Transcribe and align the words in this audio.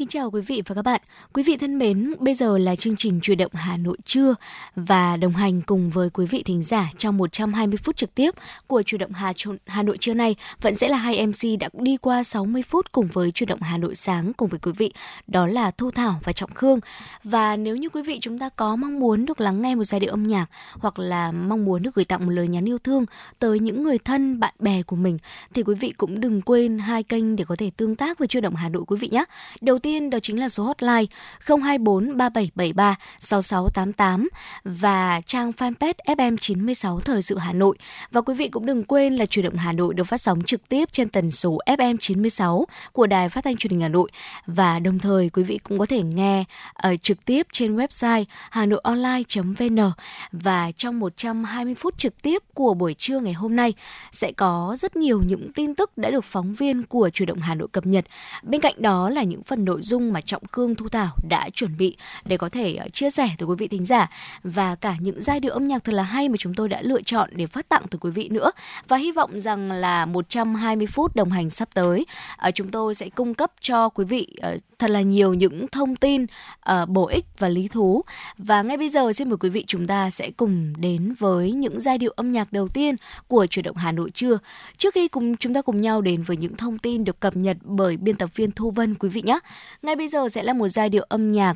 Kính 0.00 0.08
chào 0.08 0.30
quý 0.30 0.40
vị 0.40 0.62
và 0.66 0.74
các 0.74 0.82
bạn. 0.82 1.00
Quý 1.32 1.42
vị 1.42 1.56
thân 1.56 1.78
mến, 1.78 2.14
bây 2.18 2.34
giờ 2.34 2.58
là 2.58 2.76
chương 2.76 2.96
trình 2.96 3.20
Chuyển 3.20 3.38
động 3.38 3.52
Hà 3.54 3.76
Nội 3.76 3.96
trưa 4.04 4.34
và 4.76 5.16
đồng 5.16 5.32
hành 5.32 5.62
cùng 5.62 5.90
với 5.90 6.10
quý 6.10 6.26
vị 6.26 6.42
thính 6.42 6.62
giả 6.62 6.90
trong 6.98 7.16
120 7.16 7.78
phút 7.82 7.96
trực 7.96 8.14
tiếp 8.14 8.34
của 8.66 8.82
Chuyển 8.82 8.98
động 8.98 9.12
Hà, 9.12 9.32
Hà 9.66 9.82
Nội 9.82 9.96
trưa 9.98 10.14
nay 10.14 10.36
vẫn 10.60 10.74
sẽ 10.74 10.88
là 10.88 10.96
hai 10.96 11.26
MC 11.26 11.60
đã 11.60 11.68
đi 11.72 11.96
qua 11.96 12.22
60 12.22 12.62
phút 12.62 12.92
cùng 12.92 13.06
với 13.06 13.30
Chuyển 13.30 13.48
động 13.48 13.62
Hà 13.62 13.78
Nội 13.78 13.94
sáng 13.94 14.32
cùng 14.32 14.48
với 14.48 14.60
quý 14.62 14.72
vị. 14.76 14.92
Đó 15.26 15.46
là 15.46 15.70
Thu 15.70 15.90
Thảo 15.90 16.20
và 16.24 16.32
Trọng 16.32 16.54
Khương. 16.54 16.80
Và 17.24 17.56
nếu 17.56 17.76
như 17.76 17.88
quý 17.88 18.02
vị 18.02 18.18
chúng 18.20 18.38
ta 18.38 18.48
có 18.48 18.76
mong 18.76 19.00
muốn 19.00 19.26
được 19.26 19.40
lắng 19.40 19.62
nghe 19.62 19.74
một 19.74 19.84
giai 19.84 20.00
điệu 20.00 20.10
âm 20.10 20.22
nhạc 20.22 20.46
hoặc 20.72 20.98
là 20.98 21.32
mong 21.32 21.64
muốn 21.64 21.82
được 21.82 21.94
gửi 21.94 22.04
tặng 22.04 22.26
một 22.26 22.32
lời 22.32 22.48
nhắn 22.48 22.68
yêu 22.68 22.78
thương 22.78 23.04
tới 23.38 23.58
những 23.58 23.82
người 23.82 23.98
thân, 23.98 24.40
bạn 24.40 24.54
bè 24.58 24.82
của 24.82 24.96
mình 24.96 25.18
thì 25.54 25.62
quý 25.62 25.74
vị 25.74 25.92
cũng 25.96 26.20
đừng 26.20 26.42
quên 26.42 26.78
hai 26.78 27.02
kênh 27.02 27.36
để 27.36 27.44
có 27.44 27.56
thể 27.56 27.70
tương 27.76 27.96
tác 27.96 28.18
với 28.18 28.28
Chuyển 28.28 28.42
động 28.42 28.54
Hà 28.54 28.68
Nội 28.68 28.82
quý 28.86 28.96
vị 28.96 29.08
nhé. 29.12 29.24
Đầu 29.60 29.78
tiên 29.78 29.89
đó 30.10 30.18
chính 30.22 30.40
là 30.40 30.48
số 30.48 30.64
hotline 30.64 31.04
024 31.46 32.16
3773 32.16 32.96
6688 33.18 34.28
và 34.64 35.20
trang 35.26 35.50
fanpage 35.50 35.92
FM96 36.06 37.00
Thời 37.00 37.22
sự 37.22 37.38
Hà 37.38 37.52
Nội. 37.52 37.78
Và 38.10 38.20
quý 38.20 38.34
vị 38.34 38.48
cũng 38.48 38.66
đừng 38.66 38.84
quên 38.84 39.16
là 39.16 39.26
Chuyển 39.26 39.44
động 39.44 39.54
Hà 39.54 39.72
Nội 39.72 39.94
được 39.94 40.04
phát 40.04 40.20
sóng 40.20 40.42
trực 40.42 40.68
tiếp 40.68 40.88
trên 40.92 41.08
tần 41.08 41.30
số 41.30 41.58
FM 41.66 41.96
96 42.00 42.66
của 42.92 43.06
Đài 43.06 43.28
Phát 43.28 43.44
thanh 43.44 43.56
Truyền 43.56 43.70
hình 43.70 43.80
Hà 43.80 43.88
Nội 43.88 44.10
và 44.46 44.78
đồng 44.78 44.98
thời 44.98 45.30
quý 45.30 45.42
vị 45.42 45.58
cũng 45.58 45.78
có 45.78 45.86
thể 45.86 46.02
nghe 46.02 46.44
ở 46.74 46.96
trực 46.96 47.24
tiếp 47.24 47.46
trên 47.52 47.76
website 47.76 48.24
hanoionline.vn 48.50 49.90
và 50.32 50.72
trong 50.76 51.00
120 51.00 51.74
phút 51.74 51.98
trực 51.98 52.22
tiếp 52.22 52.42
của 52.54 52.74
buổi 52.74 52.94
trưa 52.94 53.20
ngày 53.20 53.32
hôm 53.32 53.56
nay 53.56 53.74
sẽ 54.12 54.32
có 54.32 54.76
rất 54.78 54.96
nhiều 54.96 55.22
những 55.26 55.52
tin 55.54 55.74
tức 55.74 55.98
đã 55.98 56.10
được 56.10 56.24
phóng 56.24 56.54
viên 56.54 56.82
của 56.82 57.10
Chuyển 57.10 57.26
động 57.26 57.40
Hà 57.40 57.54
Nội 57.54 57.68
cập 57.72 57.86
nhật. 57.86 58.04
Bên 58.42 58.60
cạnh 58.60 58.74
đó 58.78 59.10
là 59.10 59.22
những 59.22 59.42
phần 59.42 59.64
nội 59.64 59.79
dung 59.82 60.12
mà 60.12 60.20
Trọng 60.20 60.42
Cương 60.52 60.74
Thu 60.74 60.88
Thảo 60.88 61.16
đã 61.28 61.50
chuẩn 61.54 61.76
bị 61.76 61.96
để 62.24 62.36
có 62.36 62.48
thể 62.48 62.74
ờ, 62.74 62.88
chia 62.88 63.10
sẻ 63.10 63.30
tới 63.38 63.46
quý 63.46 63.54
vị 63.58 63.68
thính 63.68 63.84
giả 63.84 64.10
và 64.44 64.74
cả 64.74 64.96
những 65.00 65.22
giai 65.22 65.40
điệu 65.40 65.52
âm 65.52 65.68
nhạc 65.68 65.84
thật 65.84 65.92
là 65.92 66.02
hay 66.02 66.28
mà 66.28 66.36
chúng 66.38 66.54
tôi 66.54 66.68
đã 66.68 66.82
lựa 66.82 67.02
chọn 67.02 67.30
để 67.32 67.46
phát 67.46 67.68
tặng 67.68 67.82
tới 67.90 67.98
quý 68.00 68.10
vị 68.10 68.28
nữa. 68.28 68.50
Và 68.88 68.96
hy 68.96 69.12
vọng 69.12 69.40
rằng 69.40 69.72
là 69.72 70.06
120 70.06 70.86
phút 70.86 71.16
đồng 71.16 71.30
hành 71.30 71.50
sắp 71.50 71.68
tới 71.74 72.06
ờ, 72.36 72.50
chúng 72.50 72.70
tôi 72.70 72.94
sẽ 72.94 73.08
cung 73.08 73.34
cấp 73.34 73.52
cho 73.60 73.88
quý 73.88 74.04
vị 74.04 74.26
ờ, 74.42 74.56
thật 74.80 74.90
là 74.90 75.00
nhiều 75.00 75.34
những 75.34 75.66
thông 75.68 75.96
tin 75.96 76.26
ờ, 76.60 76.86
bổ 76.86 77.06
ích 77.06 77.24
và 77.38 77.48
lý 77.48 77.68
thú. 77.68 78.02
Và 78.38 78.62
ngay 78.62 78.76
bây 78.76 78.88
giờ 78.88 79.12
xin 79.12 79.28
mời 79.28 79.36
quý 79.36 79.48
vị 79.48 79.64
chúng 79.66 79.86
ta 79.86 80.10
sẽ 80.10 80.30
cùng 80.36 80.72
đến 80.76 81.14
với 81.18 81.52
những 81.52 81.80
giai 81.80 81.98
điệu 81.98 82.12
âm 82.16 82.32
nhạc 82.32 82.52
đầu 82.52 82.68
tiên 82.68 82.96
của 83.28 83.46
chuyển 83.46 83.62
động 83.62 83.76
Hà 83.76 83.92
Nội 83.92 84.10
trưa. 84.10 84.38
Trước 84.78 84.94
khi 84.94 85.08
cùng 85.08 85.36
chúng 85.36 85.54
ta 85.54 85.62
cùng 85.62 85.80
nhau 85.80 86.00
đến 86.00 86.22
với 86.22 86.36
những 86.36 86.56
thông 86.56 86.78
tin 86.78 87.04
được 87.04 87.20
cập 87.20 87.36
nhật 87.36 87.56
bởi 87.62 87.96
biên 87.96 88.16
tập 88.16 88.30
viên 88.34 88.50
Thu 88.52 88.70
Vân 88.70 88.94
quý 88.94 89.08
vị 89.08 89.22
nhé. 89.22 89.38
Ngay 89.82 89.96
bây 89.96 90.08
giờ 90.08 90.28
sẽ 90.28 90.42
là 90.42 90.52
một 90.52 90.68
giai 90.68 90.88
điệu 90.88 91.02
âm 91.08 91.32
nhạc 91.32 91.54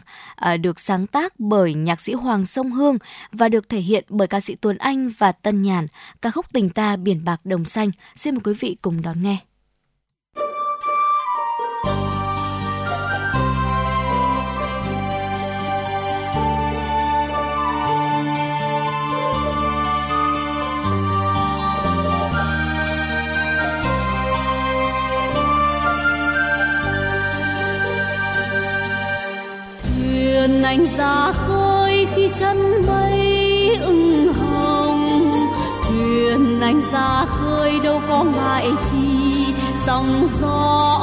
uh, 0.52 0.60
được 0.60 0.80
sáng 0.80 1.06
tác 1.06 1.40
bởi 1.40 1.74
nhạc 1.74 2.00
sĩ 2.00 2.12
Hoàng 2.12 2.46
Sông 2.46 2.72
Hương 2.72 2.98
và 3.32 3.48
được 3.48 3.68
thể 3.68 3.80
hiện 3.80 4.04
bởi 4.08 4.28
ca 4.28 4.40
sĩ 4.40 4.54
Tuấn 4.54 4.78
Anh 4.78 5.10
và 5.18 5.32
Tân 5.32 5.62
Nhàn, 5.62 5.86
ca 6.22 6.30
khúc 6.30 6.46
Tình 6.52 6.70
ta 6.70 6.96
biển 6.96 7.24
bạc 7.24 7.40
đồng 7.44 7.64
xanh. 7.64 7.90
Xin 8.16 8.34
mời 8.34 8.40
quý 8.44 8.52
vị 8.60 8.76
cùng 8.82 9.02
đón 9.02 9.22
nghe. 9.22 9.38
Anh 30.64 30.84
ra 30.98 31.32
khơi 31.32 32.06
khi 32.14 32.28
chân 32.34 32.86
mây 32.86 33.78
ưng 33.84 34.32
hồng. 34.32 35.32
Thuyền 35.82 36.60
anh 36.60 36.80
ra 36.92 37.24
khơi 37.26 37.80
đâu 37.84 38.00
có 38.08 38.24
ngại 38.24 38.66
chi 38.90 39.46
sóng 39.76 40.26
gió 40.28 41.00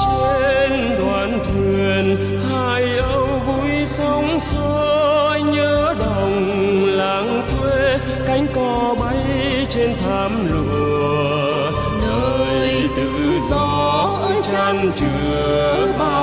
trên 0.00 0.98
đoàn 0.98 1.38
thuyền 1.46 2.16
hai 2.50 2.98
âu 2.98 3.26
vui 3.46 3.86
sóng 3.86 4.38
gió 4.42 5.36
nhớ 5.52 5.94
đồng 5.98 6.48
làng 6.84 7.48
quê 7.60 7.98
cánh 8.26 8.46
cò 8.54 8.94
bay 9.00 9.66
trên 9.68 9.90
thảm 10.04 10.32
lụa 10.52 11.70
nơi 12.02 12.88
tự 12.96 13.10
do 13.50 14.18
chan 14.50 14.90
chứa 14.94 15.92
bao 15.98 16.19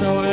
so 0.00 0.29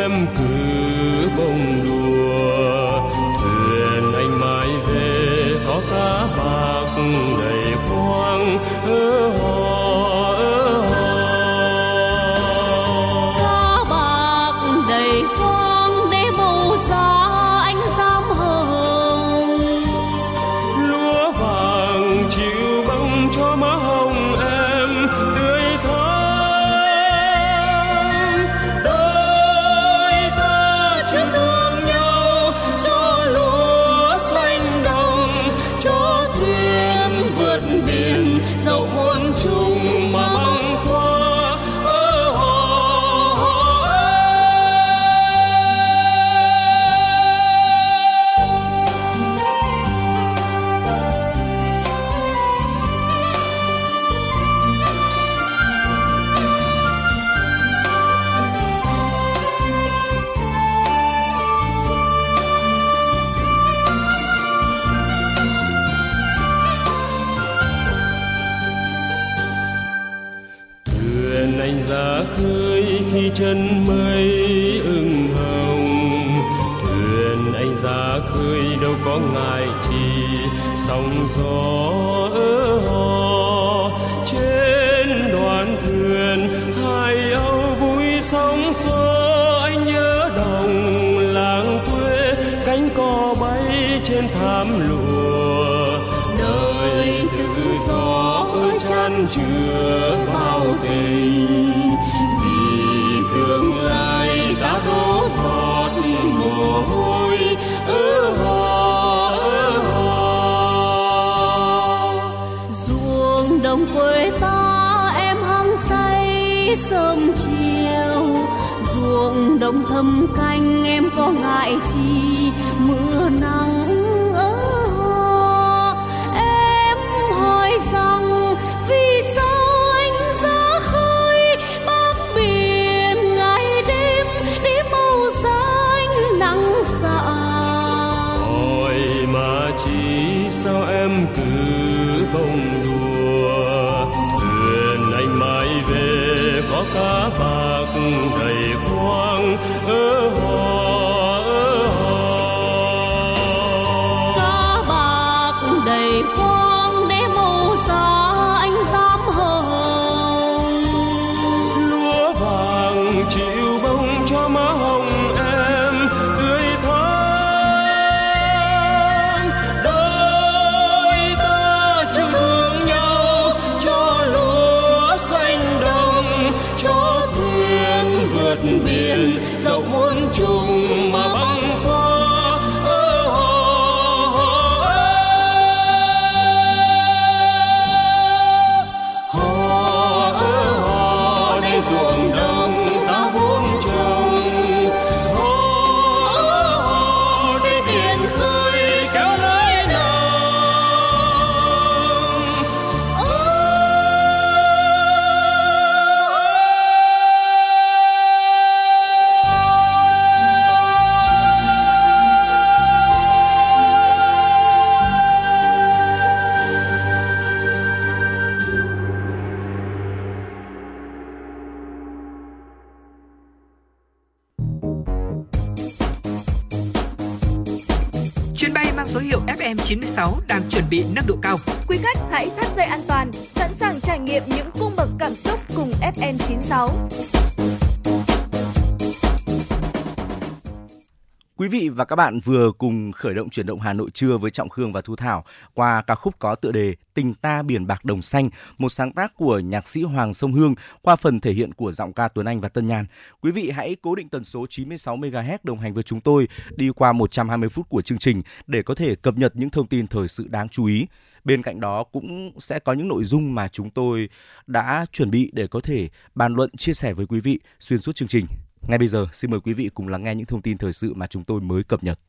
các 242.08 242.16
bạn 242.16 242.40
vừa 242.40 242.72
cùng 242.72 243.12
khởi 243.12 243.34
động 243.34 243.50
chuyển 243.50 243.66
động 243.66 243.80
Hà 243.80 243.94
Nội 243.94 244.10
trưa 244.14 244.38
với 244.38 244.52
Trọng 244.52 244.70
Khương 244.70 244.94
và 244.94 245.02
Thu 245.02 245.16
Thảo 245.16 245.46
qua 245.74 246.02
ca 246.02 246.16
khúc 246.16 246.40
có 246.40 246.56
tựa 246.56 246.72
đề 246.72 246.96
Tình 247.14 247.34
ta 247.34 247.64
biển 247.64 247.88
bạc 247.88 248.06
đồng 248.06 248.22
xanh, 248.22 248.50
một 248.78 248.90
sáng 248.90 249.14
tác 249.14 249.36
của 249.36 249.60
nhạc 249.60 249.88
sĩ 249.88 250.04
Hoàng 250.04 250.34
Sông 250.34 250.54
Hương 250.54 250.76
qua 251.02 251.16
phần 251.16 251.40
thể 251.40 251.52
hiện 251.52 251.74
của 251.74 251.92
giọng 251.92 252.14
ca 252.14 252.28
Tuấn 252.28 252.48
Anh 252.48 252.62
và 252.62 252.70
Tân 252.70 252.88
Nhàn. 252.88 253.06
Quý 253.42 253.52
vị 253.52 253.70
hãy 253.70 253.96
cố 254.02 254.16
định 254.16 254.30
tần 254.30 254.44
số 254.44 254.66
96 254.70 255.18
MHz 255.18 255.58
đồng 255.64 255.80
hành 255.80 255.94
với 255.94 256.04
chúng 256.04 256.22
tôi 256.22 256.48
đi 256.76 256.90
qua 256.96 257.14
120 257.14 257.70
phút 257.70 257.90
của 257.90 258.02
chương 258.02 258.18
trình 258.18 258.42
để 258.68 258.84
có 258.84 258.96
thể 258.96 259.16
cập 259.16 259.38
nhật 259.38 259.56
những 259.56 259.70
thông 259.70 259.88
tin 259.88 260.08
thời 260.08 260.28
sự 260.28 260.48
đáng 260.48 260.70
chú 260.70 260.86
ý. 260.86 261.08
Bên 261.44 261.64
cạnh 261.64 261.80
đó 261.80 262.04
cũng 262.04 262.52
sẽ 262.58 262.80
có 262.80 262.94
những 262.94 263.08
nội 263.08 263.24
dung 263.24 263.56
mà 263.56 263.68
chúng 263.68 263.90
tôi 263.90 264.30
đã 264.68 265.06
chuẩn 265.12 265.32
bị 265.32 265.52
để 265.54 265.68
có 265.68 265.80
thể 265.84 266.10
bàn 266.36 266.54
luận 266.54 266.70
chia 266.78 266.94
sẻ 266.94 267.14
với 267.14 267.26
quý 267.26 267.40
vị 267.40 267.60
xuyên 267.80 268.00
suốt 268.00 268.16
chương 268.16 268.28
trình. 268.28 268.46
Ngay 268.88 268.98
bây 268.98 269.08
giờ, 269.08 269.28
xin 269.34 269.52
mời 269.52 269.60
quý 269.60 269.74
vị 269.74 269.90
cùng 269.94 270.08
lắng 270.08 270.24
nghe 270.24 270.36
những 270.36 270.46
thông 270.46 270.62
tin 270.62 270.78
thời 270.78 270.94
sự 270.94 271.14
mà 271.14 271.28
chúng 271.28 271.44
tôi 271.44 271.62
mới 271.62 271.84
cập 271.84 272.04
nhật. 272.04 272.20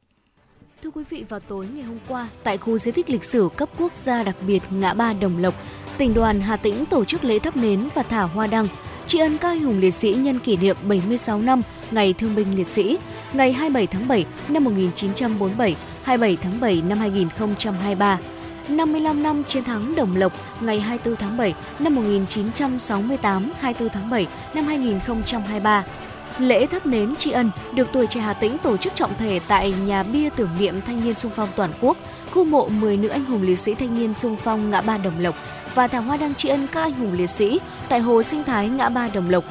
Thưa 0.83 0.91
quý 0.91 1.05
vị, 1.11 1.25
vào 1.29 1.41
tối 1.41 1.67
ngày 1.75 1.85
hôm 1.85 1.99
qua, 2.09 2.29
tại 2.43 2.59
khu 2.59 2.79
di 2.79 2.91
tích 2.91 3.11
lịch 3.11 3.25
sử 3.25 3.49
cấp 3.57 3.69
quốc 3.79 3.97
gia 3.97 4.23
đặc 4.23 4.37
biệt 4.47 4.63
ngã 4.71 4.95
ba 4.95 5.13
Đồng 5.13 5.43
Lộc, 5.43 5.55
tỉnh 5.99 6.15
đoàn 6.15 6.41
Hà 6.41 6.57
Tĩnh 6.57 6.87
tổ 6.87 7.05
chức 7.05 7.25
lễ 7.25 7.39
thắp 7.39 7.57
nến 7.57 7.89
và 7.95 8.03
thả 8.03 8.23
hoa 8.23 8.47
đăng 8.47 8.69
tri 9.07 9.19
ân 9.19 9.39
các 9.39 9.49
anh 9.49 9.61
hùng 9.61 9.81
liệt 9.81 9.91
sĩ 9.91 10.15
nhân 10.15 10.39
kỷ 10.39 10.57
niệm 10.57 10.77
76 10.89 11.41
năm 11.41 11.63
Ngày 11.91 12.13
Thương 12.13 12.35
binh 12.35 12.57
Liệt 12.57 12.67
sĩ, 12.67 12.99
ngày 13.33 13.53
27 13.53 13.87
tháng 13.87 14.09
7 14.09 14.27
năm 14.49 14.65
1947, 14.65 15.77
27 16.03 16.37
tháng 16.43 16.61
7 16.61 16.83
năm 16.83 16.99
2023, 16.99 18.19
55 18.69 19.23
năm 19.23 19.45
chiến 19.45 19.65
thắng 19.65 19.95
Đồng 19.95 20.17
Lộc 20.17 20.33
ngày 20.61 20.81
24 20.81 21.17
tháng 21.17 21.37
7 21.37 21.55
năm 21.79 21.95
1968, 21.95 23.53
24 23.59 23.89
tháng 23.89 24.11
7 24.11 24.27
năm 24.55 24.65
2023, 24.65 25.85
Lễ 26.39 26.67
thắp 26.67 26.87
nến 26.87 27.17
tri 27.17 27.31
ân 27.31 27.51
được 27.73 27.89
tuổi 27.93 28.07
trẻ 28.07 28.21
Hà 28.21 28.33
Tĩnh 28.33 28.59
tổ 28.59 28.77
chức 28.77 28.95
trọng 28.95 29.17
thể 29.19 29.41
tại 29.49 29.75
nhà 29.87 30.03
bia 30.03 30.29
tưởng 30.37 30.49
niệm 30.59 30.81
thanh 30.87 31.05
niên 31.05 31.15
sung 31.15 31.33
phong 31.37 31.49
toàn 31.57 31.73
quốc, 31.81 31.97
khu 32.31 32.45
mộ 32.45 32.69
10 32.69 32.97
nữ 32.97 33.09
anh 33.09 33.25
hùng 33.25 33.43
liệt 33.43 33.59
sĩ 33.59 33.75
thanh 33.75 33.95
niên 33.95 34.15
sung 34.15 34.37
phong 34.37 34.71
ngã 34.71 34.81
ba 34.81 34.99
Đồng 34.99 35.21
Lộc 35.21 35.35
và 35.75 35.87
thả 35.87 35.99
hoa 35.99 36.17
đăng 36.17 36.35
tri 36.35 36.49
ân 36.49 36.67
các 36.73 36.83
anh 36.83 36.93
hùng 36.93 37.13
liệt 37.13 37.31
sĩ 37.31 37.61
tại 37.89 38.01
hồ 38.01 38.23
sinh 38.23 38.45
thái 38.45 38.69
ngã 38.69 38.89
ba 38.89 39.09
Đồng 39.15 39.31
Lộc. 39.31 39.45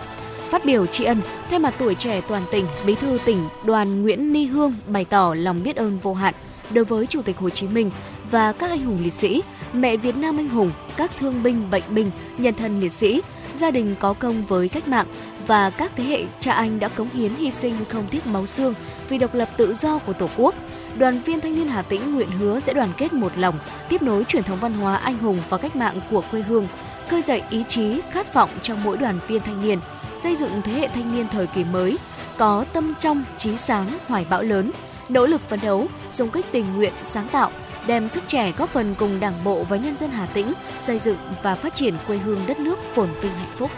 Phát 0.50 0.66
biểu 0.66 0.86
tri 0.86 1.04
ân, 1.04 1.22
thay 1.50 1.60
mặt 1.60 1.74
tuổi 1.78 1.96
trẻ 1.96 2.22
toàn 2.22 2.44
tỉnh, 2.52 2.66
Bí 2.86 2.96
thư 2.96 3.18
tỉnh 3.26 3.48
Đoàn 3.66 4.02
Nguyễn 4.02 4.34
Ni 4.34 4.46
Hương 4.46 4.74
bày 4.88 5.06
tỏ 5.06 5.34
lòng 5.38 5.64
biết 5.64 5.76
ơn 5.76 6.00
vô 6.00 6.14
hạn 6.14 6.34
đối 6.70 6.86
với 6.86 7.08
Chủ 7.08 7.22
tịch 7.22 7.38
Hồ 7.38 7.50
Chí 7.50 7.68
Minh 7.68 7.92
và 8.32 8.52
các 8.52 8.70
anh 8.70 8.86
hùng 8.86 9.00
liệt 9.04 9.14
sĩ, 9.14 9.44
mẹ 9.74 9.98
Việt 9.98 10.18
Nam 10.18 10.38
anh 10.38 10.50
hùng, 10.50 10.70
các 10.98 11.12
thương 11.20 11.44
binh, 11.44 11.70
bệnh 11.72 11.84
binh, 11.90 12.12
nhân 12.38 12.54
thân 12.54 12.80
liệt 12.80 12.92
sĩ, 12.92 13.22
gia 13.54 13.72
đình 13.72 13.96
có 14.00 14.14
công 14.14 14.44
với 14.44 14.70
cách 14.70 14.88
mạng 14.88 15.08
và 15.48 15.70
các 15.70 15.92
thế 15.96 16.04
hệ 16.04 16.24
cha 16.40 16.52
anh 16.52 16.80
đã 16.80 16.88
cống 16.88 17.10
hiến 17.10 17.36
hy 17.36 17.52
sinh 17.52 17.76
không 17.90 18.08
tiếc 18.12 18.28
máu 18.28 18.46
xương 18.46 18.74
vì 19.10 19.18
độc 19.18 19.34
lập 19.34 19.50
tự 19.58 19.74
do 19.74 19.98
của 19.98 20.14
Tổ 20.14 20.30
quốc. 20.38 20.56
Đoàn 20.98 21.20
viên 21.20 21.42
thanh 21.42 21.56
niên 21.56 21.68
Hà 21.68 21.82
Tĩnh 21.82 22.16
nguyện 22.16 22.30
hứa 22.30 22.60
sẽ 22.60 22.74
đoàn 22.74 22.90
kết 22.98 23.14
một 23.14 23.32
lòng, 23.36 23.60
tiếp 23.90 24.02
nối 24.02 24.24
truyền 24.24 24.44
thống 24.44 24.58
văn 24.62 24.74
hóa 24.74 24.96
anh 24.96 25.18
hùng 25.18 25.40
và 25.50 25.58
cách 25.58 25.76
mạng 25.76 26.00
của 26.10 26.24
quê 26.32 26.42
hương, 26.42 26.68
khơi 27.10 27.22
dậy 27.22 27.42
ý 27.50 27.64
chí, 27.68 28.02
khát 28.12 28.34
vọng 28.34 28.50
trong 28.62 28.84
mỗi 28.84 28.98
đoàn 28.98 29.20
viên 29.28 29.42
thanh 29.42 29.62
niên, 29.62 29.80
xây 30.16 30.36
dựng 30.36 30.62
thế 30.64 30.74
hệ 30.74 30.88
thanh 30.88 31.16
niên 31.16 31.28
thời 31.28 31.48
kỳ 31.48 31.64
mới, 31.64 31.98
có 32.38 32.66
tâm 32.74 32.94
trong, 33.00 33.24
trí 33.38 33.58
sáng, 33.58 33.90
hoài 34.08 34.26
bão 34.30 34.42
lớn, 34.42 34.72
nỗ 35.10 35.26
lực 35.26 35.42
phấn 35.42 35.60
đấu, 35.64 35.88
dùng 36.12 36.30
cách 36.30 36.46
tình 36.52 36.76
nguyện, 36.76 36.94
sáng 37.04 37.28
tạo, 37.28 37.52
đem 37.88 38.08
sức 38.08 38.24
trẻ 38.28 38.52
góp 38.58 38.70
phần 38.70 38.96
cùng 38.96 39.20
Đảng 39.20 39.44
bộ 39.44 39.64
và 39.70 39.78
nhân 39.78 39.98
dân 39.98 40.10
Hà 40.10 40.26
Tĩnh 40.26 40.54
xây 40.80 41.00
dựng 41.00 41.18
và 41.44 41.56
phát 41.56 41.76
triển 41.76 41.98
quê 42.08 42.18
hương 42.18 42.40
đất 42.48 42.60
nước 42.60 42.80
phồn 42.96 43.10
vinh 43.22 43.32
hạnh 43.32 43.52
phúc. 43.56 43.72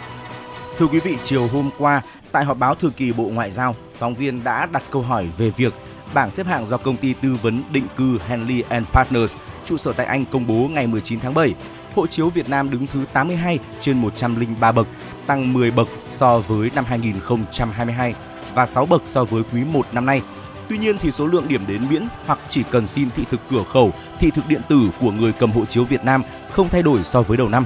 Thưa 0.80 0.86
quý 0.86 1.00
vị, 1.00 1.16
chiều 1.24 1.48
hôm 1.52 1.70
qua, 1.78 2.02
tại 2.32 2.44
họp 2.44 2.58
báo 2.58 2.74
thường 2.74 2.92
kỳ 2.96 3.12
Bộ 3.12 3.24
Ngoại 3.24 3.50
giao, 3.50 3.74
phóng 3.98 4.14
viên 4.14 4.44
đã 4.44 4.66
đặt 4.66 4.82
câu 4.90 5.02
hỏi 5.02 5.28
về 5.38 5.50
việc 5.50 5.74
bảng 6.14 6.30
xếp 6.30 6.46
hạng 6.46 6.66
do 6.66 6.76
công 6.76 6.96
ty 6.96 7.12
tư 7.12 7.36
vấn 7.42 7.62
định 7.72 7.86
cư 7.96 8.18
Henley 8.28 8.62
and 8.68 8.86
Partners, 8.86 9.36
trụ 9.64 9.76
sở 9.76 9.92
tại 9.92 10.06
Anh 10.06 10.24
công 10.24 10.46
bố 10.46 10.54
ngày 10.54 10.86
19 10.86 11.20
tháng 11.20 11.34
7. 11.34 11.54
Hộ 11.94 12.06
chiếu 12.06 12.28
Việt 12.28 12.48
Nam 12.48 12.70
đứng 12.70 12.86
thứ 12.86 13.04
82 13.12 13.58
trên 13.80 13.98
103 13.98 14.72
bậc, 14.72 14.86
tăng 15.26 15.52
10 15.52 15.70
bậc 15.70 15.88
so 16.10 16.38
với 16.38 16.70
năm 16.74 16.84
2022 16.84 18.14
và 18.54 18.66
6 18.66 18.86
bậc 18.86 19.02
so 19.06 19.24
với 19.24 19.42
quý 19.52 19.64
1 19.64 19.86
năm 19.92 20.06
nay. 20.06 20.22
Tuy 20.68 20.78
nhiên 20.78 20.98
thì 20.98 21.10
số 21.10 21.26
lượng 21.26 21.48
điểm 21.48 21.62
đến 21.68 21.82
miễn 21.90 22.02
hoặc 22.26 22.38
chỉ 22.48 22.62
cần 22.70 22.86
xin 22.86 23.10
thị 23.16 23.24
thực 23.30 23.40
cửa 23.50 23.62
khẩu, 23.62 23.92
thị 24.18 24.30
thực 24.30 24.48
điện 24.48 24.60
tử 24.68 24.90
của 25.00 25.10
người 25.10 25.32
cầm 25.32 25.52
hộ 25.52 25.64
chiếu 25.64 25.84
Việt 25.84 26.04
Nam 26.04 26.22
không 26.50 26.68
thay 26.68 26.82
đổi 26.82 27.04
so 27.04 27.22
với 27.22 27.36
đầu 27.36 27.48
năm. 27.48 27.64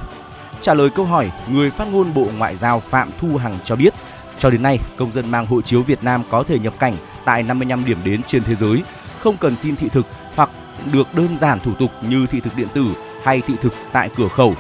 Trả 0.65 0.75
lời 0.75 0.91
câu 0.91 1.05
hỏi, 1.05 1.31
người 1.49 1.71
phát 1.71 1.89
ngôn 1.93 2.15
Bộ 2.15 2.27
Ngoại 2.39 2.57
giao 2.57 2.81
Phạm 2.81 3.11
Thu 3.21 3.37
Hằng 3.37 3.59
cho 3.65 3.77
biết, 3.77 3.95
cho 4.39 4.51
đến 4.51 4.63
nay, 4.63 4.79
công 4.97 5.13
dân 5.13 5.31
mang 5.31 5.47
hộ 5.47 5.63
chiếu 5.63 5.83
Việt 5.83 6.05
Nam 6.05 6.23
có 6.31 6.43
thể 6.43 6.59
nhập 6.59 6.75
cảnh 6.79 6.97
tại 7.25 7.43
55 7.43 7.85
điểm 7.85 7.99
đến 8.05 8.21
trên 8.27 8.43
thế 8.43 8.55
giới, 8.55 8.83
không 9.21 9.37
cần 9.37 9.57
xin 9.57 9.77
thị 9.77 9.89
thực 9.89 10.07
hoặc 10.35 10.51
được 10.93 11.15
đơn 11.15 11.39
giản 11.39 11.61
thủ 11.61 11.75
tục 11.79 11.91
như 12.09 12.27
thị 12.27 12.41
thực 12.41 12.57
điện 12.57 12.69
tử 12.75 12.87
hay 13.23 13.41
thị 13.47 13.55
thực 13.63 13.73
tại 13.93 14.11
cửa 14.17 14.29
khẩu. 14.29 14.55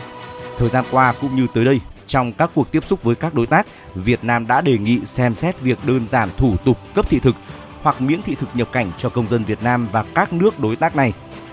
Thời 0.58 0.68
gian 0.68 0.84
qua 0.90 1.14
cũng 1.20 1.36
như 1.36 1.46
tới 1.54 1.64
đây, 1.64 1.80
trong 2.06 2.32
các 2.32 2.50
cuộc 2.54 2.70
tiếp 2.70 2.84
xúc 2.84 3.02
với 3.02 3.14
các 3.14 3.34
đối 3.34 3.46
tác, 3.46 3.66
Việt 3.94 4.24
Nam 4.24 4.46
đã 4.46 4.60
đề 4.60 4.78
nghị 4.78 5.00
xem 5.04 5.34
xét 5.34 5.60
việc 5.60 5.78
đơn 5.86 6.08
giản 6.08 6.28
thủ 6.36 6.56
tục 6.64 6.78
cấp 6.94 7.06
thị 7.08 7.18
thực 7.18 7.34
hoặc 7.82 8.00
miễn 8.00 8.22
thị 8.22 8.36
thực 8.40 8.48
nhập 8.54 8.68
cảnh 8.72 8.90
cho 8.98 9.08
công 9.08 9.28
dân 9.28 9.44
Việt 9.44 9.62
Nam 9.62 9.88
và 9.92 10.04
các 10.14 10.32
nước 10.32 10.60
đối 10.60 10.76
tác 10.76 10.96
này. 10.96 11.12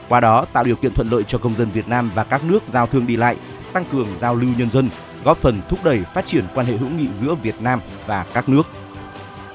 Qua 0.10 0.20
đó 0.20 0.46
tạo 0.53 0.63
điều 0.63 0.75
kiện 0.75 0.93
thuận 0.93 1.12
lợi 1.12 1.24
cho 1.24 1.38
công 1.38 1.55
dân 1.55 1.72
Việt 1.72 1.88
Nam 1.88 2.12
và 2.15 2.24
các 2.24 2.43
nước 2.43 2.63
giao 2.67 2.88
thương 2.88 3.08
đi 3.08 3.15
lại, 3.15 3.36
tăng 3.74 3.86
cường 3.92 4.08
giao 4.16 4.36
lưu 4.36 4.50
nhân 4.58 4.70
dân, 4.70 4.90
góp 5.24 5.38
phần 5.38 5.62
thúc 5.70 5.80
đẩy 5.84 6.04
phát 6.13 6.25
triển 6.25 6.44
quan 6.56 6.66
hệ 6.66 6.78
hữu 6.78 6.90
nghị 6.90 7.08
giữa 7.13 7.36
Việt 7.36 7.62
Nam 7.62 7.80
và 8.08 8.25
các 8.34 8.50
nước. 8.50 8.63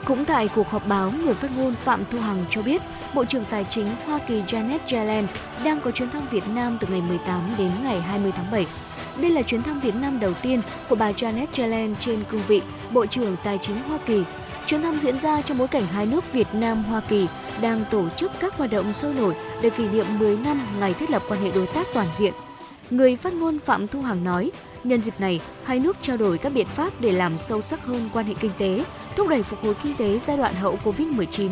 Cũng 0.05 0.25
tại 0.25 0.49
cuộc 0.55 0.69
họp 0.69 0.89
báo, 0.89 1.13
người 1.25 1.35
phát 1.35 1.51
ngôn 1.57 1.75
Phạm 1.75 2.01
Thu 2.11 2.21
Hằng 2.21 2.45
cho 2.51 2.63
biết, 2.63 2.83
Bộ 3.15 3.25
trưởng 3.25 3.45
Tài 3.45 3.65
chính 3.65 3.87
Hoa 4.07 4.19
Kỳ 4.19 4.43
Janet 4.43 4.79
Yellen 4.89 5.27
đang 5.65 5.81
có 5.81 5.91
chuyến 5.91 6.11
thăm 6.11 6.29
Việt 6.31 6.49
Nam 6.55 6.79
từ 6.81 6.89
ngày 6.91 7.03
18 7.09 7.51
đến 7.59 7.71
ngày 7.83 8.01
20 8.01 8.33
tháng 8.37 8.51
7. 8.51 8.67
Đây 9.21 9.31
là 9.31 9.43
chuyến 9.43 9.63
thăm 9.63 9.81
Việt 9.81 9.95
Nam 9.95 10.21
đầu 10.21 10.33
tiên 10.43 10.63
của 10.89 10.95
bà 10.95 11.13
Janet 11.13 11.47
Yellen 11.57 11.97
trên 11.97 12.25
cương 12.25 12.43
vị 12.49 12.63
Bộ 12.91 13.07
trưởng 13.07 13.37
Tài 13.45 13.59
chính 13.59 13.83
Hoa 13.83 13.99
Kỳ. 14.07 14.25
Chuyến 14.67 14.83
thăm 14.83 14.99
diễn 14.99 15.21
ra 15.21 15.43
trong 15.43 15.59
bối 15.59 15.69
cảnh 15.69 15.87
hai 15.87 16.07
nước 16.07 16.33
Việt 16.33 16.49
Nam 16.53 16.85
Hoa 16.85 17.01
Kỳ 17.01 17.29
đang 17.61 17.85
tổ 17.91 18.09
chức 18.17 18.33
các 18.41 18.59
hoạt 18.59 18.71
động 18.71 18.95
sôi 18.95 19.15
nổi 19.15 19.35
để 19.63 19.71
kỷ 19.71 19.89
niệm 19.89 20.07
10 20.19 20.37
năm 20.37 20.61
ngày 20.81 20.95
thiết 20.95 21.11
lập 21.11 21.23
quan 21.29 21.41
hệ 21.41 21.51
đối 21.55 21.67
tác 21.67 21.87
toàn 21.95 22.07
diện. 22.17 22.33
Người 22.91 23.17
phát 23.17 23.33
ngôn 23.33 23.59
Phạm 23.59 23.89
Thu 23.89 24.03
Hằng 24.03 24.25
nói, 24.25 24.51
Nhân 24.85 25.03
dịp 25.03 25.21
này, 25.21 25.41
hai 25.65 25.81
nước 25.81 25.97
trao 26.01 26.17
đổi 26.17 26.39
các 26.39 26.53
biện 26.53 26.67
pháp 26.67 27.01
để 27.01 27.13
làm 27.13 27.39
sâu 27.39 27.61
sắc 27.61 27.85
hơn 27.85 28.09
quan 28.13 28.27
hệ 28.27 28.35
kinh 28.41 28.51
tế, 28.59 28.85
thúc 29.17 29.29
đẩy 29.29 29.43
phục 29.43 29.65
hồi 29.65 29.75
kinh 29.83 29.97
tế 29.97 30.19
giai 30.19 30.37
đoạn 30.37 30.55
hậu 30.55 30.79
Covid-19. 30.85 31.51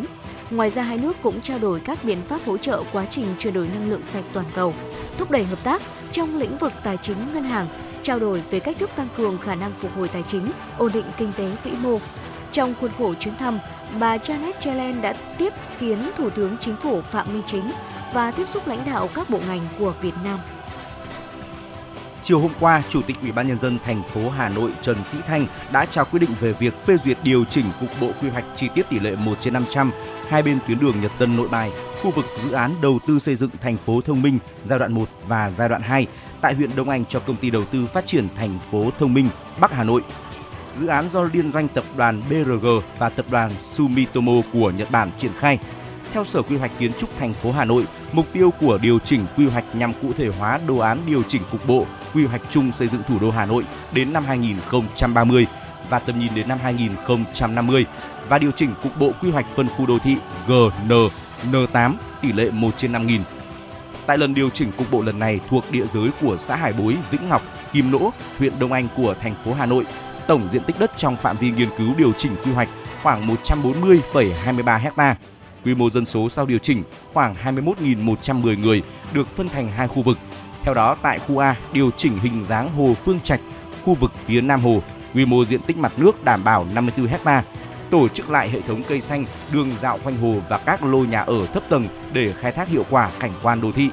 Ngoài 0.50 0.70
ra, 0.70 0.82
hai 0.82 0.98
nước 0.98 1.16
cũng 1.22 1.40
trao 1.40 1.58
đổi 1.58 1.80
các 1.80 2.04
biện 2.04 2.18
pháp 2.28 2.40
hỗ 2.46 2.56
trợ 2.56 2.82
quá 2.92 3.06
trình 3.10 3.26
chuyển 3.38 3.54
đổi 3.54 3.68
năng 3.74 3.90
lượng 3.90 4.04
sạch 4.04 4.24
toàn 4.32 4.46
cầu, 4.54 4.74
thúc 5.18 5.30
đẩy 5.30 5.44
hợp 5.44 5.64
tác 5.64 5.82
trong 6.12 6.38
lĩnh 6.38 6.58
vực 6.58 6.72
tài 6.84 6.96
chính 6.96 7.16
ngân 7.34 7.44
hàng, 7.44 7.68
trao 8.02 8.18
đổi 8.18 8.42
về 8.50 8.60
cách 8.60 8.76
thức 8.78 8.90
tăng 8.96 9.08
cường 9.16 9.38
khả 9.38 9.54
năng 9.54 9.72
phục 9.72 9.96
hồi 9.96 10.08
tài 10.08 10.22
chính, 10.22 10.46
ổn 10.78 10.90
định 10.94 11.06
kinh 11.16 11.32
tế 11.36 11.50
vĩ 11.64 11.70
mô. 11.82 11.98
Trong 12.52 12.74
khuôn 12.80 12.90
khổ 12.98 13.14
chuyến 13.14 13.36
thăm, 13.36 13.58
bà 14.00 14.16
Janet 14.16 14.52
Yellen 14.64 15.02
đã 15.02 15.14
tiếp 15.38 15.52
kiến 15.80 15.98
Thủ 16.16 16.30
tướng 16.30 16.56
Chính 16.60 16.76
phủ 16.76 17.00
Phạm 17.00 17.26
Minh 17.32 17.42
Chính 17.46 17.70
và 18.12 18.30
tiếp 18.30 18.48
xúc 18.48 18.68
lãnh 18.68 18.84
đạo 18.86 19.08
các 19.14 19.30
bộ 19.30 19.38
ngành 19.48 19.60
của 19.78 19.94
Việt 20.00 20.14
Nam. 20.24 20.38
Chiều 22.24 22.38
hôm 22.38 22.50
qua, 22.60 22.82
Chủ 22.88 23.02
tịch 23.02 23.16
Ủy 23.22 23.32
ban 23.32 23.48
nhân 23.48 23.58
dân 23.58 23.78
thành 23.84 24.02
phố 24.02 24.28
Hà 24.28 24.48
Nội 24.48 24.70
Trần 24.82 25.02
Sĩ 25.02 25.18
Thanh 25.26 25.46
đã 25.72 25.86
trao 25.86 26.04
quyết 26.04 26.20
định 26.20 26.30
về 26.40 26.52
việc 26.52 26.86
phê 26.86 26.96
duyệt 27.04 27.18
điều 27.22 27.44
chỉnh 27.44 27.64
cục 27.80 27.88
bộ 28.00 28.10
quy 28.22 28.28
hoạch 28.28 28.44
chi 28.56 28.68
tiết 28.74 28.88
tỷ 28.90 28.98
lệ 28.98 29.16
1 29.16 29.34
trên 29.40 29.52
500 29.52 29.90
hai 30.28 30.42
bên 30.42 30.58
tuyến 30.66 30.78
đường 30.78 30.94
Nhật 31.02 31.12
Tân 31.18 31.36
Nội 31.36 31.48
Bài, 31.48 31.72
khu 32.02 32.10
vực 32.10 32.24
dự 32.38 32.52
án 32.52 32.74
đầu 32.82 32.98
tư 33.06 33.18
xây 33.18 33.36
dựng 33.36 33.50
thành 33.60 33.76
phố 33.76 34.00
thông 34.00 34.22
minh 34.22 34.38
giai 34.66 34.78
đoạn 34.78 34.92
1 34.92 35.08
và 35.26 35.50
giai 35.50 35.68
đoạn 35.68 35.82
2 35.82 36.06
tại 36.40 36.54
huyện 36.54 36.70
Đông 36.76 36.88
Anh 36.88 37.04
cho 37.04 37.20
công 37.20 37.36
ty 37.36 37.50
đầu 37.50 37.64
tư 37.64 37.86
phát 37.86 38.06
triển 38.06 38.28
thành 38.36 38.58
phố 38.70 38.90
thông 38.98 39.14
minh 39.14 39.28
Bắc 39.60 39.72
Hà 39.72 39.84
Nội. 39.84 40.02
Dự 40.74 40.86
án 40.86 41.08
do 41.08 41.22
liên 41.32 41.52
doanh 41.52 41.68
tập 41.68 41.84
đoàn 41.96 42.22
BRG 42.30 42.66
và 42.98 43.08
tập 43.08 43.26
đoàn 43.30 43.50
Sumitomo 43.60 44.32
của 44.52 44.70
Nhật 44.70 44.90
Bản 44.90 45.10
triển 45.18 45.32
khai 45.38 45.58
theo 46.14 46.24
Sở 46.24 46.42
Quy 46.42 46.56
hoạch 46.56 46.70
Kiến 46.78 46.92
trúc 46.98 47.10
thành 47.18 47.32
phố 47.32 47.52
Hà 47.52 47.64
Nội, 47.64 47.84
mục 48.12 48.26
tiêu 48.32 48.50
của 48.60 48.78
điều 48.82 48.98
chỉnh 48.98 49.26
quy 49.36 49.46
hoạch 49.46 49.64
nhằm 49.74 49.92
cụ 50.02 50.12
thể 50.12 50.28
hóa 50.28 50.60
đồ 50.66 50.78
án 50.78 50.98
điều 51.06 51.22
chỉnh 51.22 51.42
cục 51.50 51.66
bộ 51.66 51.86
quy 52.14 52.24
hoạch 52.24 52.42
chung 52.50 52.72
xây 52.76 52.88
dựng 52.88 53.02
thủ 53.08 53.18
đô 53.20 53.30
Hà 53.30 53.46
Nội 53.46 53.64
đến 53.92 54.12
năm 54.12 54.24
2030 54.24 55.46
và 55.90 55.98
tầm 55.98 56.18
nhìn 56.18 56.34
đến 56.34 56.48
năm 56.48 56.58
2050 56.62 57.86
và 58.28 58.38
điều 58.38 58.50
chỉnh 58.50 58.74
cục 58.82 58.98
bộ 58.98 59.12
quy 59.22 59.30
hoạch 59.30 59.46
phân 59.56 59.68
khu 59.68 59.86
đô 59.86 59.98
thị 59.98 60.16
GN 60.46 61.08
N8 61.52 61.92
tỷ 62.22 62.32
lệ 62.32 62.50
1 62.50 62.70
trên 62.76 62.92
5 62.92 63.06
nghìn. 63.06 63.22
Tại 64.06 64.18
lần 64.18 64.34
điều 64.34 64.50
chỉnh 64.50 64.72
cục 64.78 64.90
bộ 64.90 65.02
lần 65.02 65.18
này 65.18 65.40
thuộc 65.48 65.64
địa 65.70 65.86
giới 65.86 66.10
của 66.20 66.36
xã 66.36 66.56
Hải 66.56 66.72
Bối, 66.72 66.96
Vĩnh 67.10 67.28
Ngọc, 67.28 67.42
Kim 67.72 67.90
Nỗ, 67.90 68.12
huyện 68.38 68.58
Đông 68.58 68.72
Anh 68.72 68.88
của 68.96 69.14
thành 69.20 69.34
phố 69.44 69.54
Hà 69.54 69.66
Nội, 69.66 69.84
tổng 70.26 70.48
diện 70.52 70.64
tích 70.64 70.76
đất 70.78 70.90
trong 70.96 71.16
phạm 71.16 71.36
vi 71.36 71.50
nghiên 71.50 71.68
cứu 71.78 71.94
điều 71.96 72.12
chỉnh 72.12 72.36
quy 72.44 72.52
hoạch 72.52 72.68
khoảng 73.02 73.26
140,23 73.26 74.78
hectare 74.78 75.16
Quy 75.64 75.74
mô 75.74 75.90
dân 75.90 76.04
số 76.04 76.28
sau 76.28 76.46
điều 76.46 76.58
chỉnh 76.58 76.82
khoảng 77.12 77.34
21.110 77.44 78.58
người 78.58 78.82
được 79.12 79.28
phân 79.28 79.48
thành 79.48 79.70
hai 79.70 79.88
khu 79.88 80.02
vực. 80.02 80.18
Theo 80.62 80.74
đó, 80.74 80.96
tại 81.02 81.18
khu 81.18 81.38
A 81.38 81.56
điều 81.72 81.90
chỉnh 81.90 82.18
hình 82.18 82.44
dáng 82.44 82.68
hồ 82.68 82.94
Phương 83.04 83.20
Trạch, 83.20 83.40
khu 83.84 83.94
vực 83.94 84.12
phía 84.24 84.40
Nam 84.40 84.60
hồ, 84.60 84.82
quy 85.14 85.26
mô 85.26 85.44
diện 85.44 85.60
tích 85.60 85.76
mặt 85.76 85.92
nước 85.96 86.24
đảm 86.24 86.44
bảo 86.44 86.66
54 86.74 87.06
ha. 87.24 87.44
Tổ 87.90 88.08
chức 88.08 88.30
lại 88.30 88.50
hệ 88.50 88.60
thống 88.60 88.82
cây 88.88 89.00
xanh, 89.00 89.26
đường 89.52 89.70
dạo 89.76 89.98
quanh 90.04 90.16
hồ 90.16 90.34
và 90.48 90.58
các 90.58 90.84
lô 90.84 90.98
nhà 90.98 91.20
ở 91.20 91.46
thấp 91.46 91.62
tầng 91.68 91.88
để 92.12 92.32
khai 92.32 92.52
thác 92.52 92.68
hiệu 92.68 92.84
quả 92.90 93.10
cảnh 93.20 93.32
quan 93.42 93.60
đô 93.60 93.72
thị. 93.72 93.90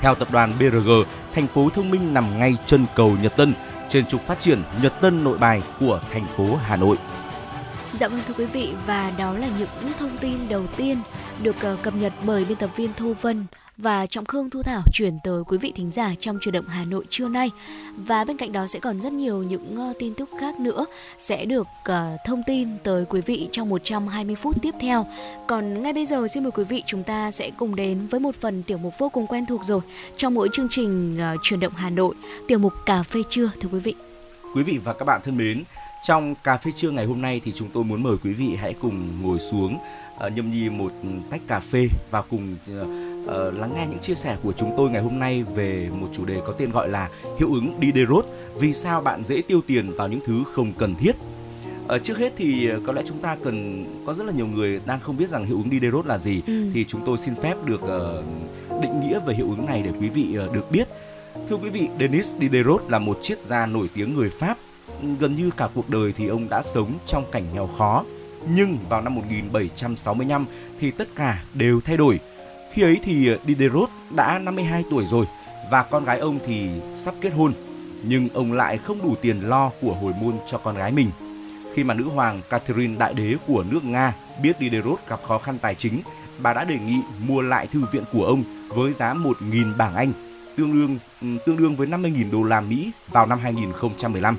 Theo 0.00 0.14
tập 0.14 0.28
đoàn 0.32 0.52
BRG, 0.58 0.90
thành 1.34 1.46
phố 1.46 1.68
thông 1.74 1.90
minh 1.90 2.14
nằm 2.14 2.38
ngay 2.38 2.56
chân 2.66 2.86
cầu 2.96 3.16
Nhật 3.22 3.36
Tân, 3.36 3.54
trên 3.88 4.06
trục 4.06 4.26
phát 4.26 4.40
triển 4.40 4.62
Nhật 4.82 5.00
Tân 5.00 5.24
Nội 5.24 5.38
Bài 5.38 5.62
của 5.80 6.00
thành 6.12 6.24
phố 6.24 6.56
Hà 6.56 6.76
Nội. 6.76 6.96
Dạ 7.98 8.08
vâng 8.08 8.20
thưa 8.28 8.34
quý 8.34 8.44
vị 8.44 8.72
và 8.86 9.12
đó 9.18 9.34
là 9.34 9.48
những 9.58 9.92
thông 9.98 10.18
tin 10.20 10.48
đầu 10.48 10.66
tiên 10.76 10.98
được 11.42 11.56
ờ, 11.60 11.76
cập 11.82 11.94
nhật 11.94 12.12
bởi 12.26 12.44
biên 12.48 12.58
tập 12.58 12.70
viên 12.76 12.90
Thu 12.96 13.14
Vân 13.20 13.46
và 13.76 14.06
Trọng 14.06 14.24
Khương 14.24 14.50
Thu 14.50 14.62
Thảo 14.62 14.82
chuyển 14.92 15.18
tới 15.24 15.42
quý 15.46 15.58
vị 15.58 15.72
thính 15.76 15.90
giả 15.90 16.14
trong 16.20 16.38
chuyển 16.40 16.52
động 16.52 16.64
Hà 16.68 16.84
Nội 16.84 17.04
trưa 17.08 17.28
nay. 17.28 17.50
Và 17.96 18.24
bên 18.24 18.36
cạnh 18.36 18.52
đó 18.52 18.66
sẽ 18.66 18.78
còn 18.78 19.00
rất 19.00 19.12
nhiều 19.12 19.42
những 19.42 19.76
ờ, 19.76 19.92
tin 19.98 20.14
tức 20.14 20.30
khác 20.40 20.60
nữa 20.60 20.86
sẽ 21.18 21.44
được 21.44 21.66
ờ, 21.84 22.16
thông 22.26 22.42
tin 22.46 22.68
tới 22.84 23.04
quý 23.08 23.20
vị 23.20 23.48
trong 23.52 23.68
120 23.68 24.34
phút 24.34 24.62
tiếp 24.62 24.74
theo. 24.80 25.06
Còn 25.46 25.82
ngay 25.82 25.92
bây 25.92 26.06
giờ 26.06 26.26
xin 26.28 26.42
mời 26.42 26.50
quý 26.50 26.64
vị 26.64 26.82
chúng 26.86 27.02
ta 27.02 27.30
sẽ 27.30 27.50
cùng 27.58 27.76
đến 27.76 28.06
với 28.06 28.20
một 28.20 28.34
phần 28.40 28.62
tiểu 28.62 28.78
mục 28.78 28.94
vô 28.98 29.08
cùng 29.08 29.26
quen 29.26 29.46
thuộc 29.46 29.64
rồi 29.64 29.80
trong 30.16 30.34
mỗi 30.34 30.48
chương 30.52 30.68
trình 30.70 31.16
truyền 31.18 31.38
chuyển 31.42 31.60
động 31.60 31.72
Hà 31.76 31.90
Nội, 31.90 32.14
tiểu 32.48 32.58
mục 32.58 32.72
cà 32.86 33.02
phê 33.02 33.20
trưa 33.28 33.50
thưa 33.60 33.68
quý 33.72 33.80
vị. 33.80 33.94
Quý 34.54 34.62
vị 34.62 34.78
và 34.84 34.92
các 34.92 35.04
bạn 35.04 35.20
thân 35.24 35.36
mến, 35.36 35.64
trong 36.02 36.34
cà 36.44 36.56
phê 36.56 36.70
trưa 36.76 36.90
ngày 36.90 37.04
hôm 37.04 37.22
nay 37.22 37.40
thì 37.44 37.52
chúng 37.54 37.68
tôi 37.72 37.84
muốn 37.84 38.02
mời 38.02 38.16
quý 38.24 38.32
vị 38.32 38.56
hãy 38.56 38.74
cùng 38.80 39.22
ngồi 39.22 39.38
xuống 39.38 39.78
uh, 40.26 40.32
nhâm 40.32 40.50
nhi 40.50 40.68
một 40.68 40.92
tách 41.30 41.40
cà 41.46 41.60
phê 41.60 41.88
và 42.10 42.22
cùng 42.22 42.56
uh, 42.72 42.88
uh, 43.24 43.54
lắng 43.60 43.72
nghe 43.74 43.86
những 43.90 43.98
chia 43.98 44.14
sẻ 44.14 44.36
của 44.42 44.52
chúng 44.52 44.74
tôi 44.76 44.90
ngày 44.90 45.02
hôm 45.02 45.18
nay 45.18 45.44
về 45.54 45.88
một 46.00 46.08
chủ 46.12 46.24
đề 46.24 46.40
có 46.46 46.52
tên 46.52 46.70
gọi 46.70 46.88
là 46.88 47.08
hiệu 47.38 47.52
ứng 47.52 47.78
Diderot. 47.82 48.26
Vì 48.58 48.74
sao 48.74 49.00
bạn 49.00 49.24
dễ 49.24 49.42
tiêu 49.42 49.60
tiền 49.66 49.92
vào 49.96 50.08
những 50.08 50.20
thứ 50.26 50.44
không 50.54 50.72
cần 50.78 50.94
thiết? 50.94 51.12
Uh, 51.94 52.04
trước 52.04 52.18
hết 52.18 52.32
thì 52.36 52.70
có 52.86 52.92
lẽ 52.92 53.02
chúng 53.06 53.18
ta 53.18 53.36
cần 53.44 53.84
có 54.06 54.14
rất 54.14 54.26
là 54.26 54.32
nhiều 54.32 54.46
người 54.46 54.80
đang 54.86 55.00
không 55.00 55.16
biết 55.16 55.30
rằng 55.30 55.44
hiệu 55.44 55.56
ứng 55.56 55.70
Diderot 55.70 56.06
là 56.06 56.18
gì 56.18 56.42
ừ. 56.46 56.70
thì 56.74 56.84
chúng 56.84 57.00
tôi 57.06 57.18
xin 57.18 57.34
phép 57.34 57.54
được 57.64 57.80
uh, 57.82 58.82
định 58.82 59.00
nghĩa 59.00 59.20
về 59.26 59.34
hiệu 59.34 59.46
ứng 59.46 59.66
này 59.66 59.82
để 59.82 59.92
quý 60.00 60.08
vị 60.08 60.38
uh, 60.46 60.54
được 60.54 60.70
biết. 60.70 60.88
Thưa 61.48 61.56
quý 61.56 61.70
vị, 61.70 61.88
Denis 62.00 62.34
Diderot 62.40 62.82
là 62.88 62.98
một 62.98 63.18
triết 63.22 63.38
gia 63.44 63.66
nổi 63.66 63.88
tiếng 63.94 64.14
người 64.14 64.30
Pháp 64.30 64.56
gần 65.20 65.34
như 65.34 65.50
cả 65.56 65.68
cuộc 65.74 65.90
đời 65.90 66.12
thì 66.16 66.26
ông 66.26 66.48
đã 66.48 66.62
sống 66.62 66.92
trong 67.06 67.24
cảnh 67.32 67.44
nghèo 67.54 67.66
khó. 67.66 68.04
Nhưng 68.48 68.78
vào 68.88 69.02
năm 69.02 69.14
1765 69.14 70.46
thì 70.80 70.90
tất 70.90 71.08
cả 71.14 71.42
đều 71.54 71.80
thay 71.80 71.96
đổi. 71.96 72.20
Khi 72.72 72.82
ấy 72.82 73.00
thì 73.04 73.28
ờ, 73.28 73.38
Diderot 73.46 73.90
đã 74.10 74.38
52 74.38 74.84
tuổi 74.90 75.04
rồi 75.06 75.26
và 75.70 75.82
con 75.82 76.04
gái 76.04 76.18
ông 76.18 76.38
thì 76.46 76.68
sắp 76.96 77.14
kết 77.20 77.30
hôn. 77.30 77.52
Nhưng 78.04 78.28
ông 78.28 78.52
lại 78.52 78.78
không 78.78 79.02
đủ 79.02 79.14
tiền 79.22 79.40
lo 79.40 79.70
của 79.80 79.94
hồi 79.94 80.12
môn 80.20 80.34
cho 80.46 80.58
con 80.58 80.76
gái 80.76 80.92
mình. 80.92 81.10
Khi 81.74 81.84
mà 81.84 81.94
nữ 81.94 82.04
hoàng 82.04 82.40
Catherine 82.50 82.96
đại 82.98 83.14
đế 83.14 83.34
của 83.46 83.64
nước 83.70 83.84
Nga 83.84 84.14
biết 84.42 84.56
Diderot 84.60 84.98
gặp 85.08 85.20
khó 85.22 85.38
khăn 85.38 85.58
tài 85.58 85.74
chính, 85.74 86.00
bà 86.38 86.54
đã 86.54 86.64
đề 86.64 86.78
nghị 86.78 86.96
mua 87.26 87.40
lại 87.40 87.66
thư 87.66 87.80
viện 87.92 88.04
của 88.12 88.24
ông 88.24 88.44
với 88.68 88.92
giá 88.92 89.14
1.000 89.14 89.76
bảng 89.76 89.94
Anh, 89.94 90.12
tương 90.56 90.72
đương 90.72 90.98
tương 91.46 91.56
đương 91.56 91.76
với 91.76 91.86
50.000 91.86 92.30
đô 92.30 92.42
la 92.42 92.60
Mỹ 92.60 92.92
vào 93.08 93.26
năm 93.26 93.38
2015. 93.38 94.36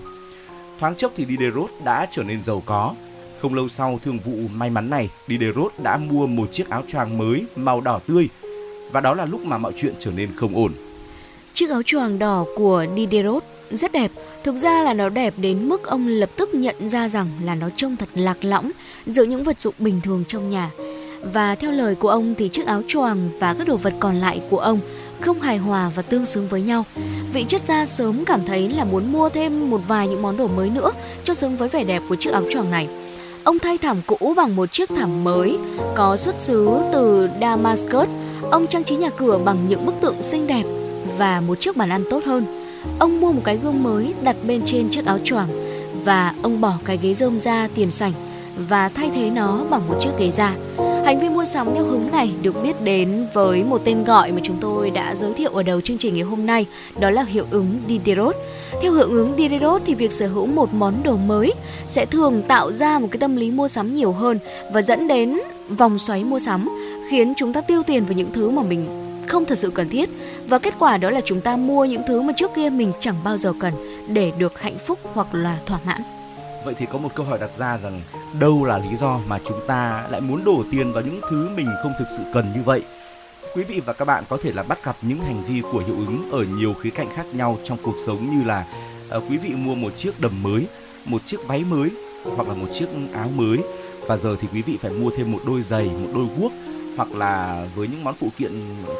Thoáng 0.81 0.95
chốc 0.95 1.11
thì 1.15 1.25
Diderot 1.25 1.69
đã 1.83 2.07
trở 2.11 2.23
nên 2.23 2.41
giàu 2.41 2.63
có. 2.65 2.95
Không 3.41 3.55
lâu 3.55 3.69
sau 3.69 3.99
thương 4.05 4.19
vụ 4.19 4.33
may 4.53 4.69
mắn 4.69 4.89
này, 4.89 5.09
Diderot 5.27 5.73
đã 5.83 5.97
mua 5.97 6.27
một 6.27 6.49
chiếc 6.51 6.69
áo 6.69 6.83
choàng 6.87 7.17
mới 7.17 7.45
màu 7.55 7.81
đỏ 7.81 7.99
tươi 8.07 8.29
và 8.91 9.01
đó 9.01 9.13
là 9.13 9.25
lúc 9.25 9.41
mà 9.45 9.57
mọi 9.57 9.73
chuyện 9.77 9.93
trở 9.99 10.11
nên 10.11 10.29
không 10.35 10.55
ổn. 10.55 10.73
Chiếc 11.53 11.69
áo 11.69 11.81
choàng 11.85 12.19
đỏ 12.19 12.45
của 12.55 12.85
Diderot 12.95 13.43
rất 13.71 13.91
đẹp. 13.91 14.11
Thực 14.43 14.55
ra 14.55 14.83
là 14.83 14.93
nó 14.93 15.09
đẹp 15.09 15.33
đến 15.37 15.69
mức 15.69 15.83
ông 15.83 16.07
lập 16.07 16.29
tức 16.35 16.53
nhận 16.53 16.89
ra 16.89 17.09
rằng 17.09 17.27
là 17.43 17.55
nó 17.55 17.69
trông 17.75 17.95
thật 17.95 18.09
lạc 18.15 18.45
lõng 18.45 18.71
giữa 19.05 19.23
những 19.23 19.43
vật 19.43 19.59
dụng 19.59 19.75
bình 19.79 20.01
thường 20.03 20.23
trong 20.27 20.49
nhà. 20.49 20.71
Và 21.33 21.55
theo 21.55 21.71
lời 21.71 21.95
của 21.95 22.09
ông 22.09 22.35
thì 22.37 22.49
chiếc 22.49 22.65
áo 22.65 22.81
choàng 22.87 23.29
và 23.39 23.53
các 23.53 23.67
đồ 23.67 23.77
vật 23.77 23.93
còn 23.99 24.15
lại 24.15 24.41
của 24.49 24.59
ông 24.59 24.79
không 25.21 25.41
hài 25.41 25.57
hòa 25.57 25.91
và 25.95 26.01
tương 26.01 26.25
xứng 26.25 26.47
với 26.47 26.61
nhau. 26.61 26.85
Vị 27.33 27.45
triết 27.47 27.65
gia 27.65 27.85
sớm 27.85 28.25
cảm 28.25 28.45
thấy 28.45 28.69
là 28.69 28.83
muốn 28.83 29.11
mua 29.11 29.29
thêm 29.29 29.69
một 29.69 29.81
vài 29.87 30.07
những 30.07 30.21
món 30.21 30.37
đồ 30.37 30.47
mới 30.47 30.69
nữa 30.69 30.91
cho 31.23 31.33
xứng 31.33 31.57
với 31.57 31.69
vẻ 31.69 31.83
đẹp 31.83 32.01
của 32.09 32.15
chiếc 32.15 32.33
áo 32.33 32.43
choàng 32.51 32.71
này. 32.71 32.87
Ông 33.43 33.59
thay 33.59 33.77
thảm 33.77 33.97
cũ 34.07 34.33
bằng 34.37 34.55
một 34.55 34.71
chiếc 34.71 34.89
thảm 34.89 35.23
mới, 35.23 35.57
có 35.95 36.17
xuất 36.17 36.39
xứ 36.39 36.69
từ 36.93 37.29
Damascus. 37.41 38.07
Ông 38.51 38.67
trang 38.67 38.83
trí 38.83 38.95
nhà 38.95 39.09
cửa 39.17 39.39
bằng 39.45 39.57
những 39.69 39.85
bức 39.85 39.95
tượng 40.01 40.21
xinh 40.21 40.47
đẹp 40.47 40.63
và 41.17 41.41
một 41.41 41.59
chiếc 41.59 41.77
bàn 41.77 41.89
ăn 41.89 42.03
tốt 42.09 42.23
hơn. 42.25 42.45
Ông 42.99 43.21
mua 43.21 43.31
một 43.31 43.41
cái 43.43 43.57
gương 43.57 43.83
mới 43.83 44.13
đặt 44.23 44.35
bên 44.47 44.61
trên 44.65 44.89
chiếc 44.89 45.05
áo 45.05 45.19
choàng 45.23 45.47
và 46.05 46.33
ông 46.41 46.61
bỏ 46.61 46.73
cái 46.85 46.97
ghế 47.01 47.13
rơm 47.13 47.39
ra 47.39 47.67
tiền 47.75 47.91
sảnh 47.91 48.13
và 48.55 48.89
thay 48.89 49.11
thế 49.15 49.29
nó 49.29 49.63
bằng 49.69 49.81
một 49.87 49.95
chiếc 50.01 50.09
ghế 50.19 50.31
da. 50.31 50.55
Hành 51.05 51.19
vi 51.19 51.29
mua 51.29 51.45
sắm 51.45 51.67
theo 51.75 51.85
hứng 51.85 52.11
này 52.11 52.31
được 52.41 52.63
biết 52.63 52.83
đến 52.83 53.27
với 53.33 53.63
một 53.63 53.81
tên 53.85 54.03
gọi 54.03 54.31
mà 54.31 54.39
chúng 54.43 54.57
tôi 54.61 54.89
đã 54.89 55.15
giới 55.15 55.33
thiệu 55.33 55.51
ở 55.51 55.63
đầu 55.63 55.81
chương 55.81 55.97
trình 55.97 56.13
ngày 56.13 56.23
hôm 56.23 56.45
nay, 56.45 56.65
đó 56.99 57.09
là 57.09 57.23
hiệu 57.23 57.45
ứng 57.51 57.79
Diderot. 57.87 58.35
Theo 58.81 58.93
hiệu 58.93 59.07
ứng 59.07 59.33
Diderot 59.37 59.81
thì 59.85 59.95
việc 59.95 60.11
sở 60.11 60.27
hữu 60.27 60.45
một 60.45 60.73
món 60.73 60.93
đồ 61.03 61.17
mới 61.17 61.53
sẽ 61.87 62.05
thường 62.05 62.41
tạo 62.47 62.73
ra 62.73 62.99
một 62.99 63.07
cái 63.11 63.19
tâm 63.19 63.35
lý 63.35 63.51
mua 63.51 63.67
sắm 63.67 63.95
nhiều 63.95 64.11
hơn 64.11 64.39
và 64.73 64.81
dẫn 64.81 65.07
đến 65.07 65.39
vòng 65.69 65.99
xoáy 65.99 66.23
mua 66.23 66.39
sắm, 66.39 66.69
khiến 67.09 67.33
chúng 67.37 67.53
ta 67.53 67.61
tiêu 67.61 67.83
tiền 67.83 68.05
vào 68.05 68.13
những 68.13 68.31
thứ 68.33 68.49
mà 68.49 68.63
mình 68.63 68.87
không 69.27 69.45
thật 69.45 69.57
sự 69.57 69.69
cần 69.69 69.89
thiết 69.89 70.09
và 70.47 70.59
kết 70.59 70.73
quả 70.79 70.97
đó 70.97 71.09
là 71.09 71.21
chúng 71.25 71.41
ta 71.41 71.57
mua 71.57 71.85
những 71.85 72.01
thứ 72.07 72.21
mà 72.21 72.33
trước 72.33 72.51
kia 72.55 72.69
mình 72.69 72.91
chẳng 72.99 73.15
bao 73.23 73.37
giờ 73.37 73.53
cần 73.59 73.73
để 74.07 74.31
được 74.37 74.59
hạnh 74.59 74.77
phúc 74.87 74.99
hoặc 75.13 75.27
là 75.33 75.57
thỏa 75.65 75.79
mãn. 75.85 76.01
Vậy 76.65 76.73
thì 76.77 76.85
có 76.85 76.97
một 76.97 77.15
câu 77.15 77.25
hỏi 77.25 77.39
đặt 77.39 77.55
ra 77.55 77.77
rằng 77.77 78.01
đâu 78.39 78.65
là 78.65 78.77
lý 78.77 78.95
do 78.95 79.19
mà 79.27 79.39
chúng 79.45 79.59
ta 79.67 80.07
lại 80.09 80.21
muốn 80.21 80.43
đổ 80.45 80.63
tiền 80.71 80.93
vào 80.93 81.03
những 81.03 81.21
thứ 81.29 81.49
mình 81.55 81.67
không 81.83 81.93
thực 81.99 82.07
sự 82.17 82.23
cần 82.33 82.45
như 82.55 82.63
vậy? 82.63 82.83
Quý 83.55 83.63
vị 83.63 83.81
và 83.85 83.93
các 83.93 84.05
bạn 84.05 84.23
có 84.29 84.37
thể 84.43 84.51
là 84.51 84.63
bắt 84.63 84.85
gặp 84.85 84.95
những 85.01 85.19
hành 85.19 85.43
vi 85.43 85.61
của 85.61 85.79
hiệu 85.79 85.95
ứng 85.95 86.29
ở 86.31 86.43
nhiều 86.43 86.73
khía 86.73 86.89
cạnh 86.89 87.07
khác 87.15 87.25
nhau 87.33 87.57
trong 87.63 87.77
cuộc 87.81 87.95
sống 88.05 88.37
như 88.37 88.43
là 88.43 88.65
uh, 89.17 89.23
quý 89.29 89.37
vị 89.37 89.49
mua 89.49 89.75
một 89.75 89.97
chiếc 89.97 90.21
đầm 90.21 90.43
mới, 90.43 90.67
một 91.05 91.21
chiếc 91.25 91.47
váy 91.47 91.63
mới 91.63 91.89
hoặc 92.35 92.47
là 92.47 92.53
một 92.53 92.67
chiếc 92.73 92.87
áo 93.13 93.29
mới 93.35 93.57
và 94.07 94.17
giờ 94.17 94.35
thì 94.41 94.47
quý 94.53 94.61
vị 94.61 94.77
phải 94.81 94.91
mua 94.91 95.09
thêm 95.17 95.31
một 95.31 95.39
đôi 95.45 95.61
giày, 95.61 95.85
một 95.85 96.09
đôi 96.13 96.25
guốc 96.39 96.51
hoặc 96.97 97.11
là 97.11 97.65
với 97.75 97.87
những 97.87 98.03
món 98.03 98.15
phụ 98.19 98.27
kiện 98.37 98.51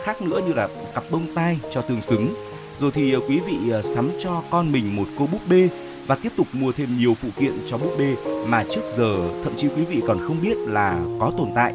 khác 0.04 0.22
nữa 0.22 0.42
như 0.48 0.54
là 0.54 0.68
cặp 0.94 1.04
bông 1.12 1.26
tai 1.36 1.60
cho 1.72 1.82
tương 1.82 2.02
xứng. 2.02 2.34
Rồi 2.80 2.92
thì 2.92 3.14
ờ, 3.14 3.20
quý 3.28 3.40
vị 3.40 3.72
ờ, 3.72 3.82
sắm 3.82 4.10
cho 4.20 4.44
con 4.50 4.72
mình 4.72 4.96
một 4.96 5.06
cô 5.20 5.28
búp 5.32 5.42
bê 5.50 5.70
và 6.12 6.18
tiếp 6.24 6.32
tục 6.38 6.48
mua 6.54 6.72
thêm 6.72 6.98
nhiều 6.98 7.14
phụ 7.14 7.30
kiện 7.40 7.54
cho 7.68 7.78
búp 7.78 7.92
bê 8.00 8.16
mà 8.48 8.64
trước 8.72 8.82
giờ 8.90 9.18
thậm 9.44 9.54
chí 9.58 9.68
quý 9.68 9.86
vị 9.86 10.02
còn 10.08 10.20
không 10.28 10.38
biết 10.42 10.58
là 10.58 11.00
có 11.20 11.32
tồn 11.38 11.48
tại. 11.56 11.74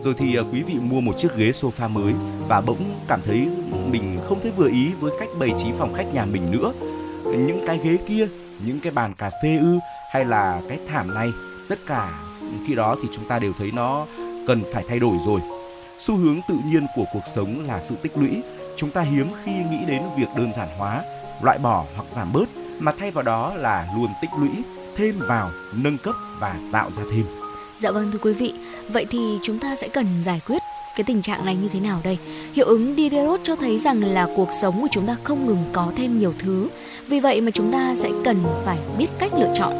Rồi 0.00 0.14
thì 0.18 0.36
à, 0.36 0.42
quý 0.52 0.62
vị 0.62 0.74
mua 0.74 1.00
một 1.00 1.18
chiếc 1.18 1.36
ghế 1.36 1.50
sofa 1.50 1.88
mới 1.88 2.12
và 2.48 2.60
bỗng 2.60 2.94
cảm 3.08 3.20
thấy 3.24 3.48
mình 3.90 4.18
không 4.28 4.40
thấy 4.42 4.50
vừa 4.50 4.68
ý 4.68 4.90
với 5.00 5.12
cách 5.20 5.28
bày 5.38 5.50
trí 5.58 5.68
phòng 5.78 5.94
khách 5.94 6.14
nhà 6.14 6.24
mình 6.24 6.50
nữa. 6.50 6.72
Những 7.24 7.64
cái 7.66 7.80
ghế 7.84 7.96
kia, 8.08 8.28
những 8.66 8.80
cái 8.80 8.92
bàn 8.92 9.14
cà 9.18 9.30
phê 9.42 9.56
ư 9.60 9.78
hay 10.12 10.24
là 10.24 10.62
cái 10.68 10.78
thảm 10.88 11.14
này, 11.14 11.30
tất 11.68 11.78
cả 11.86 12.20
khi 12.66 12.74
đó 12.74 12.96
thì 13.02 13.08
chúng 13.12 13.28
ta 13.28 13.38
đều 13.38 13.52
thấy 13.58 13.70
nó 13.74 14.06
cần 14.46 14.62
phải 14.72 14.84
thay 14.88 14.98
đổi 14.98 15.16
rồi. 15.26 15.40
Xu 15.98 16.16
hướng 16.16 16.40
tự 16.48 16.54
nhiên 16.66 16.86
của 16.96 17.04
cuộc 17.12 17.24
sống 17.34 17.64
là 17.66 17.80
sự 17.82 17.94
tích 18.02 18.16
lũy. 18.16 18.42
Chúng 18.76 18.90
ta 18.90 19.00
hiếm 19.00 19.26
khi 19.44 19.52
nghĩ 19.52 19.78
đến 19.88 20.02
việc 20.16 20.28
đơn 20.36 20.52
giản 20.52 20.68
hóa, 20.78 21.02
loại 21.42 21.58
bỏ 21.58 21.84
hoặc 21.96 22.06
giảm 22.10 22.32
bớt 22.32 22.48
mà 22.78 22.92
thay 22.98 23.10
vào 23.10 23.24
đó 23.24 23.54
là 23.54 23.88
luôn 23.96 24.08
tích 24.22 24.30
lũy, 24.40 24.50
thêm 24.96 25.18
vào, 25.28 25.50
nâng 25.74 25.98
cấp 25.98 26.14
và 26.40 26.54
tạo 26.72 26.90
ra 26.96 27.02
thêm. 27.12 27.24
Dạ 27.78 27.90
vâng 27.90 28.10
thưa 28.12 28.18
quý 28.22 28.32
vị, 28.32 28.54
vậy 28.88 29.06
thì 29.10 29.38
chúng 29.42 29.58
ta 29.58 29.76
sẽ 29.76 29.88
cần 29.88 30.06
giải 30.22 30.40
quyết 30.46 30.58
cái 30.96 31.04
tình 31.04 31.22
trạng 31.22 31.44
này 31.46 31.56
như 31.56 31.68
thế 31.68 31.80
nào 31.80 32.00
đây? 32.04 32.18
Hiệu 32.52 32.66
ứng 32.66 32.94
Diderot 32.96 33.40
cho 33.44 33.56
thấy 33.56 33.78
rằng 33.78 34.04
là 34.04 34.28
cuộc 34.36 34.48
sống 34.62 34.82
của 34.82 34.88
chúng 34.90 35.06
ta 35.06 35.16
không 35.24 35.46
ngừng 35.46 35.64
có 35.72 35.92
thêm 35.96 36.18
nhiều 36.18 36.34
thứ. 36.38 36.68
Vì 37.08 37.20
vậy 37.20 37.40
mà 37.40 37.50
chúng 37.50 37.72
ta 37.72 37.94
sẽ 37.96 38.10
cần 38.24 38.44
phải 38.64 38.78
biết 38.98 39.06
cách 39.18 39.34
lựa 39.34 39.52
chọn 39.54 39.72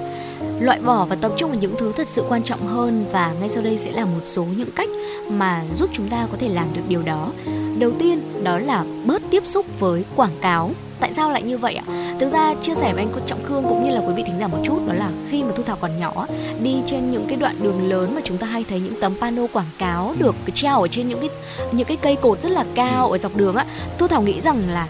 loại 0.60 0.80
bỏ 0.80 1.04
và 1.04 1.16
tập 1.16 1.32
trung 1.36 1.50
vào 1.50 1.60
những 1.60 1.74
thứ 1.78 1.92
thật 1.96 2.08
sự 2.08 2.24
quan 2.28 2.42
trọng 2.42 2.66
hơn 2.66 3.04
và 3.12 3.34
ngay 3.40 3.48
sau 3.48 3.62
đây 3.62 3.76
sẽ 3.76 3.92
là 3.92 4.04
một 4.04 4.20
số 4.24 4.44
những 4.44 4.70
cách 4.76 4.88
mà 5.30 5.62
giúp 5.76 5.90
chúng 5.92 6.08
ta 6.08 6.26
có 6.32 6.36
thể 6.40 6.48
làm 6.48 6.66
được 6.74 6.82
điều 6.88 7.02
đó. 7.02 7.32
Đầu 7.78 7.92
tiên 7.98 8.20
đó 8.42 8.58
là 8.58 8.84
bớt 9.04 9.22
tiếp 9.30 9.46
xúc 9.46 9.80
với 9.80 10.04
quảng 10.16 10.38
cáo. 10.40 10.70
Tại 11.00 11.12
sao 11.12 11.30
lại 11.30 11.42
như 11.42 11.58
vậy 11.58 11.74
ạ? 11.74 12.14
Thực 12.20 12.28
ra 12.28 12.54
chia 12.62 12.74
sẻ 12.74 12.92
với 12.92 13.02
anh 13.02 13.12
Trọng 13.26 13.44
Khương 13.44 13.64
cũng 13.68 13.84
như 13.84 13.90
là 13.90 14.00
quý 14.00 14.14
vị 14.16 14.22
thính 14.26 14.38
giả 14.40 14.46
một 14.46 14.58
chút 14.64 14.78
đó 14.86 14.94
là 14.94 15.10
khi 15.30 15.42
mà 15.42 15.52
Thu 15.56 15.62
Thảo 15.62 15.76
còn 15.80 16.00
nhỏ 16.00 16.26
đi 16.62 16.76
trên 16.86 17.10
những 17.10 17.26
cái 17.28 17.36
đoạn 17.36 17.56
đường 17.62 17.88
lớn 17.88 18.14
mà 18.14 18.20
chúng 18.24 18.38
ta 18.38 18.46
hay 18.46 18.64
thấy 18.68 18.80
những 18.80 19.00
tấm 19.00 19.14
pano 19.20 19.42
quảng 19.52 19.66
cáo 19.78 20.14
được 20.18 20.34
treo 20.54 20.80
ở 20.80 20.88
trên 20.88 21.08
những 21.08 21.20
cái 21.20 21.28
những 21.72 21.86
cái 21.86 21.96
cây 21.96 22.16
cột 22.16 22.42
rất 22.42 22.48
là 22.48 22.64
cao 22.74 23.10
ở 23.10 23.18
dọc 23.18 23.36
đường 23.36 23.56
á. 23.56 23.66
Thu 23.98 24.06
Thảo 24.06 24.22
nghĩ 24.22 24.40
rằng 24.40 24.62
là 24.70 24.88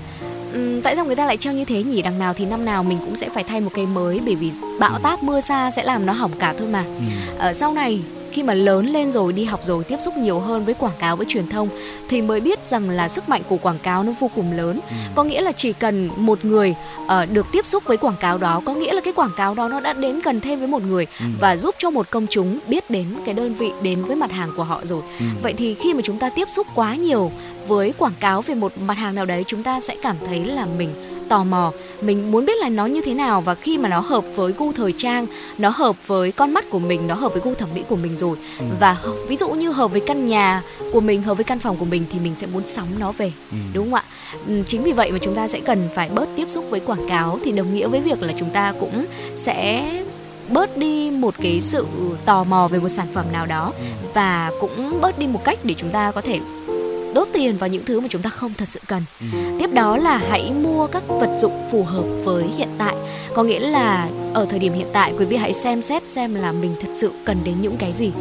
um, 0.55 0.81
tại 0.81 0.97
sao 0.97 1.05
người 1.05 1.17
ta 1.17 1.27
lại 1.27 1.37
treo 1.37 1.53
như 1.53 1.65
thế 1.65 1.83
nhỉ 1.83 2.03
đằng 2.03 2.19
nào 2.19 2.35
thì 2.35 2.45
năm 2.47 2.65
nào 2.65 2.83
mình 2.83 2.99
cũng 2.99 3.17
sẽ 3.17 3.29
phải 3.29 3.45
thay 3.45 3.61
một 3.61 3.71
cây 3.75 3.87
mới 3.87 4.21
bởi 4.27 4.35
vì 4.35 4.53
bão 4.79 4.99
táp 4.99 5.23
mưa 5.23 5.41
xa 5.41 5.71
sẽ 5.71 5.85
làm 5.85 6.07
nó 6.07 6.13
hỏng 6.13 6.33
cả 6.39 6.55
thôi 6.59 6.69
mà 6.69 6.85
ừ. 6.85 7.05
ở 7.39 7.53
sau 7.53 7.73
này 7.73 8.01
khi 8.35 8.43
mà 8.43 8.55
lớn 8.55 8.87
lên 8.87 9.13
rồi 9.13 9.33
đi 9.33 9.45
học 9.45 9.61
rồi 9.65 9.85
tiếp 9.85 9.97
xúc 10.01 10.17
nhiều 10.17 10.41
hơn 10.41 10.65
với 10.65 10.75
quảng 10.75 10.93
cáo 10.99 11.17
với 11.17 11.27
truyền 11.29 11.49
thông 11.49 11.69
thì 12.09 12.23
mới 12.23 12.41
biết 12.41 12.59
rằng 12.67 12.91
là 12.91 13.09
sức 13.09 13.29
mạnh 13.29 13.43
của 13.49 13.57
quảng 13.57 13.79
cáo 13.79 14.03
nó 14.03 14.13
vô 14.21 14.31
cùng 14.35 14.53
lớn 14.53 14.81
ừ. 14.91 14.97
có 15.15 15.25
nghĩa 15.25 15.41
là 15.41 15.53
chỉ 15.53 15.73
cần 15.73 16.11
một 16.17 16.45
người 16.45 16.75
uh, 17.05 17.11
được 17.33 17.47
tiếp 17.53 17.67
xúc 17.67 17.85
với 17.87 17.97
quảng 17.97 18.17
cáo 18.21 18.39
đó 18.39 18.63
có 18.65 18.75
nghĩa 18.75 18.93
là 18.93 19.01
cái 19.01 19.13
quảng 19.13 19.31
cáo 19.37 19.55
đó 19.55 19.69
nó 19.69 19.81
đã 19.81 19.93
đến 19.93 20.21
gần 20.25 20.41
thêm 20.41 20.59
với 20.59 20.69
một 20.69 20.83
người 20.83 21.07
ừ. 21.21 21.27
và 21.41 21.57
giúp 21.57 21.75
cho 21.79 21.91
một 21.91 22.11
công 22.11 22.27
chúng 22.31 22.59
biết 22.69 22.91
đến 22.91 23.07
cái 23.25 23.35
đơn 23.35 23.55
vị 23.55 23.71
đến 23.83 24.05
với 24.05 24.17
mặt 24.17 24.33
hàng 24.33 24.51
của 24.57 24.65
họ 24.65 24.81
rồi 24.85 25.03
ừ. 25.21 25.27
vậy 25.43 25.55
thì 25.57 25.75
khi 25.75 25.95
mà 25.95 26.01
chúng 26.05 26.19
ta 26.19 26.31
tiếp 26.37 26.49
xúc 26.51 26.67
quá 26.75 26.95
nhiều 26.95 27.31
với 27.69 27.93
quảng 27.99 28.13
cáo 28.21 28.43
về 28.43 28.55
một 28.55 28.73
mặt 28.79 28.95
hàng 28.95 29.15
nào 29.15 29.25
đấy 29.25 29.45
chúng 29.47 29.63
ta 29.63 29.81
sẽ 29.81 29.97
cảm 30.03 30.17
thấy 30.27 30.45
là 30.45 30.67
mình 30.79 31.14
tò 31.29 31.45
mò 31.45 31.73
mình 32.01 32.33
muốn 32.33 32.47
biết 32.47 32.59
là 32.59 32.69
nó 32.69 32.87
như 32.87 33.01
thế 33.01 33.15
nào 33.15 33.41
và 33.41 33.55
khi 33.55 33.79
mà 33.79 33.89
nó 33.89 34.01
hợp 34.01 34.25
với 34.35 34.53
gu 34.59 34.73
thời 34.73 34.93
trang 34.93 35.27
nó 35.59 35.69
hợp 35.69 36.07
với 36.07 36.33
con 36.33 36.53
mắt 36.53 36.65
của 36.71 36.79
mình 36.79 37.07
nó 37.07 37.15
hợp 37.15 37.33
với 37.33 37.43
gu 37.45 37.55
thẩm 37.55 37.69
mỹ 37.75 37.83
của 37.89 37.97
mình 37.97 38.19
rồi 38.19 38.37
ừ. 38.59 38.65
và 38.81 38.97
ví 39.29 39.37
dụ 39.37 39.51
như 39.51 39.71
hợp 39.71 39.91
với 39.91 40.01
căn 40.01 40.29
nhà 40.29 40.63
của 40.93 41.01
mình 41.01 41.23
hợp 41.23 41.35
với 41.35 41.45
căn 41.45 41.59
phòng 41.59 41.77
của 41.77 41.85
mình 41.85 42.05
thì 42.13 42.19
mình 42.19 42.35
sẽ 42.37 42.47
muốn 42.47 42.67
sắm 42.67 42.87
nó 42.99 43.13
về 43.13 43.33
ừ. 43.51 43.57
đúng 43.75 43.85
không 43.85 43.95
ạ 43.95 44.05
ừ, 44.47 44.63
chính 44.67 44.83
vì 44.83 44.93
vậy 44.93 45.13
mà 45.13 45.19
chúng 45.23 45.35
ta 45.35 45.49
sẽ 45.49 45.61
cần 45.61 45.89
phải 45.95 46.09
bớt 46.09 46.29
tiếp 46.37 46.49
xúc 46.49 46.65
với 46.71 46.81
quảng 46.81 47.09
cáo 47.09 47.39
thì 47.45 47.53
đồng 47.53 47.75
nghĩa 47.75 47.89
với 47.89 48.01
việc 48.01 48.23
là 48.23 48.33
chúng 48.39 48.51
ta 48.51 48.73
cũng 48.81 49.05
sẽ 49.37 49.91
bớt 50.49 50.77
đi 50.77 51.11
một 51.11 51.35
cái 51.43 51.61
sự 51.61 51.87
tò 52.25 52.45
mò 52.45 52.69
về 52.69 52.79
một 52.79 52.89
sản 52.89 53.07
phẩm 53.15 53.27
nào 53.33 53.47
đó 53.47 53.73
ừ. 53.79 53.85
và 54.15 54.51
cũng 54.61 55.01
bớt 55.01 55.19
đi 55.19 55.27
một 55.27 55.45
cách 55.45 55.59
để 55.65 55.75
chúng 55.79 55.91
ta 55.91 56.13
có 56.13 56.21
thể 56.21 56.41
đốt 57.15 57.29
tiền 57.33 57.57
vào 57.57 57.69
những 57.69 57.85
thứ 57.85 58.01
mà 58.01 58.09
chúng 58.11 58.23
ta 58.23 58.31
không 58.31 58.53
thật 58.59 58.69
sự 58.69 58.81
cần. 58.87 59.03
Ừ. 59.21 59.27
tiếp 59.59 59.73
đó 59.73 59.97
là 59.97 60.17
hãy 60.17 60.53
mua 60.53 60.87
các 60.87 61.03
vật 61.09 61.37
dụng 61.39 61.69
phù 61.71 61.83
hợp 61.83 62.05
với 62.25 62.45
hiện 62.57 62.69
tại. 62.79 62.95
Có 63.35 63.43
nghĩa 63.43 63.61
là 63.61 64.09
ở 64.35 64.47
thời 64.51 64.59
điểm 64.59 64.73
hiện 64.73 64.87
tại 64.93 65.13
quý 65.19 65.25
vị 65.25 65.37
hãy 65.37 65.53
xem 65.53 65.83
xét 65.83 66.09
xem 66.09 66.35
là 66.35 66.53
mình 66.53 66.75
thật 66.81 66.89
sự 66.95 67.13
cần 67.25 67.39
đến 67.45 67.55
những 67.61 67.77
cái 67.77 67.93
gì 67.93 68.13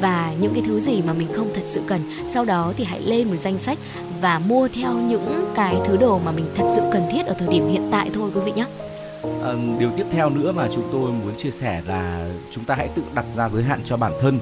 và 0.00 0.32
những 0.40 0.52
cái 0.54 0.62
thứ 0.66 0.80
gì 0.80 1.02
mà 1.06 1.12
mình 1.12 1.28
không 1.32 1.50
thật 1.54 1.62
sự 1.66 1.80
cần. 1.86 2.00
Sau 2.28 2.44
đó 2.44 2.72
thì 2.76 2.84
hãy 2.84 3.00
lên 3.00 3.28
một 3.28 3.36
danh 3.36 3.58
sách 3.58 3.78
và 4.20 4.38
mua 4.38 4.68
theo 4.74 4.92
những 4.94 5.52
cái 5.54 5.76
thứ 5.86 5.96
đồ 5.96 6.18
mà 6.24 6.32
mình 6.32 6.44
thật 6.56 6.66
sự 6.74 6.80
cần 6.92 7.02
thiết 7.12 7.26
ở 7.26 7.34
thời 7.38 7.48
điểm 7.48 7.68
hiện 7.72 7.88
tại 7.90 8.10
thôi 8.14 8.30
quý 8.34 8.40
vị 8.44 8.52
nhé. 8.52 8.64
À, 9.22 9.52
điều 9.78 9.90
tiếp 9.96 10.06
theo 10.12 10.30
nữa 10.30 10.52
mà 10.52 10.68
chúng 10.74 10.88
tôi 10.92 11.10
muốn 11.10 11.36
chia 11.38 11.50
sẻ 11.50 11.82
là 11.86 12.28
chúng 12.50 12.64
ta 12.64 12.74
hãy 12.74 12.88
tự 12.88 13.02
đặt 13.14 13.24
ra 13.36 13.48
giới 13.48 13.62
hạn 13.62 13.80
cho 13.84 13.96
bản 13.96 14.12
thân 14.20 14.38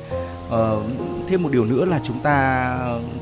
uh, 0.51 0.83
thêm 1.29 1.43
một 1.43 1.49
điều 1.53 1.65
nữa 1.65 1.85
là 1.85 2.01
chúng 2.05 2.21
ta 2.21 2.77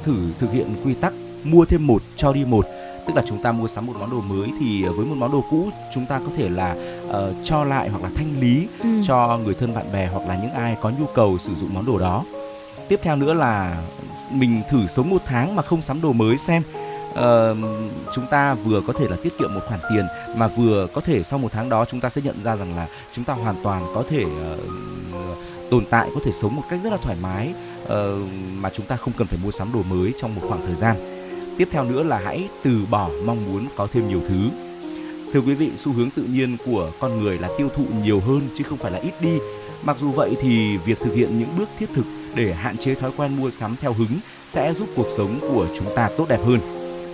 thử 0.04 0.14
thực 0.38 0.52
hiện 0.52 0.74
quy 0.84 0.94
tắc 0.94 1.12
mua 1.44 1.64
thêm 1.64 1.86
một 1.86 2.02
cho 2.16 2.32
đi 2.32 2.44
một. 2.44 2.66
Tức 3.06 3.16
là 3.16 3.22
chúng 3.28 3.42
ta 3.42 3.52
mua 3.52 3.68
sắm 3.68 3.86
một 3.86 3.92
món 4.00 4.10
đồ 4.10 4.20
mới 4.20 4.48
thì 4.60 4.84
với 4.84 5.06
một 5.06 5.14
món 5.18 5.32
đồ 5.32 5.44
cũ 5.50 5.68
chúng 5.94 6.06
ta 6.06 6.18
có 6.18 6.30
thể 6.36 6.48
là 6.48 6.76
uh, 7.08 7.14
cho 7.44 7.64
lại 7.64 7.88
hoặc 7.88 8.02
là 8.02 8.10
thanh 8.16 8.40
lý 8.40 8.68
ừ. 8.82 8.88
cho 9.06 9.38
người 9.44 9.54
thân 9.54 9.74
bạn 9.74 9.92
bè 9.92 10.06
hoặc 10.06 10.28
là 10.28 10.38
những 10.42 10.52
ai 10.52 10.76
có 10.82 10.90
nhu 10.90 11.06
cầu 11.14 11.38
sử 11.38 11.54
dụng 11.54 11.74
món 11.74 11.86
đồ 11.86 11.98
đó. 11.98 12.24
Tiếp 12.88 13.00
theo 13.02 13.16
nữa 13.16 13.34
là 13.34 13.82
mình 14.30 14.62
thử 14.70 14.86
sống 14.86 15.10
một 15.10 15.22
tháng 15.26 15.56
mà 15.56 15.62
không 15.62 15.82
sắm 15.82 16.00
đồ 16.02 16.12
mới 16.12 16.38
xem. 16.38 16.62
Uh, 17.12 17.56
chúng 18.14 18.26
ta 18.30 18.54
vừa 18.54 18.80
có 18.86 18.92
thể 18.92 19.08
là 19.08 19.16
tiết 19.22 19.38
kiệm 19.38 19.54
một 19.54 19.60
khoản 19.68 19.80
tiền 19.90 20.06
mà 20.36 20.48
vừa 20.48 20.86
có 20.92 21.00
thể 21.00 21.22
sau 21.22 21.38
một 21.38 21.52
tháng 21.52 21.68
đó 21.68 21.84
chúng 21.84 22.00
ta 22.00 22.10
sẽ 22.10 22.20
nhận 22.22 22.42
ra 22.42 22.56
rằng 22.56 22.76
là 22.76 22.88
chúng 23.12 23.24
ta 23.24 23.34
hoàn 23.34 23.56
toàn 23.62 23.82
có 23.94 24.04
thể 24.10 24.24
uh, 24.24 24.60
tồn 25.70 25.84
tại 25.90 26.10
có 26.14 26.20
thể 26.24 26.32
sống 26.32 26.56
một 26.56 26.62
cách 26.70 26.80
rất 26.84 26.90
là 26.90 26.98
thoải 27.02 27.16
mái 27.22 27.54
uh, 27.84 27.90
mà 28.60 28.70
chúng 28.70 28.86
ta 28.86 28.96
không 28.96 29.12
cần 29.16 29.26
phải 29.26 29.38
mua 29.44 29.50
sắm 29.50 29.72
đồ 29.72 29.82
mới 29.90 30.12
trong 30.18 30.34
một 30.34 30.42
khoảng 30.48 30.66
thời 30.66 30.74
gian. 30.74 30.96
Tiếp 31.58 31.68
theo 31.72 31.84
nữa 31.84 32.02
là 32.02 32.18
hãy 32.24 32.48
từ 32.62 32.86
bỏ 32.90 33.10
mong 33.24 33.52
muốn 33.52 33.66
có 33.76 33.88
thêm 33.92 34.08
nhiều 34.08 34.20
thứ. 34.28 34.50
Thưa 35.32 35.40
quý 35.40 35.54
vị 35.54 35.70
xu 35.76 35.92
hướng 35.92 36.10
tự 36.10 36.22
nhiên 36.22 36.56
của 36.66 36.90
con 37.00 37.20
người 37.22 37.38
là 37.38 37.48
tiêu 37.58 37.68
thụ 37.76 37.84
nhiều 38.04 38.20
hơn 38.20 38.40
chứ 38.58 38.64
không 38.64 38.78
phải 38.78 38.92
là 38.92 38.98
ít 38.98 39.12
đi. 39.20 39.38
Mặc 39.84 39.96
dù 40.00 40.10
vậy 40.10 40.36
thì 40.40 40.76
việc 40.76 41.00
thực 41.00 41.14
hiện 41.14 41.38
những 41.38 41.48
bước 41.58 41.68
thiết 41.78 41.86
thực 41.94 42.04
để 42.34 42.54
hạn 42.54 42.76
chế 42.76 42.94
thói 42.94 43.10
quen 43.16 43.36
mua 43.36 43.50
sắm 43.50 43.76
theo 43.80 43.92
hứng 43.92 44.18
sẽ 44.48 44.74
giúp 44.74 44.88
cuộc 44.96 45.06
sống 45.16 45.38
của 45.40 45.66
chúng 45.78 45.94
ta 45.96 46.10
tốt 46.16 46.26
đẹp 46.28 46.40
hơn. 46.44 46.58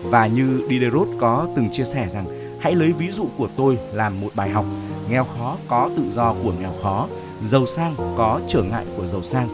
Và 0.02 0.26
như 0.26 0.66
Diderot 0.68 1.08
có 1.20 1.48
từng 1.56 1.70
chia 1.72 1.84
sẻ 1.84 2.08
rằng 2.12 2.56
hãy 2.60 2.74
lấy 2.74 2.92
ví 2.92 3.10
dụ 3.10 3.26
của 3.36 3.48
tôi 3.56 3.78
làm 3.92 4.20
một 4.20 4.30
bài 4.34 4.50
học. 4.50 4.64
Nghèo 5.10 5.24
khó 5.24 5.56
có 5.68 5.90
tự 5.96 6.02
do 6.14 6.34
của 6.42 6.52
nghèo 6.60 6.72
khó 6.82 7.08
giàu 7.46 7.66
sang 7.66 7.94
có 8.16 8.40
trở 8.48 8.62
ngại 8.62 8.84
của 8.96 9.06
giàu 9.06 9.22
sang. 9.22 9.48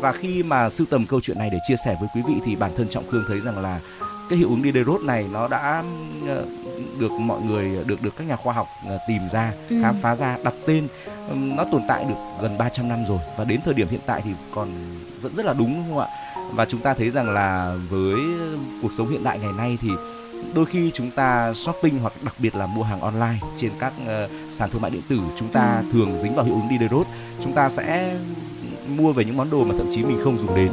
Và 0.00 0.12
khi 0.12 0.42
mà 0.42 0.70
sưu 0.70 0.86
tầm 0.90 1.06
câu 1.06 1.20
chuyện 1.20 1.38
này 1.38 1.50
để 1.50 1.58
chia 1.68 1.76
sẻ 1.84 1.96
với 2.00 2.08
quý 2.14 2.22
vị 2.28 2.34
thì 2.44 2.56
bản 2.56 2.70
thân 2.76 2.88
trọng 2.88 3.06
khương 3.10 3.24
thấy 3.28 3.40
rằng 3.40 3.58
là 3.58 3.80
cái 4.30 4.38
hiệu 4.38 4.48
ứng 4.48 4.62
Diderot 4.62 5.00
này 5.00 5.26
nó 5.32 5.48
đã 5.48 5.84
ờ, 6.28 6.44
được 6.98 7.12
mọi 7.12 7.40
người 7.40 7.84
được 7.86 8.02
được 8.02 8.16
các 8.16 8.26
nhà 8.26 8.36
khoa 8.36 8.54
học 8.54 8.66
ờ, 8.88 8.98
tìm 9.08 9.22
ra 9.32 9.52
ừ. 9.70 9.76
khám 9.82 9.96
phá 10.02 10.16
ra 10.16 10.38
đặt 10.44 10.54
tên. 10.66 10.88
Nó 11.34 11.64
tồn 11.72 11.82
tại 11.88 12.04
được 12.04 12.14
gần 12.42 12.58
300 12.58 12.88
năm 12.88 13.04
rồi 13.08 13.18
và 13.36 13.44
đến 13.44 13.60
thời 13.64 13.74
điểm 13.74 13.88
hiện 13.88 14.00
tại 14.06 14.20
thì 14.24 14.30
còn 14.54 14.68
vẫn 15.20 15.34
rất 15.34 15.46
là 15.46 15.52
đúng 15.52 15.74
đúng 15.74 15.84
không 15.88 15.98
ạ? 15.98 16.08
Và 16.52 16.64
chúng 16.64 16.80
ta 16.80 16.94
thấy 16.94 17.10
rằng 17.10 17.30
là 17.30 17.76
với 17.90 18.20
cuộc 18.82 18.92
sống 18.92 19.08
hiện 19.08 19.24
đại 19.24 19.38
ngày 19.38 19.52
nay 19.56 19.78
thì 19.80 19.88
đôi 20.54 20.66
khi 20.66 20.90
chúng 20.94 21.10
ta 21.10 21.54
shopping 21.54 21.98
hoặc 21.98 22.12
đặc 22.22 22.34
biệt 22.38 22.56
là 22.56 22.66
mua 22.66 22.82
hàng 22.82 23.00
online 23.00 23.38
trên 23.56 23.70
các 23.78 23.92
uh, 24.02 24.30
sàn 24.50 24.70
thương 24.70 24.82
mại 24.82 24.90
điện 24.90 25.02
tử 25.08 25.20
chúng 25.38 25.48
ta 25.48 25.82
ừ. 25.86 25.92
thường 25.92 26.18
dính 26.18 26.34
vào 26.34 26.44
hiệu 26.44 26.54
ứng 26.54 26.68
Diderot 26.70 27.06
chúng 27.42 27.52
ta 27.52 27.68
sẽ 27.68 28.16
mua 28.96 29.12
về 29.12 29.24
những 29.24 29.36
món 29.36 29.50
đồ 29.50 29.64
mà 29.64 29.74
thậm 29.78 29.86
chí 29.92 30.02
mình 30.02 30.20
không 30.24 30.38
dùng 30.38 30.56
đến 30.56 30.70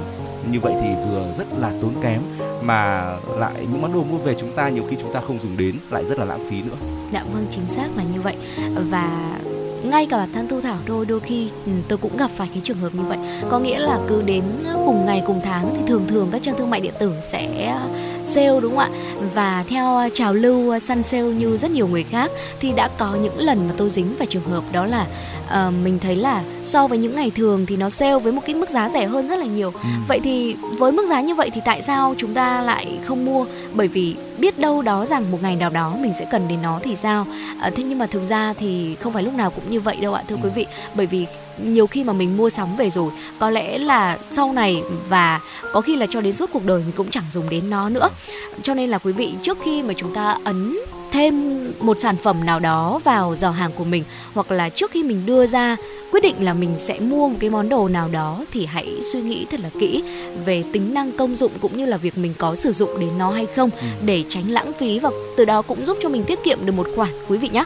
như 0.51 0.60
vậy 0.60 0.73
thì 0.82 0.88
vừa 1.06 1.34
rất 1.38 1.47
là 1.60 1.71
tốn 1.82 1.93
kém 2.01 2.21
mà 2.62 3.12
lại 3.38 3.54
những 3.71 3.82
món 3.82 3.93
đồ 3.93 4.04
mua 4.04 4.17
về 4.17 4.36
chúng 4.39 4.51
ta 4.56 4.69
nhiều 4.69 4.86
khi 4.89 4.97
chúng 5.01 5.13
ta 5.13 5.21
không 5.28 5.39
dùng 5.39 5.58
đến 5.58 5.75
lại 5.89 6.06
rất 6.06 6.19
là 6.19 6.25
lãng 6.25 6.49
phí 6.49 6.62
nữa. 6.62 6.75
Dạ 7.12 7.23
vâng 7.34 7.45
chính 7.51 7.65
xác 7.67 7.88
là 7.97 8.04
như 8.13 8.21
vậy 8.21 8.36
và 8.91 9.38
ngay 9.84 10.06
cả 10.06 10.17
bản 10.17 10.30
thân 10.34 10.47
thu 10.47 10.62
thảo 10.62 10.78
thôi 10.86 11.06
đôi 11.06 11.19
khi 11.19 11.49
ừ, 11.65 11.71
tôi 11.88 11.97
cũng 11.97 12.17
gặp 12.17 12.32
phải 12.36 12.49
cái 12.54 12.62
trường 12.63 12.78
hợp 12.78 12.95
như 12.95 13.01
vậy 13.01 13.17
có 13.49 13.60
nghĩa 13.60 13.80
là 13.80 13.99
cứ 14.08 14.21
đến 14.21 14.43
cùng 14.86 15.06
ngày 15.06 15.23
cùng 15.28 15.41
tháng 15.43 15.73
thì 15.75 15.82
thường 15.88 16.06
thường 16.08 16.30
các 16.32 16.41
trang 16.43 16.56
thương 16.58 16.69
mại 16.69 16.82
điện 16.82 16.93
tử 16.99 17.13
sẽ 17.32 17.75
sale 18.25 18.59
đúng 18.61 18.75
không 18.75 18.79
ạ? 18.79 18.89
Và 19.35 19.63
theo 19.69 20.09
trào 20.13 20.33
lưu 20.33 20.79
săn 20.79 21.03
sale 21.03 21.23
như 21.23 21.57
rất 21.57 21.71
nhiều 21.71 21.88
người 21.88 22.03
khác 22.03 22.31
thì 22.59 22.71
đã 22.71 22.89
có 22.97 23.15
những 23.15 23.39
lần 23.39 23.67
mà 23.67 23.73
tôi 23.77 23.89
dính 23.89 24.15
phải 24.17 24.27
trường 24.27 24.43
hợp 24.43 24.63
đó 24.71 24.85
là 24.85 25.05
uh, 25.45 25.73
mình 25.83 25.99
thấy 25.99 26.15
là 26.15 26.43
so 26.63 26.88
với 26.88 26.97
những 26.97 27.15
ngày 27.15 27.31
thường 27.35 27.65
thì 27.65 27.77
nó 27.77 27.89
sale 27.89 28.19
với 28.19 28.31
một 28.31 28.41
cái 28.45 28.55
mức 28.55 28.69
giá 28.69 28.89
rẻ 28.89 29.05
hơn 29.05 29.27
rất 29.27 29.35
là 29.35 29.45
nhiều. 29.45 29.71
Ừ. 29.83 29.89
vậy 30.07 30.19
thì 30.23 30.55
với 30.77 30.91
mức 30.91 31.05
giá 31.09 31.21
như 31.21 31.35
vậy 31.35 31.49
thì 31.53 31.61
tại 31.65 31.81
sao 31.81 32.15
chúng 32.17 32.33
ta 32.33 32.61
lại 32.61 32.99
không 33.05 33.25
mua? 33.25 33.45
Bởi 33.73 33.88
vì 33.88 34.15
biết 34.38 34.59
đâu 34.59 34.81
đó 34.81 35.05
rằng 35.05 35.31
một 35.31 35.38
ngày 35.41 35.55
nào 35.55 35.69
đó 35.69 35.95
mình 35.99 36.13
sẽ 36.19 36.25
cần 36.31 36.47
đến 36.47 36.61
nó 36.61 36.79
thì 36.83 36.95
sao? 36.95 37.25
À, 37.61 37.69
thế 37.75 37.83
nhưng 37.83 37.99
mà 37.99 38.05
thực 38.05 38.29
ra 38.29 38.53
thì 38.53 38.95
không 38.95 39.13
phải 39.13 39.23
lúc 39.23 39.33
nào 39.33 39.49
cũng 39.49 39.69
như 39.69 39.79
vậy 39.79 39.97
đâu 40.01 40.13
ạ 40.13 40.23
thưa 40.27 40.35
ừ. 40.35 40.39
quý 40.43 40.49
vị. 40.55 40.65
Bởi 40.95 41.05
vì 41.05 41.25
nhiều 41.57 41.87
khi 41.87 42.03
mà 42.03 42.13
mình 42.13 42.37
mua 42.37 42.49
sắm 42.49 42.75
về 42.75 42.89
rồi, 42.89 43.11
có 43.39 43.49
lẽ 43.49 43.77
là 43.77 44.17
sau 44.31 44.53
này 44.53 44.83
và 45.09 45.39
có 45.73 45.81
khi 45.81 45.95
là 45.95 46.05
cho 46.09 46.21
đến 46.21 46.33
suốt 46.33 46.49
cuộc 46.53 46.65
đời 46.65 46.79
mình 46.79 46.91
cũng 46.95 47.11
chẳng 47.11 47.23
dùng 47.31 47.49
đến 47.49 47.69
nó 47.69 47.89
nữa. 47.89 48.09
Cho 48.63 48.73
nên 48.73 48.89
là 48.89 48.97
quý 48.97 49.11
vị, 49.13 49.33
trước 49.41 49.57
khi 49.65 49.83
mà 49.83 49.93
chúng 49.97 50.13
ta 50.13 50.37
ấn 50.43 50.77
thêm 51.15 51.56
một 51.80 51.99
sản 51.99 52.15
phẩm 52.17 52.45
nào 52.45 52.60
đó 52.60 52.99
vào 53.04 53.36
giỏ 53.36 53.49
hàng 53.49 53.71
của 53.75 53.84
mình 53.84 54.04
hoặc 54.34 54.51
là 54.51 54.69
trước 54.69 54.91
khi 54.91 55.04
mình 55.04 55.25
đưa 55.25 55.45
ra 55.45 55.78
quyết 56.12 56.23
định 56.23 56.36
là 56.39 56.54
mình 56.54 56.73
sẽ 56.78 56.99
mua 56.99 57.30
một 57.30 57.36
cái 57.39 57.49
món 57.49 57.69
đồ 57.69 57.88
nào 57.88 58.10
đó 58.12 58.45
thì 58.51 58.65
hãy 58.65 58.99
suy 59.13 59.21
nghĩ 59.21 59.45
thật 59.51 59.60
là 59.60 59.69
kỹ 59.80 60.04
về 60.45 60.63
tính 60.73 60.93
năng 60.93 61.12
công 61.12 61.36
dụng 61.36 61.51
cũng 61.62 61.78
như 61.78 61.86
là 61.86 61.97
việc 61.97 62.17
mình 62.17 62.34
có 62.38 62.56
sử 62.56 62.73
dụng 62.73 62.99
đến 62.99 63.10
nó 63.17 63.32
hay 63.32 63.45
không 63.45 63.69
ừ. 63.69 63.88
để 64.06 64.23
tránh 64.30 64.51
lãng 64.51 64.73
phí 64.73 64.99
và 64.99 65.10
từ 65.38 65.45
đó 65.45 65.62
cũng 65.62 65.86
giúp 65.86 65.97
cho 66.01 66.10
mình 66.10 66.23
tiết 66.23 66.39
kiệm 66.43 66.65
được 66.65 66.71
một 66.71 66.88
khoản 66.95 67.12
quý 67.28 67.38
vị 67.38 67.49
nhé. 67.49 67.63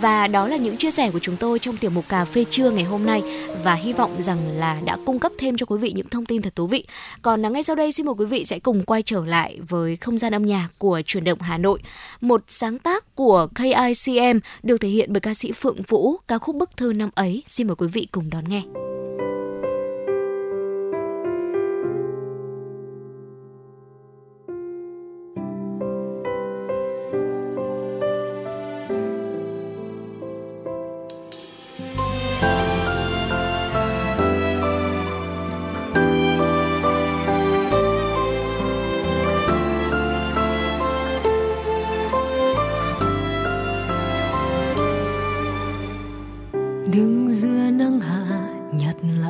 Và 0.00 0.26
đó 0.26 0.48
là 0.48 0.56
những 0.56 0.76
chia 0.76 0.90
sẻ 0.90 1.10
của 1.10 1.18
chúng 1.18 1.36
tôi 1.36 1.58
trong 1.58 1.76
tiểu 1.76 1.90
mục 1.90 2.04
cà 2.08 2.24
phê 2.24 2.44
trưa 2.50 2.70
ngày 2.70 2.84
hôm 2.84 3.06
nay 3.06 3.22
và 3.64 3.74
hy 3.74 3.92
vọng 3.92 4.22
rằng 4.22 4.38
là 4.58 4.76
đã 4.84 4.96
cung 5.06 5.18
cấp 5.18 5.32
thêm 5.38 5.56
cho 5.56 5.66
quý 5.66 5.78
vị 5.78 5.92
những 5.92 6.08
thông 6.08 6.26
tin 6.26 6.42
thật 6.42 6.56
thú 6.56 6.66
vị. 6.66 6.84
Còn 7.22 7.52
ngay 7.52 7.62
sau 7.62 7.76
đây 7.76 7.92
xin 7.92 8.06
mời 8.06 8.14
quý 8.18 8.26
vị 8.26 8.44
sẽ 8.44 8.58
cùng 8.58 8.82
quay 8.82 9.02
trở 9.02 9.26
lại 9.26 9.58
với 9.68 9.96
không 9.96 10.18
gian 10.18 10.34
âm 10.34 10.46
nhạc 10.46 10.68
của 10.78 11.02
truyền 11.06 11.24
động 11.24 11.40
Hà 11.40 11.58
Nội. 11.58 11.80
Một 12.20 12.42
sáng 12.48 12.78
tác 12.88 13.14
của 13.14 13.48
KICM 13.54 14.38
được 14.62 14.76
thể 14.80 14.88
hiện 14.88 15.12
bởi 15.12 15.20
ca 15.20 15.34
sĩ 15.34 15.52
Phượng 15.52 15.82
Vũ, 15.82 16.16
ca 16.28 16.38
khúc 16.38 16.56
Bức 16.56 16.76
thư 16.76 16.92
năm 16.92 17.10
ấy. 17.14 17.42
Xin 17.48 17.66
mời 17.66 17.76
quý 17.76 17.86
vị 17.92 18.08
cùng 18.12 18.30
đón 18.30 18.44
nghe. 18.48 18.62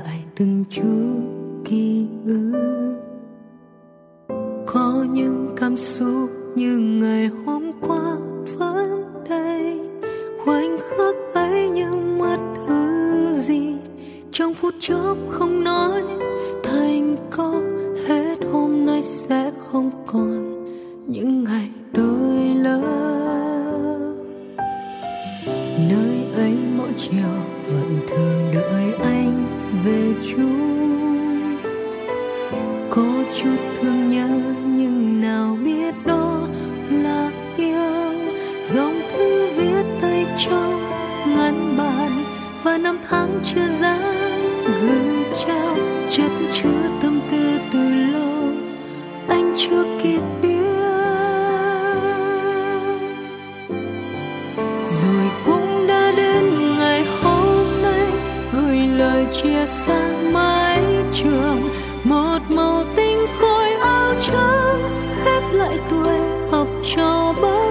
lại 0.05 0.25
từng 0.37 0.65
chút 0.71 1.21
ký 1.65 2.07
ức. 2.27 2.99
Có 4.67 5.07
những 5.13 5.55
cảm 5.57 5.77
xúc 5.77 6.31
như 6.55 6.79
ngày 6.79 7.31
hôm 7.47 7.73
qua 7.81 8.17
vẫn 8.59 9.05
đây, 9.29 9.81
khoảnh 10.45 10.79
khắc 10.79 11.15
ấy 11.35 11.71
như 11.71 11.91
mất 12.19 12.39
thứ 12.67 13.33
gì 13.33 13.75
trong 14.33 14.55
phút 14.55 14.75
chốc 14.79 15.19
không 15.29 15.65
nói. 15.65 16.03
Thành 16.63 17.17
câu 17.31 17.63
hết 18.07 18.39
hôm 18.53 18.87
nay 18.87 19.03
sẽ 19.03 19.51
không 19.59 19.91
còn 20.07 20.65
những 21.07 21.45
ngày 21.45 21.71
tôi 21.93 22.55
lớn. 22.55 22.85
Nơi 25.91 26.25
ấy 26.35 26.55
mỗi 26.77 26.93
chiều 26.97 27.35
vẫn 27.67 28.01
thường 28.09 28.51
đợi 28.55 28.93
anh 29.03 29.48
về 29.85 30.14
chung. 30.35 31.57
Có 32.91 33.25
chút 33.43 33.57
thương 33.81 34.11
nhớ 34.11 34.29
nhưng 34.67 35.21
nào 35.21 35.59
biết 35.64 35.95
đó 36.07 36.49
là 36.91 37.31
yêu. 37.57 38.12
Dòng 38.69 39.01
thư 39.12 39.47
viết 39.57 39.85
tay 40.01 40.27
trong 40.38 40.81
ngăn 41.27 41.77
bàn 41.79 42.25
và 42.62 42.79
năm 42.79 42.99
tháng 43.09 43.41
chưa 43.45 43.69
dám 43.81 44.01
gửi 44.83 45.25
trao. 45.47 45.77
Chất 46.09 46.31
chứa 46.53 46.91
tâm 47.03 47.21
tư 47.31 47.59
từ 47.73 47.88
lâu, 48.12 48.51
anh 49.29 49.55
chưa 49.59 49.85
kịp 50.03 50.21
biết 50.43 50.48
chia 59.42 59.66
xa 59.66 60.12
mái 60.33 60.83
trường, 61.12 61.68
một 62.05 62.38
màu 62.57 62.85
tinh 62.96 63.18
khôi 63.40 63.70
áo 63.72 64.14
trắng 64.20 64.90
khép 65.24 65.42
lại 65.53 65.79
tuổi 65.90 66.18
học 66.51 66.66
trò 66.96 67.35
bao 67.42 67.68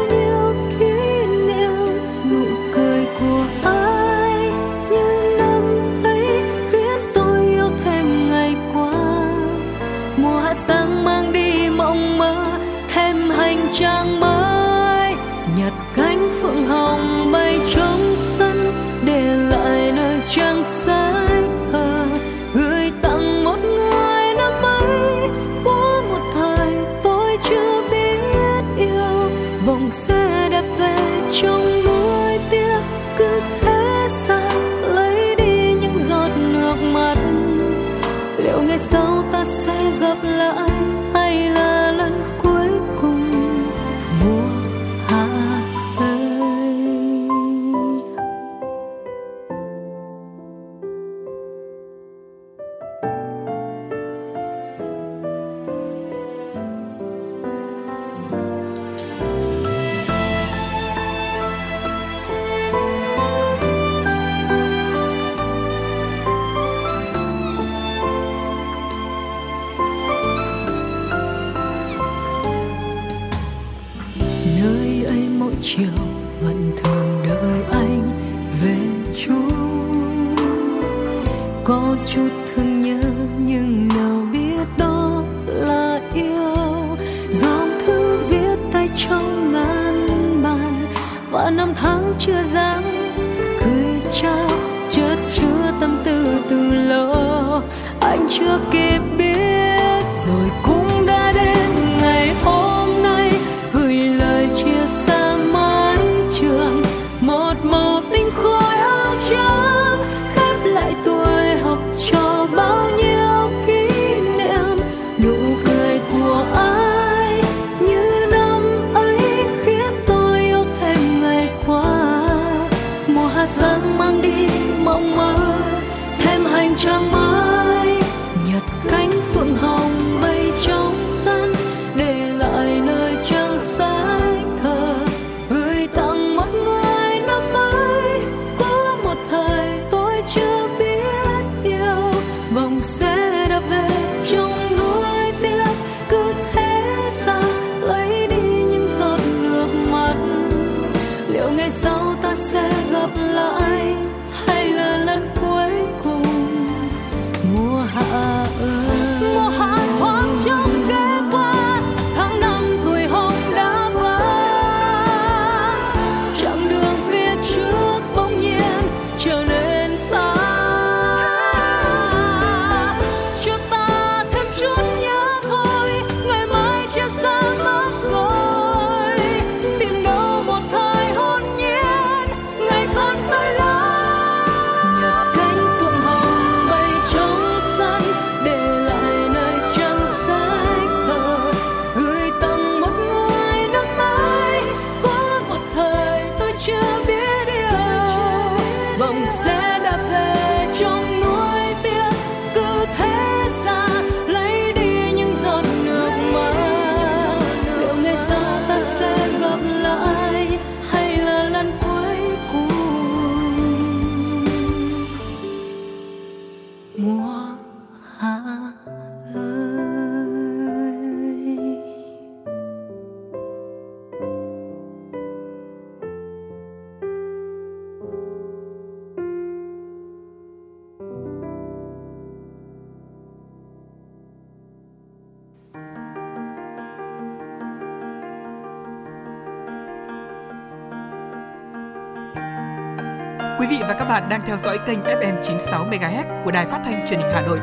bạn 244.17 244.29
đang 244.29 244.41
theo 244.41 244.57
dõi 244.63 244.79
kênh 244.87 244.99
FM 244.99 245.41
96 245.43 245.85
MHz 245.85 246.43
của 246.43 246.51
đài 246.51 246.65
phát 246.65 246.81
thanh 246.85 247.07
truyền 247.07 247.19
hình 247.19 247.29
Hà 247.33 247.41
Nội. 247.41 247.59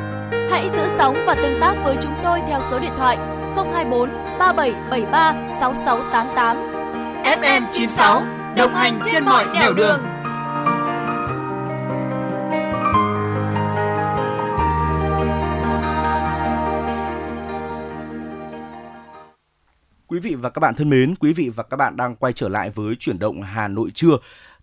Hãy 0.51 0.69
giữ 0.69 0.89
sóng 0.99 1.17
và 1.27 1.35
tương 1.35 1.61
tác 1.61 1.75
với 1.85 1.97
chúng 2.03 2.15
tôi 2.25 2.41
theo 2.49 2.61
số 2.71 2.79
điện 2.79 2.91
thoại 2.97 3.17
024 3.57 4.11
3773 4.39 5.35
6688. 5.61 6.57
FM 7.25 7.63
96 7.71 8.23
đồng 8.57 8.75
hành 8.75 9.01
trên 9.13 9.25
mọi 9.25 9.47
nẻo 9.55 9.73
đường. 9.73 10.01
Quý 20.07 20.21
vị 20.21 20.35
và 20.35 20.51
các 20.51 20.61
bạn 20.61 20.75
thân 20.75 20.91
mến, 20.91 21.15
quý 21.15 21.33
vị 21.33 21.49
và 21.49 21.63
các 21.63 21.77
bạn 21.77 21.97
đang 21.97 22.17
quay 22.17 22.33
trở 22.33 22.49
lại 22.49 22.71
với 22.71 22.95
chuyển 23.01 23.19
động 23.19 23.43
Hà 23.43 23.69
Nội 23.69 23.91
trưa. 23.95 24.17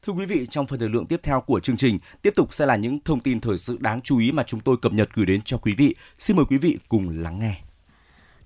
Thưa 0.05 0.13
quý 0.13 0.25
vị, 0.25 0.47
trong 0.49 0.67
phần 0.67 0.79
thời 0.79 0.89
lượng 0.89 1.05
tiếp 1.05 1.19
theo 1.23 1.41
của 1.41 1.59
chương 1.59 1.77
trình, 1.77 1.99
tiếp 2.21 2.33
tục 2.35 2.53
sẽ 2.53 2.65
là 2.65 2.75
những 2.75 2.99
thông 3.05 3.19
tin 3.19 3.39
thời 3.39 3.57
sự 3.57 3.77
đáng 3.79 4.01
chú 4.01 4.17
ý 4.17 4.31
mà 4.31 4.43
chúng 4.47 4.59
tôi 4.59 4.77
cập 4.81 4.93
nhật 4.93 5.09
gửi 5.13 5.25
đến 5.25 5.41
cho 5.41 5.57
quý 5.57 5.73
vị. 5.77 5.95
Xin 6.19 6.35
mời 6.37 6.45
quý 6.49 6.57
vị 6.57 6.77
cùng 6.89 7.21
lắng 7.23 7.39
nghe. 7.39 7.55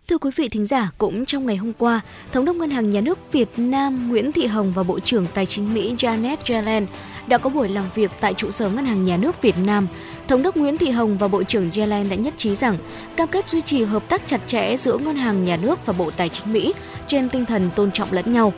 Thưa 0.08 0.18
quý 0.18 0.32
vị 0.36 0.50
thính 0.50 0.65
giả, 0.65 0.91
cũng 0.98 1.26
trong 1.26 1.46
ngày 1.46 1.56
hôm 1.56 1.74
qua, 1.74 2.02
Thống 2.32 2.46
đốc 2.46 2.56
Ngân 2.56 2.70
hàng 2.70 2.91
Nhà 2.91 3.02
nước 3.02 3.32
Việt 3.32 3.50
Nam 3.58 4.10
Nguyễn 4.10 4.32
Thị 4.32 4.46
Hồng 4.46 4.74
và 4.76 4.84
Bộ 4.84 5.00
trưởng 5.00 5.28
Tài 5.34 5.46
chính 5.46 5.74
Mỹ 5.74 5.96
Janet 5.96 6.38
Yellen 6.48 6.86
đã 7.28 7.38
có 7.38 7.50
buổi 7.50 7.70
làm 7.70 7.86
việc 7.96 8.12
tại 8.20 8.34
trụ 8.34 8.52
sở 8.52 8.70
Ngân 8.70 8.86
hàng 8.86 9.04
Nhà 9.04 9.18
nước 9.18 9.41
Việt 9.41 9.56
Nam. 9.65 9.88
Thống 10.28 10.44
đốc 10.44 10.58
Nguyễn 10.58 10.78
Thị 10.78 10.89
Hồng 10.89 11.18
và 11.18 11.28
Bộ 11.28 11.44
trưởng 11.44 11.72
Yellen 11.72 12.10
đã 12.10 12.15
nhất 12.15 12.34
trí 12.38 12.56
rằng 12.56 12.78
cam 13.15 13.28
kết 13.28 13.50
duy 13.50 13.62
trì 13.62 13.84
hợp 13.84 14.10
tác 14.10 14.28
chặt 14.28 14.41
chẽ 14.48 14.78
giữa 14.78 14.98
Ngân 14.98 15.15
hàng 15.15 15.44
Nhà 15.44 15.58
nước 15.58 15.86
và 15.86 15.94
Bộ 15.98 16.12
Tài 16.12 16.30
chính 16.30 16.54
Mỹ 16.54 16.74
trên 17.08 17.30
tinh 17.30 17.46
thần 17.46 17.70
tôn 17.76 17.91
trọng 17.91 18.12
lẫn 18.12 18.34
nhau. 18.34 18.54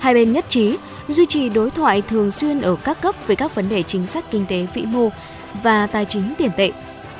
Hai 0.00 0.14
bên 0.14 0.32
nhất 0.32 0.44
trí 0.48 0.76
duy 1.08 1.26
trì 1.26 1.48
đối 1.48 1.70
thoại 1.70 2.02
thường 2.02 2.30
xuyên 2.30 2.60
ở 2.60 2.76
các 2.84 3.00
cấp 3.00 3.14
về 3.26 3.34
các 3.34 3.54
vấn 3.54 3.68
đề 3.68 3.82
chính 3.82 4.06
sách 4.06 4.24
kinh 4.30 4.46
tế 4.46 4.66
vĩ 4.74 4.82
mô 4.82 5.08
và 5.62 5.86
tài 5.86 6.04
chính 6.04 6.34
tiền 6.38 6.50
tệ, 6.56 6.72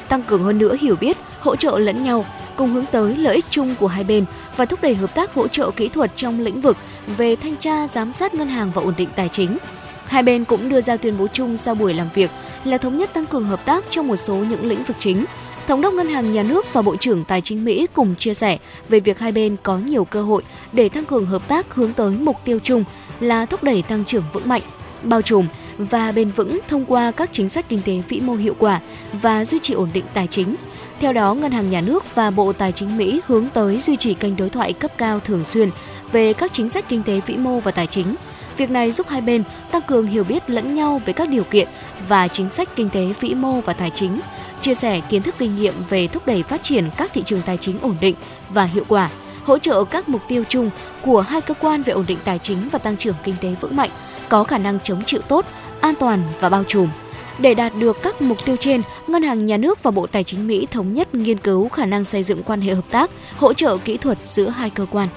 tăng 0.09 0.23
cường 0.23 0.43
hơn 0.43 0.59
nữa 0.59 0.77
hiểu 0.81 0.97
biết, 0.97 1.16
hỗ 1.40 1.57
trợ 1.57 1.79
lẫn 1.79 2.05
nhau, 2.05 2.25
cùng 2.57 2.73
hướng 2.73 2.87
tới 2.87 3.16
lợi 3.16 3.35
ích 3.35 3.45
chung 3.51 3.75
của 3.81 3.87
hai 3.87 4.05
bên 4.05 4.25
và 4.57 4.64
thúc 4.64 4.83
đẩy 4.83 4.95
hợp 4.95 5.14
tác 5.14 5.35
hỗ 5.35 5.49
trợ 5.49 5.71
kỹ 5.71 5.88
thuật 5.88 6.11
trong 6.14 6.40
lĩnh 6.40 6.61
vực 6.61 6.77
về 7.16 7.37
thanh 7.37 7.57
tra, 7.57 7.88
giám 7.88 8.14
sát 8.14 8.35
ngân 8.35 8.49
hàng 8.49 8.71
và 8.75 8.83
ổn 8.83 8.95
định 8.97 9.09
tài 9.16 9.29
chính. 9.29 9.59
Hai 10.07 10.23
bên 10.23 10.45
cũng 10.45 10.69
đưa 10.69 10.81
ra 10.81 10.97
tuyên 10.97 11.19
bố 11.19 11.27
chung 11.33 11.57
sau 11.57 11.75
buổi 11.75 11.95
làm 11.95 12.09
việc 12.14 12.31
là 12.64 12.79
thống 12.79 12.99
nhất 12.99 13.12
tăng 13.12 13.27
cường 13.27 13.47
hợp 13.47 13.64
tác 13.64 13.85
trong 13.90 14.09
một 14.09 14.16
số 14.16 14.35
những 14.35 14.66
lĩnh 14.66 14.83
vực 14.83 14.97
chính. 14.99 15.25
Thống 15.70 15.80
đốc 15.80 15.94
Ngân 15.94 16.09
hàng 16.09 16.33
Nhà 16.33 16.42
nước 16.42 16.72
và 16.72 16.83
Bộ 16.83 16.96
trưởng 16.96 17.24
Tài 17.24 17.40
chính 17.40 17.64
Mỹ 17.64 17.87
cùng 17.92 18.14
chia 18.16 18.35
sẻ 18.35 18.59
về 18.88 19.00
việc 19.00 19.18
hai 19.18 19.33
bên 19.33 19.56
có 19.62 19.78
nhiều 19.78 20.04
cơ 20.04 20.22
hội 20.22 20.42
để 20.72 20.88
tăng 20.88 21.04
cường 21.04 21.26
hợp 21.26 21.48
tác 21.48 21.74
hướng 21.74 21.92
tới 21.92 22.11
mục 22.11 22.37
tiêu 22.44 22.59
chung 22.62 22.85
là 23.20 23.46
thúc 23.46 23.64
đẩy 23.64 23.83
tăng 23.83 24.04
trưởng 24.04 24.24
vững 24.33 24.48
mạnh, 24.48 24.62
bao 25.02 25.22
trùm 25.22 25.46
và 25.78 26.12
bền 26.12 26.30
vững 26.30 26.59
thông 26.68 26.85
qua 26.85 27.11
các 27.11 27.30
chính 27.33 27.48
sách 27.48 27.68
kinh 27.68 27.83
tế 27.85 28.02
vĩ 28.09 28.20
mô 28.20 28.35
hiệu 28.35 28.54
quả 28.59 28.80
và 29.12 29.44
duy 29.44 29.59
trì 29.62 29.74
ổn 29.74 29.90
định 29.92 30.04
tài 30.14 30.26
chính. 30.26 30.54
Theo 31.00 31.12
đó, 31.12 31.35
Ngân 31.35 31.52
hàng 31.52 31.70
Nhà 31.70 31.80
nước 31.80 32.14
và 32.14 32.30
Bộ 32.30 32.52
Tài 32.52 32.72
chính 32.72 32.96
Mỹ 32.96 33.20
hướng 33.26 33.48
tới 33.54 33.80
duy 33.80 33.96
trì 33.96 34.14
kênh 34.14 34.37
đối 34.37 34.48
thoại 34.48 34.72
cấp 34.72 34.90
cao 34.98 35.20
thường 35.20 35.44
xuyên 35.44 35.70
về 36.12 36.33
các 36.33 36.52
chính 36.52 36.68
sách 36.68 36.85
kinh 36.88 37.02
tế 37.02 37.20
vĩ 37.26 37.37
mô 37.37 37.61
và 37.61 37.70
tài 37.70 37.87
chính. 37.87 38.14
Việc 38.56 38.70
này 38.70 38.92
giúp 38.92 39.09
hai 39.09 39.20
bên 39.20 39.42
tăng 39.70 39.83
cường 39.83 40.06
hiểu 40.06 40.24
biết 40.24 40.50
lẫn 40.50 40.74
nhau 40.74 41.00
về 41.06 41.12
các 41.12 41.28
điều 41.28 41.44
kiện 41.44 41.68
và 42.09 42.28
chính 42.28 42.50
sách 42.50 42.68
kinh 42.76 42.88
tế 42.88 43.06
vĩ 43.20 43.35
mô 43.35 43.61
và 43.61 43.72
tài 43.72 43.90
chính, 43.90 44.20
chia 44.61 44.75
sẻ 44.75 45.01
kiến 45.01 45.23
thức 45.23 45.35
kinh 45.38 45.57
nghiệm 45.57 45.75
về 45.88 46.07
thúc 46.07 46.27
đẩy 46.27 46.42
phát 46.42 46.62
triển 46.62 46.90
các 46.96 47.11
thị 47.14 47.23
trường 47.27 47.42
tài 47.42 47.57
chính 47.57 47.79
ổn 47.81 47.96
định 48.01 48.16
và 48.49 48.64
hiệu 48.64 48.85
quả, 48.88 49.11
hỗ 49.44 49.59
trợ 49.59 49.85
các 49.85 50.09
mục 50.09 50.23
tiêu 50.29 50.44
chung 50.49 50.70
của 51.03 51.20
hai 51.20 51.40
cơ 51.40 51.55
quan 51.55 51.83
về 51.83 51.92
ổn 51.92 52.05
định 52.09 52.18
tài 52.25 52.38
chính 52.38 52.68
và 52.73 52.79
tăng 52.79 52.96
trưởng 52.96 53.16
kinh 53.25 53.35
tế 53.40 53.55
vững 53.61 53.77
mạnh, 53.77 53.90
có 54.29 54.44
khả 54.44 54.59
năng 54.59 54.81
chống 54.81 55.05
chịu 55.05 55.20
tốt, 55.20 55.46
an 55.81 55.94
toàn 56.01 56.23
và 56.40 56.49
bao 56.49 56.64
trùm. 56.64 56.88
Để 57.38 57.55
đạt 57.55 57.73
được 57.81 58.03
các 58.03 58.23
mục 58.23 58.38
tiêu 58.44 58.57
trên, 58.61 58.83
Ngân 59.07 59.23
hàng 59.23 59.46
Nhà 59.46 59.57
nước 59.57 59.83
và 59.83 59.90
Bộ 59.90 60.07
Tài 60.07 60.25
chính 60.25 60.46
Mỹ 60.46 60.66
thống 60.70 60.94
nhất 60.94 61.14
nghiên 61.14 61.38
cứu 61.38 61.68
khả 61.68 61.87
năng 61.87 62.05
xây 62.05 62.23
dựng 62.23 62.42
quan 62.42 62.61
hệ 62.61 62.75
hợp 62.75 62.85
tác, 62.90 63.11
hỗ 63.37 63.53
trợ 63.53 63.79
kỹ 63.79 63.96
thuật 63.96 64.18
giữa 64.27 64.49
hai 64.49 64.70
cơ 64.70 64.87
quan. 64.90 65.09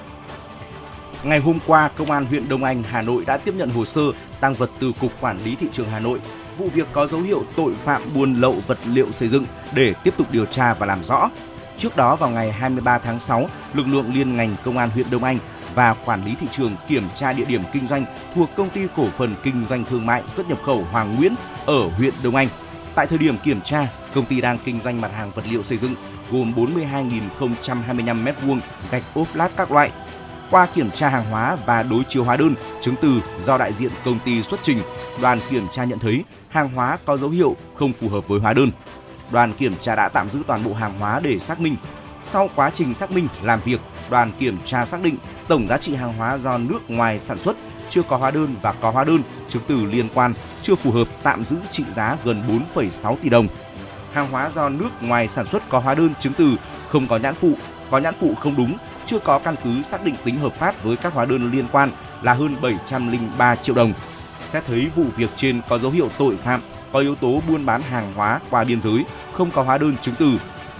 Ngày 1.22 1.38
hôm 1.38 1.58
qua, 1.66 1.90
Công 1.96 2.10
an 2.10 2.26
huyện 2.26 2.48
Đông 2.48 2.64
Anh, 2.64 2.82
Hà 2.82 3.02
Nội 3.02 3.24
đã 3.24 3.36
tiếp 3.36 3.54
nhận 3.56 3.70
hồ 3.70 3.84
sơ 3.84 4.02
tăng 4.40 4.54
vật 4.54 4.70
từ 4.80 4.92
Cục 5.00 5.20
Quản 5.20 5.38
lý 5.44 5.56
Thị 5.60 5.66
trường 5.72 5.90
Hà 5.90 6.00
Nội. 6.00 6.18
Vụ 6.58 6.68
việc 6.74 6.88
có 6.92 7.06
dấu 7.06 7.20
hiệu 7.20 7.44
tội 7.56 7.74
phạm 7.84 8.02
buôn 8.14 8.34
lậu 8.34 8.56
vật 8.66 8.78
liệu 8.86 9.12
xây 9.12 9.28
dựng 9.28 9.46
để 9.74 9.94
tiếp 10.04 10.14
tục 10.16 10.26
điều 10.30 10.46
tra 10.46 10.74
và 10.74 10.86
làm 10.86 11.04
rõ. 11.04 11.30
Trước 11.78 11.96
đó 11.96 12.16
vào 12.16 12.30
ngày 12.30 12.52
23 12.52 12.98
tháng 12.98 13.20
6, 13.20 13.48
lực 13.74 13.86
lượng 13.86 14.14
liên 14.14 14.36
ngành 14.36 14.54
Công 14.64 14.78
an 14.78 14.90
huyện 14.90 15.06
Đông 15.10 15.24
Anh 15.24 15.38
và 15.74 15.94
quản 16.04 16.24
lý 16.24 16.34
thị 16.40 16.46
trường 16.52 16.76
kiểm 16.88 17.04
tra 17.16 17.32
địa 17.32 17.44
điểm 17.44 17.62
kinh 17.72 17.88
doanh 17.88 18.04
thuộc 18.34 18.50
công 18.56 18.70
ty 18.70 18.80
cổ 18.96 19.06
phần 19.18 19.34
kinh 19.42 19.64
doanh 19.68 19.84
thương 19.84 20.06
mại 20.06 20.22
xuất 20.36 20.48
nhập 20.48 20.58
khẩu 20.62 20.86
Hoàng 20.92 21.16
Nguyễn 21.16 21.34
ở 21.66 21.88
huyện 21.88 22.14
Đông 22.22 22.36
Anh. 22.36 22.48
Tại 22.94 23.06
thời 23.06 23.18
điểm 23.18 23.36
kiểm 23.44 23.60
tra, 23.60 23.86
công 24.14 24.24
ty 24.24 24.40
đang 24.40 24.58
kinh 24.64 24.80
doanh 24.84 25.00
mặt 25.00 25.10
hàng 25.12 25.30
vật 25.34 25.44
liệu 25.50 25.62
xây 25.62 25.78
dựng 25.78 25.94
gồm 26.30 26.52
42.025 26.56 28.24
m2 28.24 28.58
gạch 28.90 29.02
ốp 29.14 29.34
lát 29.34 29.50
các 29.56 29.72
loại. 29.72 29.90
Qua 30.50 30.66
kiểm 30.66 30.90
tra 30.90 31.08
hàng 31.08 31.30
hóa 31.30 31.56
và 31.66 31.82
đối 31.82 32.04
chiếu 32.08 32.24
hóa 32.24 32.36
đơn, 32.36 32.54
chứng 32.82 32.94
từ 33.02 33.20
do 33.42 33.58
đại 33.58 33.72
diện 33.72 33.90
công 34.04 34.18
ty 34.24 34.42
xuất 34.42 34.60
trình, 34.62 34.78
đoàn 35.22 35.38
kiểm 35.50 35.66
tra 35.72 35.84
nhận 35.84 35.98
thấy 35.98 36.24
hàng 36.54 36.74
hóa 36.74 36.98
có 37.04 37.16
dấu 37.16 37.30
hiệu 37.30 37.56
không 37.74 37.92
phù 37.92 38.08
hợp 38.08 38.28
với 38.28 38.40
hóa 38.40 38.52
đơn. 38.52 38.70
Đoàn 39.30 39.52
kiểm 39.52 39.74
tra 39.82 39.96
đã 39.96 40.08
tạm 40.08 40.30
giữ 40.30 40.38
toàn 40.46 40.64
bộ 40.64 40.74
hàng 40.74 40.98
hóa 40.98 41.20
để 41.22 41.38
xác 41.38 41.60
minh. 41.60 41.76
Sau 42.24 42.50
quá 42.54 42.70
trình 42.74 42.94
xác 42.94 43.10
minh, 43.10 43.28
làm 43.42 43.60
việc, 43.64 43.80
đoàn 44.10 44.32
kiểm 44.38 44.58
tra 44.64 44.86
xác 44.86 45.02
định 45.02 45.16
tổng 45.48 45.66
giá 45.66 45.78
trị 45.78 45.94
hàng 45.94 46.12
hóa 46.12 46.38
do 46.38 46.58
nước 46.58 46.90
ngoài 46.90 47.20
sản 47.20 47.38
xuất 47.38 47.56
chưa 47.90 48.02
có 48.02 48.16
hóa 48.16 48.30
đơn 48.30 48.54
và 48.62 48.72
có 48.72 48.90
hóa 48.90 49.04
đơn, 49.04 49.22
chứng 49.48 49.62
từ 49.66 49.84
liên 49.84 50.08
quan 50.14 50.34
chưa 50.62 50.74
phù 50.74 50.90
hợp 50.90 51.08
tạm 51.22 51.44
giữ 51.44 51.56
trị 51.72 51.84
giá 51.90 52.16
gần 52.24 52.62
4,6 52.74 53.16
tỷ 53.16 53.28
đồng. 53.28 53.46
Hàng 54.12 54.30
hóa 54.30 54.50
do 54.50 54.68
nước 54.68 54.90
ngoài 55.00 55.28
sản 55.28 55.46
xuất 55.46 55.68
có 55.68 55.78
hóa 55.78 55.94
đơn 55.94 56.10
chứng 56.20 56.32
từ 56.32 56.56
không 56.88 57.06
có 57.06 57.16
nhãn 57.16 57.34
phụ, 57.34 57.52
có 57.90 57.98
nhãn 57.98 58.14
phụ 58.20 58.34
không 58.34 58.56
đúng, 58.56 58.76
chưa 59.06 59.18
có 59.18 59.38
căn 59.38 59.54
cứ 59.64 59.82
xác 59.82 60.04
định 60.04 60.14
tính 60.24 60.36
hợp 60.36 60.54
pháp 60.54 60.82
với 60.82 60.96
các 60.96 61.12
hóa 61.12 61.24
đơn 61.24 61.50
liên 61.52 61.64
quan 61.72 61.90
là 62.22 62.34
hơn 62.34 62.56
703 62.62 63.56
triệu 63.56 63.74
đồng. 63.74 63.92
Xét 64.54 64.64
thấy 64.66 64.90
vụ 64.96 65.04
việc 65.16 65.30
trên 65.36 65.60
có 65.68 65.78
dấu 65.78 65.90
hiệu 65.90 66.08
tội 66.18 66.36
phạm, 66.36 66.62
có 66.92 67.00
yếu 67.00 67.14
tố 67.14 67.40
buôn 67.48 67.66
bán 67.66 67.82
hàng 67.82 68.12
hóa 68.14 68.40
qua 68.50 68.64
biên 68.64 68.80
giới, 68.80 69.04
không 69.32 69.50
có 69.50 69.62
hóa 69.62 69.78
đơn 69.78 69.96
chứng 70.02 70.14
từ, 70.18 70.30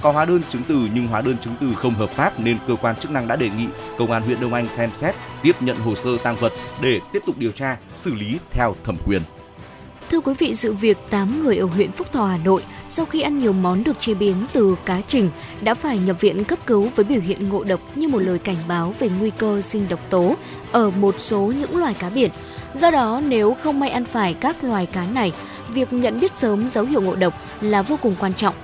có 0.02 0.12
hóa 0.12 0.24
đơn 0.24 0.40
chứng 0.50 0.62
từ 0.68 0.88
nhưng 0.94 1.06
hóa 1.06 1.20
đơn 1.20 1.37
chứng 1.44 1.54
từ 1.60 1.74
không 1.74 1.94
hợp 1.94 2.10
pháp 2.10 2.40
nên 2.40 2.58
cơ 2.68 2.76
quan 2.76 2.96
chức 2.96 3.10
năng 3.10 3.28
đã 3.28 3.37
đề 3.37 3.50
nghị 3.58 3.66
công 3.98 4.10
an 4.12 4.22
huyện 4.22 4.40
Đông 4.40 4.54
Anh 4.54 4.68
xem 4.68 4.90
xét 4.94 5.14
tiếp 5.42 5.52
nhận 5.60 5.76
hồ 5.76 5.94
sơ 5.94 6.18
tăng 6.18 6.37
vật 6.37 6.52
để 6.80 7.00
tiếp 7.12 7.22
tục 7.26 7.38
điều 7.38 7.52
tra, 7.52 7.76
xử 7.96 8.14
lý 8.14 8.38
theo 8.50 8.74
thẩm 8.84 8.96
quyền. 9.06 9.22
Thưa 10.10 10.20
quý 10.20 10.34
vị, 10.38 10.54
sự 10.54 10.72
việc 10.72 10.98
8 11.10 11.42
người 11.42 11.56
ở 11.56 11.66
huyện 11.66 11.92
Phúc 11.92 12.12
Thọ, 12.12 12.26
Hà 12.26 12.37
Nội 12.37 12.62
sau 12.87 13.06
khi 13.06 13.20
ăn 13.20 13.38
nhiều 13.38 13.52
món 13.52 13.84
được 13.84 14.00
chế 14.00 14.14
biến 14.14 14.34
từ 14.52 14.76
cá 14.84 15.00
trình 15.06 15.30
đã 15.60 15.74
phải 15.74 15.98
nhập 15.98 16.20
viện 16.20 16.44
cấp 16.44 16.58
cứu 16.66 16.88
với 16.96 17.04
biểu 17.04 17.20
hiện 17.20 17.48
ngộ 17.48 17.64
độc 17.64 17.80
như 17.94 18.08
một 18.08 18.18
lời 18.18 18.38
cảnh 18.38 18.56
báo 18.68 18.94
về 18.98 19.08
nguy 19.20 19.30
cơ 19.30 19.62
sinh 19.62 19.87
độc 19.88 20.00
tố 20.10 20.34
ở 20.72 20.90
một 20.90 21.14
số 21.18 21.52
những 21.58 21.76
loài 21.76 21.94
cá 21.98 22.10
biển. 22.10 22.30
Do 22.74 22.90
đó, 22.90 23.20
nếu 23.28 23.56
không 23.62 23.80
may 23.80 23.90
ăn 23.90 24.04
phải 24.04 24.34
các 24.34 24.64
loài 24.64 24.87
cá 24.87 25.06
này, 25.06 25.32
việc 25.68 25.92
nhận 25.92 26.20
biết 26.20 26.37
sớm 26.37 26.68
dấu 26.68 26.84
hiệu 26.84 27.00
ngộ 27.02 27.14
độc 27.14 27.34
là 27.60 27.82
vô 27.82 27.98
cùng 28.02 28.14
quan 28.20 28.34
trọng. 28.34 28.54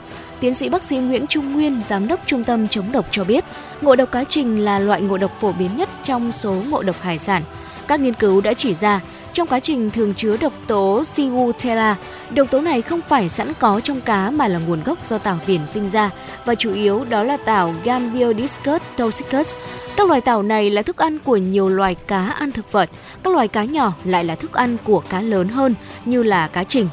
Tiến 0.40 0.54
sĩ 0.54 0.68
bác 0.68 0.84
sĩ 0.84 0.96
Nguyễn 0.96 1.26
Trung 1.26 1.52
Nguyên, 1.52 1.80
giám 1.82 2.08
đốc 2.08 2.20
Trung 2.26 2.44
tâm 2.44 2.68
chống 2.68 2.92
độc 2.92 3.06
cho 3.10 3.24
biết, 3.24 3.44
ngộ 3.80 3.96
độc 3.96 4.12
cá 4.12 4.24
trình 4.24 4.64
là 4.64 4.78
loại 4.78 5.00
ngộ 5.00 5.18
độc 5.18 5.40
phổ 5.40 5.52
biến 5.52 5.76
nhất 5.76 5.88
trong 6.04 6.32
số 6.32 6.52
ngộ 6.68 6.82
độc 6.82 7.02
hải 7.02 7.18
sản. 7.18 7.42
Các 7.86 8.00
nghiên 8.00 8.14
cứu 8.14 8.40
đã 8.40 8.54
chỉ 8.54 8.74
ra 8.74 9.00
trong 9.32 9.48
quá 9.48 9.60
trình 9.60 9.90
thường 9.90 10.14
chứa 10.14 10.36
độc 10.36 10.52
tố 10.66 11.02
Ciguatera. 11.14 11.96
Độc 12.30 12.50
tố 12.50 12.60
này 12.60 12.82
không 12.82 13.00
phải 13.08 13.28
sẵn 13.28 13.52
có 13.58 13.80
trong 13.80 14.00
cá 14.00 14.30
mà 14.30 14.48
là 14.48 14.58
nguồn 14.58 14.82
gốc 14.82 15.06
do 15.06 15.18
tảo 15.18 15.38
biển 15.46 15.66
sinh 15.66 15.88
ra 15.88 16.10
và 16.44 16.54
chủ 16.54 16.74
yếu 16.74 17.04
đó 17.04 17.22
là 17.22 17.36
tảo 17.36 17.74
Gambiodiscus 17.84 18.82
toxicus. 18.96 19.54
Các 19.96 20.08
loài 20.08 20.20
tảo 20.20 20.42
này 20.42 20.70
là 20.70 20.82
thức 20.82 20.96
ăn 20.96 21.18
của 21.18 21.36
nhiều 21.36 21.68
loài 21.68 21.94
cá 21.94 22.26
ăn 22.26 22.52
thực 22.52 22.72
vật, 22.72 22.90
các 23.22 23.34
loài 23.34 23.48
cá 23.48 23.64
nhỏ 23.64 23.92
lại 24.04 24.24
là 24.24 24.34
thức 24.34 24.52
ăn 24.52 24.76
của 24.84 25.00
cá 25.00 25.20
lớn 25.20 25.48
hơn 25.48 25.74
như 26.04 26.22
là 26.22 26.48
cá 26.48 26.64
trình. 26.64 26.88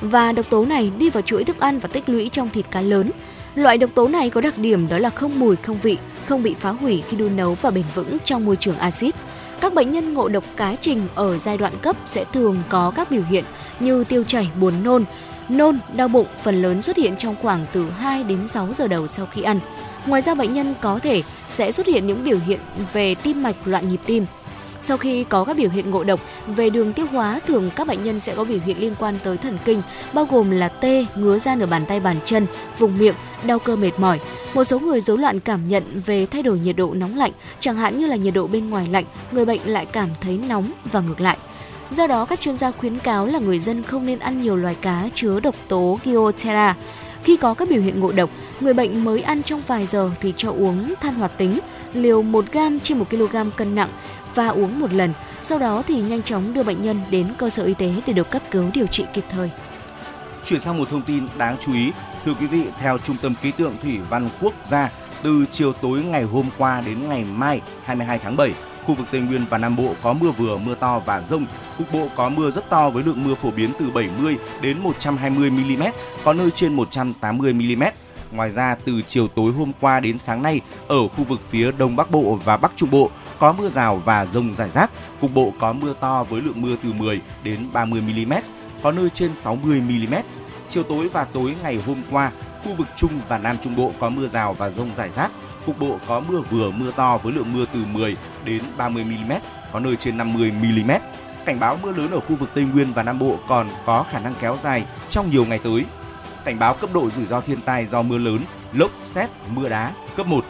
Và 0.00 0.32
độc 0.32 0.50
tố 0.50 0.64
này 0.64 0.92
đi 0.98 1.10
vào 1.10 1.22
chuỗi 1.22 1.44
thức 1.44 1.60
ăn 1.60 1.78
và 1.78 1.88
tích 1.92 2.08
lũy 2.08 2.28
trong 2.28 2.48
thịt 2.48 2.66
cá 2.70 2.80
lớn. 2.80 3.10
Loại 3.54 3.78
độc 3.78 3.90
tố 3.94 4.08
này 4.08 4.30
có 4.30 4.40
đặc 4.40 4.58
điểm 4.58 4.88
đó 4.88 4.98
là 4.98 5.10
không 5.10 5.38
mùi, 5.38 5.56
không 5.56 5.78
vị, 5.82 5.98
không 6.26 6.42
bị 6.42 6.54
phá 6.60 6.70
hủy 6.70 7.02
khi 7.08 7.16
đun 7.16 7.36
nấu 7.36 7.56
và 7.62 7.70
bền 7.70 7.84
vững 7.94 8.18
trong 8.24 8.44
môi 8.44 8.56
trường 8.56 8.78
axit. 8.78 9.14
Các 9.60 9.74
bệnh 9.74 9.92
nhân 9.92 10.14
ngộ 10.14 10.28
độc 10.28 10.44
cá 10.56 10.76
trình 10.80 11.08
ở 11.14 11.38
giai 11.38 11.58
đoạn 11.58 11.72
cấp 11.82 11.96
sẽ 12.06 12.24
thường 12.32 12.62
có 12.68 12.92
các 12.96 13.10
biểu 13.10 13.22
hiện 13.22 13.44
như 13.80 14.04
tiêu 14.04 14.24
chảy, 14.24 14.50
buồn 14.60 14.74
nôn, 14.84 15.04
nôn, 15.48 15.78
đau 15.96 16.08
bụng 16.08 16.26
phần 16.42 16.62
lớn 16.62 16.82
xuất 16.82 16.96
hiện 16.96 17.16
trong 17.16 17.34
khoảng 17.42 17.66
từ 17.72 17.90
2 17.90 18.22
đến 18.22 18.48
6 18.48 18.72
giờ 18.72 18.88
đầu 18.88 19.06
sau 19.06 19.26
khi 19.26 19.42
ăn. 19.42 19.58
Ngoài 20.06 20.22
ra 20.22 20.34
bệnh 20.34 20.54
nhân 20.54 20.74
có 20.80 20.98
thể 20.98 21.22
sẽ 21.46 21.72
xuất 21.72 21.86
hiện 21.86 22.06
những 22.06 22.24
biểu 22.24 22.38
hiện 22.46 22.60
về 22.92 23.14
tim 23.14 23.42
mạch 23.42 23.56
loạn 23.64 23.88
nhịp 23.88 24.00
tim. 24.06 24.26
Sau 24.82 24.96
khi 24.96 25.24
có 25.24 25.44
các 25.44 25.56
biểu 25.56 25.70
hiện 25.70 25.90
ngộ 25.90 26.04
độc 26.04 26.20
về 26.46 26.70
đường 26.70 26.92
tiêu 26.92 27.06
hóa, 27.12 27.40
thường 27.46 27.70
các 27.76 27.86
bệnh 27.86 28.04
nhân 28.04 28.20
sẽ 28.20 28.34
có 28.34 28.44
biểu 28.44 28.58
hiện 28.66 28.80
liên 28.80 28.94
quan 28.98 29.18
tới 29.24 29.36
thần 29.36 29.58
kinh, 29.64 29.82
bao 30.12 30.26
gồm 30.30 30.50
là 30.50 30.68
tê, 30.68 31.06
ngứa 31.14 31.38
da 31.38 31.56
ở 31.60 31.66
bàn 31.66 31.86
tay 31.86 32.00
bàn 32.00 32.16
chân, 32.24 32.46
vùng 32.78 32.98
miệng, 32.98 33.14
đau 33.46 33.58
cơ 33.58 33.76
mệt 33.76 33.92
mỏi. 33.98 34.20
Một 34.54 34.64
số 34.64 34.78
người 34.78 35.00
rối 35.00 35.18
loạn 35.18 35.40
cảm 35.40 35.68
nhận 35.68 35.82
về 36.06 36.26
thay 36.26 36.42
đổi 36.42 36.58
nhiệt 36.58 36.76
độ 36.76 36.94
nóng 36.94 37.16
lạnh, 37.16 37.32
chẳng 37.60 37.76
hạn 37.76 37.98
như 37.98 38.06
là 38.06 38.16
nhiệt 38.16 38.34
độ 38.34 38.46
bên 38.46 38.70
ngoài 38.70 38.88
lạnh, 38.90 39.04
người 39.32 39.44
bệnh 39.44 39.60
lại 39.64 39.86
cảm 39.86 40.08
thấy 40.20 40.40
nóng 40.48 40.72
và 40.92 41.00
ngược 41.00 41.20
lại. 41.20 41.36
Do 41.90 42.06
đó, 42.06 42.24
các 42.24 42.40
chuyên 42.40 42.56
gia 42.56 42.70
khuyến 42.70 42.98
cáo 42.98 43.26
là 43.26 43.38
người 43.38 43.58
dân 43.58 43.82
không 43.82 44.06
nên 44.06 44.18
ăn 44.18 44.42
nhiều 44.42 44.56
loài 44.56 44.76
cá 44.80 45.08
chứa 45.14 45.40
độc 45.40 45.54
tố 45.68 45.98
Gyotera. 46.04 46.76
Khi 47.22 47.36
có 47.36 47.54
các 47.54 47.68
biểu 47.68 47.82
hiện 47.82 48.00
ngộ 48.00 48.12
độc, 48.12 48.30
người 48.60 48.74
bệnh 48.74 49.04
mới 49.04 49.22
ăn 49.22 49.42
trong 49.42 49.62
vài 49.66 49.86
giờ 49.86 50.10
thì 50.20 50.34
cho 50.36 50.50
uống 50.50 50.94
than 51.00 51.14
hoạt 51.14 51.38
tính, 51.38 51.58
liều 51.94 52.22
1 52.22 52.44
gram 52.52 52.80
trên 52.80 52.98
1 52.98 53.10
kg 53.10 53.36
cân 53.56 53.74
nặng 53.74 53.88
và 54.34 54.48
uống 54.48 54.80
một 54.80 54.92
lần. 54.92 55.12
Sau 55.40 55.58
đó 55.58 55.82
thì 55.86 56.00
nhanh 56.00 56.22
chóng 56.22 56.54
đưa 56.54 56.62
bệnh 56.62 56.82
nhân 56.82 57.00
đến 57.10 57.26
cơ 57.38 57.50
sở 57.50 57.64
y 57.64 57.74
tế 57.74 57.92
để 58.06 58.12
được 58.12 58.30
cấp 58.30 58.42
cứu 58.50 58.70
điều 58.74 58.86
trị 58.86 59.06
kịp 59.12 59.24
thời. 59.30 59.50
Chuyển 60.44 60.60
sang 60.60 60.78
một 60.78 60.88
thông 60.88 61.02
tin 61.02 61.28
đáng 61.38 61.56
chú 61.60 61.72
ý, 61.72 61.92
thưa 62.24 62.34
quý 62.34 62.46
vị, 62.46 62.64
theo 62.78 62.98
Trung 62.98 63.16
tâm 63.22 63.34
Khí 63.42 63.50
tượng 63.50 63.76
Thủy 63.82 63.98
văn 64.10 64.28
Quốc 64.40 64.54
gia, 64.64 64.90
từ 65.22 65.44
chiều 65.52 65.72
tối 65.72 66.02
ngày 66.02 66.22
hôm 66.22 66.46
qua 66.58 66.82
đến 66.86 67.08
ngày 67.08 67.24
mai 67.24 67.60
22 67.84 68.18
tháng 68.18 68.36
7, 68.36 68.54
khu 68.84 68.94
vực 68.94 69.06
Tây 69.10 69.20
Nguyên 69.20 69.44
và 69.50 69.58
Nam 69.58 69.76
Bộ 69.76 69.94
có 70.02 70.12
mưa 70.12 70.30
vừa, 70.30 70.56
mưa 70.56 70.74
to 70.74 70.98
và 70.98 71.20
rông. 71.20 71.46
Cục 71.78 71.92
bộ 71.92 72.08
có 72.16 72.28
mưa 72.28 72.50
rất 72.50 72.70
to 72.70 72.90
với 72.90 73.04
lượng 73.04 73.24
mưa 73.24 73.34
phổ 73.34 73.50
biến 73.50 73.70
từ 73.78 73.90
70 73.90 74.36
đến 74.60 74.78
120 74.78 75.50
mm, 75.50 75.82
có 76.24 76.32
nơi 76.32 76.50
trên 76.50 76.74
180 76.74 77.52
mm. 77.52 77.82
Ngoài 78.32 78.50
ra, 78.50 78.76
từ 78.84 79.02
chiều 79.06 79.28
tối 79.28 79.52
hôm 79.52 79.72
qua 79.80 80.00
đến 80.00 80.18
sáng 80.18 80.42
nay, 80.42 80.60
ở 80.88 81.08
khu 81.08 81.24
vực 81.24 81.40
phía 81.50 81.72
Đông 81.72 81.96
Bắc 81.96 82.10
Bộ 82.10 82.38
và 82.44 82.56
Bắc 82.56 82.72
Trung 82.76 82.90
Bộ 82.90 83.10
có 83.40 83.52
mưa 83.52 83.68
rào 83.68 84.02
và 84.04 84.26
rông 84.26 84.54
rải 84.54 84.68
rác. 84.68 84.90
Cục 85.20 85.34
bộ 85.34 85.52
có 85.58 85.72
mưa 85.72 85.94
to 86.00 86.22
với 86.22 86.42
lượng 86.42 86.62
mưa 86.62 86.76
từ 86.82 86.92
10 86.92 87.20
đến 87.42 87.66
30 87.72 88.00
mm, 88.00 88.32
có 88.82 88.92
nơi 88.92 89.10
trên 89.10 89.34
60 89.34 89.80
mm. 89.80 90.14
Chiều 90.68 90.82
tối 90.82 91.08
và 91.08 91.24
tối 91.24 91.54
ngày 91.62 91.82
hôm 91.86 92.02
qua, 92.10 92.30
khu 92.64 92.74
vực 92.74 92.86
Trung 92.96 93.12
và 93.28 93.38
Nam 93.38 93.56
Trung 93.62 93.76
Bộ 93.76 93.92
có 94.00 94.10
mưa 94.10 94.28
rào 94.28 94.52
và 94.52 94.70
rông 94.70 94.94
rải 94.94 95.10
rác. 95.10 95.30
Cục 95.66 95.78
bộ 95.78 95.98
có 96.06 96.20
mưa 96.20 96.40
vừa 96.50 96.70
mưa 96.70 96.90
to 96.90 97.18
với 97.18 97.32
lượng 97.32 97.52
mưa 97.52 97.64
từ 97.72 97.84
10 97.92 98.16
đến 98.44 98.62
30 98.76 99.04
mm, 99.04 99.32
có 99.72 99.80
nơi 99.80 99.96
trên 99.96 100.16
50 100.16 100.52
mm. 100.52 100.90
Cảnh 101.44 101.60
báo 101.60 101.78
mưa 101.82 101.92
lớn 101.92 102.10
ở 102.10 102.20
khu 102.20 102.36
vực 102.36 102.50
Tây 102.54 102.64
Nguyên 102.64 102.92
và 102.92 103.02
Nam 103.02 103.18
Bộ 103.18 103.38
còn 103.48 103.68
có 103.86 104.04
khả 104.10 104.20
năng 104.20 104.34
kéo 104.40 104.58
dài 104.62 104.84
trong 105.08 105.30
nhiều 105.30 105.44
ngày 105.44 105.58
tới. 105.58 105.84
Cảnh 106.44 106.58
báo 106.58 106.74
cấp 106.74 106.90
độ 106.94 107.10
rủi 107.10 107.26
ro 107.26 107.40
thiên 107.40 107.60
tai 107.60 107.86
do 107.86 108.02
mưa 108.02 108.18
lớn, 108.18 108.38
lốc, 108.72 108.90
xét, 109.04 109.30
mưa 109.54 109.68
đá 109.68 109.92
cấp 110.16 110.26
1. 110.26 110.44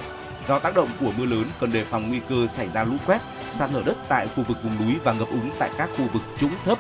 Do 0.51 0.59
tác 0.59 0.75
động 0.75 0.89
của 1.01 1.13
mưa 1.19 1.27
lớn 1.27 1.45
cần 1.61 1.73
đề 1.73 1.85
phòng 1.85 2.09
nguy 2.09 2.21
cơ 2.29 2.47
xảy 2.47 2.69
ra 2.69 2.85
lũ 2.85 2.97
quét, 3.07 3.21
sạt 3.53 3.71
lở 3.73 3.83
đất 3.87 3.97
tại 4.09 4.29
khu 4.37 4.45
vực 4.49 4.57
vùng 4.63 4.77
núi 4.79 4.97
và 5.05 5.13
ngập 5.13 5.29
úng 5.29 5.51
tại 5.59 5.71
các 5.79 5.91
khu 5.97 6.05
vực 6.13 6.23
trũng 6.39 6.51
thấp. 6.65 6.79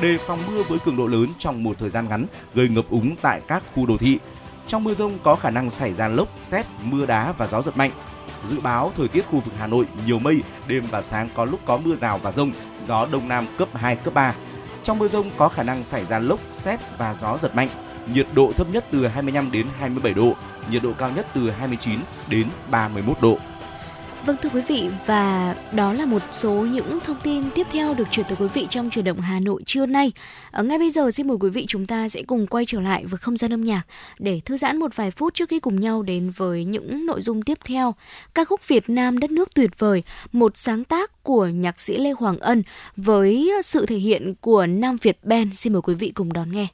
Đề 0.00 0.18
phòng 0.18 0.38
mưa 0.46 0.62
với 0.62 0.78
cường 0.78 0.96
độ 0.96 1.06
lớn 1.06 1.26
trong 1.38 1.62
một 1.62 1.76
thời 1.78 1.90
gian 1.90 2.08
ngắn 2.08 2.26
gây 2.54 2.68
ngập 2.68 2.84
úng 2.90 3.16
tại 3.22 3.40
các 3.48 3.62
khu 3.74 3.86
đô 3.86 3.96
thị. 3.96 4.18
Trong 4.66 4.84
mưa 4.84 4.94
rông 4.94 5.18
có 5.18 5.36
khả 5.36 5.50
năng 5.50 5.70
xảy 5.70 5.92
ra 5.92 6.08
lốc, 6.08 6.28
xét, 6.40 6.66
mưa 6.82 7.06
đá 7.06 7.32
và 7.32 7.46
gió 7.46 7.62
giật 7.62 7.76
mạnh. 7.76 7.90
Dự 8.44 8.60
báo 8.60 8.92
thời 8.96 9.08
tiết 9.08 9.26
khu 9.26 9.40
vực 9.40 9.54
Hà 9.58 9.66
Nội 9.66 9.86
nhiều 10.06 10.18
mây, 10.18 10.42
đêm 10.66 10.84
và 10.90 11.02
sáng 11.02 11.28
có 11.34 11.44
lúc 11.44 11.60
có 11.66 11.76
mưa 11.76 11.94
rào 11.94 12.18
và 12.18 12.32
rông, 12.32 12.52
gió 12.86 13.06
đông 13.12 13.28
nam 13.28 13.46
cấp 13.58 13.68
2, 13.74 13.96
cấp 13.96 14.14
3. 14.14 14.34
Trong 14.82 14.98
mưa 14.98 15.08
rông 15.08 15.30
có 15.36 15.48
khả 15.48 15.62
năng 15.62 15.82
xảy 15.82 16.04
ra 16.04 16.18
lốc, 16.18 16.40
xét 16.52 16.80
và 16.98 17.14
gió 17.14 17.38
giật 17.38 17.54
mạnh. 17.54 17.68
Nhiệt 18.14 18.26
độ 18.34 18.52
thấp 18.56 18.66
nhất 18.72 18.84
từ 18.90 19.06
25 19.06 19.52
đến 19.52 19.66
27 19.78 20.14
độ, 20.14 20.32
nhiệt 20.70 20.82
độ 20.82 20.92
cao 20.98 21.10
nhất 21.16 21.26
từ 21.34 21.50
29 21.50 21.98
đến 22.28 22.46
31 22.70 23.16
độ. 23.22 23.38
Vâng 24.26 24.36
thưa 24.42 24.48
quý 24.48 24.60
vị 24.68 24.88
và 25.06 25.54
đó 25.72 25.92
là 25.92 26.06
một 26.06 26.22
số 26.32 26.52
những 26.52 26.98
thông 27.00 27.16
tin 27.22 27.50
tiếp 27.54 27.66
theo 27.72 27.94
được 27.94 28.08
chuyển 28.10 28.26
tới 28.28 28.36
quý 28.40 28.46
vị 28.54 28.66
trong 28.70 28.90
chuyển 28.90 29.04
động 29.04 29.20
Hà 29.20 29.40
Nội 29.40 29.62
trưa 29.66 29.86
nay. 29.86 30.12
Ở 30.50 30.62
ngay 30.62 30.78
bây 30.78 30.90
giờ 30.90 31.10
xin 31.10 31.28
mời 31.28 31.36
quý 31.40 31.50
vị 31.50 31.64
chúng 31.68 31.86
ta 31.86 32.08
sẽ 32.08 32.22
cùng 32.22 32.46
quay 32.46 32.64
trở 32.66 32.80
lại 32.80 33.06
với 33.06 33.18
không 33.18 33.36
gian 33.36 33.52
âm 33.52 33.62
nhạc 33.62 33.82
để 34.18 34.40
thư 34.44 34.56
giãn 34.56 34.76
một 34.76 34.96
vài 34.96 35.10
phút 35.10 35.34
trước 35.34 35.48
khi 35.48 35.60
cùng 35.60 35.80
nhau 35.80 36.02
đến 36.02 36.30
với 36.36 36.64
những 36.64 37.06
nội 37.06 37.20
dung 37.20 37.42
tiếp 37.42 37.58
theo. 37.64 37.94
Ca 38.34 38.44
khúc 38.44 38.68
Việt 38.68 38.90
Nam 38.90 39.18
đất 39.18 39.30
nước 39.30 39.54
tuyệt 39.54 39.70
vời, 39.78 40.02
một 40.32 40.52
sáng 40.56 40.84
tác 40.84 41.22
của 41.22 41.46
nhạc 41.46 41.80
sĩ 41.80 41.98
Lê 41.98 42.10
Hoàng 42.10 42.38
Ân 42.38 42.62
với 42.96 43.52
sự 43.64 43.86
thể 43.86 43.96
hiện 43.96 44.34
của 44.40 44.66
Nam 44.66 44.96
Việt 45.02 45.18
Band. 45.22 45.54
Xin 45.54 45.72
mời 45.72 45.82
quý 45.82 45.94
vị 45.94 46.12
cùng 46.14 46.32
đón 46.32 46.52
nghe. 46.52 46.66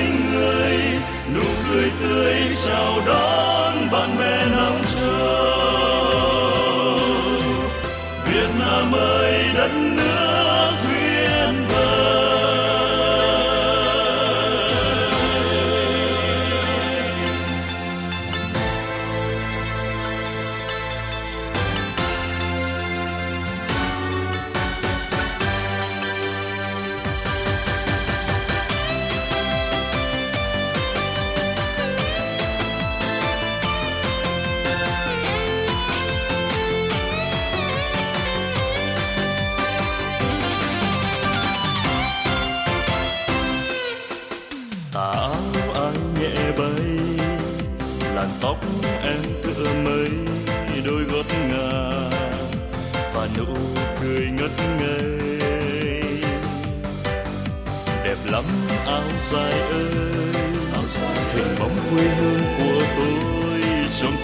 Tình 0.00 0.32
người 0.32 0.78
nụ 1.34 1.44
cười 1.68 1.90
tươi 2.00 2.34
chào 2.66 3.00
đón. 3.06 3.69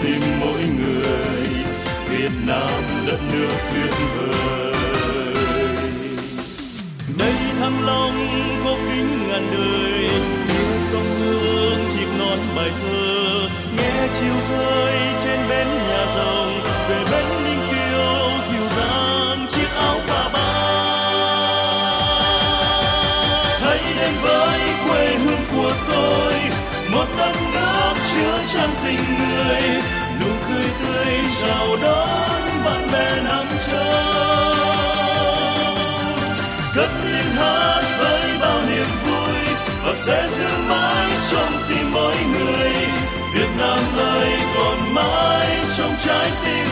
Tim 0.07 0.21
mỗi 0.39 0.61
người, 0.79 1.47
Việt 2.09 2.31
Nam 2.45 2.81
đất 3.07 3.19
nước 3.31 3.57
tuyệt 3.73 3.93
vời. 4.17 4.73
Đây 7.19 7.33
thăng 7.59 7.85
long 7.85 8.27
có 8.65 8.75
kính 8.89 9.27
ngàn 9.27 9.47
đời 9.51 10.09
như 10.47 10.77
sông 10.91 11.09
hương 11.19 11.89
chìm 11.93 12.17
non 12.19 12.39
bài 12.55 12.71
thơ. 12.81 13.49
Nghe 13.77 14.07
chiều 14.19 14.35
rơi 14.49 14.93
trên 15.23 15.39
bến 15.49 15.67
nhà 15.67 16.05
rồng, 16.15 16.61
về 16.89 16.99
bến 17.11 17.25
ninh 17.43 17.59
kiều, 17.71 18.29
dịu 18.49 18.69
dàng 18.77 19.47
chiếc 19.49 19.69
áo 19.79 19.99
cà 20.07 20.29
ba. 20.33 20.49
Hãy 23.61 23.79
đến 23.97 24.13
với 24.21 24.59
quê 24.87 25.17
hương 25.17 25.45
của 25.51 25.73
tôi, 25.91 26.33
một 26.91 27.05
đất 27.17 27.33
nước 27.53 27.93
chứa 28.13 28.39
chan 28.53 28.69
tình 28.85 28.99
người 29.19 29.96
tươi 31.05 31.19
chào 31.41 31.77
đón 31.81 32.63
bạn 32.65 32.87
bè 32.93 33.21
nam 33.23 33.45
châu 33.67 34.53
cất 36.75 36.89
lên 37.05 37.25
hát 37.35 37.81
với 37.99 38.37
bao 38.41 38.61
niềm 38.69 38.85
vui, 39.05 39.35
và 39.83 39.93
sẽ 39.93 40.27
giữ 40.27 40.47
mãi 40.69 41.11
trong 41.31 41.53
tim 41.69 41.91
mỗi 41.93 42.15
người. 42.33 42.71
Việt 43.33 43.49
Nam 43.57 43.79
ơi, 43.97 44.31
còn 44.55 44.93
mãi 44.93 45.47
trong 45.77 45.95
trái 46.05 46.31
tim 46.45 46.66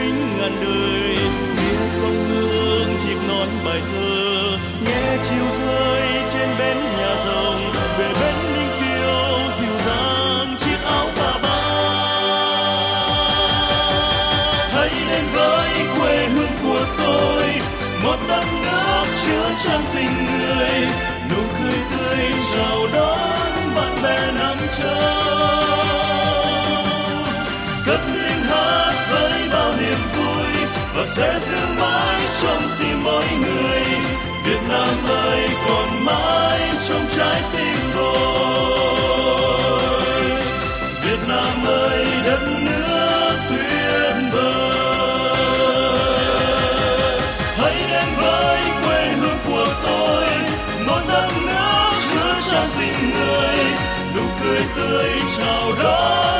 kính 0.00 0.38
ngàn 0.38 0.52
đời. 0.60 1.16
Nghe 1.56 1.88
sông 1.90 2.24
hương 2.28 2.96
chìm 3.02 3.18
non 3.28 3.48
bài 3.64 3.80
thơ, 3.92 4.58
nghe 4.84 5.16
chiều 5.28 5.44
rơi 5.58 6.02
trên 6.32 6.48
bến 6.58 6.76
nhà 6.98 7.16
rồng. 7.24 7.72
Về 7.98 8.08
bên 8.20 8.34
ninh 8.54 8.70
kiều, 8.80 9.50
dịu 9.58 9.78
dàng 9.86 10.56
chiếc 10.58 10.84
áo 10.84 11.06
bà 11.16 11.32
ba. 11.42 11.60
Hãy 14.74 14.90
đến 15.10 15.24
với 15.34 15.68
quê 15.98 16.26
hương 16.26 16.56
của 16.62 16.84
tôi, 16.98 17.44
một 18.04 18.16
đất 18.28 18.44
nước 18.62 19.04
chứa 19.26 19.50
trang 19.64 19.84
tình 19.94 20.26
người. 20.26 20.88
Nụ 21.30 21.42
cười 21.58 21.78
tươi 21.90 22.24
chào 22.56 22.86
đón 22.94 23.74
bạn 23.76 23.96
bè 24.02 24.32
năm 24.34 24.56
châu 24.78 25.39
sẽ 31.20 31.38
giữ 31.38 31.56
mãi 31.80 32.20
trong 32.42 32.62
tim 32.78 33.04
mỗi 33.04 33.24
người 33.40 33.82
Việt 34.44 34.60
Nam 34.68 34.88
ơi 35.08 35.48
còn 35.66 36.04
mãi 36.04 36.60
trong 36.88 37.06
trái 37.16 37.42
tim 37.52 37.76
tôi 37.94 39.20
Việt 41.04 41.18
Nam 41.28 41.66
ơi 41.66 42.06
đất 42.26 42.40
nước 42.64 43.32
tuyệt 43.48 44.14
vời 44.32 44.70
hãy 47.58 47.74
đến 47.90 48.08
với 48.16 48.60
quê 48.84 49.12
hương 49.20 49.38
của 49.46 49.66
tôi 49.82 50.26
một 50.86 51.00
đất 51.08 51.28
nước 51.46 51.90
chứa 52.12 52.34
chan 52.50 52.68
tình 52.78 53.10
người 53.10 53.58
nụ 54.16 54.22
cười 54.42 54.60
tươi 54.76 55.10
chào 55.38 55.72
đón 55.82 56.39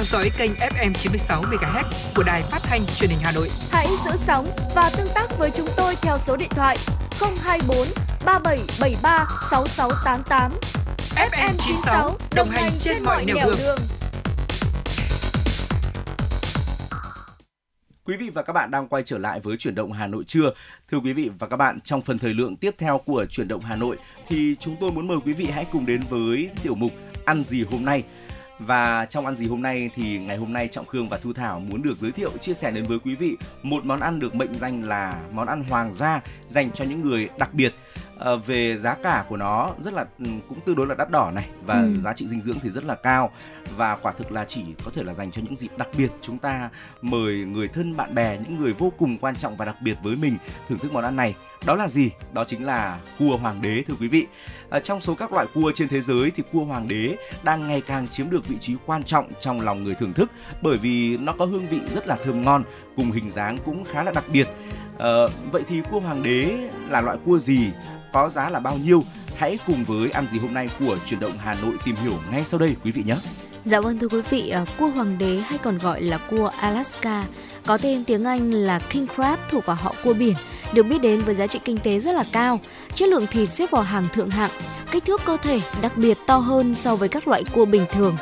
theo 0.00 0.06
dõi 0.06 0.30
kênh 0.38 0.50
FM 0.54 0.92
96 0.92 1.42
MHz 1.42 1.84
của 2.16 2.22
đài 2.22 2.42
phát 2.42 2.60
thanh 2.62 2.80
truyền 2.96 3.10
hình 3.10 3.18
Hà 3.22 3.32
Nội. 3.32 3.48
Hãy 3.70 3.86
giữ 4.04 4.10
sóng 4.16 4.46
và 4.74 4.90
tương 4.96 5.08
tác 5.14 5.38
với 5.38 5.50
chúng 5.50 5.66
tôi 5.76 5.94
theo 6.02 6.18
số 6.18 6.36
điện 6.36 6.48
thoại 6.50 6.76
024 7.42 7.76
3773 8.24 9.26
6688. 9.50 10.52
FM 11.14 11.54
96 11.58 12.16
đồng 12.34 12.48
hành 12.48 12.72
trên 12.78 13.02
mọi 13.02 13.24
nẻo 13.24 13.36
đường. 13.46 13.78
Quý 18.04 18.16
vị 18.16 18.30
và 18.34 18.42
các 18.42 18.52
bạn 18.52 18.70
đang 18.70 18.88
quay 18.88 19.02
trở 19.06 19.18
lại 19.18 19.40
với 19.40 19.56
chuyển 19.56 19.74
động 19.74 19.92
Hà 19.92 20.06
Nội 20.06 20.24
trưa. 20.26 20.50
Thưa 20.90 20.98
quý 20.98 21.12
vị 21.12 21.30
và 21.38 21.46
các 21.46 21.56
bạn, 21.56 21.80
trong 21.84 22.02
phần 22.02 22.18
thời 22.18 22.34
lượng 22.34 22.56
tiếp 22.56 22.74
theo 22.78 22.98
của 22.98 23.26
chuyển 23.30 23.48
động 23.48 23.62
Hà 23.64 23.76
Nội 23.76 23.96
thì 24.28 24.56
chúng 24.60 24.76
tôi 24.80 24.92
muốn 24.92 25.08
mời 25.08 25.18
quý 25.24 25.32
vị 25.32 25.44
hãy 25.44 25.66
cùng 25.72 25.86
đến 25.86 26.02
với 26.10 26.50
tiểu 26.62 26.74
mục 26.74 26.92
Ăn 27.24 27.44
gì 27.44 27.64
hôm 27.70 27.84
nay. 27.84 28.04
Và 28.66 29.04
trong 29.10 29.26
ăn 29.26 29.34
gì 29.34 29.46
hôm 29.46 29.62
nay 29.62 29.90
thì 29.94 30.18
ngày 30.18 30.36
hôm 30.36 30.52
nay 30.52 30.68
Trọng 30.68 30.86
Khương 30.86 31.08
và 31.08 31.16
Thu 31.16 31.32
Thảo 31.32 31.60
muốn 31.60 31.82
được 31.82 31.98
giới 31.98 32.12
thiệu 32.12 32.30
chia 32.40 32.54
sẻ 32.54 32.70
đến 32.70 32.84
với 32.84 32.98
quý 32.98 33.14
vị 33.14 33.36
một 33.62 33.84
món 33.84 34.00
ăn 34.00 34.18
được 34.20 34.34
mệnh 34.34 34.54
danh 34.54 34.82
là 34.88 35.20
món 35.32 35.46
ăn 35.48 35.64
hoàng 35.64 35.92
gia 35.92 36.20
dành 36.48 36.70
cho 36.72 36.84
những 36.84 37.00
người 37.02 37.28
đặc 37.38 37.54
biệt. 37.54 37.74
Ờ, 38.18 38.36
về 38.36 38.76
giá 38.76 38.94
cả 38.94 39.24
của 39.28 39.36
nó 39.36 39.70
rất 39.78 39.92
là 39.94 40.06
ừ, 40.18 40.24
cũng 40.48 40.60
tương 40.60 40.76
đối 40.76 40.86
là 40.86 40.94
đắt 40.94 41.10
đỏ 41.10 41.30
này 41.34 41.48
và 41.66 41.80
Ừ. 41.80 42.00
giá 42.00 42.12
trị 42.12 42.26
dinh 42.28 42.40
dưỡng 42.40 42.56
thì 42.62 42.70
rất 42.70 42.84
là 42.84 42.94
cao 42.94 43.30
và 43.76 43.96
quả 43.96 44.12
thực 44.12 44.32
là 44.32 44.44
chỉ 44.44 44.62
có 44.84 44.90
thể 44.94 45.02
là 45.04 45.14
dành 45.14 45.30
cho 45.30 45.42
những 45.44 45.56
dịp 45.56 45.68
đặc 45.76 45.88
biệt 45.96 46.10
chúng 46.20 46.38
ta 46.38 46.70
mời 47.02 47.34
người 47.34 47.68
thân 47.68 47.96
bạn 47.96 48.14
bè 48.14 48.38
những 48.38 48.60
người 48.60 48.72
vô 48.72 48.92
cùng 48.98 49.18
quan 49.18 49.36
trọng 49.36 49.56
và 49.56 49.64
đặc 49.64 49.76
biệt 49.82 49.94
với 50.02 50.16
mình 50.16 50.36
thưởng 50.68 50.78
thức 50.78 50.92
món 50.92 51.04
ăn 51.04 51.16
này 51.16 51.34
đó 51.66 51.74
là 51.76 51.88
gì 51.88 52.10
đó 52.32 52.44
chính 52.44 52.64
là 52.66 52.98
cua 53.18 53.36
hoàng 53.36 53.62
đế 53.62 53.82
thưa 53.86 53.94
quý 54.00 54.08
vị 54.08 54.26
à, 54.70 54.80
trong 54.80 55.00
số 55.00 55.14
các 55.14 55.32
loại 55.32 55.46
cua 55.54 55.72
trên 55.74 55.88
thế 55.88 56.00
giới 56.00 56.30
thì 56.36 56.42
cua 56.52 56.64
hoàng 56.64 56.88
đế 56.88 57.16
đang 57.42 57.68
ngày 57.68 57.82
càng 57.86 58.08
chiếm 58.08 58.30
được 58.30 58.48
vị 58.48 58.56
trí 58.60 58.74
quan 58.86 59.02
trọng 59.04 59.28
trong 59.40 59.60
lòng 59.60 59.84
người 59.84 59.94
thưởng 59.94 60.12
thức 60.12 60.30
bởi 60.62 60.78
vì 60.78 61.16
nó 61.16 61.32
có 61.38 61.44
hương 61.44 61.68
vị 61.68 61.80
rất 61.94 62.06
là 62.06 62.16
thơm 62.24 62.44
ngon 62.44 62.64
cùng 62.96 63.10
hình 63.10 63.30
dáng 63.30 63.58
cũng 63.64 63.84
khá 63.84 64.02
là 64.02 64.12
đặc 64.12 64.24
biệt. 64.32 64.48
À, 64.98 65.08
vậy 65.52 65.62
thì 65.68 65.80
cua 65.90 66.00
hoàng 66.00 66.22
đế 66.22 66.68
là 66.88 67.00
loại 67.00 67.18
cua 67.24 67.38
gì? 67.38 67.70
Có 68.12 68.28
giá 68.28 68.50
là 68.50 68.60
bao 68.60 68.76
nhiêu? 68.76 69.02
Hãy 69.36 69.58
cùng 69.66 69.84
với 69.84 70.10
ăn 70.10 70.26
gì 70.26 70.38
hôm 70.38 70.54
nay 70.54 70.68
của 70.78 70.96
chuyển 71.06 71.20
động 71.20 71.32
Hà 71.38 71.54
Nội 71.62 71.74
tìm 71.84 71.96
hiểu 71.96 72.12
ngay 72.30 72.44
sau 72.44 72.60
đây 72.60 72.76
quý 72.84 72.90
vị 72.90 73.02
nhé. 73.06 73.16
Dạ 73.64 73.80
vâng 73.80 73.98
thưa 73.98 74.08
quý 74.08 74.20
vị, 74.30 74.48
ờ, 74.48 74.64
cua 74.78 74.86
hoàng 74.86 75.18
đế 75.18 75.36
hay 75.36 75.58
còn 75.58 75.78
gọi 75.78 76.02
là 76.02 76.18
cua 76.18 76.50
Alaska, 76.60 77.24
có 77.66 77.78
tên 77.78 78.04
tiếng 78.04 78.24
Anh 78.24 78.52
là 78.52 78.78
King 78.78 79.06
Crab 79.14 79.38
thuộc 79.50 79.66
vào 79.66 79.76
họ 79.76 79.94
cua 80.04 80.12
biển, 80.14 80.34
được 80.72 80.82
biết 80.82 80.98
đến 81.02 81.20
với 81.20 81.34
giá 81.34 81.46
trị 81.46 81.58
kinh 81.64 81.78
tế 81.78 82.00
rất 82.00 82.12
là 82.12 82.24
cao. 82.32 82.60
Chất 82.94 83.08
lượng 83.08 83.26
thịt 83.26 83.48
xếp 83.48 83.70
vào 83.70 83.82
hàng 83.82 84.06
thượng 84.12 84.30
hạng, 84.30 84.50
kích 84.90 85.04
thước 85.04 85.20
cơ 85.24 85.36
thể 85.36 85.60
đặc 85.82 85.92
biệt 85.96 86.18
to 86.26 86.36
hơn 86.36 86.74
so 86.74 86.96
với 86.96 87.08
các 87.08 87.28
loại 87.28 87.44
cua 87.52 87.64
bình 87.64 87.84
thường. 87.90 88.16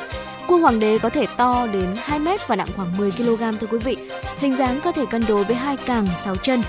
Cua 0.47 0.57
hoàng 0.57 0.79
đế 0.79 0.97
có 0.97 1.09
thể 1.09 1.25
to 1.37 1.67
đến 1.73 1.87
2 1.97 2.19
mét 2.19 2.47
và 2.47 2.55
nặng 2.55 2.69
khoảng 2.75 2.97
10 2.97 3.11
kg 3.11 3.43
thưa 3.59 3.67
quý 3.71 3.77
vị. 3.77 3.97
Hình 4.37 4.55
dáng 4.55 4.79
có 4.83 4.91
thể 4.91 5.05
cân 5.05 5.23
đối 5.27 5.43
với 5.43 5.55
hai 5.55 5.77
càng, 5.77 6.07
sáu 6.17 6.35
chân 6.35 6.61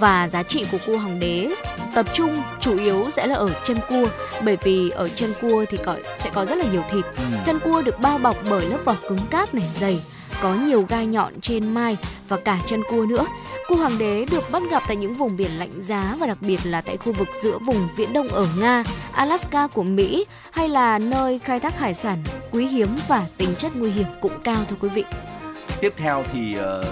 và 0.00 0.28
giá 0.28 0.42
trị 0.42 0.66
của 0.72 0.78
cua 0.86 0.98
hoàng 0.98 1.20
đế 1.20 1.50
tập 1.94 2.06
trung 2.12 2.42
chủ 2.60 2.78
yếu 2.78 3.10
sẽ 3.10 3.26
là 3.26 3.34
ở 3.34 3.48
chân 3.64 3.76
cua 3.88 4.08
bởi 4.44 4.58
vì 4.62 4.90
ở 4.90 5.08
chân 5.08 5.32
cua 5.40 5.64
thì 5.68 5.78
có, 5.84 5.96
sẽ 6.16 6.30
có 6.34 6.44
rất 6.44 6.58
là 6.58 6.64
nhiều 6.72 6.82
thịt 6.90 7.04
Thân 7.46 7.58
cua 7.60 7.82
được 7.82 8.00
bao 8.00 8.18
bọc 8.18 8.36
bởi 8.50 8.66
lớp 8.66 8.78
vỏ 8.84 8.96
cứng 9.08 9.18
cáp 9.30 9.54
này 9.54 9.68
dày, 9.74 10.02
có 10.42 10.54
nhiều 10.54 10.86
gai 10.88 11.06
nhọn 11.06 11.40
trên 11.40 11.74
mai 11.74 11.96
và 12.28 12.36
cả 12.36 12.60
chân 12.66 12.82
cua 12.90 13.06
nữa. 13.08 13.26
Cua 13.68 13.76
hoàng 13.76 13.98
đế 13.98 14.26
được 14.30 14.44
bắt 14.52 14.62
gặp 14.70 14.82
tại 14.86 14.96
những 14.96 15.14
vùng 15.14 15.36
biển 15.36 15.50
lạnh 15.58 15.82
giá 15.82 16.16
và 16.18 16.26
đặc 16.26 16.38
biệt 16.40 16.60
là 16.64 16.80
tại 16.80 16.96
khu 16.96 17.12
vực 17.12 17.28
giữa 17.42 17.58
vùng 17.58 17.88
viễn 17.96 18.12
đông 18.12 18.28
ở 18.28 18.46
Nga, 18.58 18.84
Alaska 19.12 19.66
của 19.66 19.82
Mỹ 19.82 20.24
hay 20.52 20.68
là 20.68 20.98
nơi 20.98 21.38
khai 21.38 21.60
thác 21.60 21.78
hải 21.78 21.94
sản 21.94 22.22
quý 22.52 22.66
hiếm 22.66 22.88
và 23.08 23.26
tính 23.36 23.54
chất 23.58 23.76
nguy 23.76 23.90
hiểm 23.90 24.06
cũng 24.20 24.40
cao 24.44 24.64
thưa 24.70 24.76
quý 24.80 24.88
vị 24.88 25.04
tiếp 25.84 25.92
theo 25.96 26.24
thì 26.32 26.54
ờ, 26.54 26.84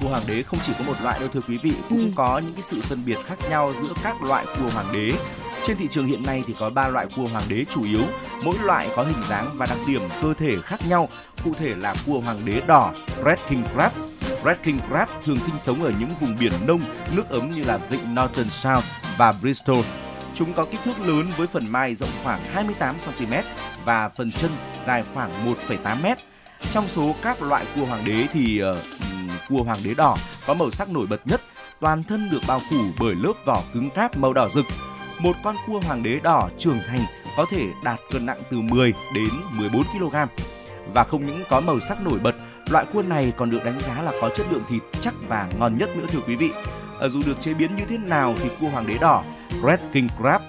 cua 0.00 0.08
hoàng 0.08 0.22
đế 0.26 0.42
không 0.42 0.58
chỉ 0.66 0.72
có 0.78 0.84
một 0.84 0.94
loại 1.02 1.20
đâu 1.20 1.28
thưa 1.32 1.40
quý 1.48 1.58
vị 1.62 1.72
cũng 1.88 1.98
Ừ. 1.98 2.04
có 2.16 2.38
những 2.38 2.52
cái 2.52 2.62
sự 2.62 2.80
phân 2.80 3.04
biệt 3.04 3.18
khác 3.26 3.38
nhau 3.50 3.72
giữa 3.82 3.92
các 4.02 4.22
loại 4.22 4.46
cua 4.46 4.68
hoàng 4.74 4.86
đế. 4.92 5.12
Trên 5.66 5.76
thị 5.76 5.86
trường 5.90 6.06
hiện 6.06 6.22
nay 6.26 6.42
thì 6.46 6.54
có 6.58 6.70
ba 6.70 6.88
loại 6.88 7.06
cua 7.16 7.26
hoàng 7.26 7.44
đế 7.48 7.64
chủ 7.74 7.84
yếu 7.84 8.00
mỗi 8.42 8.54
loại 8.62 8.88
có 8.96 9.02
hình 9.02 9.22
dáng 9.28 9.50
và 9.54 9.66
đặc 9.66 9.78
điểm 9.86 10.00
cơ 10.22 10.34
thể 10.34 10.56
khác 10.62 10.80
nhau 10.88 11.08
cụ 11.44 11.52
thể 11.58 11.74
là 11.76 11.94
cua 12.06 12.20
hoàng 12.20 12.40
đế 12.44 12.62
đỏ 12.66 12.92
red 13.24 13.38
king 13.48 13.64
crab. 13.74 13.92
Red 14.44 14.56
king 14.62 14.78
crab 14.88 15.08
thường 15.24 15.38
sinh 15.40 15.58
sống 15.58 15.84
ở 15.84 15.92
những 16.00 16.10
vùng 16.20 16.36
biển 16.40 16.52
nông 16.66 16.80
nước 17.12 17.28
ấm 17.28 17.50
như 17.50 17.62
là 17.64 17.76
vịnh 17.76 18.14
northern 18.14 18.50
sound 18.50 18.84
và 19.16 19.32
bristol. 19.42 19.84
Chúng 20.34 20.52
có 20.52 20.64
kích 20.64 20.80
thước 20.84 21.00
lớn 21.06 21.26
với 21.36 21.46
phần 21.46 21.72
mai 21.72 21.94
rộng 21.94 22.10
khoảng 22.24 22.44
28 22.44 22.94
cm 23.18 23.32
và 23.84 24.08
phần 24.08 24.32
chân 24.32 24.50
dài 24.86 25.04
khoảng 25.14 25.30
1,8 25.68 25.96
m 26.02 26.33
trong 26.72 26.88
số 26.88 27.14
các 27.22 27.42
loại 27.42 27.64
cua 27.76 27.84
hoàng 27.84 28.04
đế 28.04 28.26
thì 28.32 28.58
ờ, 28.58 28.82
cua 29.48 29.62
hoàng 29.62 29.78
đế 29.84 29.94
đỏ 29.94 30.16
có 30.46 30.54
màu 30.54 30.70
sắc 30.70 30.88
nổi 30.88 31.06
bật 31.06 31.20
nhất, 31.24 31.40
toàn 31.80 32.04
thân 32.04 32.30
được 32.30 32.40
bao 32.48 32.60
phủ 32.70 32.76
bởi 33.00 33.14
lớp 33.14 33.32
vỏ 33.44 33.62
cứng 33.74 33.90
cáp 33.90 34.16
màu 34.16 34.32
đỏ 34.32 34.48
rực. 34.48 34.64
Một 35.18 35.36
con 35.44 35.56
cua 35.66 35.80
hoàng 35.80 36.02
đế 36.02 36.20
đỏ 36.20 36.48
trưởng 36.58 36.78
thành 36.88 37.00
có 37.36 37.46
thể 37.50 37.66
đạt 37.84 38.00
cân 38.12 38.26
nặng 38.26 38.40
từ 38.50 38.60
10 38.60 38.94
đến 39.14 39.28
14 39.50 39.82
kg. 39.84 40.16
Và 40.94 41.04
không 41.04 41.22
những 41.22 41.42
có 41.50 41.60
màu 41.60 41.80
sắc 41.80 42.02
nổi 42.02 42.18
bật, 42.18 42.34
loại 42.70 42.84
cua 42.92 43.02
này 43.02 43.32
còn 43.36 43.50
được 43.50 43.64
đánh 43.64 43.80
giá 43.80 44.02
là 44.02 44.12
có 44.20 44.30
chất 44.36 44.46
lượng 44.50 44.64
thịt 44.68 44.82
chắc 45.00 45.14
và 45.28 45.48
ngon 45.58 45.78
nhất 45.78 45.96
nữa 45.96 46.06
thưa 46.08 46.20
quý 46.26 46.36
vị. 46.36 46.50
Ờ, 46.98 47.08
dù 47.08 47.20
được 47.26 47.40
chế 47.40 47.54
biến 47.54 47.76
như 47.76 47.84
thế 47.88 47.98
nào 47.98 48.34
thì 48.42 48.48
cua 48.60 48.68
hoàng 48.68 48.86
đế 48.86 48.98
đỏ 48.98 49.24
Red 49.62 49.80
King 49.92 50.08
Crab 50.18 50.42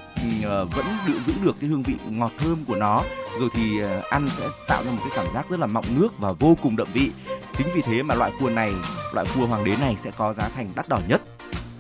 Ờ, 0.44 0.66
vẫn 0.66 0.86
giữ 1.08 1.20
giữ 1.20 1.34
được 1.44 1.56
cái 1.62 1.70
hương 1.70 1.84
vị 1.84 1.96
ngọt 2.10 2.32
thơm 2.38 2.66
của 2.66 2.76
nó. 2.76 3.04
Rồi 3.40 3.50
thì 3.54 3.80
ờ, 3.80 4.02
ăn 4.10 4.28
sẽ 4.38 4.48
tạo 4.68 4.84
ra 4.84 4.92
một 4.92 4.98
cái 5.00 5.12
cảm 5.16 5.34
giác 5.34 5.50
rất 5.50 5.60
là 5.60 5.68
mọng 5.68 5.86
nước 6.00 6.10
và 6.20 6.32
vô 6.32 6.58
cùng 6.64 6.76
đậm 6.76 6.88
vị. 6.94 7.12
Chính 7.54 7.68
vì 7.76 7.82
thế 7.82 8.04
mà 8.04 8.16
loại 8.16 8.32
cua 8.40 8.50
này, 8.50 8.74
loại 9.14 9.28
cua 9.36 9.46
hoàng 9.46 9.64
đế 9.64 9.76
này 9.76 9.96
sẽ 10.00 10.12
có 10.18 10.34
giá 10.34 10.50
thành 10.56 10.70
đắt 10.76 10.90
đỏ 10.90 11.00
nhất. 11.08 11.22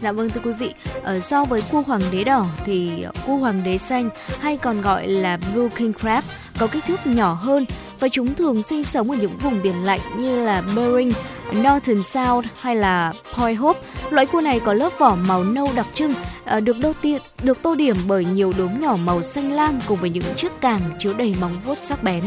Dạ 0.02 0.12
vâng 0.12 0.30
thưa 0.30 0.41
quý 0.43 0.54
vị, 0.54 0.74
ở 1.04 1.20
so 1.20 1.43
với 1.43 1.62
cua 1.72 1.82
hoàng 1.82 2.02
đế 2.12 2.24
đỏ 2.24 2.46
thì 2.66 3.06
cua 3.26 3.36
hoàng 3.36 3.64
đế 3.64 3.78
xanh 3.78 4.10
hay 4.39 4.58
còn 4.58 4.82
gọi 4.82 5.08
là 5.08 5.38
blue 5.38 5.70
king 5.76 5.93
crab 5.93 6.24
có 6.60 6.68
kích 6.68 6.84
thước 6.88 7.00
nhỏ 7.06 7.34
hơn 7.34 7.66
và 8.00 8.08
chúng 8.12 8.36
thường 8.36 8.64
sinh 8.64 8.84
sống 8.84 9.12
ở 9.12 9.18
những 9.18 9.38
vùng 9.38 9.62
biển 9.64 9.86
lạnh 9.86 10.00
như 10.18 10.46
là 10.46 10.62
Bering, 10.76 11.12
Northern 11.54 12.04
Sound 12.04 12.48
hay 12.60 12.76
là 12.76 13.14
Point 13.38 13.58
Hope. 13.58 13.80
Loại 14.10 14.26
cua 14.26 14.41
này 14.41 14.60
có 14.60 14.74
lớp 14.74 14.89
vỏ 14.98 15.16
màu 15.16 15.43
nâu 15.43 15.68
đặc 15.76 15.86
trưng, 15.93 16.14
ờ, 16.46 16.60
được 16.60 16.76
đô 16.82 16.93
tiện 17.02 17.22
được 17.43 17.62
tô 17.62 17.76
điểm 17.76 17.96
bởi 18.08 18.26
nhiều 18.26 18.54
đốm 18.58 18.80
nhỏ 18.80 18.96
màu 18.96 19.22
xanh 19.22 19.52
lam 19.52 19.80
cùng 19.88 20.00
với 20.00 20.10
những 20.10 20.24
chiếc 20.36 20.52
càng 20.62 20.82
chứa 21.00 21.14
đầy 21.14 21.36
móng 21.41 21.60
vuốt 21.66 21.78
sắc 21.80 22.04
bén. 22.04 22.24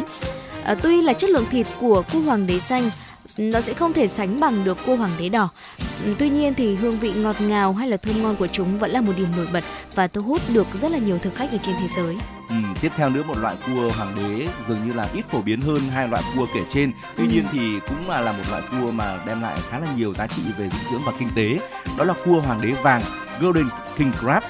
À, 0.65 0.75
tuy 0.75 1.03
là 1.03 1.13
chất 1.13 1.31
lượng 1.31 1.47
thịt 1.51 1.67
của 1.81 2.03
cua 2.13 2.21
hoàng 2.21 2.47
đế 2.47 2.59
xanh 2.59 2.91
nó 3.37 3.61
sẽ 3.61 3.75
không 3.75 3.93
thể 3.93 4.09
sánh 4.09 4.41
bằng 4.41 4.65
được 4.65 4.79
cua 4.87 4.97
hoàng 4.97 5.11
đế 5.19 5.29
đỏ. 5.29 5.49
Tuy 6.19 6.31
nhiên 6.31 6.55
thì 6.55 6.75
hương 6.75 6.99
vị 6.99 7.13
ngọt 7.13 7.37
ngào 7.41 7.73
hay 7.73 7.89
là 7.89 7.97
thơm 7.97 8.23
ngon 8.23 8.37
của 8.37 8.47
chúng 8.47 8.79
vẫn 8.79 8.91
là 8.91 9.01
một 9.01 9.13
điểm 9.17 9.29
nổi 9.37 9.47
bật 9.53 9.65
và 9.95 10.09
thu 10.09 10.23
hút 10.23 10.43
được 10.49 10.67
rất 10.83 10.93
là 10.93 10.99
nhiều 10.99 11.19
thực 11.19 11.35
khách 11.35 11.53
ở 11.53 11.59
trên 11.63 11.75
thế 11.81 11.89
giới. 11.97 12.17
Ừ, 12.49 12.55
tiếp 12.81 12.93
theo 12.97 13.11
nữa 13.11 13.23
một 13.27 13.39
loại 13.39 13.57
cua 13.67 13.91
hoàng 13.97 14.15
đế 14.17 14.49
dường 14.67 14.87
như 14.87 14.93
là 14.93 15.09
ít 15.15 15.25
phổ 15.31 15.43
biến 15.43 15.61
hơn 15.61 15.81
hai 15.95 16.09
loại 16.09 16.23
cua 16.37 16.47
kể 16.55 16.61
trên. 16.69 16.93
Tuy 17.17 17.25
ừ. 17.25 17.31
nhiên 17.31 17.45
thì 17.53 17.81
cũng 17.89 18.09
là 18.09 18.21
là 18.21 18.33
một 18.33 18.45
loại 18.51 18.63
cua 18.71 18.91
mà 18.91 19.21
đem 19.27 19.43
lại 19.43 19.59
khá 19.71 19.79
là 19.79 19.87
nhiều 19.97 20.15
giá 20.15 20.27
trị 20.27 20.43
về 20.59 20.69
dinh 20.69 20.93
dưỡng 20.93 21.03
và 21.07 21.13
kinh 21.19 21.29
tế. 21.35 21.59
Đó 21.99 22.05
là 22.05 22.15
cua 22.25 22.41
hoàng 22.41 22.61
đế 22.63 22.71
vàng 22.71 23.03
Golden 23.41 23.69
King 23.97 24.13
Crab. 24.21 24.43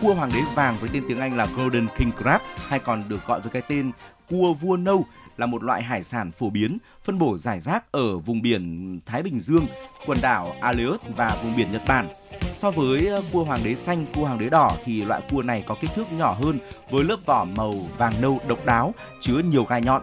Cua 0.00 0.14
hoàng 0.14 0.30
đế 0.34 0.40
vàng 0.54 0.76
với 0.80 0.90
tên 0.92 1.04
tiếng 1.08 1.20
Anh 1.20 1.36
là 1.36 1.46
Golden 1.56 1.86
King 1.96 2.10
Crab 2.22 2.40
hay 2.68 2.78
còn 2.78 3.04
được 3.08 3.26
gọi 3.26 3.40
với 3.40 3.50
cái 3.50 3.62
tên 3.68 3.92
cua 4.30 4.52
vua 4.52 4.76
nâu 4.76 5.06
là 5.36 5.46
một 5.46 5.62
loại 5.62 5.82
hải 5.82 6.02
sản 6.02 6.30
phổ 6.38 6.50
biến, 6.50 6.78
phân 7.04 7.18
bổ 7.18 7.38
giải 7.38 7.60
rác 7.60 7.92
ở 7.92 8.18
vùng 8.18 8.42
biển 8.42 9.00
Thái 9.06 9.22
Bình 9.22 9.40
Dương, 9.40 9.66
quần 10.06 10.18
đảo 10.22 10.54
Aleut 10.60 11.00
và 11.16 11.36
vùng 11.42 11.56
biển 11.56 11.72
Nhật 11.72 11.82
Bản. 11.88 12.08
So 12.54 12.70
với 12.70 13.06
ờ, 13.06 13.22
cua 13.32 13.44
hoàng 13.44 13.60
đế 13.64 13.74
xanh, 13.74 14.06
cua 14.14 14.22
hoàng 14.22 14.38
đế 14.38 14.48
đỏ 14.48 14.72
thì 14.84 15.04
loại 15.04 15.22
cua 15.30 15.42
này 15.42 15.64
có 15.66 15.76
kích 15.80 15.90
thước 15.94 16.12
nhỏ 16.12 16.32
hơn 16.32 16.58
với 16.90 17.04
lớp 17.04 17.16
vỏ 17.26 17.44
màu 17.44 17.72
vàng 17.98 18.12
nâu 18.20 18.40
độc 18.48 18.66
đáo, 18.66 18.94
chứa 19.20 19.38
nhiều 19.38 19.64
gai 19.64 19.82
nhọn. 19.82 20.02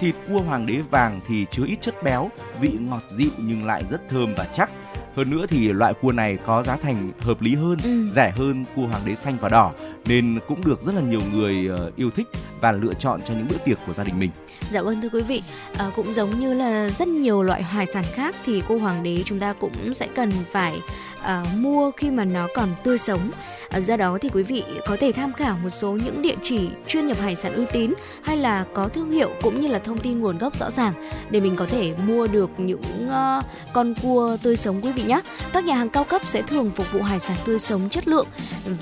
Thịt 0.00 0.14
cua 0.28 0.40
hoàng 0.40 0.66
đế 0.66 0.76
vàng 0.90 1.20
thì 1.26 1.46
chứa 1.50 1.64
ít 1.66 1.76
chất 1.80 2.02
béo, 2.02 2.30
vị 2.60 2.78
ngọt 2.80 3.02
dịu 3.08 3.30
nhưng 3.38 3.66
lại 3.66 3.84
rất 3.90 4.00
thơm 4.08 4.34
và 4.34 4.44
chắc. 4.52 4.70
Hơn 5.16 5.30
nữa 5.30 5.46
thì 5.48 5.72
loại 5.72 5.94
cua 5.94 6.12
này 6.12 6.38
có 6.46 6.62
giá 6.62 6.76
thành 6.76 7.08
hợp 7.20 7.40
lý 7.40 7.54
hơn, 7.54 7.78
ừ. 7.84 8.10
rẻ 8.10 8.30
hơn 8.36 8.64
cua 8.76 8.86
hoàng 8.86 9.02
đế 9.06 9.14
xanh 9.14 9.36
và 9.40 9.48
đỏ 9.48 9.72
nên 10.06 10.38
cũng 10.48 10.64
được 10.64 10.82
rất 10.82 10.94
là 10.94 11.00
nhiều 11.00 11.20
người 11.32 11.66
ờ, 11.68 11.90
yêu 11.96 12.10
thích 12.10 12.26
và 12.60 12.72
lựa 12.72 12.94
chọn 12.94 13.20
cho 13.24 13.34
những 13.34 13.46
bữa 13.48 13.58
tiệc 13.64 13.78
của 13.86 13.92
gia 13.92 14.04
đình 14.04 14.18
mình. 14.18 14.30
Dạ 14.70 14.82
vâng 14.82 15.00
thưa 15.02 15.08
quý 15.08 15.22
vị, 15.22 15.42
à, 15.78 15.90
cũng 15.96 16.14
giống 16.14 16.40
như 16.40 16.54
là 16.54 16.90
rất 16.90 17.08
nhiều 17.08 17.42
loại 17.42 17.62
hải 17.62 17.86
sản 17.86 18.04
khác 18.12 18.36
thì 18.44 18.62
cô 18.68 18.78
hoàng 18.78 19.02
đế 19.02 19.22
chúng 19.24 19.38
ta 19.38 19.52
cũng 19.52 19.94
sẽ 19.94 20.06
cần 20.14 20.30
phải 20.50 20.80
à, 21.22 21.44
mua 21.56 21.90
khi 21.90 22.10
mà 22.10 22.24
nó 22.24 22.48
còn 22.54 22.68
tươi 22.84 22.98
sống. 22.98 23.30
À, 23.70 23.80
do 23.80 23.96
đó 23.96 24.18
thì 24.20 24.28
quý 24.34 24.42
vị 24.42 24.64
có 24.86 24.96
thể 25.00 25.12
tham 25.12 25.32
khảo 25.32 25.58
một 25.62 25.70
số 25.70 25.92
những 25.92 26.22
địa 26.22 26.34
chỉ 26.42 26.68
chuyên 26.86 27.06
nhập 27.06 27.20
hải 27.20 27.36
sản 27.36 27.54
uy 27.54 27.64
tín 27.72 27.94
hay 28.22 28.36
là 28.36 28.64
có 28.74 28.88
thương 28.88 29.12
hiệu 29.12 29.30
cũng 29.42 29.60
như 29.60 29.68
là 29.68 29.78
thông 29.78 29.98
tin 29.98 30.20
nguồn 30.20 30.38
gốc 30.38 30.56
rõ 30.56 30.70
ràng 30.70 31.10
để 31.30 31.40
mình 31.40 31.56
có 31.56 31.66
thể 31.66 31.94
mua 32.06 32.26
được 32.26 32.50
những 32.58 32.82
uh, 33.08 33.44
con 33.72 33.94
cua 34.02 34.36
tươi 34.42 34.56
sống 34.56 34.80
quý 34.82 34.92
vị 34.92 35.02
nhé. 35.02 35.20
Các 35.52 35.64
nhà 35.64 35.74
hàng 35.74 35.88
cao 35.88 36.04
cấp 36.04 36.22
sẽ 36.24 36.42
thường 36.42 36.70
phục 36.70 36.92
vụ 36.92 37.02
hải 37.02 37.20
sản 37.20 37.36
tươi 37.44 37.58
sống 37.58 37.88
chất 37.90 38.08
lượng 38.08 38.26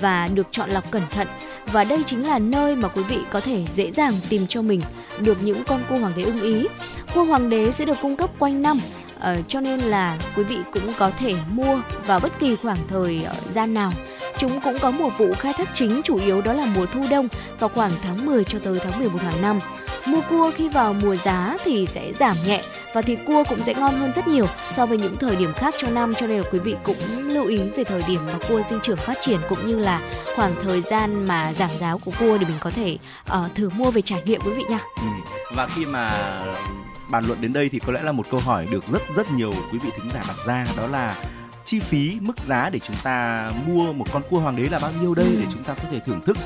và 0.00 0.28
được 0.34 0.46
chọn 0.50 0.70
lọc 0.70 0.90
cẩn 0.90 1.02
thận 1.12 1.28
và 1.72 1.84
đây 1.84 2.02
chính 2.06 2.26
là 2.26 2.38
nơi 2.38 2.76
mà 2.76 2.88
quý 2.88 3.02
vị 3.02 3.18
có 3.30 3.40
thể 3.40 3.64
dễ 3.72 3.90
dàng 3.90 4.14
tìm 4.28 4.46
cho 4.46 4.62
mình 4.62 4.80
được 5.20 5.38
những 5.42 5.64
con 5.64 5.80
cua 5.88 5.96
hoàng 5.96 6.12
đế 6.16 6.22
ưng 6.22 6.40
ý. 6.40 6.66
Cua 7.14 7.24
hoàng 7.24 7.50
đế 7.50 7.72
sẽ 7.72 7.84
được 7.84 7.96
cung 8.02 8.16
cấp 8.16 8.30
quanh 8.38 8.62
năm 8.62 8.78
Uh, 9.30 9.48
cho 9.48 9.60
nên 9.60 9.80
là 9.80 10.18
quý 10.36 10.44
vị 10.44 10.58
cũng 10.72 10.92
có 10.98 11.10
thể 11.10 11.34
mua 11.50 11.80
vào 12.06 12.20
bất 12.20 12.32
kỳ 12.40 12.56
khoảng 12.56 12.78
thời 12.88 13.26
uh, 13.30 13.50
gian 13.50 13.74
nào. 13.74 13.92
Chúng 14.38 14.60
cũng 14.60 14.78
có 14.78 14.90
mùa 14.90 15.10
vụ 15.18 15.32
khai 15.32 15.52
thác 15.52 15.68
chính 15.74 16.00
chủ 16.04 16.18
yếu 16.24 16.40
đó 16.40 16.52
là 16.52 16.66
mùa 16.76 16.86
thu 16.86 17.04
đông 17.10 17.28
vào 17.58 17.70
khoảng 17.74 17.90
tháng 18.02 18.26
10 18.26 18.44
cho 18.44 18.58
tới 18.58 18.78
tháng 18.84 18.98
11 18.98 19.18
hàng 19.22 19.42
năm. 19.42 19.58
Mua 20.06 20.20
cua 20.20 20.50
khi 20.56 20.68
vào 20.68 20.94
mùa 20.94 21.16
giá 21.16 21.56
thì 21.64 21.86
sẽ 21.86 22.12
giảm 22.12 22.36
nhẹ 22.46 22.62
và 22.94 23.02
thịt 23.02 23.18
cua 23.26 23.44
cũng 23.48 23.62
sẽ 23.62 23.74
ngon 23.74 23.94
hơn 23.94 24.12
rất 24.12 24.28
nhiều 24.28 24.46
so 24.72 24.86
với 24.86 24.98
những 24.98 25.16
thời 25.16 25.36
điểm 25.36 25.52
khác 25.52 25.74
trong 25.80 25.94
năm 25.94 26.14
cho 26.14 26.26
nên 26.26 26.40
là 26.40 26.48
quý 26.52 26.58
vị 26.58 26.76
cũng 26.84 27.28
lưu 27.28 27.44
ý 27.44 27.58
về 27.76 27.84
thời 27.84 28.02
điểm 28.08 28.20
mà 28.26 28.38
cua 28.48 28.62
sinh 28.68 28.80
trưởng 28.82 28.96
phát 28.96 29.18
triển 29.20 29.40
cũng 29.48 29.66
như 29.66 29.78
là 29.78 30.00
khoảng 30.36 30.54
thời 30.62 30.80
gian 30.80 31.24
mà 31.24 31.52
giảm 31.52 31.70
giá 31.78 31.96
của 32.04 32.12
cua 32.18 32.38
để 32.38 32.46
mình 32.48 32.58
có 32.60 32.70
thể 32.70 32.98
uh, 33.28 33.54
thử 33.54 33.68
mua 33.68 33.90
về 33.90 34.02
trải 34.02 34.22
nghiệm 34.24 34.40
quý 34.40 34.52
vị 34.52 34.64
nha. 34.68 34.78
Ừ. 34.96 35.08
Và 35.54 35.66
khi 35.66 35.86
mà 35.86 36.10
bàn 37.10 37.24
luận 37.26 37.38
đến 37.40 37.52
đây 37.52 37.68
thì 37.68 37.78
có 37.78 37.92
lẽ 37.92 38.02
là 38.02 38.12
một 38.12 38.26
câu 38.30 38.40
hỏi 38.40 38.66
được 38.70 38.84
rất 38.92 39.02
rất 39.16 39.32
nhiều 39.32 39.52
quý 39.72 39.78
vị 39.78 39.90
thính 39.96 40.10
giả 40.14 40.22
đặt 40.28 40.36
ra 40.46 40.66
đó 40.76 40.86
là 40.86 41.16
chi 41.64 41.80
phí 41.80 42.16
mức 42.20 42.38
giá 42.46 42.70
để 42.70 42.78
chúng 42.78 42.96
ta 43.02 43.50
mua 43.66 43.92
một 43.92 44.06
con 44.12 44.22
cua 44.30 44.38
hoàng 44.38 44.56
đế 44.56 44.62
là 44.62 44.78
bao 44.78 44.92
nhiêu 45.00 45.14
đây 45.14 45.26
ừ. 45.26 45.36
để 45.40 45.46
chúng 45.52 45.64
ta 45.64 45.74
có 45.74 45.82
thể 45.90 46.00
thưởng 46.06 46.20
thức 46.20 46.36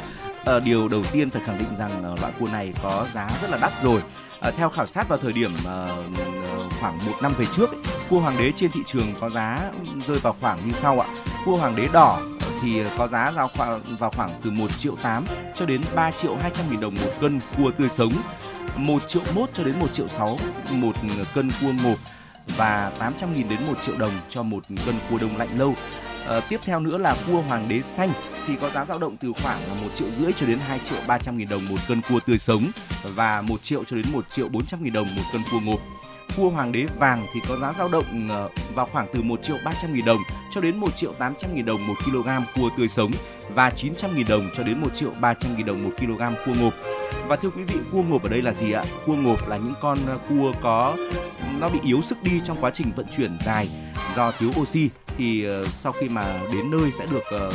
uh, 0.57 0.63
điều 0.65 0.89
đầu 0.89 1.03
tiên 1.13 1.31
phải 1.31 1.43
khẳng 1.47 1.59
định 1.59 1.77
rằng 1.79 2.13
uh, 2.13 2.21
loại 2.21 2.33
cua 2.41 2.49
này 2.53 2.73
có 2.83 3.07
giá 3.15 3.31
rất 3.43 3.51
là 3.51 3.59
đắt 3.61 3.73
rồi 3.83 4.03
À, 4.41 4.51
theo 4.51 4.69
khảo 4.69 4.87
sát 4.87 5.09
vào 5.09 5.19
thời 5.19 5.33
điểm 5.33 5.55
uh, 5.55 6.71
khoảng 6.81 6.99
một 7.07 7.13
năm 7.23 7.35
về 7.39 7.47
trước 7.57 7.71
ấy, 7.71 7.81
cua 8.11 8.21
hoàng 8.21 8.37
đế 8.39 8.53
trên 8.57 8.71
thị 8.71 8.81
trường 8.87 9.07
có 9.21 9.31
giá 9.31 9.71
rơi 10.07 10.19
vào 10.19 10.37
khoảng 10.41 10.59
như 10.67 10.73
sau 10.73 11.01
ạ 11.01 11.09
cua 11.45 11.57
hoàng 11.57 11.77
đế 11.77 11.89
đỏ 11.93 12.21
thì 12.63 12.83
có 12.99 13.09
giá 13.09 13.31
vào 13.31 13.49
khoảng 13.57 13.81
vào 13.99 14.11
khoảng 14.11 14.31
từ 14.43 14.51
1 14.51 14.67
triệu 14.79 14.97
8 15.03 15.25
cho 15.55 15.67
đến 15.67 15.81
3 15.95 16.11
triệu 16.11 16.37
200 16.37 16.67
nghìn 16.71 16.81
đồng 16.81 16.95
một 16.95 17.11
cân 17.21 17.41
cua 17.59 17.71
tươi 17.79 17.89
sống 17.89 18.13
1 18.77 19.09
triệu 19.09 19.23
1 19.35 19.51
cho 19.53 19.65
đến 19.65 19.79
1 19.79 19.87
triệu 19.93 20.09
6 20.09 20.39
một 20.71 20.93
cân 21.35 21.51
cua 21.61 21.73
ngộp 21.85 21.99
và 22.57 22.93
800 22.99 23.37
nghìn 23.37 23.49
đến 23.49 23.59
1 23.67 23.75
triệu 23.83 23.97
đồng 23.99 24.13
cho 24.29 24.43
một 24.43 24.65
cân 24.87 24.95
cua 25.11 25.19
đông 25.19 25.37
lạnh 25.37 25.59
lâu. 25.59 25.75
À, 26.29 26.41
tiếp 26.49 26.61
theo 26.65 26.81
nữa 26.81 26.99
là 26.99 27.17
cua 27.27 27.41
hoàng 27.41 27.69
đế 27.69 27.83
xanh 27.83 28.11
thì 28.47 28.55
có 28.61 28.71
giá 28.71 28.85
dao 28.85 28.99
động 28.99 29.17
từ 29.17 29.33
khoảng 29.43 29.61
là 29.69 29.75
1 29.83 29.89
triệu 29.95 30.09
rưỡi 30.11 30.33
cho 30.33 30.47
đến 30.47 30.59
2 30.59 30.79
triệu 30.79 30.99
300 31.07 31.39
nghìn 31.39 31.49
đồng 31.49 31.69
một 31.69 31.77
cân 31.89 32.01
cua 32.09 32.21
tươi 32.27 32.39
sống 32.39 32.71
và 33.03 33.43
1 33.43 33.63
triệu 33.63 33.85
cho 33.85 33.97
đến 33.97 34.07
1 34.13 34.31
triệu 34.31 34.49
400 34.49 34.83
nghìn 34.83 34.93
đồng 34.93 35.07
một 35.17 35.23
cân 35.33 35.43
cua 35.51 35.61
ngộp. 35.61 35.81
Cua 36.37 36.51
hoàng 36.51 36.73
đế 36.73 36.87
vàng 36.99 37.27
thì 37.35 37.41
có 37.49 37.57
giá 37.57 37.73
dao 37.73 37.89
động 37.89 38.29
ờ, 38.29 38.49
vào 38.75 38.89
khoảng 38.93 39.07
từ 39.15 39.23
1 39.23 39.43
triệu 39.43 39.57
300 39.65 39.95
nghìn 39.95 40.05
đồng 40.05 40.21
cho 40.51 40.61
đến 40.61 40.77
1 40.77 40.97
triệu 40.97 41.13
800 41.13 41.55
nghìn 41.55 41.67
đồng 41.67 41.87
một 41.87 41.95
kg 42.05 42.29
cua 42.55 42.71
tươi 42.79 42.89
sống 42.89 43.11
và 43.55 43.71
900 43.71 44.17
nghìn 44.17 44.27
đồng 44.29 44.51
cho 44.55 44.63
đến 44.63 44.81
1 44.81 44.95
triệu 44.95 45.11
300 45.21 45.57
nghìn 45.57 45.67
đồng 45.67 45.85
một 45.85 45.91
kg 45.99 46.23
cua 46.47 46.55
ngộp. 46.61 46.96
Và 47.29 47.37
thưa 47.37 47.51
quý 47.51 47.63
vị, 47.63 47.75
cua 47.93 48.03
ngộp 48.03 48.23
ở 48.23 48.29
đây 48.29 48.43
là 48.43 48.53
gì 48.53 48.73
ạ? 48.73 48.85
Cua 49.07 49.15
ngộp 49.15 49.49
là 49.49 49.57
những 49.57 49.75
con 49.81 49.99
ờ, 50.07 50.19
cua 50.29 50.53
có 50.63 50.97
nó 51.61 51.69
bị 51.69 51.81
yếu 51.85 52.03
sức 52.03 52.23
đi 52.23 52.41
trong 52.45 52.57
quá 52.61 52.71
trình 52.75 52.93
vận 52.97 53.07
chuyển 53.17 53.37
dài 53.41 53.69
do 54.17 54.33
thiếu 54.39 54.51
oxy 54.61 54.91
thì 55.19 55.45
ờ, 55.45 55.65
sau 55.67 55.93
khi 55.93 56.09
mà 56.09 56.41
đến 56.53 56.71
nơi 56.71 56.93
sẽ 56.99 57.07
được 57.11 57.25
ờ, 57.31 57.53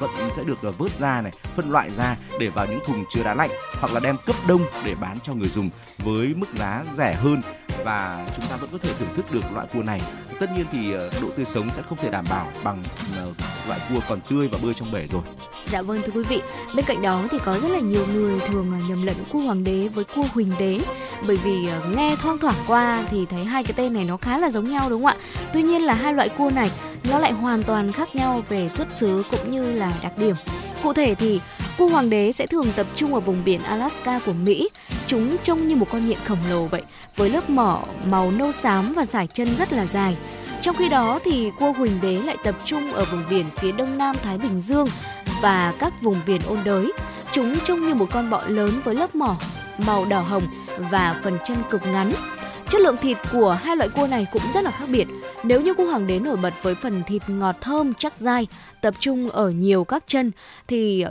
vận 0.00 0.10
sẽ 0.36 0.44
được 0.44 0.78
vớt 0.78 0.90
ra 0.90 1.20
này, 1.20 1.32
phân 1.56 1.70
loại 1.70 1.90
ra 1.90 2.16
để 2.38 2.48
vào 2.48 2.66
những 2.66 2.80
thùng 2.86 3.04
chứa 3.10 3.22
đá 3.24 3.34
lạnh 3.34 3.50
hoặc 3.80 3.92
là 3.92 4.00
đem 4.00 4.16
cấp 4.26 4.36
đông 4.48 4.60
để 4.84 4.94
bán 4.94 5.18
cho 5.22 5.34
người 5.34 5.48
dùng 5.48 5.70
với 5.98 6.34
mức 6.36 6.48
giá 6.54 6.84
rẻ 6.92 7.14
hơn 7.14 7.42
và 7.86 8.26
chúng 8.36 8.46
ta 8.50 8.56
vẫn 8.56 8.70
có 8.72 8.78
thể 8.82 8.90
thưởng 8.98 9.08
thức 9.16 9.24
được 9.32 9.52
loại 9.54 9.66
cua 9.72 9.82
này. 9.82 10.00
Tất 10.40 10.46
nhiên 10.56 10.66
thì 10.72 10.92
ờ, 10.92 11.10
độ 11.22 11.28
tươi 11.36 11.46
sống 11.46 11.70
sẽ 11.76 11.82
không 11.88 11.98
thể 11.98 12.10
đảm 12.10 12.24
bảo 12.30 12.48
bằng 12.64 12.82
ờ, 13.16 13.32
loại 13.68 13.80
cua 13.88 14.00
còn 14.08 14.20
tươi 14.30 14.48
và 14.48 14.58
bơi 14.62 14.74
trong 14.74 14.92
bể 14.92 15.06
rồi. 15.12 15.22
Dạ 15.70 15.82
vâng 15.82 16.00
thưa 16.04 16.12
quý 16.12 16.22
vị, 16.22 16.40
bên 16.74 16.84
cạnh 16.84 17.02
đó 17.02 17.24
thì 17.30 17.38
có 17.44 17.58
rất 17.60 17.68
là 17.68 17.78
nhiều 17.78 18.06
người 18.14 18.40
thường 18.40 18.72
ờ, 18.72 18.88
nhầm 18.88 19.06
lẫn 19.06 19.16
cua 19.32 19.38
hoàng 19.38 19.64
đế 19.64 19.88
với 19.88 20.04
cua 20.04 20.24
huỳnh 20.32 20.52
đế 20.58 20.80
bởi 21.26 21.36
vì 21.36 21.68
nghe 21.96 22.16
thoang 22.16 22.38
thoảng 22.38 22.54
qua 22.66 23.04
thì 23.10 23.26
thấy 23.26 23.44
hai 23.44 23.64
cái 23.64 23.72
tên 23.76 23.94
này 23.94 24.04
nó 24.04 24.16
khá 24.16 24.38
là 24.38 24.50
giống 24.50 24.70
nhau 24.70 24.90
đúng 24.90 25.04
không 25.04 25.16
ạ? 25.20 25.46
Tuy 25.52 25.62
nhiên 25.62 25.82
là 25.82 25.94
hai 25.94 26.14
loại 26.14 26.28
cua 26.28 26.50
này 26.54 26.70
nó 27.10 27.18
lại 27.18 27.32
hoàn 27.32 27.62
toàn 27.62 27.92
khác 27.92 28.16
nhau 28.16 28.42
về 28.48 28.68
xuất 28.68 28.96
xứ 28.96 29.22
cũng 29.30 29.50
như 29.50 29.72
là 29.72 29.92
đặc 30.02 30.18
điểm. 30.18 30.36
Cụ 30.82 30.92
thể 30.92 31.14
thì 31.14 31.40
cua 31.78 31.88
hoàng 31.88 32.10
đế 32.10 32.32
sẽ 32.32 32.46
thường 32.46 32.66
tập 32.76 32.86
trung 32.94 33.14
ở 33.14 33.20
vùng 33.20 33.44
biển 33.44 33.62
Alaska 33.62 34.20
của 34.26 34.32
Mỹ. 34.32 34.68
Chúng 35.06 35.36
trông 35.42 35.68
như 35.68 35.76
một 35.76 35.86
con 35.92 36.08
nhện 36.08 36.18
khổng 36.24 36.38
lồ 36.50 36.66
vậy, 36.66 36.82
với 37.16 37.30
lớp 37.30 37.50
mỏ 37.50 37.82
màu 38.10 38.30
nâu 38.30 38.52
xám 38.52 38.92
và 38.92 39.06
dải 39.06 39.26
chân 39.26 39.48
rất 39.58 39.72
là 39.72 39.86
dài. 39.86 40.16
Trong 40.60 40.76
khi 40.76 40.88
đó 40.88 41.18
thì 41.24 41.50
cua 41.58 41.72
huỳnh 41.72 42.00
đế 42.02 42.22
lại 42.22 42.36
tập 42.44 42.54
trung 42.64 42.92
ở 42.92 43.04
vùng 43.04 43.24
biển 43.30 43.44
phía 43.56 43.72
đông 43.72 43.98
nam 43.98 44.16
Thái 44.22 44.38
Bình 44.38 44.58
Dương 44.58 44.86
và 45.42 45.72
các 45.78 46.02
vùng 46.02 46.20
biển 46.26 46.40
ôn 46.46 46.58
đới. 46.64 46.92
Chúng 47.32 47.54
trông 47.64 47.86
như 47.86 47.94
một 47.94 48.06
con 48.10 48.30
bọ 48.30 48.42
lớn 48.48 48.70
với 48.84 48.94
lớp 48.94 49.14
mỏ 49.14 49.36
màu 49.86 50.04
đỏ 50.04 50.20
hồng 50.20 50.44
và 50.90 51.20
phần 51.24 51.38
chân 51.44 51.56
cực 51.70 51.82
ngắn. 51.86 52.12
Chất 52.68 52.80
lượng 52.80 52.96
thịt 52.96 53.16
của 53.32 53.58
hai 53.62 53.76
loại 53.76 53.88
cua 53.88 54.06
này 54.06 54.26
cũng 54.32 54.42
rất 54.54 54.64
là 54.64 54.70
khác 54.70 54.86
biệt. 54.88 55.06
Nếu 55.42 55.60
như 55.60 55.74
cua 55.74 55.84
hoàng 55.84 56.06
đế 56.06 56.18
nổi 56.18 56.36
bật 56.36 56.54
với 56.62 56.74
phần 56.74 57.02
thịt 57.06 57.22
ngọt 57.26 57.56
thơm 57.60 57.94
chắc 57.94 58.16
dai, 58.16 58.46
tập 58.80 58.94
trung 59.00 59.28
ở 59.28 59.50
nhiều 59.50 59.84
các 59.84 60.04
chân 60.06 60.32
thì 60.68 61.04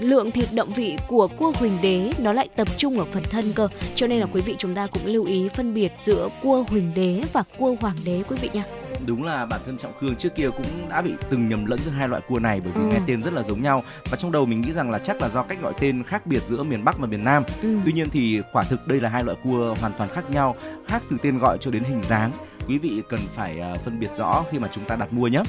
lượng 0.00 0.30
thịt 0.30 0.48
động 0.54 0.68
vị 0.68 0.96
của 1.08 1.28
cua 1.28 1.52
huỳnh 1.58 1.78
đế 1.82 2.12
nó 2.18 2.32
lại 2.32 2.48
tập 2.56 2.68
trung 2.76 2.98
ở 2.98 3.04
phần 3.12 3.22
thân 3.22 3.52
cơ. 3.54 3.68
Cho 3.94 4.06
nên 4.06 4.20
là 4.20 4.26
quý 4.32 4.40
vị 4.40 4.54
chúng 4.58 4.74
ta 4.74 4.86
cũng 4.86 5.06
lưu 5.06 5.24
ý 5.24 5.48
phân 5.48 5.74
biệt 5.74 5.92
giữa 6.02 6.28
cua 6.42 6.64
huỳnh 6.68 6.94
đế 6.94 7.22
và 7.32 7.44
cua 7.58 7.74
hoàng 7.80 7.96
đế 8.04 8.22
quý 8.28 8.36
vị 8.40 8.50
nha. 8.52 8.64
Đúng 9.06 9.24
là 9.24 9.46
bản 9.46 9.60
thân 9.66 9.78
trọng 9.78 9.92
khương 10.00 10.16
trước 10.16 10.34
kia 10.34 10.50
cũng 10.56 10.66
đã 10.88 11.02
bị 11.02 11.12
từng 11.30 11.48
nhầm 11.48 11.66
lẫn 11.66 11.78
giữa 11.78 11.90
hai 11.90 12.08
loại 12.08 12.22
cua 12.28 12.38
này 12.38 12.60
bởi 12.60 12.72
vì 12.74 12.80
ừ. 12.80 12.86
nghe 12.86 12.98
tên 13.06 13.22
rất 13.22 13.32
là 13.32 13.42
giống 13.42 13.62
nhau. 13.62 13.82
Và 14.10 14.16
trong 14.16 14.32
đầu 14.32 14.46
mình 14.46 14.60
nghĩ 14.60 14.72
rằng 14.72 14.90
là 14.90 14.98
chắc 14.98 15.22
là 15.22 15.28
do 15.28 15.42
cách 15.42 15.58
gọi 15.62 15.72
tên 15.80 16.02
khác 16.02 16.26
biệt 16.26 16.42
giữa 16.46 16.62
miền 16.62 16.84
bắc 16.84 16.98
và 16.98 17.06
miền 17.06 17.24
nam. 17.24 17.44
Ừ. 17.62 17.78
tuy 17.84 17.92
nhiên 17.92 18.08
thì 18.10 18.40
quả 18.52 18.62
thực 18.62 18.86
đây 18.86 19.00
là 19.00 19.08
hai 19.08 19.24
loại 19.24 19.36
cua 19.44 19.74
hoàn 19.80 19.92
toàn 19.98 20.10
khác 20.10 20.30
nhau 20.30 20.56
khác 20.86 21.02
từ 21.10 21.16
tên 21.22 21.38
gọi 21.38 21.58
cho 21.60 21.70
đến 21.70 21.84
hình 21.84 22.02
dáng. 22.02 22.32
Quý 22.68 22.78
vị 22.78 23.02
cần 23.08 23.20
phải 23.34 23.60
uh, 23.74 23.80
phân 23.80 24.00
biệt 24.00 24.10
rõ 24.14 24.44
khi 24.50 24.58
mà 24.58 24.68
chúng 24.74 24.84
ta 24.84 24.96
đặt 24.96 25.12
mua 25.12 25.28
nhé 25.28 25.42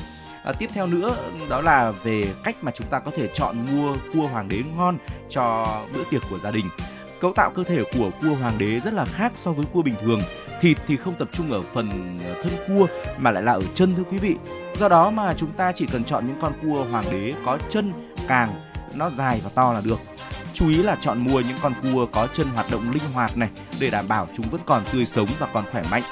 À, 0.46 0.52
tiếp 0.52 0.70
theo 0.74 0.88
nữa 0.88 1.18
đó 1.50 1.62
là 1.62 1.92
về 1.92 2.24
cách 2.44 2.56
mà 2.62 2.72
chúng 2.76 2.88
ta 2.88 3.00
có 3.00 3.12
thể 3.16 3.30
chọn 3.34 3.56
mua 3.72 3.98
cua 4.14 4.28
hoàng 4.28 4.48
đế 4.48 4.64
ngon 4.78 4.98
cho 5.30 5.66
bữa 5.94 6.04
tiệc 6.10 6.22
của 6.30 6.40
gia 6.40 6.52
đình. 6.52 6.70
Cấu 7.22 7.34
tạo 7.34 7.52
cơ 7.56 7.64
thể 7.64 7.84
của 7.98 8.10
cua 8.22 8.36
hoàng 8.36 8.58
đế 8.58 8.80
rất 8.80 8.94
là 8.94 9.06
khác 9.06 9.32
so 9.36 9.52
với 9.52 9.66
cua 9.74 9.82
bình 9.82 9.96
thường. 10.02 10.20
Thịt 10.62 10.78
thì 10.88 10.98
không 10.98 11.16
tập 11.16 11.28
trung 11.32 11.52
ở 11.52 11.62
phần 11.74 12.20
thân 12.44 12.52
cua 12.68 12.88
mà 13.18 13.32
lại 13.32 13.44
là 13.44 13.52
ở 13.52 13.62
chân 13.74 13.96
thưa 13.96 14.04
quý 14.12 14.18
vị. 14.18 14.36
Do 14.76 14.90
đó 14.90 15.10
mà 15.10 15.34
chúng 15.38 15.52
ta 15.52 15.72
chỉ 15.72 15.86
cần 15.92 16.04
chọn 16.04 16.28
những 16.28 16.42
con 16.42 16.54
cua 16.62 16.86
hoàng 16.92 17.06
đế 17.12 17.34
có 17.46 17.58
chân 17.70 17.92
càng 18.28 18.50
nó 18.94 19.10
dài 19.10 19.42
và 19.44 19.50
to 19.56 19.74
là 19.74 19.82
được. 19.84 20.00
Chú 20.54 20.70
ý 20.70 20.76
là 20.84 20.98
chọn 21.02 21.20
mua 21.20 21.40
những 21.40 21.58
con 21.62 21.74
cua 21.84 22.06
có 22.12 22.28
chân 22.34 22.48
hoạt 22.48 22.66
động 22.72 22.92
linh 22.92 23.14
hoạt 23.14 23.38
này 23.38 23.50
để 23.80 23.90
đảm 23.90 24.08
bảo 24.08 24.28
chúng 24.38 24.50
vẫn 24.50 24.62
còn 24.66 24.84
tươi 24.92 25.06
sống 25.06 25.28
và 25.40 25.48
còn 25.54 25.64
khỏe 25.72 25.84
mạnh. 25.92 26.04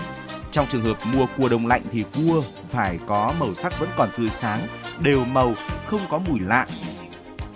Trong 0.54 0.66
trường 0.72 0.86
hợp 0.86 0.98
mua 1.14 1.26
cua 1.38 1.50
đông 1.50 1.68
lạnh 1.68 1.82
thì 1.92 2.06
cua 2.16 2.44
phải 2.70 3.00
có 3.08 3.34
màu 3.40 3.54
sắc 3.54 3.80
vẫn 3.80 3.90
còn 3.98 4.10
tươi 4.18 4.30
sáng, 4.30 4.60
đều 5.00 5.26
màu, 5.26 5.54
không 5.86 6.00
có 6.10 6.20
mùi 6.20 6.40
lạ. 6.40 6.68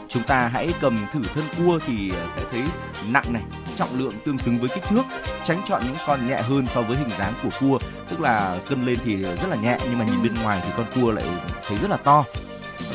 Chúng 0.09 0.23
ta 0.23 0.47
hãy 0.47 0.73
cầm 0.81 0.97
thử 1.13 1.21
thân 1.33 1.43
cua 1.57 1.79
thì 1.85 2.11
sẽ 2.35 2.41
thấy 2.51 2.61
nặng 3.07 3.33
này, 3.33 3.43
trọng 3.75 3.99
lượng 3.99 4.13
tương 4.25 4.37
xứng 4.37 4.59
với 4.59 4.69
kích 4.69 4.83
thước, 4.83 5.03
tránh 5.45 5.61
chọn 5.67 5.81
những 5.85 5.95
con 6.07 6.27
nhẹ 6.27 6.41
hơn 6.41 6.67
so 6.67 6.81
với 6.81 6.97
hình 6.97 7.09
dáng 7.19 7.33
của 7.43 7.49
cua, 7.59 7.79
tức 8.09 8.19
là 8.19 8.59
cân 8.69 8.85
lên 8.85 8.97
thì 9.05 9.15
rất 9.23 9.47
là 9.49 9.55
nhẹ 9.55 9.77
nhưng 9.83 9.99
mà 9.99 10.05
nhìn 10.05 10.23
bên 10.23 10.33
ngoài 10.43 10.61
thì 10.65 10.69
con 10.77 10.85
cua 10.95 11.11
lại 11.11 11.25
thấy 11.67 11.77
rất 11.77 11.89
là 11.91 11.97
to. 11.97 12.23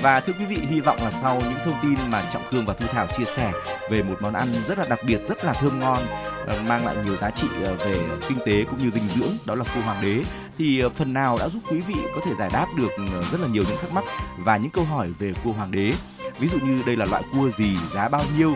Và 0.03 0.20
thưa 0.20 0.33
quý 0.39 0.45
vị, 0.45 0.59
hy 0.70 0.80
vọng 0.80 0.99
là 1.01 1.11
sau 1.11 1.41
những 1.41 1.59
thông 1.64 1.74
tin 1.83 2.11
mà 2.11 2.22
Trọng 2.33 2.43
Khương 2.51 2.66
và 2.66 2.74
Thu 2.74 2.87
Thảo 2.87 3.07
chia 3.07 3.24
sẻ 3.24 3.53
về 3.91 4.03
một 4.03 4.14
món 4.20 4.33
ăn 4.33 4.49
rất 4.68 4.78
là 4.78 4.85
đặc 4.89 4.99
biệt, 5.07 5.20
rất 5.28 5.45
là 5.45 5.53
thơm 5.53 5.80
ngon, 5.80 5.99
ờ, 6.47 6.59
mang 6.68 6.87
lại 6.87 6.97
nhiều 7.05 7.16
giá 7.16 7.30
trị 7.30 7.47
ờ, 7.64 7.74
về 7.74 8.01
kinh 8.28 8.39
tế 8.47 8.64
cũng 8.64 8.78
như 8.78 8.91
dinh 8.91 9.09
dưỡng, 9.09 9.33
đó 9.45 9.55
là 9.55 9.64
cua 9.74 9.80
hoàng 9.80 10.03
đế 10.03 10.22
thì 10.59 10.80
ờ, 10.80 10.89
phần 10.89 11.12
nào 11.12 11.39
đã 11.39 11.49
giúp 11.49 11.61
quý 11.70 11.80
vị 11.80 11.95
có 12.14 12.20
thể 12.24 12.35
giải 12.35 12.51
đáp 12.53 12.66
được 12.76 12.91
rất 13.33 13.41
là 13.41 13.49
nhiều 13.49 13.64
những 13.68 13.78
thắc 13.80 13.93
mắc 13.93 14.05
và 14.39 14.57
những 14.57 14.70
câu 14.70 14.85
hỏi 14.85 15.09
về 15.18 15.33
cua 15.45 15.53
hoàng 15.53 15.70
đế. 15.70 15.93
Ví 16.39 16.49
dụ 16.49 16.59
như 16.59 16.83
đây 16.87 16.97
là 16.97 17.05
loại 17.05 17.22
cua 17.33 17.51
gì, 17.51 17.76
giá 17.95 18.09
bao 18.09 18.24
nhiêu, 18.39 18.55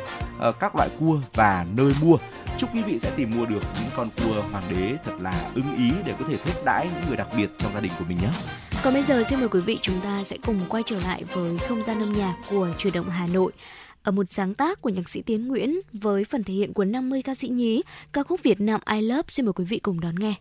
các 0.60 0.76
loại 0.76 0.88
cua 1.00 1.20
và 1.34 1.64
nơi 1.76 1.92
mua. 2.02 2.16
Chúc 2.58 2.74
quý 2.74 2.82
vị 2.82 2.98
sẽ 2.98 3.12
tìm 3.16 3.30
mua 3.36 3.46
được 3.46 3.60
những 3.74 3.90
con 3.96 4.08
cua 4.16 4.42
hoàng 4.50 4.64
đế 4.70 4.96
thật 5.04 5.12
là 5.20 5.50
ưng 5.54 5.76
ý 5.76 5.90
để 6.06 6.14
có 6.18 6.24
thể 6.28 6.36
thiết 6.36 6.52
đãi 6.64 6.88
những 6.94 7.08
người 7.08 7.16
đặc 7.16 7.28
biệt 7.36 7.50
trong 7.58 7.74
gia 7.74 7.80
đình 7.80 7.92
của 7.98 8.04
mình 8.08 8.18
nhé. 8.22 8.28
Còn 8.84 8.94
bây 8.94 9.02
giờ 9.02 9.22
xin 9.24 9.38
mời 9.38 9.48
quý 9.48 9.60
vị 9.60 9.78
chúng 9.82 10.00
ta 10.00 10.24
sẽ 10.24 10.36
cùng 10.46 10.60
quay 10.68 10.82
trở 10.86 10.98
lại 10.98 11.24
với 11.24 11.58
không 11.58 11.82
gian 11.82 12.00
âm 12.00 12.12
nhạc 12.12 12.34
của 12.50 12.68
chuyển 12.78 12.92
động 12.92 13.10
Hà 13.10 13.26
Nội. 13.26 13.52
Ở 14.02 14.12
một 14.12 14.24
sáng 14.30 14.54
tác 14.54 14.80
của 14.80 14.88
nhạc 14.88 15.08
sĩ 15.08 15.22
Tiến 15.22 15.48
Nguyễn 15.48 15.80
với 15.92 16.24
phần 16.24 16.44
thể 16.44 16.54
hiện 16.54 16.72
của 16.72 16.84
50 16.84 17.22
ca 17.22 17.34
sĩ 17.34 17.48
nhí, 17.48 17.82
ca 18.12 18.22
khúc 18.22 18.42
Việt 18.42 18.60
Nam 18.60 18.80
I 18.92 19.00
Love 19.00 19.22
xin 19.28 19.46
mời 19.46 19.52
quý 19.52 19.64
vị 19.64 19.78
cùng 19.78 20.00
đón 20.00 20.14
nghe. 20.18 20.34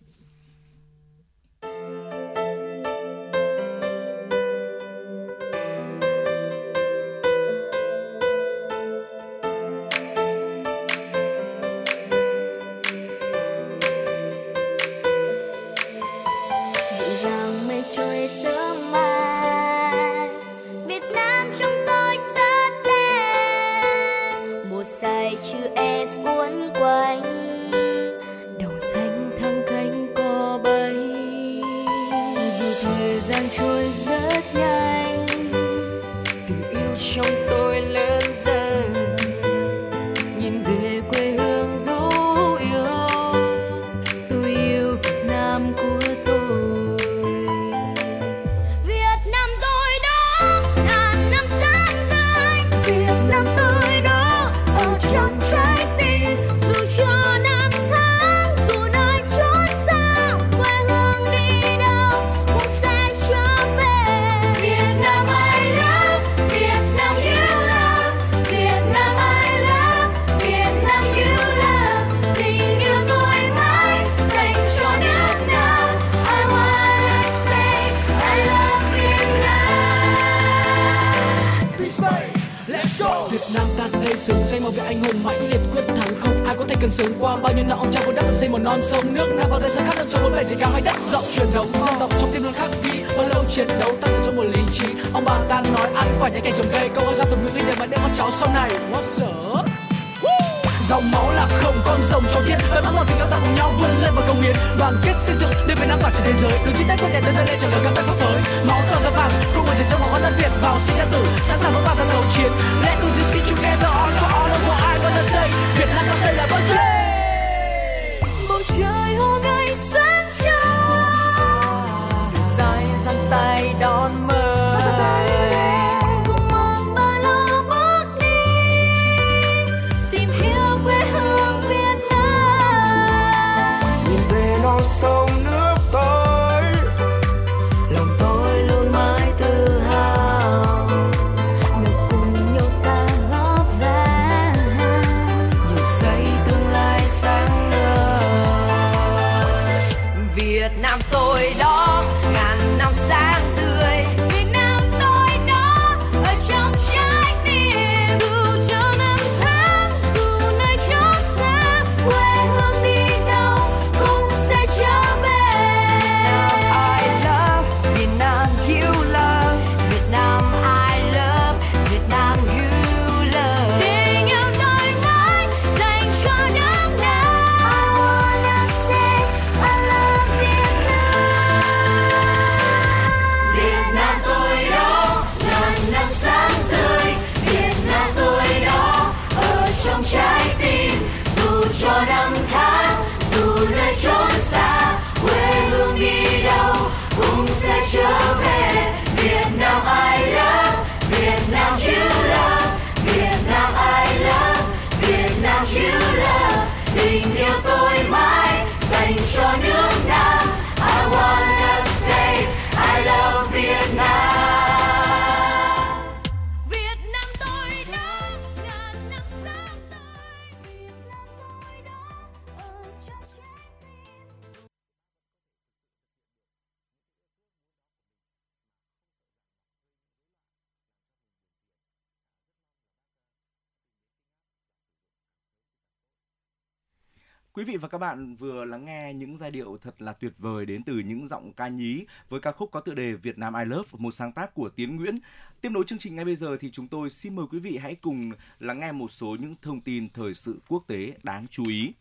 Bạn 238.06 238.36
vừa 238.36 238.66
lắng 238.66 238.86
nghe 238.86 239.14
những 239.14 239.38
giai 239.38 239.52
điệu 239.52 239.78
thật 239.82 240.02
là 240.02 240.14
tuyệt 240.14 240.34
vời 240.38 240.66
đến 240.66 240.84
từ 240.84 241.00
những 241.00 241.28
giọng 241.28 241.54
ca 241.54 241.68
nhí 241.68 242.06
với 242.30 242.40
ca 242.40 242.52
khúc 242.52 242.72
có 242.72 242.80
tựa 242.80 242.94
đề 242.94 243.14
Việt 243.14 243.38
Nam 243.38 243.54
I 243.54 243.66
Love, 243.66 243.90
một 243.98 244.12
sáng 244.12 244.32
tác 244.32 244.54
của 244.54 244.70
Tiến 244.70 244.96
Nguyễn. 244.96 245.16
Tiếp 245.62 245.70
nối 245.70 245.84
chương 245.88 246.00
trình 246.00 246.16
ngay 246.16 246.26
bây 246.26 246.36
giờ 246.36 246.58
thì 246.60 246.72
chúng 246.72 246.88
tôi 246.88 247.10
xin 247.10 247.36
mời 247.36 247.46
quý 247.52 247.60
vị 247.60 247.78
hãy 247.78 247.96
cùng 247.96 248.32
lắng 248.60 248.80
nghe 248.80 248.92
một 248.92 249.12
số 249.12 249.38
những 249.40 249.56
thông 249.62 249.82
tin 249.82 250.10
thời 250.10 250.34
sự 250.34 250.60
quốc 250.68 250.84
tế 250.88 251.14
đáng 251.24 251.48
chú 251.48 251.68
ý. 251.68 251.94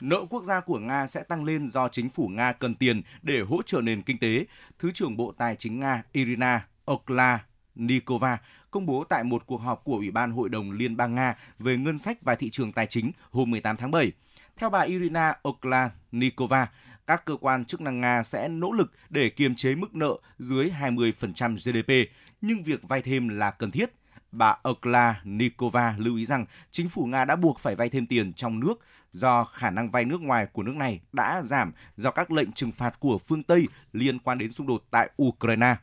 Nợ 0.00 0.24
quốc 0.30 0.44
gia 0.44 0.60
của 0.60 0.78
Nga 0.78 1.06
sẽ 1.06 1.22
tăng 1.22 1.44
lên 1.44 1.68
do 1.68 1.88
chính 1.88 2.10
phủ 2.10 2.28
Nga 2.28 2.52
cần 2.52 2.74
tiền 2.74 3.02
để 3.22 3.40
hỗ 3.40 3.62
trợ 3.62 3.80
nền 3.80 4.02
kinh 4.02 4.18
tế. 4.18 4.46
Thứ 4.78 4.90
trưởng 4.92 5.16
Bộ 5.16 5.32
Tài 5.32 5.56
chính 5.56 5.80
Nga 5.80 6.02
Irina 6.12 6.66
Okla 6.84 7.44
Nikova 7.74 8.38
công 8.70 8.86
bố 8.86 9.04
tại 9.04 9.24
một 9.24 9.46
cuộc 9.46 9.56
họp 9.56 9.84
của 9.84 9.96
Ủy 9.96 10.10
ban 10.10 10.32
Hội 10.32 10.48
đồng 10.48 10.72
Liên 10.72 10.96
bang 10.96 11.14
Nga 11.14 11.36
về 11.58 11.76
ngân 11.76 11.98
sách 11.98 12.22
và 12.22 12.34
thị 12.34 12.50
trường 12.50 12.72
tài 12.72 12.86
chính 12.86 13.12
hôm 13.30 13.50
18 13.50 13.76
tháng 13.76 13.90
7. 13.90 14.12
Theo 14.56 14.70
bà 14.70 14.80
Irina 14.80 15.34
Oklanikova, 15.42 16.68
các 17.06 17.24
cơ 17.24 17.36
quan 17.40 17.64
chức 17.64 17.80
năng 17.80 18.00
Nga 18.00 18.22
sẽ 18.22 18.48
nỗ 18.48 18.72
lực 18.72 18.92
để 19.10 19.30
kiềm 19.30 19.54
chế 19.54 19.74
mức 19.74 19.94
nợ 19.94 20.16
dưới 20.38 20.70
20% 20.80 21.56
GDP, 21.56 22.12
nhưng 22.40 22.62
việc 22.62 22.88
vay 22.88 23.02
thêm 23.02 23.28
là 23.28 23.50
cần 23.50 23.70
thiết. 23.70 23.90
Bà 24.32 24.56
Okla-Nikova 24.62 25.94
lưu 25.98 26.16
ý 26.16 26.24
rằng 26.24 26.46
chính 26.70 26.88
phủ 26.88 27.06
Nga 27.06 27.24
đã 27.24 27.36
buộc 27.36 27.58
phải 27.58 27.76
vay 27.76 27.88
thêm 27.88 28.06
tiền 28.06 28.32
trong 28.32 28.60
nước 28.60 28.74
do 29.12 29.44
khả 29.44 29.70
năng 29.70 29.90
vay 29.90 30.04
nước 30.04 30.20
ngoài 30.20 30.46
của 30.52 30.62
nước 30.62 30.76
này 30.76 31.00
đã 31.12 31.42
giảm 31.42 31.72
do 31.96 32.10
các 32.10 32.30
lệnh 32.30 32.52
trừng 32.52 32.72
phạt 32.72 33.00
của 33.00 33.18
phương 33.18 33.42
Tây 33.42 33.68
liên 33.92 34.18
quan 34.18 34.38
đến 34.38 34.52
xung 34.52 34.66
đột 34.66 34.84
tại 34.90 35.10
Ukraine. 35.22 35.76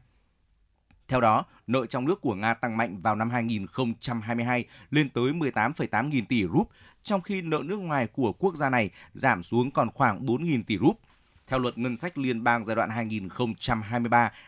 Theo 1.07 1.21
đó, 1.21 1.45
nợ 1.69 1.85
trong 1.85 2.05
nước 2.05 2.21
của 2.21 2.35
Nga 2.35 2.53
tăng 2.53 2.77
mạnh 2.77 3.01
vào 3.01 3.15
năm 3.15 3.29
2022 3.29 4.65
lên 4.91 5.09
tới 5.09 5.31
18,8 5.33 6.07
nghìn 6.07 6.25
tỷ 6.25 6.47
rúp, 6.47 6.69
trong 7.03 7.21
khi 7.21 7.41
nợ 7.41 7.61
nước 7.65 7.77
ngoài 7.77 8.07
của 8.07 8.33
quốc 8.33 8.55
gia 8.55 8.69
này 8.69 8.89
giảm 9.13 9.43
xuống 9.43 9.71
còn 9.71 9.91
khoảng 9.91 10.25
4 10.25 10.43
nghìn 10.43 10.63
tỷ 10.63 10.77
rúp. 10.77 10.99
Theo 11.47 11.59
luật 11.59 11.77
ngân 11.77 11.95
sách 11.95 12.17
liên 12.17 12.43
bang 12.43 12.65
giai 12.65 12.75
đoạn 12.75 12.89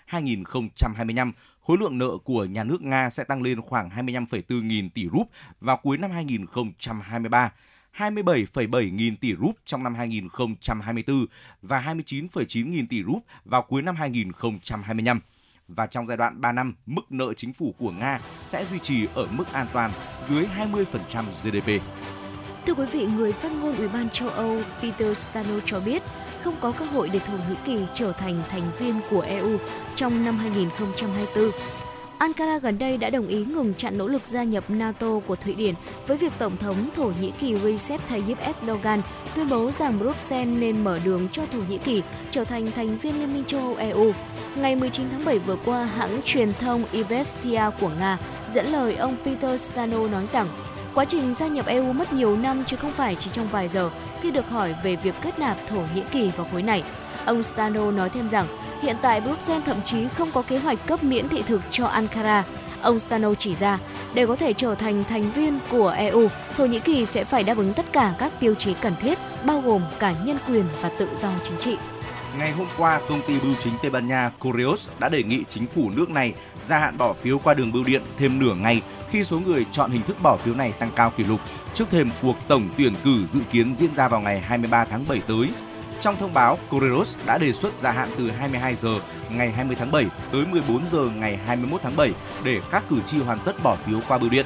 2023-2025, 0.07 1.31
khối 1.61 1.77
lượng 1.77 1.97
nợ 1.97 2.17
của 2.23 2.45
nhà 2.45 2.63
nước 2.63 2.81
Nga 2.81 3.09
sẽ 3.09 3.23
tăng 3.23 3.41
lên 3.41 3.61
khoảng 3.61 3.89
25,4 3.89 4.63
nghìn 4.63 4.89
tỷ 4.89 5.09
rúp 5.09 5.29
vào 5.61 5.77
cuối 5.77 5.97
năm 5.97 6.11
2023. 6.11 7.51
27,7 7.97 8.93
nghìn 8.93 9.17
tỷ 9.17 9.35
rúp 9.35 9.55
trong 9.65 9.83
năm 9.83 9.95
2024 9.95 11.25
và 11.61 11.81
29,9 11.81 12.69
nghìn 12.69 12.87
tỷ 12.87 13.03
rúp 13.03 13.25
vào 13.45 13.61
cuối 13.61 13.81
năm 13.81 13.95
2025 13.95 15.19
và 15.75 15.87
trong 15.87 16.07
giai 16.07 16.17
đoạn 16.17 16.41
3 16.41 16.51
năm, 16.51 16.75
mức 16.85 17.11
nợ 17.11 17.33
chính 17.33 17.53
phủ 17.53 17.75
của 17.79 17.91
Nga 17.91 18.19
sẽ 18.47 18.65
duy 18.65 18.79
trì 18.79 19.07
ở 19.13 19.27
mức 19.31 19.53
an 19.53 19.67
toàn 19.73 19.91
dưới 20.29 20.45
20% 20.57 21.23
GDP. 21.43 21.83
Thưa 22.65 22.73
quý 22.73 22.85
vị, 22.85 23.05
người 23.05 23.33
phát 23.33 23.51
ngôn 23.51 23.75
Ủy 23.75 23.87
ban 23.87 24.09
châu 24.09 24.29
Âu 24.29 24.57
Peter 24.81 25.17
Stano 25.17 25.59
cho 25.65 25.79
biết 25.79 26.03
không 26.43 26.55
có 26.59 26.71
cơ 26.71 26.85
hội 26.85 27.09
để 27.13 27.19
Thổ 27.19 27.33
Nhĩ 27.49 27.55
Kỳ 27.65 27.85
trở 27.93 28.11
thành 28.11 28.41
thành 28.49 28.71
viên 28.79 28.95
của 29.09 29.21
EU 29.21 29.57
trong 29.95 30.25
năm 30.25 30.37
2024. 30.37 31.51
Ankara 32.21 32.57
gần 32.57 32.79
đây 32.79 32.97
đã 32.97 33.09
đồng 33.09 33.27
ý 33.27 33.45
ngừng 33.45 33.73
chặn 33.73 33.97
nỗ 33.97 34.07
lực 34.07 34.25
gia 34.25 34.43
nhập 34.43 34.63
NATO 34.69 35.19
của 35.27 35.35
Thụy 35.35 35.53
Điển 35.53 35.75
với 36.07 36.17
việc 36.17 36.33
Tổng 36.39 36.57
thống 36.57 36.89
Thổ 36.95 37.11
Nhĩ 37.21 37.31
Kỳ 37.39 37.55
Recep 37.55 38.09
Tayyip 38.09 38.37
Erdogan 38.39 39.01
tuyên 39.35 39.49
bố 39.49 39.71
rằng 39.71 39.99
Bruxelles 39.99 40.59
nên 40.59 40.83
mở 40.83 40.99
đường 41.05 41.27
cho 41.31 41.45
Thổ 41.51 41.59
Nhĩ 41.69 41.77
Kỳ 41.77 42.03
trở 42.31 42.43
thành 42.43 42.71
thành 42.71 42.97
viên 42.97 43.19
Liên 43.19 43.33
minh 43.33 43.43
châu 43.45 43.59
Âu 43.59 43.75
EU. 43.75 44.13
Ngày 44.55 44.75
19 44.75 45.09
tháng 45.11 45.25
7 45.25 45.39
vừa 45.39 45.57
qua, 45.65 45.85
hãng 45.85 46.21
truyền 46.25 46.53
thông 46.53 46.83
Ivestia 46.91 47.63
của 47.79 47.91
Nga 47.99 48.17
dẫn 48.49 48.65
lời 48.65 48.95
ông 48.95 49.17
Peter 49.25 49.61
Stano 49.61 50.07
nói 50.07 50.25
rằng 50.25 50.47
Quá 50.95 51.05
trình 51.05 51.33
gia 51.33 51.47
nhập 51.47 51.65
EU 51.65 51.93
mất 51.93 52.13
nhiều 52.13 52.35
năm 52.35 52.63
chứ 52.67 52.77
không 52.77 52.91
phải 52.91 53.15
chỉ 53.19 53.29
trong 53.33 53.47
vài 53.51 53.67
giờ 53.67 53.89
khi 54.21 54.31
được 54.31 54.49
hỏi 54.49 54.75
về 54.83 54.95
việc 54.95 55.15
kết 55.21 55.39
nạp 55.39 55.57
Thổ 55.67 55.83
Nhĩ 55.95 56.03
Kỳ 56.11 56.31
vào 56.37 56.47
khối 56.51 56.61
này. 56.61 56.83
Ông 57.25 57.43
Stano 57.43 57.91
nói 57.91 58.09
thêm 58.09 58.29
rằng 58.29 58.47
hiện 58.81 58.95
tại 59.01 59.21
Bruxelles 59.21 59.65
thậm 59.65 59.81
chí 59.85 60.07
không 60.07 60.31
có 60.33 60.41
kế 60.41 60.57
hoạch 60.57 60.87
cấp 60.87 61.03
miễn 61.03 61.29
thị 61.29 61.43
thực 61.47 61.61
cho 61.71 61.85
Ankara. 61.85 62.43
Ông 62.81 62.99
Stano 62.99 63.33
chỉ 63.33 63.55
ra, 63.55 63.77
để 64.13 64.27
có 64.27 64.35
thể 64.35 64.53
trở 64.53 64.75
thành 64.75 65.03
thành 65.03 65.31
viên 65.31 65.59
của 65.69 65.89
EU, 65.89 66.27
Thổ 66.57 66.65
Nhĩ 66.65 66.79
Kỳ 66.79 67.05
sẽ 67.05 67.23
phải 67.23 67.43
đáp 67.43 67.57
ứng 67.57 67.73
tất 67.73 67.93
cả 67.93 68.13
các 68.19 68.33
tiêu 68.39 68.55
chí 68.55 68.73
cần 68.73 68.93
thiết, 69.01 69.17
bao 69.45 69.61
gồm 69.61 69.81
cả 69.99 70.15
nhân 70.23 70.37
quyền 70.47 70.65
và 70.81 70.89
tự 70.99 71.09
do 71.17 71.29
chính 71.43 71.57
trị. 71.57 71.77
Ngày 72.37 72.51
hôm 72.51 72.67
qua, 72.77 73.01
công 73.09 73.21
ty 73.27 73.39
bưu 73.39 73.53
chính 73.63 73.73
Tây 73.81 73.91
Ban 73.91 74.05
Nha 74.05 74.31
Correos 74.39 74.89
đã 74.99 75.09
đề 75.09 75.23
nghị 75.23 75.43
chính 75.49 75.67
phủ 75.67 75.89
nước 75.95 76.09
này 76.09 76.33
gia 76.61 76.79
hạn 76.79 76.97
bỏ 76.97 77.13
phiếu 77.13 77.39
qua 77.39 77.53
đường 77.53 77.71
bưu 77.71 77.83
điện 77.83 78.01
thêm 78.17 78.39
nửa 78.39 78.53
ngày 78.53 78.81
khi 79.09 79.23
số 79.23 79.39
người 79.39 79.65
chọn 79.71 79.91
hình 79.91 80.03
thức 80.03 80.17
bỏ 80.23 80.37
phiếu 80.37 80.55
này 80.55 80.71
tăng 80.71 80.91
cao 80.95 81.09
kỷ 81.17 81.23
lục 81.23 81.39
trước 81.73 81.85
thêm 81.91 82.09
cuộc 82.21 82.35
tổng 82.47 82.69
tuyển 82.77 82.93
cử 83.03 83.25
dự 83.25 83.39
kiến 83.51 83.75
diễn 83.77 83.95
ra 83.95 84.07
vào 84.07 84.21
ngày 84.21 84.39
23 84.39 84.85
tháng 84.85 85.05
7 85.07 85.21
tới. 85.27 85.49
Trong 86.01 86.17
thông 86.17 86.33
báo, 86.33 86.57
Correos 86.69 87.17
đã 87.25 87.37
đề 87.37 87.53
xuất 87.53 87.79
gia 87.79 87.91
hạn 87.91 88.09
từ 88.17 88.31
22 88.31 88.75
giờ 88.75 88.99
ngày 89.29 89.51
20 89.51 89.75
tháng 89.79 89.91
7 89.91 90.05
tới 90.31 90.45
14 90.45 90.87
giờ 90.91 91.09
ngày 91.15 91.37
21 91.45 91.81
tháng 91.83 91.95
7 91.95 92.11
để 92.43 92.61
các 92.71 92.83
cử 92.89 92.95
tri 93.05 93.17
hoàn 93.17 93.39
tất 93.39 93.63
bỏ 93.63 93.75
phiếu 93.75 93.99
qua 94.07 94.17
bưu 94.17 94.29
điện. 94.29 94.45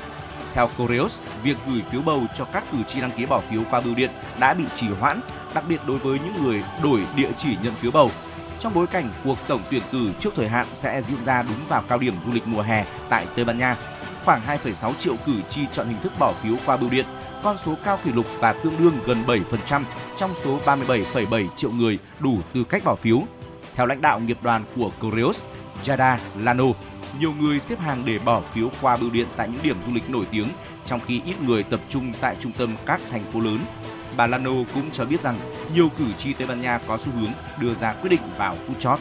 Theo 0.53 0.69
Correos, 0.77 1.21
việc 1.43 1.57
gửi 1.67 1.81
phiếu 1.89 2.01
bầu 2.01 2.21
cho 2.37 2.45
các 2.45 2.63
cử 2.71 2.77
tri 2.87 3.01
đăng 3.01 3.11
ký 3.11 3.25
bỏ 3.25 3.41
phiếu 3.49 3.61
qua 3.71 3.81
bưu 3.81 3.95
điện 3.95 4.11
đã 4.39 4.53
bị 4.53 4.63
trì 4.75 4.87
hoãn, 4.87 5.19
đặc 5.53 5.63
biệt 5.69 5.81
đối 5.87 5.97
với 5.97 6.19
những 6.19 6.43
người 6.43 6.63
đổi 6.83 7.01
địa 7.15 7.29
chỉ 7.37 7.57
nhận 7.63 7.73
phiếu 7.73 7.91
bầu. 7.91 8.11
Trong 8.59 8.73
bối 8.73 8.87
cảnh 8.87 9.09
cuộc 9.23 9.37
tổng 9.47 9.61
tuyển 9.71 9.81
cử 9.91 10.11
trước 10.19 10.33
thời 10.35 10.49
hạn 10.49 10.65
sẽ 10.73 11.01
diễn 11.01 11.23
ra 11.25 11.41
đúng 11.41 11.67
vào 11.67 11.83
cao 11.89 11.97
điểm 11.97 12.13
du 12.25 12.31
lịch 12.31 12.47
mùa 12.47 12.61
hè 12.61 12.85
tại 13.09 13.25
Tây 13.35 13.45
Ban 13.45 13.57
Nha, 13.57 13.75
khoảng 14.25 14.41
2,6 14.47 14.93
triệu 14.99 15.15
cử 15.25 15.33
tri 15.49 15.61
chọn 15.71 15.87
hình 15.87 16.01
thức 16.03 16.11
bỏ 16.19 16.33
phiếu 16.41 16.55
qua 16.65 16.77
bưu 16.77 16.89
điện, 16.89 17.05
con 17.45 17.57
số 17.57 17.75
cao 17.83 17.99
kỷ 18.03 18.11
lục 18.11 18.25
và 18.39 18.53
tương 18.53 18.73
đương 18.79 18.93
gần 19.05 19.17
7% 19.27 19.83
trong 20.17 20.33
số 20.43 20.59
37,7 20.65 21.47
triệu 21.55 21.71
người 21.71 21.99
đủ 22.19 22.37
tư 22.53 22.63
cách 22.63 22.83
bỏ 22.83 22.95
phiếu. 22.95 23.21
Theo 23.75 23.85
lãnh 23.85 24.01
đạo 24.01 24.19
nghiệp 24.19 24.37
đoàn 24.41 24.65
của 24.75 24.91
Correos, 25.01 25.43
Jada 25.83 26.17
Lano, 26.37 26.65
nhiều 27.19 27.33
người 27.39 27.59
xếp 27.59 27.79
hàng 27.79 28.05
để 28.05 28.19
bỏ 28.19 28.41
phiếu 28.41 28.69
qua 28.81 28.97
bưu 28.97 29.09
điện 29.09 29.27
tại 29.35 29.47
những 29.47 29.61
điểm 29.63 29.75
du 29.87 29.93
lịch 29.93 30.09
nổi 30.09 30.25
tiếng, 30.31 30.47
trong 30.85 30.99
khi 30.99 31.21
ít 31.25 31.41
người 31.41 31.63
tập 31.63 31.79
trung 31.89 32.13
tại 32.21 32.35
trung 32.39 32.51
tâm 32.51 32.75
các 32.85 33.01
thành 33.11 33.23
phố 33.33 33.39
lớn. 33.39 33.59
Bà 34.17 34.27
Lano 34.27 34.51
cũng 34.73 34.91
cho 34.91 35.05
biết 35.05 35.21
rằng 35.21 35.35
nhiều 35.73 35.89
cử 35.97 36.05
tri 36.17 36.33
Tây 36.33 36.47
Ban 36.47 36.61
Nha 36.61 36.79
có 36.87 36.97
xu 36.97 37.11
hướng 37.11 37.31
đưa 37.59 37.73
ra 37.73 37.93
quyết 37.93 38.09
định 38.09 38.21
vào 38.37 38.55
phút 38.67 38.79
chót. 38.79 38.99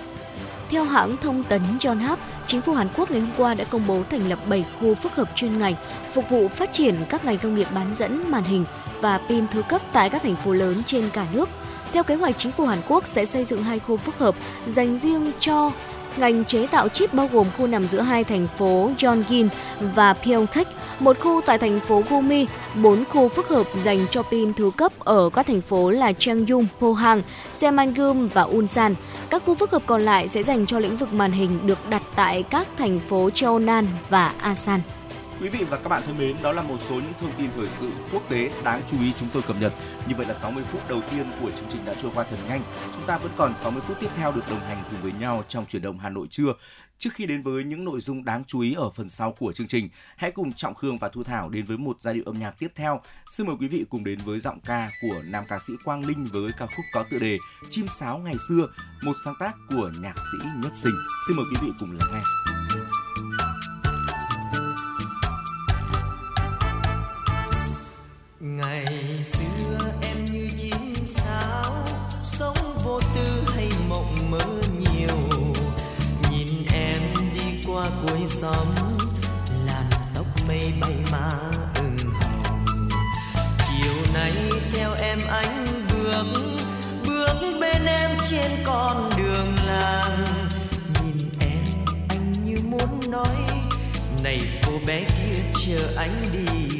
Theo 0.74 0.84
hãng 0.84 1.16
thông 1.16 1.42
tấn 1.42 1.62
Yonhap, 1.84 2.18
chính 2.46 2.60
phủ 2.60 2.72
Hàn 2.72 2.88
Quốc 2.96 3.10
ngày 3.10 3.20
hôm 3.20 3.30
qua 3.36 3.54
đã 3.54 3.64
công 3.64 3.86
bố 3.86 4.02
thành 4.10 4.28
lập 4.28 4.38
7 4.48 4.64
khu 4.80 4.94
phức 4.94 5.12
hợp 5.12 5.28
chuyên 5.34 5.58
ngành 5.58 5.74
phục 6.12 6.30
vụ 6.30 6.48
phát 6.48 6.72
triển 6.72 6.96
các 7.08 7.24
ngành 7.24 7.38
công 7.38 7.54
nghiệp 7.54 7.66
bán 7.74 7.94
dẫn, 7.94 8.30
màn 8.30 8.44
hình 8.44 8.64
và 9.00 9.18
pin 9.18 9.48
thứ 9.48 9.62
cấp 9.62 9.82
tại 9.92 10.10
các 10.10 10.22
thành 10.22 10.36
phố 10.36 10.52
lớn 10.52 10.82
trên 10.86 11.10
cả 11.12 11.26
nước. 11.32 11.48
Theo 11.92 12.02
kế 12.02 12.14
hoạch, 12.14 12.38
chính 12.38 12.52
phủ 12.52 12.66
Hàn 12.66 12.78
Quốc 12.88 13.06
sẽ 13.06 13.24
xây 13.24 13.44
dựng 13.44 13.62
hai 13.62 13.78
khu 13.78 13.96
phức 13.96 14.18
hợp 14.18 14.34
dành 14.66 14.96
riêng 14.96 15.32
cho 15.40 15.70
ngành 16.16 16.44
chế 16.44 16.66
tạo 16.66 16.88
chip 16.88 17.14
bao 17.14 17.28
gồm 17.32 17.46
khu 17.58 17.66
nằm 17.66 17.86
giữa 17.86 18.00
hai 18.00 18.24
thành 18.24 18.46
phố 18.58 18.90
Yongin 19.02 19.48
và 19.80 20.14
Pyeongtaek, 20.14 20.68
một 21.00 21.20
khu 21.20 21.40
tại 21.46 21.58
thành 21.58 21.80
phố 21.80 22.02
Gumi, 22.10 22.46
bốn 22.82 23.04
khu 23.04 23.28
phức 23.28 23.48
hợp 23.48 23.66
dành 23.76 24.06
cho 24.10 24.22
pin 24.22 24.54
thứ 24.54 24.70
cấp 24.76 24.92
ở 24.98 25.30
các 25.34 25.46
thành 25.46 25.60
phố 25.60 25.90
là 25.90 26.12
Changyung, 26.12 26.66
Pohang, 26.80 27.22
Semangum 27.50 28.28
và 28.28 28.42
Ulsan. 28.42 28.94
Các 29.30 29.42
khu 29.46 29.54
phức 29.54 29.70
hợp 29.70 29.82
còn 29.86 30.02
lại 30.02 30.28
sẽ 30.28 30.42
dành 30.42 30.66
cho 30.66 30.78
lĩnh 30.78 30.96
vực 30.96 31.12
màn 31.12 31.32
hình 31.32 31.66
được 31.66 31.78
đặt 31.90 32.02
tại 32.16 32.42
các 32.42 32.68
thành 32.78 33.00
phố 33.08 33.30
Cheonan 33.30 33.86
và 34.10 34.32
Asan. 34.38 34.80
Quý 35.40 35.48
vị 35.48 35.64
và 35.70 35.76
các 35.76 35.88
bạn 35.88 36.02
thân 36.06 36.18
mến, 36.18 36.36
đó 36.42 36.52
là 36.52 36.62
một 36.62 36.76
số 36.80 36.94
những 36.94 37.12
thông 37.20 37.32
tin 37.38 37.50
thời 37.56 37.68
sự 37.68 37.90
quốc 38.12 38.22
tế 38.28 38.50
đáng 38.64 38.82
chú 38.90 38.96
ý 39.00 39.12
chúng 39.20 39.28
tôi 39.32 39.42
cập 39.42 39.56
nhật. 39.60 39.72
Như 40.08 40.14
vậy 40.16 40.26
là 40.26 40.34
60 40.34 40.64
phút 40.64 40.88
đầu 40.88 41.02
tiên 41.10 41.26
của 41.40 41.50
chương 41.50 41.68
trình 41.68 41.84
đã 41.84 41.94
trôi 42.02 42.10
qua 42.14 42.24
thật 42.30 42.36
nhanh. 42.48 42.62
Chúng 42.94 43.06
ta 43.06 43.18
vẫn 43.18 43.32
còn 43.36 43.56
60 43.56 43.82
phút 43.86 43.96
tiếp 44.00 44.10
theo 44.16 44.32
được 44.32 44.42
đồng 44.50 44.60
hành 44.60 44.84
cùng 44.90 45.02
với 45.02 45.12
nhau 45.12 45.44
trong 45.48 45.66
chuyển 45.66 45.82
động 45.82 45.98
Hà 45.98 46.08
Nội 46.08 46.26
trưa. 46.30 46.54
Trước 46.98 47.10
khi 47.14 47.26
đến 47.26 47.42
với 47.42 47.64
những 47.64 47.84
nội 47.84 48.00
dung 48.00 48.24
đáng 48.24 48.44
chú 48.44 48.60
ý 48.60 48.74
ở 48.74 48.90
phần 48.90 49.08
sau 49.08 49.32
của 49.32 49.52
chương 49.52 49.68
trình, 49.68 49.88
hãy 50.16 50.30
cùng 50.30 50.52
Trọng 50.52 50.74
Khương 50.74 50.98
và 50.98 51.08
Thu 51.08 51.24
Thảo 51.24 51.48
đến 51.48 51.64
với 51.64 51.76
một 51.76 51.96
giai 52.00 52.14
điệu 52.14 52.24
âm 52.26 52.38
nhạc 52.38 52.54
tiếp 52.58 52.72
theo. 52.74 53.00
Xin 53.30 53.46
mời 53.46 53.56
quý 53.60 53.68
vị 53.68 53.84
cùng 53.90 54.04
đến 54.04 54.18
với 54.24 54.40
giọng 54.40 54.60
ca 54.60 54.90
của 55.02 55.22
nam 55.24 55.44
ca 55.48 55.58
sĩ 55.58 55.72
Quang 55.84 56.06
Linh 56.06 56.24
với 56.24 56.50
ca 56.58 56.66
khúc 56.66 56.84
có 56.92 57.04
tựa 57.10 57.18
đề 57.18 57.38
Chim 57.70 57.86
sáo 57.86 58.18
ngày 58.18 58.34
xưa, 58.48 58.68
một 59.04 59.14
sáng 59.24 59.34
tác 59.40 59.54
của 59.68 59.90
nhạc 60.00 60.14
sĩ 60.16 60.48
Nhất 60.62 60.72
Sinh. 60.74 60.94
Xin 61.28 61.36
mời 61.36 61.46
quý 61.50 61.66
vị 61.66 61.72
cùng 61.80 61.90
lắng 61.90 62.08
nghe. 62.12 62.53
Xóm 78.44 78.66
làn 79.66 79.90
tóc 80.14 80.26
mây 80.48 80.72
bay 80.80 80.94
mà 81.12 81.30
ửng 81.74 82.12
hồng. 82.12 82.88
Chiều 83.58 83.94
nay 84.14 84.32
theo 84.72 84.94
em 85.00 85.18
anh 85.28 85.86
bước 85.92 86.24
bước 87.06 87.58
bên 87.60 87.86
em 87.86 88.10
trên 88.30 88.50
con 88.64 89.10
đường 89.16 89.56
làng. 89.66 90.26
Nhìn 91.02 91.28
em, 91.40 91.84
anh 92.08 92.32
như 92.44 92.58
muốn 92.64 93.10
nói, 93.10 93.36
này 94.24 94.40
cô 94.66 94.72
bé 94.86 95.00
kia 95.00 95.60
chờ 95.66 95.88
anh 95.96 96.26
đi 96.32 96.73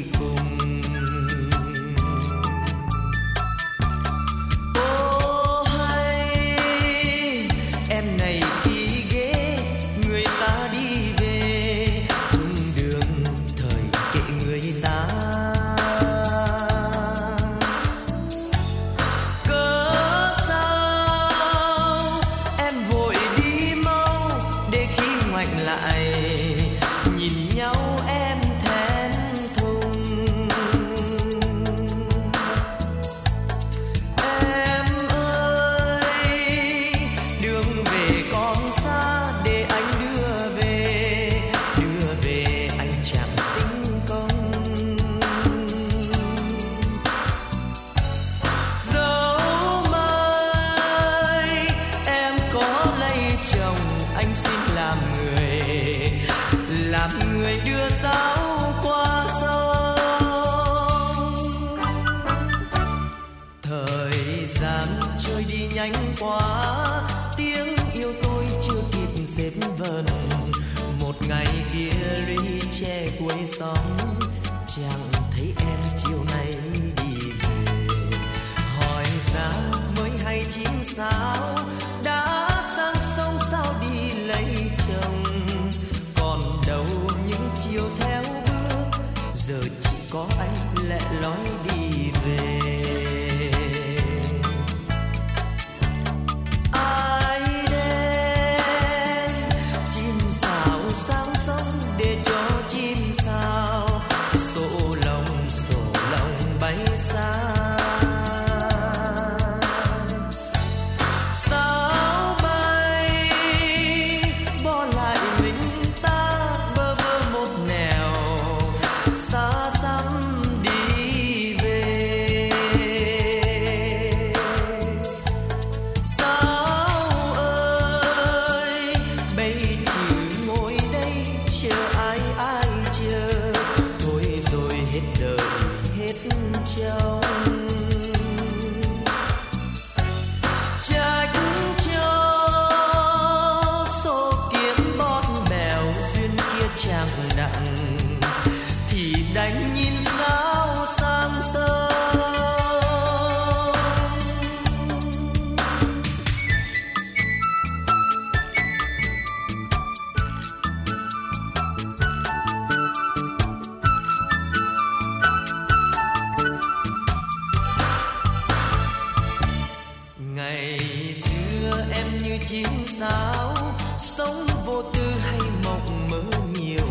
ngày 170.35 170.79
xưa 171.15 171.85
em 171.93 172.17
như 172.17 172.37
chiếu 172.47 172.69
sao 172.99 173.55
sống 173.97 174.47
vô 174.65 174.83
tư 174.93 175.13
hay 175.21 175.39
mộng 175.63 176.09
mơ 176.09 176.23
nhiều. 176.53 176.87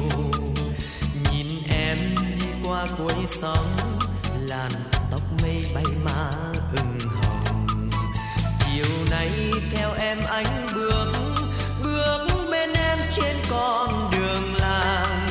Nhìn 1.32 1.46
em 1.68 1.98
đi 2.40 2.46
qua 2.64 2.86
cuối 2.98 3.14
sóng, 3.42 3.98
làn 4.40 4.70
tóc 5.10 5.20
mây 5.42 5.64
bay 5.74 5.84
má 6.04 6.30
ửng 6.76 6.98
hồng. 7.00 7.90
Chiều 8.58 8.86
nay 9.10 9.30
theo 9.72 9.92
em 10.00 10.18
anh 10.28 10.66
bước 10.74 11.12
bước 11.82 12.28
bên 12.50 12.72
em 12.72 12.98
trên 13.10 13.36
con 13.50 14.10
đường 14.12 14.54
làng. 14.54 15.28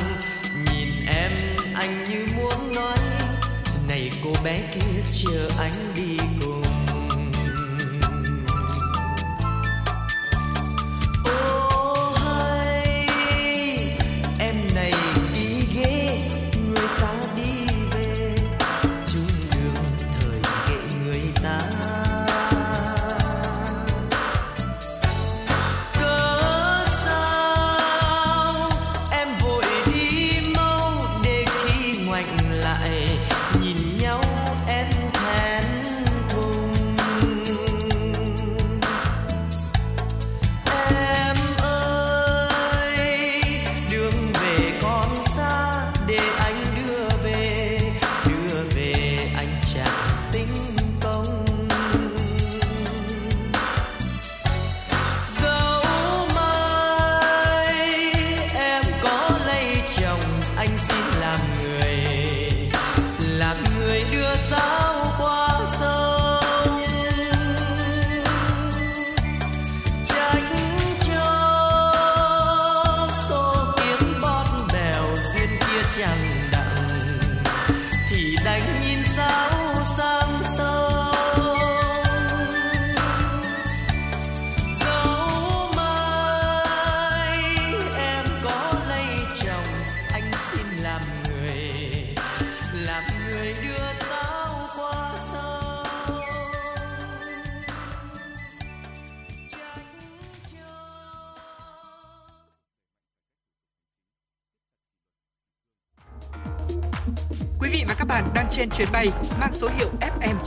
Nhìn 0.54 1.06
em, 1.06 1.32
anh 1.74 2.04
như 2.04 2.26
muốn 2.36 2.72
nói, 2.74 2.98
này 3.88 4.10
cô 4.24 4.32
bé 4.44 4.60
kia, 4.74 5.00
chờ 5.12 5.50
anh 5.58 5.72
đi 5.96 6.18
cùng. 6.40 6.63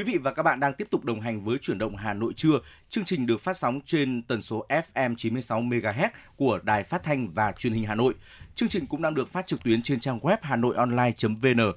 Quý 0.00 0.04
vị 0.04 0.18
và 0.18 0.32
các 0.32 0.42
bạn 0.42 0.60
đang 0.60 0.74
tiếp 0.74 0.88
tục 0.90 1.04
đồng 1.04 1.20
hành 1.20 1.44
với 1.44 1.58
chuyển 1.58 1.78
động 1.78 1.96
Hà 1.96 2.14
Nội 2.14 2.32
trưa. 2.36 2.60
Chương 2.88 3.04
trình 3.04 3.26
được 3.26 3.40
phát 3.40 3.56
sóng 3.56 3.80
trên 3.86 4.22
tần 4.22 4.40
số 4.40 4.66
FM 4.68 5.14
96 5.16 5.62
MHz 5.62 6.08
của 6.36 6.60
Đài 6.62 6.84
Phát 6.84 7.02
thanh 7.02 7.28
và 7.34 7.52
Truyền 7.52 7.72
hình 7.72 7.84
Hà 7.84 7.94
Nội. 7.94 8.14
Chương 8.54 8.68
trình 8.68 8.86
cũng 8.86 9.02
đang 9.02 9.14
được 9.14 9.28
phát 9.28 9.46
trực 9.46 9.62
tuyến 9.62 9.82
trên 9.82 10.00
trang 10.00 10.18
web 10.18 10.36
hanoionline.vn. 10.42 11.72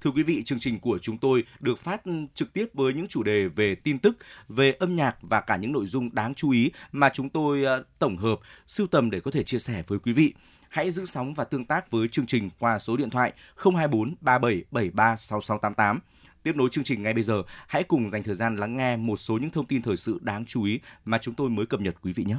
Thưa 0.00 0.10
quý 0.10 0.22
vị, 0.22 0.42
chương 0.44 0.58
trình 0.58 0.80
của 0.80 0.98
chúng 0.98 1.18
tôi 1.18 1.44
được 1.60 1.78
phát 1.78 2.02
trực 2.34 2.52
tiếp 2.52 2.66
với 2.74 2.94
những 2.94 3.08
chủ 3.08 3.22
đề 3.22 3.48
về 3.48 3.74
tin 3.74 3.98
tức, 3.98 4.16
về 4.48 4.72
âm 4.72 4.96
nhạc 4.96 5.16
và 5.22 5.40
cả 5.40 5.56
những 5.56 5.72
nội 5.72 5.86
dung 5.86 6.14
đáng 6.14 6.34
chú 6.34 6.50
ý 6.50 6.70
mà 6.92 7.10
chúng 7.14 7.30
tôi 7.30 7.64
ờ, 7.64 7.84
tổng 7.98 8.16
hợp, 8.16 8.38
sưu 8.66 8.86
tầm 8.86 9.10
để 9.10 9.20
có 9.20 9.30
thể 9.30 9.42
chia 9.42 9.58
sẻ 9.58 9.82
với 9.86 9.98
quý 9.98 10.12
vị. 10.12 10.34
Hãy 10.68 10.90
giữ 10.90 11.04
sóng 11.04 11.34
và 11.34 11.44
tương 11.44 11.64
tác 11.64 11.90
với 11.90 12.08
chương 12.08 12.26
trình 12.26 12.50
qua 12.58 12.78
số 12.78 12.96
điện 12.96 13.10
thoại 13.10 13.32
024 13.56 14.14
3773 14.20 15.16
6688. 15.16 16.00
Tiếp 16.46 16.56
nối 16.56 16.68
chương 16.72 16.84
trình 16.84 17.02
ngay 17.02 17.14
bây 17.14 17.22
giờ, 17.22 17.42
hãy 17.66 17.82
cùng 17.82 18.10
dành 18.10 18.22
thời 18.22 18.34
gian 18.34 18.56
lắng 18.56 18.76
nghe 18.76 18.96
một 18.96 19.20
số 19.20 19.38
những 19.38 19.50
thông 19.50 19.66
tin 19.66 19.82
thời 19.82 19.96
sự 19.96 20.18
đáng 20.22 20.44
chú 20.46 20.64
ý 20.64 20.80
mà 21.04 21.18
chúng 21.18 21.34
tôi 21.34 21.50
mới 21.50 21.66
cập 21.66 21.80
nhật 21.80 21.94
quý 22.02 22.12
vị 22.12 22.24
nhé. 22.24 22.36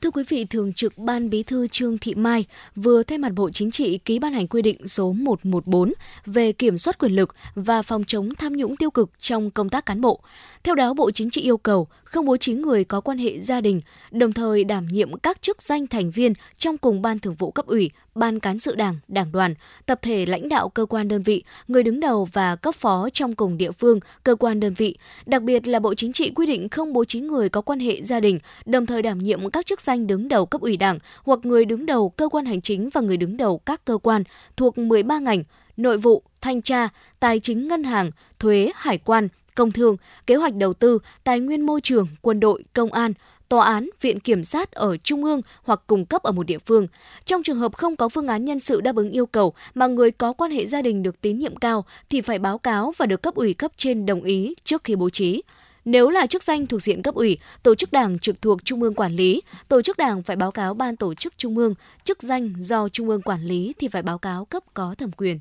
Thưa 0.00 0.10
quý 0.10 0.22
vị, 0.28 0.44
Thường 0.44 0.72
trực 0.72 0.98
Ban 0.98 1.30
Bí 1.30 1.42
thư 1.42 1.68
Trương 1.68 1.98
Thị 1.98 2.14
Mai 2.14 2.44
vừa 2.76 3.02
thay 3.02 3.18
mặt 3.18 3.32
Bộ 3.34 3.50
Chính 3.50 3.70
trị 3.70 3.98
ký 3.98 4.18
ban 4.18 4.32
hành 4.32 4.48
quy 4.48 4.62
định 4.62 4.86
số 4.86 5.12
114 5.12 5.92
về 6.26 6.52
kiểm 6.52 6.78
soát 6.78 6.98
quyền 6.98 7.12
lực 7.12 7.34
và 7.54 7.82
phòng 7.82 8.04
chống 8.04 8.34
tham 8.34 8.56
nhũng 8.56 8.76
tiêu 8.76 8.90
cực 8.90 9.10
trong 9.18 9.50
công 9.50 9.68
tác 9.68 9.86
cán 9.86 10.00
bộ. 10.00 10.20
Theo 10.62 10.74
đó, 10.74 10.94
Bộ 10.94 11.10
Chính 11.10 11.30
trị 11.30 11.40
yêu 11.40 11.56
cầu 11.56 11.88
không 12.04 12.26
bố 12.26 12.36
trí 12.36 12.52
người 12.52 12.84
có 12.84 13.00
quan 13.00 13.18
hệ 13.18 13.40
gia 13.40 13.60
đình, 13.60 13.80
đồng 14.10 14.32
thời 14.32 14.64
đảm 14.64 14.86
nhiệm 14.86 15.18
các 15.18 15.42
chức 15.42 15.62
danh 15.62 15.86
thành 15.86 16.10
viên 16.10 16.32
trong 16.58 16.78
cùng 16.78 17.02
ban 17.02 17.18
thường 17.18 17.34
vụ 17.34 17.50
cấp 17.50 17.66
ủy, 17.66 17.90
ban 18.14 18.40
cán 18.40 18.58
sự 18.58 18.74
đảng, 18.74 18.96
đảng 19.08 19.32
đoàn, 19.32 19.54
tập 19.86 19.98
thể 20.02 20.26
lãnh 20.26 20.48
đạo 20.48 20.68
cơ 20.68 20.86
quan 20.86 21.08
đơn 21.08 21.22
vị, 21.22 21.44
người 21.68 21.82
đứng 21.82 22.00
đầu 22.00 22.28
và 22.32 22.56
cấp 22.56 22.74
phó 22.74 23.08
trong 23.12 23.34
cùng 23.34 23.56
địa 23.56 23.70
phương, 23.70 24.00
cơ 24.24 24.34
quan 24.34 24.60
đơn 24.60 24.74
vị. 24.74 24.96
Đặc 25.26 25.42
biệt 25.42 25.68
là 25.68 25.80
Bộ 25.80 25.94
Chính 25.94 26.12
trị 26.12 26.32
quy 26.34 26.46
định 26.46 26.68
không 26.68 26.92
bố 26.92 27.04
trí 27.04 27.20
người 27.20 27.48
có 27.48 27.60
quan 27.60 27.80
hệ 27.80 28.02
gia 28.02 28.20
đình, 28.20 28.38
đồng 28.64 28.86
thời 28.86 29.02
đảm 29.02 29.18
nhiệm 29.18 29.50
các 29.50 29.66
chức 29.66 29.80
danh 29.80 30.06
đứng 30.06 30.28
đầu 30.28 30.46
cấp 30.46 30.60
ủy 30.60 30.76
đảng 30.76 30.98
hoặc 31.24 31.38
người 31.42 31.64
đứng 31.64 31.86
đầu 31.86 32.08
cơ 32.08 32.28
quan 32.28 32.44
hành 32.44 32.60
chính 32.60 32.90
và 32.90 33.00
người 33.00 33.16
đứng 33.16 33.36
đầu 33.36 33.58
các 33.58 33.84
cơ 33.84 33.98
quan 33.98 34.22
thuộc 34.56 34.78
13 34.78 35.18
ngành, 35.18 35.44
nội 35.76 35.98
vụ, 35.98 36.22
thanh 36.40 36.62
tra, 36.62 36.88
tài 37.20 37.40
chính 37.40 37.68
ngân 37.68 37.84
hàng, 37.84 38.10
thuế, 38.38 38.70
hải 38.74 38.98
quan, 38.98 39.28
công 39.54 39.72
thương, 39.72 39.96
kế 40.26 40.34
hoạch 40.34 40.54
đầu 40.54 40.72
tư, 40.72 40.98
tài 41.24 41.40
nguyên 41.40 41.66
môi 41.66 41.80
trường, 41.80 42.06
quân 42.22 42.40
đội, 42.40 42.64
công 42.72 42.92
an, 42.92 43.12
tòa 43.50 43.64
án, 43.64 43.88
viện 44.00 44.20
kiểm 44.20 44.44
sát 44.44 44.72
ở 44.72 44.96
trung 44.96 45.24
ương 45.24 45.40
hoặc 45.62 45.80
cung 45.86 46.06
cấp 46.06 46.22
ở 46.22 46.32
một 46.32 46.46
địa 46.46 46.58
phương. 46.58 46.86
Trong 47.24 47.42
trường 47.42 47.58
hợp 47.58 47.76
không 47.76 47.96
có 47.96 48.08
phương 48.08 48.28
án 48.28 48.44
nhân 48.44 48.60
sự 48.60 48.80
đáp 48.80 48.96
ứng 48.96 49.10
yêu 49.10 49.26
cầu 49.26 49.54
mà 49.74 49.86
người 49.86 50.10
có 50.10 50.32
quan 50.32 50.50
hệ 50.50 50.66
gia 50.66 50.82
đình 50.82 51.02
được 51.02 51.20
tín 51.20 51.38
nhiệm 51.38 51.56
cao 51.56 51.84
thì 52.10 52.20
phải 52.20 52.38
báo 52.38 52.58
cáo 52.58 52.92
và 52.96 53.06
được 53.06 53.22
cấp 53.22 53.34
ủy 53.34 53.54
cấp 53.54 53.72
trên 53.76 54.06
đồng 54.06 54.22
ý 54.22 54.54
trước 54.64 54.84
khi 54.84 54.96
bố 54.96 55.10
trí. 55.10 55.42
Nếu 55.84 56.08
là 56.08 56.26
chức 56.26 56.42
danh 56.42 56.66
thuộc 56.66 56.82
diện 56.82 57.02
cấp 57.02 57.14
ủy, 57.14 57.38
tổ 57.62 57.74
chức 57.74 57.92
đảng 57.92 58.18
trực 58.18 58.42
thuộc 58.42 58.64
Trung 58.64 58.82
ương 58.82 58.94
quản 58.94 59.12
lý, 59.12 59.42
tổ 59.68 59.82
chức 59.82 59.96
đảng 59.96 60.22
phải 60.22 60.36
báo 60.36 60.50
cáo 60.50 60.74
ban 60.74 60.96
tổ 60.96 61.14
chức 61.14 61.38
Trung 61.38 61.56
ương, 61.56 61.74
chức 62.04 62.22
danh 62.22 62.52
do 62.58 62.88
Trung 62.88 63.08
ương 63.08 63.22
quản 63.22 63.44
lý 63.44 63.74
thì 63.78 63.88
phải 63.88 64.02
báo 64.02 64.18
cáo 64.18 64.44
cấp 64.44 64.62
có 64.74 64.94
thẩm 64.98 65.12
quyền. 65.12 65.38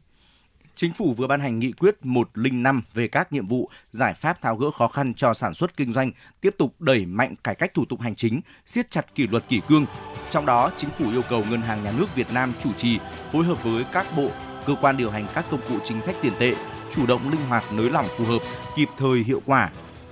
Chính 0.80 0.94
phủ 0.94 1.14
vừa 1.14 1.28
ban 1.28 1.40
hành 1.40 1.60
nghị 1.60 1.72
quyết 1.72 2.06
105 2.06 2.82
về 2.94 3.08
các 3.08 3.34
nhiệm 3.34 3.48
vụ, 3.48 3.70
giải 3.92 4.14
pháp 4.14 4.42
tháo 4.42 4.56
gỡ 4.56 4.72
khó 4.72 4.88
khăn 4.88 5.14
cho 5.14 5.34
sản 5.34 5.54
xuất 5.54 5.78
kinh 5.78 5.94
doanh, 5.94 6.12
tiếp 6.42 6.56
tục 6.58 6.82
đẩy 6.82 7.06
mạnh 7.06 7.36
cải 7.44 7.56
cách 7.56 7.74
thủ 7.74 7.86
tục 7.86 8.02
hành 8.02 8.16
chính, 8.16 8.42
siết 8.66 8.92
chặt 8.92 9.16
kỷ 9.16 9.28
luật 9.28 9.44
kỷ 9.50 9.62
cương. 9.68 9.86
Trong 10.30 10.46
đó, 10.46 10.72
chính 10.78 10.90
phủ 10.90 11.10
yêu 11.10 11.22
cầu 11.30 11.44
Ngân 11.50 11.62
hàng 11.62 11.84
Nhà 11.84 11.92
nước 11.98 12.16
Việt 12.16 12.28
Nam 12.34 12.54
chủ 12.60 12.74
trì 12.74 13.00
phối 13.32 13.46
hợp 13.46 13.64
với 13.64 13.84
các 13.92 14.06
bộ, 14.18 14.30
cơ 14.66 14.76
quan 14.82 14.98
điều 14.98 15.12
hành 15.12 15.28
các 15.34 15.46
công 15.52 15.62
cụ 15.70 15.76
chính 15.84 16.02
sách 16.02 16.16
tiền 16.22 16.34
tệ, 16.40 16.54
chủ 16.96 17.06
động 17.06 17.30
linh 17.32 17.42
hoạt 17.50 17.64
nới 17.74 17.90
lỏng 17.90 18.08
phù 18.18 18.26
hợp, 18.26 18.40
kịp 18.76 18.90
thời 18.98 19.20
hiệu 19.20 19.42
quả. 19.46 19.70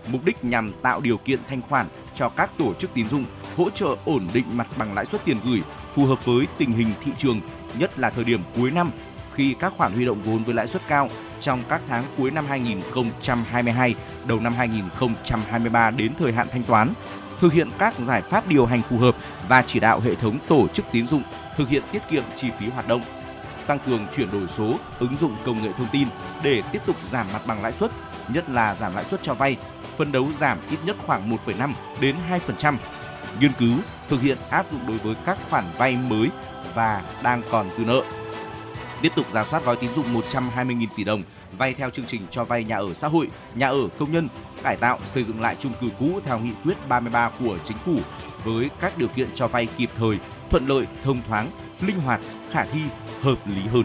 Mục 0.08 0.26
đích 0.26 0.44
nhằm 0.44 0.72
tạo 0.82 1.02
điều 1.02 1.18
kiện 1.18 1.40
thanh 1.50 1.62
khoản 1.62 1.88
cho 2.16 2.30
các 2.30 2.52
tổ 2.58 2.74
chức 2.74 2.94
tín 2.94 3.10
dụng, 3.10 3.26
hỗ 3.58 3.70
trợ 3.70 3.96
ổn 4.06 4.28
định 4.34 4.46
mặt 4.52 4.68
bằng 4.78 4.94
lãi 4.94 5.06
suất 5.06 5.26
tiền 5.26 5.38
gửi 5.46 5.62
phù 5.94 6.06
hợp 6.06 6.26
với 6.26 6.48
tình 6.58 6.72
hình 6.72 6.88
thị 7.04 7.12
trường, 7.18 7.42
nhất 7.80 8.00
là 8.00 8.10
thời 8.10 8.24
điểm 8.24 8.42
cuối 8.56 8.72
năm 8.72 8.92
khi 9.38 9.56
các 9.60 9.74
khoản 9.78 9.94
huy 9.94 10.06
động 10.06 10.22
vốn 10.24 10.44
với 10.44 10.56
lãi 10.56 10.68
suất 10.68 10.82
cao 10.88 11.10
trong 11.42 11.64
các 11.70 11.82
tháng 11.88 12.04
cuối 12.18 12.32
năm 12.32 12.46
2022, 12.50 13.96
đầu 14.26 14.40
năm 14.40 14.54
2023 14.54 15.92
đến 15.92 16.12
thời 16.20 16.34
hạn 16.34 16.48
thanh 16.52 16.64
toán, 16.64 16.94
thực 17.40 17.54
hiện 17.54 17.70
các 17.78 17.94
giải 18.00 18.22
pháp 18.22 18.48
điều 18.48 18.66
hành 18.66 18.82
phù 18.82 18.98
hợp 18.98 19.16
và 19.48 19.62
chỉ 19.62 19.80
đạo 19.80 20.00
hệ 20.00 20.16
thống 20.16 20.38
tổ 20.48 20.68
chức 20.68 20.86
tín 20.92 21.08
dụng 21.08 21.24
thực 21.58 21.70
hiện 21.70 21.84
tiết 21.92 22.02
kiệm 22.10 22.24
chi 22.36 22.50
phí 22.60 22.70
hoạt 22.70 22.88
động, 22.88 23.02
tăng 23.68 23.80
cường 23.80 24.08
chuyển 24.16 24.32
đổi 24.32 24.48
số, 24.48 24.76
ứng 25.00 25.16
dụng 25.22 25.36
công 25.46 25.64
nghệ 25.64 25.70
thông 25.78 25.88
tin 25.92 26.08
để 26.44 26.62
tiếp 26.72 26.82
tục 26.86 26.96
giảm 27.12 27.28
mặt 27.34 27.42
bằng 27.48 27.64
lãi 27.64 27.74
suất, 27.74 27.92
nhất 28.28 28.50
là 28.50 28.76
giảm 28.76 28.96
lãi 28.96 29.04
suất 29.04 29.24
cho 29.24 29.34
vay, 29.34 29.58
phân 29.98 30.12
đấu 30.12 30.28
giảm 30.40 30.58
ít 30.72 30.78
nhất 30.86 30.96
khoảng 31.06 31.32
1,5 31.32 31.74
đến 32.02 32.16
2%. 32.60 32.76
Nghiên 33.40 33.52
cứu, 33.60 33.78
thực 34.10 34.22
hiện 34.22 34.38
áp 34.50 34.72
dụng 34.72 34.88
đối 34.88 34.98
với 34.98 35.16
các 35.26 35.38
khoản 35.50 35.64
vay 35.78 35.98
mới 35.98 36.30
và 36.74 37.04
đang 37.24 37.42
còn 37.52 37.74
dư 37.74 37.86
nợ 37.86 38.02
tiếp 39.02 39.12
tục 39.16 39.26
giả 39.32 39.44
soát 39.44 39.66
gói 39.66 39.76
tín 39.76 39.90
dụng 39.96 40.22
120.000 40.22 40.88
tỷ 40.96 41.04
đồng 41.04 41.24
vay 41.58 41.74
theo 41.74 41.90
chương 41.90 42.06
trình 42.06 42.22
cho 42.32 42.44
vay 42.44 42.64
nhà 42.64 42.78
ở 42.78 42.94
xã 42.94 43.08
hội, 43.08 43.30
nhà 43.56 43.70
ở 43.70 43.88
công 43.98 44.12
nhân, 44.12 44.30
cải 44.64 44.76
tạo, 44.76 45.00
xây 45.14 45.24
dựng 45.24 45.42
lại 45.42 45.56
chung 45.60 45.74
cư 45.82 45.88
cũ 46.00 46.20
theo 46.26 46.40
nghị 46.40 46.52
quyết 46.64 46.90
33 46.90 47.32
của 47.40 47.58
chính 47.64 47.78
phủ 47.78 47.96
với 48.44 48.70
các 48.82 48.98
điều 48.98 49.08
kiện 49.08 49.28
cho 49.36 49.48
vay 49.48 49.68
kịp 49.78 49.90
thời, 49.98 50.18
thuận 50.50 50.68
lợi, 50.68 50.86
thông 51.04 51.22
thoáng, 51.28 51.48
linh 51.82 52.00
hoạt, 52.00 52.22
khả 52.52 52.66
thi, 52.66 52.80
hợp 53.22 53.38
lý 53.46 53.62
hơn. 53.62 53.84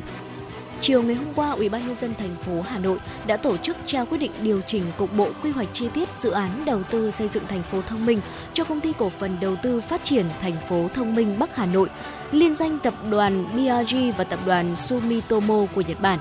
Chiều 0.81 1.03
ngày 1.03 1.15
hôm 1.15 1.35
qua, 1.35 1.51
Ủy 1.51 1.69
ban 1.69 1.87
nhân 1.87 1.95
dân 1.95 2.15
thành 2.15 2.37
phố 2.37 2.63
Hà 2.63 2.79
Nội 2.79 2.99
đã 3.27 3.37
tổ 3.37 3.57
chức 3.57 3.77
trao 3.87 4.07
quyết 4.07 4.19
định 4.19 4.31
điều 4.43 4.61
chỉnh 4.61 4.85
cục 4.97 5.17
bộ 5.17 5.29
quy 5.43 5.51
hoạch 5.51 5.69
chi 5.73 5.89
tiết 5.95 6.09
dự 6.19 6.31
án 6.31 6.65
đầu 6.65 6.83
tư 6.83 7.11
xây 7.11 7.29
dựng 7.29 7.47
thành 7.47 7.63
phố 7.63 7.83
thông 7.83 8.07
minh 8.07 8.21
cho 8.53 8.65
công 8.65 8.81
ty 8.81 8.93
cổ 8.99 9.09
phần 9.09 9.37
đầu 9.41 9.57
tư 9.57 9.81
phát 9.81 10.05
triển 10.05 10.27
thành 10.41 10.57
phố 10.69 10.89
thông 10.95 11.15
minh 11.15 11.39
Bắc 11.39 11.57
Hà 11.57 11.67
Nội, 11.67 11.89
liên 12.33 12.55
danh 12.55 12.79
tập 12.79 12.95
đoàn 13.11 13.47
BRG 13.55 13.97
và 14.17 14.25
tập 14.25 14.39
đoàn 14.47 14.77
Sumitomo 14.77 15.67
của 15.75 15.81
Nhật 15.81 16.01
Bản. 16.01 16.19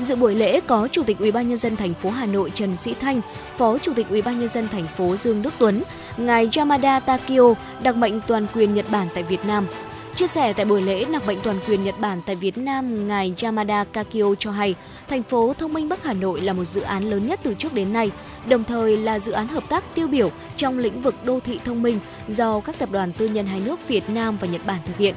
Dự 0.00 0.16
buổi 0.16 0.34
lễ 0.34 0.60
có 0.60 0.88
Chủ 0.92 1.02
tịch 1.02 1.18
Ủy 1.18 1.32
ban 1.32 1.48
nhân 1.48 1.58
dân 1.58 1.76
thành 1.76 1.94
phố 1.94 2.10
Hà 2.10 2.26
Nội 2.26 2.50
Trần 2.54 2.76
Sĩ 2.76 2.94
Thanh, 2.94 3.20
Phó 3.56 3.78
Chủ 3.78 3.92
tịch 3.94 4.08
Ủy 4.08 4.22
ban 4.22 4.38
nhân 4.38 4.48
dân 4.48 4.68
thành 4.68 4.86
phố 4.86 5.16
Dương 5.16 5.42
Đức 5.42 5.54
Tuấn, 5.58 5.82
ngài 6.16 6.48
Yamada 6.56 7.00
Takio, 7.00 7.54
đặc 7.82 7.96
mệnh 7.96 8.20
toàn 8.26 8.46
quyền 8.54 8.74
Nhật 8.74 8.86
Bản 8.90 9.06
tại 9.14 9.22
Việt 9.22 9.44
Nam, 9.46 9.66
Chia 10.18 10.26
sẻ 10.26 10.52
tại 10.52 10.66
buổi 10.66 10.82
lễ 10.82 11.04
đặc 11.12 11.26
mệnh 11.26 11.38
toàn 11.42 11.56
quyền 11.68 11.84
Nhật 11.84 11.98
Bản 12.00 12.20
tại 12.26 12.36
Việt 12.36 12.58
Nam, 12.58 13.08
ngài 13.08 13.34
Yamada 13.42 13.84
Kakio 13.84 14.34
cho 14.38 14.50
hay, 14.50 14.74
thành 15.08 15.22
phố 15.22 15.54
thông 15.58 15.72
minh 15.72 15.88
Bắc 15.88 16.04
Hà 16.04 16.12
Nội 16.12 16.40
là 16.40 16.52
một 16.52 16.64
dự 16.64 16.80
án 16.80 17.10
lớn 17.10 17.26
nhất 17.26 17.40
từ 17.42 17.54
trước 17.54 17.74
đến 17.74 17.92
nay, 17.92 18.10
đồng 18.48 18.64
thời 18.64 18.96
là 18.96 19.18
dự 19.18 19.32
án 19.32 19.48
hợp 19.48 19.68
tác 19.68 19.94
tiêu 19.94 20.08
biểu 20.08 20.30
trong 20.56 20.78
lĩnh 20.78 21.00
vực 21.00 21.14
đô 21.24 21.40
thị 21.40 21.60
thông 21.64 21.82
minh 21.82 21.98
do 22.28 22.60
các 22.60 22.78
tập 22.78 22.88
đoàn 22.92 23.12
tư 23.12 23.28
nhân 23.28 23.46
hai 23.46 23.60
nước 23.60 23.88
Việt 23.88 24.10
Nam 24.10 24.36
và 24.40 24.48
Nhật 24.48 24.66
Bản 24.66 24.78
thực 24.86 24.96
hiện. 24.96 25.14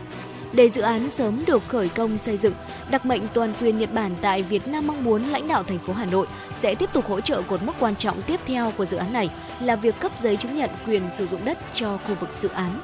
Để 0.53 0.69
dự 0.69 0.81
án 0.81 1.09
sớm 1.09 1.43
được 1.47 1.67
khởi 1.67 1.89
công 1.89 2.17
xây 2.17 2.37
dựng, 2.37 2.53
đặc 2.89 3.05
mệnh 3.05 3.21
toàn 3.33 3.53
quyền 3.61 3.79
Nhật 3.79 3.93
Bản 3.93 4.15
tại 4.21 4.43
Việt 4.43 4.67
Nam 4.67 4.87
mong 4.87 5.03
muốn 5.03 5.23
lãnh 5.23 5.47
đạo 5.47 5.63
thành 5.63 5.79
phố 5.79 5.93
Hà 5.93 6.05
Nội 6.05 6.27
sẽ 6.53 6.75
tiếp 6.75 6.89
tục 6.93 7.07
hỗ 7.07 7.21
trợ 7.21 7.41
cột 7.41 7.63
mốc 7.63 7.75
quan 7.79 7.95
trọng 7.95 8.21
tiếp 8.21 8.39
theo 8.45 8.73
của 8.77 8.85
dự 8.85 8.97
án 8.97 9.13
này 9.13 9.29
là 9.59 9.75
việc 9.75 9.99
cấp 9.99 10.11
giấy 10.19 10.37
chứng 10.37 10.55
nhận 10.55 10.69
quyền 10.87 11.09
sử 11.09 11.27
dụng 11.27 11.45
đất 11.45 11.57
cho 11.73 11.97
khu 11.97 12.15
vực 12.15 12.33
dự 12.33 12.49
án. 12.49 12.79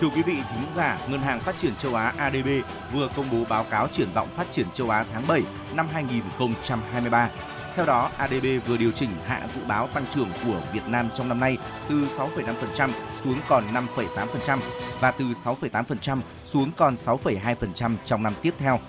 Thưa 0.00 0.08
quý 0.08 0.22
vị 0.22 0.34
thính 0.34 0.64
giả, 0.74 0.98
Ngân 1.08 1.20
hàng 1.20 1.40
Phát 1.40 1.58
triển 1.58 1.74
châu 1.76 1.94
Á 1.94 2.12
ADB 2.16 2.48
vừa 2.92 3.08
công 3.16 3.26
bố 3.32 3.38
báo 3.48 3.64
cáo 3.64 3.88
triển 3.88 4.08
vọng 4.14 4.28
phát 4.36 4.50
triển 4.50 4.66
châu 4.74 4.90
Á 4.90 5.04
tháng 5.12 5.22
7 5.28 5.42
năm 5.74 5.88
2023. 5.92 7.30
Theo 7.76 7.86
đó, 7.86 8.10
ADB 8.16 8.46
vừa 8.66 8.76
điều 8.76 8.92
chỉnh 8.92 9.10
hạ 9.26 9.40
dự 9.48 9.60
báo 9.64 9.88
tăng 9.88 10.04
trưởng 10.14 10.28
của 10.44 10.60
Việt 10.72 10.88
Nam 10.88 11.08
trong 11.14 11.28
năm 11.28 11.40
nay 11.40 11.58
từ 11.88 12.06
6,5% 12.06 12.90
xuống 13.24 13.34
còn 13.48 13.64
5,8% 13.96 14.58
và 15.00 15.10
từ 15.10 15.24
6,8% 15.24 16.18
xuống 16.44 16.70
còn 16.76 16.94
6,2% 16.94 17.96
trong 18.04 18.22
năm 18.22 18.32
tiếp 18.42 18.54
theo. 18.58 18.80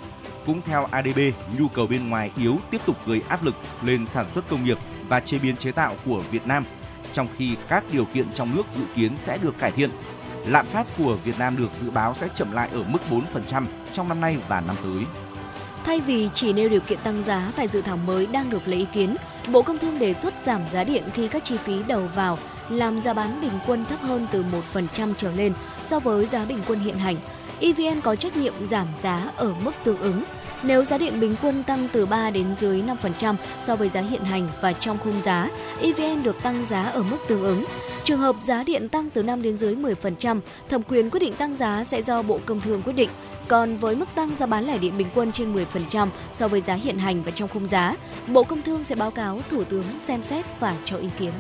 Cũng 0.46 0.62
theo 0.62 0.88
ADB, 0.92 1.20
nhu 1.58 1.68
cầu 1.68 1.88
bên 1.88 2.10
ngoài 2.10 2.32
yếu 2.38 2.58
tiếp 2.72 2.82
tục 2.86 3.08
gây 3.08 3.22
áp 3.28 3.44
lực 3.44 3.56
lên 3.84 4.06
sản 4.06 4.30
xuất 4.30 4.50
công 4.50 4.64
nghiệp 4.64 4.78
và 5.08 5.20
chế 5.20 5.40
biến 5.40 5.58
chế 5.58 5.72
tạo 5.72 5.96
của 6.06 6.22
Việt 6.32 6.48
Nam, 6.48 6.64
trong 7.14 7.28
khi 7.38 7.56
các 7.68 7.84
điều 7.92 8.06
kiện 8.06 8.34
trong 8.34 8.56
nước 8.56 8.64
dự 8.72 8.84
kiến 8.96 9.18
sẽ 9.18 9.38
được 9.38 9.58
cải 9.60 9.72
thiện 9.72 9.90
lạm 10.48 10.66
phát 10.66 10.88
của 10.98 11.18
Việt 11.24 11.40
Nam 11.40 11.58
được 11.58 11.70
dự 11.76 11.92
báo 11.92 12.16
sẽ 12.16 12.28
chậm 12.36 12.52
lại 12.52 12.70
ở 12.74 12.84
mức 12.88 13.00
4% 13.44 13.66
trong 13.94 14.10
năm 14.10 14.22
nay 14.22 14.38
và 14.48 14.62
năm 14.62 14.76
tới. 14.84 15.06
Thay 15.86 16.00
vì 16.00 16.30
chỉ 16.34 16.54
nêu 16.54 16.70
điều 16.70 16.82
kiện 16.82 17.00
tăng 17.04 17.24
giá 17.24 17.52
tại 17.56 17.68
dự 17.68 17.82
thảo 17.82 17.98
mới 17.98 18.26
đang 18.26 18.50
được 18.50 18.68
lấy 18.68 18.80
ý 18.80 18.86
kiến, 18.94 19.16
Bộ 19.52 19.62
Công 19.62 19.78
Thương 19.78 20.00
đề 20.00 20.14
xuất 20.14 20.34
giảm 20.44 20.62
giá 20.72 20.84
điện 20.84 21.04
khi 21.14 21.28
các 21.28 21.44
chi 21.44 21.58
phí 21.58 21.84
đầu 21.88 22.10
vào 22.16 22.38
làm 22.70 23.00
giá 23.00 23.14
bán 23.14 23.42
bình 23.42 23.60
quân 23.68 23.86
thấp 23.86 24.02
hơn 24.02 24.28
từ 24.32 24.44
1% 24.74 25.14
trở 25.18 25.32
lên 25.32 25.54
so 25.82 26.00
với 26.00 26.26
giá 26.26 26.46
bình 26.46 26.60
quân 26.68 26.80
hiện 26.80 26.98
hành. 26.98 27.16
EVN 27.60 28.02
có 28.02 28.16
trách 28.16 28.38
nhiệm 28.38 28.66
giảm 28.66 28.88
giá 28.98 29.32
ở 29.36 29.54
mức 29.64 29.72
tương 29.84 29.98
ứng 29.98 30.24
nếu 30.64 30.86
giá 30.86 30.98
điện 30.98 31.20
bình 31.20 31.36
quân 31.42 31.64
tăng 31.64 31.88
từ 31.92 32.06
3 32.06 32.32
đến 32.32 32.56
dưới 32.56 32.82
5% 32.82 33.36
so 33.60 33.76
với 33.76 33.90
giá 33.90 34.02
hiện 34.02 34.24
hành 34.24 34.50
và 34.62 34.74
trong 34.74 34.98
khung 34.98 35.22
giá, 35.22 35.50
EVN 35.82 36.24
được 36.24 36.44
tăng 36.44 36.66
giá 36.66 36.84
ở 36.84 37.04
mức 37.04 37.18
tương 37.28 37.44
ứng. 37.44 37.66
Trường 38.04 38.20
hợp 38.20 38.36
giá 38.42 38.64
điện 38.64 38.90
tăng 38.90 39.10
từ 39.10 39.24
5 39.24 39.42
đến 39.42 39.58
dưới 39.58 39.76
10%, 39.76 40.40
thẩm 40.70 40.82
quyền 40.84 41.10
quyết 41.10 41.20
định 41.20 41.34
tăng 41.34 41.56
giá 41.56 41.84
sẽ 41.84 42.02
do 42.02 42.22
Bộ 42.22 42.40
Công 42.46 42.60
Thương 42.60 42.82
quyết 42.82 42.94
định. 42.94 43.10
Còn 43.52 43.78
với 43.78 43.96
mức 43.96 44.06
tăng 44.16 44.36
giá 44.36 44.46
bán 44.46 44.66
lẻ 44.66 44.78
điện 44.78 44.94
bình 44.98 45.08
quân 45.16 45.32
trên 45.32 45.56
10% 45.56 46.08
so 46.32 46.48
với 46.48 46.62
giá 46.62 46.74
hiện 46.74 46.98
hành 46.98 47.24
và 47.24 47.32
trong 47.32 47.50
khung 47.50 47.68
giá, 47.68 47.96
Bộ 48.28 48.44
Công 48.44 48.62
Thương 48.62 48.84
sẽ 48.84 48.96
báo 48.96 49.12
cáo 49.12 49.40
Thủ 49.50 49.64
tướng 49.64 49.84
xem 50.00 50.24
xét 50.24 50.46
và 50.60 50.76
cho 50.86 50.98
ý 50.98 51.10
kiến. 51.20 51.32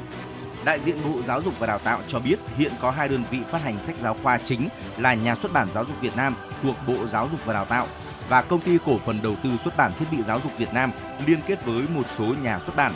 Đại 0.65 0.79
diện 0.79 0.97
Bộ 1.05 1.21
Giáo 1.21 1.41
dục 1.41 1.59
và 1.59 1.67
Đào 1.67 1.79
tạo 1.79 1.99
cho 2.07 2.19
biết 2.19 2.35
hiện 2.57 2.71
có 2.81 2.91
hai 2.91 3.09
đơn 3.09 3.23
vị 3.31 3.39
phát 3.51 3.63
hành 3.63 3.81
sách 3.81 3.95
giáo 4.01 4.15
khoa 4.23 4.37
chính 4.37 4.69
là 4.97 5.13
Nhà 5.13 5.35
xuất 5.35 5.53
bản 5.53 5.67
Giáo 5.73 5.85
dục 5.85 6.01
Việt 6.01 6.15
Nam 6.17 6.35
thuộc 6.63 6.75
Bộ 6.87 7.07
Giáo 7.07 7.27
dục 7.31 7.39
và 7.45 7.53
Đào 7.53 7.65
tạo 7.65 7.87
và 8.29 8.41
Công 8.41 8.61
ty 8.61 8.77
Cổ 8.85 8.97
phần 9.05 9.19
Đầu 9.21 9.35
tư 9.43 9.49
Xuất 9.63 9.77
bản 9.77 9.91
Thiết 9.99 10.05
bị 10.11 10.23
Giáo 10.23 10.39
dục 10.43 10.51
Việt 10.57 10.73
Nam 10.73 10.91
liên 11.27 11.39
kết 11.47 11.65
với 11.65 11.83
một 11.95 12.05
số 12.17 12.25
nhà 12.43 12.59
xuất 12.59 12.75
bản. 12.75 12.91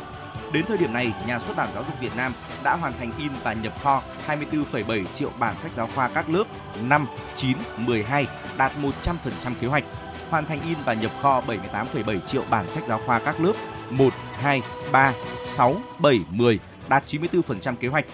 Đến 0.55 0.65
thời 0.67 0.77
điểm 0.77 0.93
này, 0.93 1.13
Nhà 1.27 1.39
xuất 1.39 1.55
bản 1.55 1.69
Giáo 1.73 1.83
dục 1.83 1.99
Việt 1.99 2.15
Nam 2.17 2.33
đã 2.63 2.75
hoàn 2.75 2.93
thành 2.93 3.11
in 3.17 3.31
và 3.43 3.53
nhập 3.53 3.73
kho 3.83 4.01
24,7 4.27 5.05
triệu 5.05 5.29
bản 5.39 5.59
sách 5.59 5.71
giáo 5.75 5.89
khoa 5.95 6.07
các 6.07 6.29
lớp 6.29 6.43
5, 6.83 7.07
9, 7.35 7.57
12, 7.77 8.27
đạt 8.57 8.71
100% 8.81 9.53
kế 9.61 9.67
hoạch. 9.67 9.83
Hoàn 10.29 10.45
thành 10.45 10.59
in 10.67 10.77
và 10.85 10.93
nhập 10.93 11.11
kho 11.21 11.41
78,7 11.47 12.19
triệu 12.19 12.43
bản 12.49 12.69
sách 12.69 12.83
giáo 12.87 12.99
khoa 13.05 13.19
các 13.19 13.41
lớp 13.41 13.53
1, 13.89 14.13
2, 14.33 14.61
3, 14.91 15.13
6, 15.47 15.75
7, 15.99 16.19
10, 16.29 16.59
đạt 16.89 17.03
94% 17.07 17.75
kế 17.75 17.87
hoạch. 17.87 18.05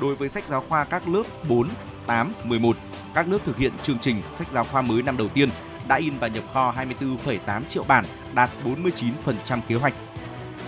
Đối 0.00 0.14
với 0.14 0.28
sách 0.28 0.44
giáo 0.48 0.64
khoa 0.68 0.84
các 0.84 1.08
lớp 1.08 1.22
4, 1.48 1.68
8, 2.06 2.32
11, 2.44 2.76
các 3.14 3.28
lớp 3.28 3.38
thực 3.44 3.56
hiện 3.56 3.72
chương 3.82 3.98
trình 3.98 4.22
sách 4.34 4.50
giáo 4.52 4.64
khoa 4.64 4.82
mới 4.82 5.02
năm 5.02 5.16
đầu 5.16 5.28
tiên 5.28 5.48
đã 5.88 5.96
in 5.96 6.18
và 6.18 6.28
nhập 6.28 6.44
kho 6.52 6.74
24,8 7.00 7.62
triệu 7.68 7.84
bản, 7.88 8.04
đạt 8.34 8.50
49% 8.64 9.60
kế 9.68 9.74
hoạch. 9.74 9.94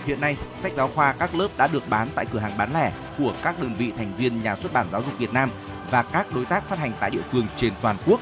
Hiện 0.05 0.21
nay, 0.21 0.37
sách 0.57 0.71
giáo 0.75 0.87
khoa 0.95 1.13
các 1.13 1.35
lớp 1.35 1.47
đã 1.57 1.67
được 1.67 1.89
bán 1.89 2.07
tại 2.15 2.25
cửa 2.31 2.39
hàng 2.39 2.57
bán 2.57 2.73
lẻ 2.73 2.91
của 3.17 3.33
các 3.43 3.59
đơn 3.59 3.75
vị 3.75 3.93
thành 3.97 4.15
viên 4.15 4.43
Nhà 4.43 4.55
xuất 4.55 4.73
bản 4.73 4.85
Giáo 4.91 5.03
dục 5.03 5.17
Việt 5.17 5.33
Nam 5.33 5.49
và 5.91 6.03
các 6.03 6.27
đối 6.35 6.45
tác 6.45 6.65
phát 6.65 6.79
hành 6.79 6.93
tại 6.99 7.09
địa 7.09 7.21
phương 7.31 7.47
trên 7.55 7.73
toàn 7.81 7.95
quốc. 8.05 8.21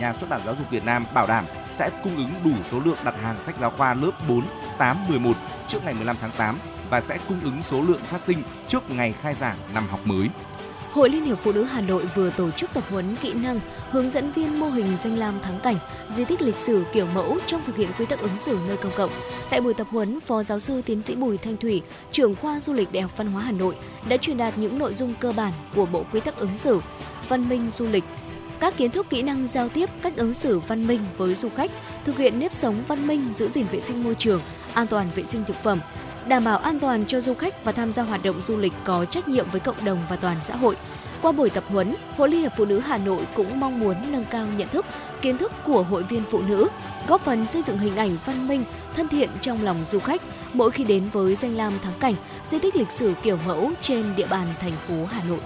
Nhà 0.00 0.12
xuất 0.12 0.28
bản 0.28 0.40
Giáo 0.44 0.54
dục 0.54 0.70
Việt 0.70 0.84
Nam 0.84 1.04
bảo 1.14 1.26
đảm 1.26 1.44
sẽ 1.72 1.90
cung 2.02 2.16
ứng 2.16 2.30
đủ 2.44 2.62
số 2.64 2.80
lượng 2.80 2.98
đặt 3.04 3.14
hàng 3.22 3.40
sách 3.40 3.54
giáo 3.60 3.70
khoa 3.70 3.94
lớp 3.94 4.10
4, 4.28 4.42
8, 4.78 5.08
11 5.08 5.32
trước 5.68 5.84
ngày 5.84 5.94
15 5.94 6.16
tháng 6.20 6.30
8 6.36 6.58
và 6.90 7.00
sẽ 7.00 7.18
cung 7.28 7.40
ứng 7.44 7.62
số 7.62 7.82
lượng 7.82 8.00
phát 8.04 8.22
sinh 8.22 8.42
trước 8.68 8.90
ngày 8.90 9.14
khai 9.22 9.34
giảng 9.34 9.56
năm 9.74 9.86
học 9.88 10.00
mới. 10.04 10.28
Hội 10.92 11.10
Liên 11.10 11.24
hiệp 11.24 11.38
Phụ 11.38 11.52
nữ 11.52 11.64
Hà 11.64 11.80
Nội 11.80 12.04
vừa 12.14 12.30
tổ 12.30 12.50
chức 12.50 12.74
tập 12.74 12.84
huấn 12.90 13.16
kỹ 13.22 13.32
năng 13.32 13.60
hướng 13.90 14.10
dẫn 14.10 14.32
viên 14.32 14.60
mô 14.60 14.68
hình 14.68 14.86
danh 14.98 15.18
lam 15.18 15.40
thắng 15.40 15.60
cảnh, 15.60 15.76
di 16.08 16.24
tích 16.24 16.42
lịch 16.42 16.56
sử 16.56 16.84
kiểu 16.92 17.06
mẫu 17.14 17.38
trong 17.46 17.62
thực 17.66 17.76
hiện 17.76 17.88
quy 17.98 18.06
tắc 18.06 18.20
ứng 18.20 18.38
xử 18.38 18.58
nơi 18.68 18.76
công 18.76 18.92
cộng. 18.96 19.10
Tại 19.50 19.60
buổi 19.60 19.74
tập 19.74 19.86
huấn, 19.90 20.20
Phó 20.20 20.42
giáo 20.42 20.60
sư 20.60 20.82
tiến 20.86 21.02
sĩ 21.02 21.14
Bùi 21.14 21.38
Thanh 21.38 21.56
Thủy, 21.56 21.82
trưởng 22.10 22.34
khoa 22.34 22.60
du 22.60 22.72
lịch 22.72 22.92
Đại 22.92 23.02
học 23.02 23.10
Văn 23.16 23.26
hóa 23.26 23.42
Hà 23.42 23.52
Nội 23.52 23.76
đã 24.08 24.16
truyền 24.16 24.36
đạt 24.36 24.58
những 24.58 24.78
nội 24.78 24.94
dung 24.94 25.14
cơ 25.20 25.32
bản 25.32 25.52
của 25.74 25.86
Bộ 25.86 26.04
Quy 26.12 26.20
tắc 26.20 26.36
ứng 26.36 26.56
xử, 26.56 26.80
văn 27.28 27.48
minh 27.48 27.70
du 27.70 27.86
lịch, 27.86 28.04
các 28.60 28.76
kiến 28.76 28.90
thức 28.90 29.06
kỹ 29.10 29.22
năng 29.22 29.46
giao 29.46 29.68
tiếp, 29.68 29.90
cách 30.02 30.16
ứng 30.16 30.34
xử 30.34 30.58
văn 30.58 30.86
minh 30.86 31.00
với 31.16 31.34
du 31.34 31.48
khách, 31.48 31.70
thực 32.04 32.18
hiện 32.18 32.38
nếp 32.38 32.52
sống 32.52 32.76
văn 32.88 33.06
minh, 33.06 33.32
giữ 33.32 33.48
gìn 33.48 33.66
vệ 33.72 33.80
sinh 33.80 34.04
môi 34.04 34.14
trường, 34.14 34.40
an 34.74 34.86
toàn 34.86 35.10
vệ 35.14 35.24
sinh 35.24 35.44
thực 35.44 35.56
phẩm, 35.56 35.80
đảm 36.28 36.44
bảo 36.44 36.58
an 36.58 36.80
toàn 36.80 37.06
cho 37.06 37.20
du 37.20 37.34
khách 37.34 37.64
và 37.64 37.72
tham 37.72 37.92
gia 37.92 38.02
hoạt 38.02 38.22
động 38.22 38.40
du 38.40 38.56
lịch 38.56 38.72
có 38.84 39.04
trách 39.04 39.28
nhiệm 39.28 39.50
với 39.50 39.60
cộng 39.60 39.84
đồng 39.84 39.98
và 40.08 40.16
toàn 40.16 40.36
xã 40.42 40.56
hội. 40.56 40.76
Qua 41.22 41.32
buổi 41.32 41.50
tập 41.50 41.64
huấn, 41.68 41.94
Hội 42.16 42.28
Liên 42.28 42.40
hiệp 42.40 42.52
Phụ 42.56 42.64
nữ 42.64 42.78
Hà 42.78 42.98
Nội 42.98 43.26
cũng 43.34 43.60
mong 43.60 43.80
muốn 43.80 43.96
nâng 44.12 44.24
cao 44.24 44.46
nhận 44.56 44.68
thức, 44.68 44.86
kiến 45.20 45.38
thức 45.38 45.52
của 45.64 45.82
hội 45.82 46.02
viên 46.02 46.22
phụ 46.30 46.42
nữ, 46.42 46.68
góp 47.08 47.20
phần 47.20 47.46
xây 47.46 47.62
dựng 47.62 47.78
hình 47.78 47.96
ảnh 47.96 48.16
văn 48.26 48.48
minh, 48.48 48.64
thân 48.96 49.08
thiện 49.08 49.30
trong 49.40 49.64
lòng 49.64 49.84
du 49.84 49.98
khách 49.98 50.22
mỗi 50.52 50.70
khi 50.70 50.84
đến 50.84 51.08
với 51.12 51.34
danh 51.34 51.56
lam 51.56 51.72
thắng 51.82 51.98
cảnh, 52.00 52.14
di 52.44 52.58
tích 52.58 52.76
lịch 52.76 52.90
sử 52.90 53.14
kiểu 53.22 53.38
mẫu 53.46 53.70
trên 53.80 54.16
địa 54.16 54.26
bàn 54.30 54.46
thành 54.60 54.72
phố 54.88 54.94
Hà 55.10 55.22
Nội. 55.28 55.40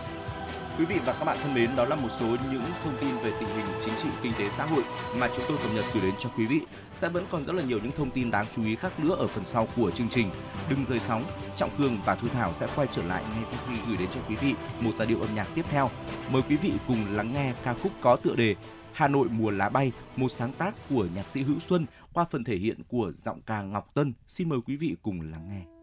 Quý 0.79 0.85
vị 0.85 0.99
và 1.07 1.13
các 1.13 1.25
bạn 1.25 1.39
thân 1.43 1.55
mến, 1.55 1.77
đó 1.77 1.85
là 1.85 1.97
một 1.97 2.09
số 2.21 2.27
những 2.27 2.63
thông 2.85 2.97
tin 3.01 3.17
về 3.17 3.33
tình 3.41 3.49
hình 3.49 3.67
chính 3.85 3.95
trị, 3.97 4.09
kinh 4.23 4.33
tế, 4.39 4.49
xã 4.49 4.67
hội 4.67 4.83
mà 5.21 5.29
chúng 5.37 5.45
tôi 5.49 5.59
cập 5.63 5.75
nhật 5.75 5.85
gửi 5.95 6.03
đến 6.03 6.15
cho 6.19 6.29
quý 6.37 6.47
vị. 6.47 6.61
Sẽ 6.95 7.09
vẫn 7.09 7.25
còn 7.31 7.45
rất 7.45 7.53
là 7.53 7.63
nhiều 7.63 7.79
những 7.83 7.93
thông 7.93 8.11
tin 8.11 8.31
đáng 8.31 8.47
chú 8.57 8.65
ý 8.65 8.77
khác 8.77 9.01
nữa 9.01 9.17
ở 9.19 9.27
phần 9.27 9.45
sau 9.45 9.69
của 9.77 9.91
chương 9.91 10.09
trình. 10.09 10.31
Đừng 10.71 10.85
rời 10.85 10.99
sóng, 10.99 11.25
Trọng 11.57 11.71
Khương 11.79 11.99
và 12.05 12.15
Thu 12.15 12.29
Thảo 12.29 12.55
sẽ 12.55 12.67
quay 12.77 12.89
trở 12.93 13.03
lại 13.03 13.23
ngay 13.31 13.45
sau 13.45 13.61
khi 13.69 13.75
gửi 13.89 13.97
đến 13.97 14.09
cho 14.11 14.21
quý 14.29 14.37
vị 14.37 14.55
một 14.81 14.91
giai 14.97 15.07
điệu 15.07 15.21
âm 15.21 15.35
nhạc 15.35 15.49
tiếp 15.55 15.65
theo. 15.71 15.91
Mời 16.31 16.43
quý 16.49 16.57
vị 16.57 16.73
cùng 16.87 17.05
lắng 17.11 17.33
nghe 17.33 17.55
ca 17.65 17.75
khúc 17.75 17.93
có 18.01 18.17
tựa 18.17 18.35
đề 18.35 18.55
Hà 18.93 19.09
Nội 19.09 19.29
mùa 19.31 19.51
lá 19.51 19.69
bay, 19.69 19.93
một 20.17 20.29
sáng 20.29 20.53
tác 20.53 20.75
của 20.91 21.07
nhạc 21.15 21.29
sĩ 21.29 21.43
Hữu 21.43 21.59
Xuân 21.61 21.87
qua 22.13 22.25
phần 22.31 22.45
thể 22.45 22.57
hiện 22.57 22.83
của 22.89 23.13
giọng 23.13 23.41
ca 23.47 23.63
Ngọc 23.63 23.95
Tân. 23.95 24.13
Xin 24.27 24.49
mời 24.49 24.59
quý 24.67 24.77
vị 24.77 24.97
cùng 25.03 25.21
lắng 25.21 25.49
nghe. 25.49 25.76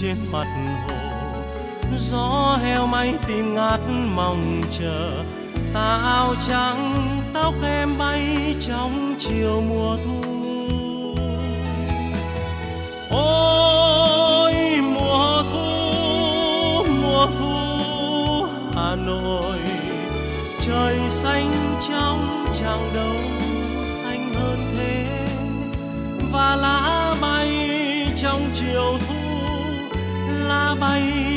Trên 0.00 0.16
mặt 0.32 0.46
hồ. 0.88 0.94
Gió 1.96 2.58
heo 2.62 2.86
may 2.86 3.14
tìm 3.26 3.54
ngát 3.54 3.80
mong 4.14 4.62
chờ, 4.78 5.24
tà 5.74 5.98
áo 6.04 6.34
trắng, 6.48 6.96
tóc 7.34 7.54
em 7.64 7.98
bay 7.98 8.54
trong 8.60 9.14
chiều 9.18 9.62
mùa 9.68 9.96
thu. 10.04 10.22
Ôi, 13.10 14.54
mùa 14.82 15.42
thu 15.52 16.84
mùa 17.02 17.26
thu, 17.38 18.46
hà 18.74 18.94
nội, 18.94 19.58
trời 20.60 20.98
xanh 21.10 21.52
trong 21.88 22.46
chẳng 22.60 22.90
đâu 22.94 23.16
xanh 24.02 24.34
hơn 24.34 24.58
thế. 24.76 25.06
Và 26.32 26.56
lá 26.56 26.99
bay 30.80 31.29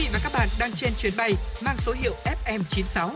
vị 0.00 0.08
và 0.12 0.18
các 0.22 0.32
bạn 0.34 0.48
đang 0.58 0.70
trên 0.72 0.92
chuyến 0.98 1.12
bay 1.16 1.32
mang 1.64 1.76
số 1.78 1.92
hiệu 1.92 2.14
FM96. 2.46 3.10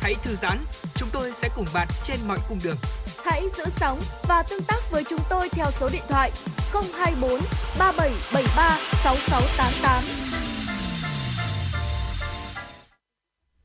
Hãy 0.00 0.14
thư 0.22 0.36
giãn, 0.42 0.58
chúng 0.94 1.08
tôi 1.12 1.32
sẽ 1.42 1.48
cùng 1.56 1.66
bạn 1.74 1.88
trên 2.04 2.16
mọi 2.28 2.38
cung 2.48 2.58
đường. 2.64 2.76
Hãy 3.24 3.42
giữ 3.56 3.64
sóng 3.76 4.00
và 4.28 4.42
tương 4.50 4.62
tác 4.62 4.90
với 4.90 5.04
chúng 5.04 5.20
tôi 5.30 5.48
theo 5.48 5.66
số 5.70 5.88
điện 5.92 6.02
thoại 6.08 6.32
024 6.72 7.30
3773 7.78 8.78
6688. 9.04 10.02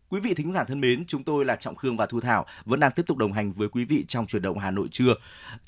Quý 0.10 0.19
vị 0.19 0.34
thính 0.34 0.52
giả 0.52 0.64
thân 0.64 0.81
mến, 0.81 1.06
chúng 1.07 1.23
tôi 1.23 1.45
là 1.45 1.56
Trọng 1.56 1.76
Khương 1.76 1.98
và 1.98 2.06
Thu 2.06 2.22
Thảo 2.22 2.45
vẫn 2.65 2.80
đang 2.80 2.91
tiếp 2.91 3.03
tục 3.07 3.18
đồng 3.18 3.34
hành 3.34 3.52
với 3.52 3.69
quý 3.69 3.85
vị 3.85 4.06
trong 4.07 4.27
chuyển 4.27 4.41
động 4.41 4.60
Hà 4.60 4.72
Nội 4.72 4.88
trưa. 4.91 5.14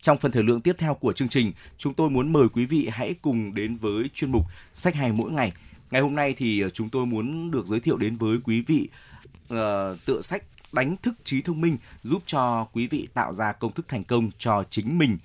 Trong 0.02 0.18
phần 0.18 0.32
thời 0.32 0.44
lượng 0.44 0.62
tiếp 0.62 0.76
theo 0.78 0.94
của 0.94 1.14
chương 1.14 1.30
trình, 1.30 1.52
chúng 1.78 1.94
tôi 1.94 2.10
muốn 2.10 2.34
mời 2.34 2.48
quý 2.54 2.66
vị 2.66 2.90
hãy 2.92 3.16
cùng 3.22 3.56
đến 3.56 3.78
với 3.78 4.10
chuyên 4.14 4.32
mục 4.32 4.46
Sách 4.74 4.96
hay 4.96 5.12
mỗi 5.12 5.32
ngày. 5.32 5.52
Ngày 5.94 6.02
hôm 6.02 6.15
nay 6.15 6.36
thì 6.38 6.61
ờ, 6.61 6.70
chúng 6.70 6.90
tôi 6.90 7.06
muốn 7.06 7.52
được 7.52 7.65
giới 7.68 7.80
thiệu 7.80 7.98
đến 7.98 8.18
với 8.18 8.38
quý 8.44 8.61
vị 8.61 8.90
uh, 9.53 9.57
tựa 10.06 10.22
sách 10.22 10.44
đánh 10.72 10.95
thức 10.98 11.14
trí 11.24 11.41
thông 11.41 11.61
minh 11.61 11.78
giúp 12.03 12.24
cho 12.26 12.68
quý 12.74 12.88
vị 12.88 13.07
tạo 13.14 13.34
ra 13.34 13.52
công 13.52 13.72
thức 13.72 13.88
thành 13.88 14.03
công 14.03 14.30
cho 14.38 14.64
chính 14.70 14.98
mình. 14.98 15.18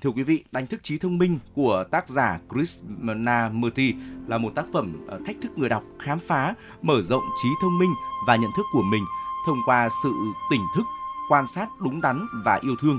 Thưa 0.00 0.10
quý 0.10 0.22
vị, 0.22 0.44
đánh 0.52 0.66
thức 0.66 0.82
trí 0.82 0.98
thông 0.98 1.18
minh 1.18 1.38
của 1.54 1.84
tác 1.90 2.08
giả 2.08 2.38
Krishnamurti 2.48 3.94
là 4.26 4.38
một 4.38 4.52
tác 4.54 4.64
phẩm 4.72 5.06
ờ, 5.08 5.20
thách 5.26 5.36
thức 5.42 5.58
người 5.58 5.68
đọc 5.68 5.84
khám 5.98 6.18
phá, 6.18 6.54
mở 6.82 7.02
rộng 7.02 7.24
trí 7.42 7.48
thông 7.62 7.78
minh 7.78 7.94
và 8.26 8.36
nhận 8.36 8.50
thức 8.56 8.66
của 8.72 8.82
mình 8.82 9.04
thông 9.46 9.58
qua 9.66 9.88
sự 10.02 10.12
tỉnh 10.50 10.62
thức, 10.76 10.84
quan 11.28 11.46
sát 11.46 11.68
đúng 11.80 12.00
đắn 12.00 12.26
và 12.44 12.58
yêu 12.62 12.76
thương. 12.80 12.98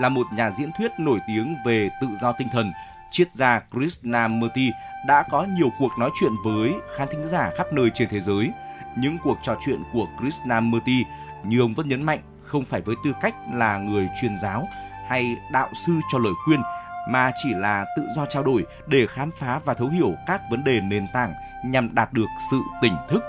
Là 0.00 0.08
một 0.08 0.26
nhà 0.36 0.50
diễn 0.50 0.70
thuyết 0.78 0.90
nổi 0.98 1.18
tiếng 1.28 1.54
về 1.66 1.90
tự 2.00 2.08
do 2.20 2.32
tinh 2.32 2.48
thần, 2.52 2.72
triết 3.10 3.32
gia 3.32 3.60
Krishnamurti 3.60 4.70
đã 5.06 5.24
có 5.30 5.44
nhiều 5.44 5.68
cuộc 5.78 5.98
nói 5.98 6.10
chuyện 6.20 6.32
với 6.44 6.74
khán 6.96 7.08
thính 7.12 7.28
giả 7.28 7.50
khắp 7.56 7.72
nơi 7.72 7.90
trên 7.94 8.08
thế 8.08 8.20
giới. 8.20 8.50
Những 8.98 9.18
cuộc 9.22 9.38
trò 9.42 9.56
chuyện 9.60 9.82
của 9.92 10.06
Krishnamurti, 10.20 11.04
như 11.44 11.60
ông 11.60 11.74
vẫn 11.74 11.88
nhấn 11.88 12.02
mạnh, 12.02 12.20
không 12.42 12.64
phải 12.64 12.80
với 12.80 12.96
tư 13.04 13.12
cách 13.20 13.34
là 13.54 13.78
người 13.78 14.08
truyền 14.20 14.38
giáo 14.38 14.68
hay 15.08 15.36
đạo 15.52 15.68
sư 15.86 15.92
cho 16.12 16.18
lời 16.18 16.32
khuyên, 16.44 16.60
mà 17.08 17.30
chỉ 17.42 17.54
là 17.54 17.84
tự 17.96 18.02
do 18.16 18.26
trao 18.26 18.42
đổi 18.42 18.66
để 18.86 19.06
khám 19.06 19.30
phá 19.38 19.60
và 19.64 19.74
thấu 19.74 19.88
hiểu 19.88 20.14
các 20.26 20.40
vấn 20.50 20.64
đề 20.64 20.80
nền 20.80 21.06
tảng 21.12 21.34
nhằm 21.64 21.94
đạt 21.94 22.12
được 22.12 22.26
sự 22.50 22.60
tỉnh 22.82 22.96
thức. 23.08 23.24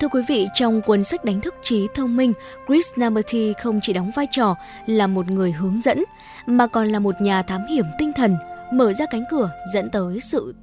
Thưa 0.00 0.08
quý 0.08 0.22
vị, 0.28 0.46
trong 0.54 0.82
cuốn 0.82 1.04
sách 1.04 1.24
đánh 1.24 1.40
thức 1.40 1.54
trí 1.62 1.88
thông 1.94 2.16
minh, 2.16 2.32
Krishnamurti 2.66 3.52
không 3.62 3.80
chỉ 3.82 3.92
đóng 3.92 4.10
vai 4.10 4.26
trò 4.30 4.54
là 4.86 5.06
một 5.06 5.30
người 5.30 5.52
hướng 5.52 5.82
dẫn, 5.82 6.04
mà 6.46 6.66
còn 6.66 6.88
là 6.88 6.98
một 6.98 7.20
nhà 7.20 7.42
thám 7.42 7.66
hiểm 7.66 7.86
tinh 7.98 8.12
thần, 8.16 8.36
mở 8.72 8.92
ra 8.92 9.06
cánh 9.10 9.24
cửa 9.30 9.50
dẫn 9.74 9.90
tới 9.90 10.20
sự 10.20 10.54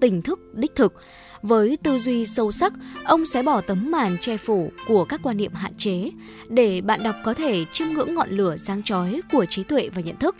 tỉnh 0.00 0.22
thức 0.22 0.40
đích 0.54 0.74
thực. 0.74 0.94
Với 1.42 1.78
tư 1.82 1.98
duy 1.98 2.26
sâu 2.26 2.50
sắc, 2.50 2.72
ông 3.04 3.26
sẽ 3.26 3.42
bỏ 3.42 3.60
tấm 3.60 3.90
màn 3.90 4.16
che 4.20 4.36
phủ 4.36 4.70
của 4.88 5.04
các 5.04 5.20
quan 5.22 5.36
niệm 5.36 5.54
hạn 5.54 5.74
chế 5.76 6.10
để 6.48 6.80
bạn 6.80 7.02
đọc 7.02 7.16
có 7.24 7.34
thể 7.34 7.64
chiêm 7.72 7.88
ngưỡng 7.88 8.14
ngọn 8.14 8.30
lửa 8.30 8.56
sáng 8.56 8.82
chói 8.82 9.20
của 9.32 9.44
trí 9.44 9.62
tuệ 9.62 9.88
và 9.94 10.00
nhận 10.00 10.16
thức. 10.16 10.36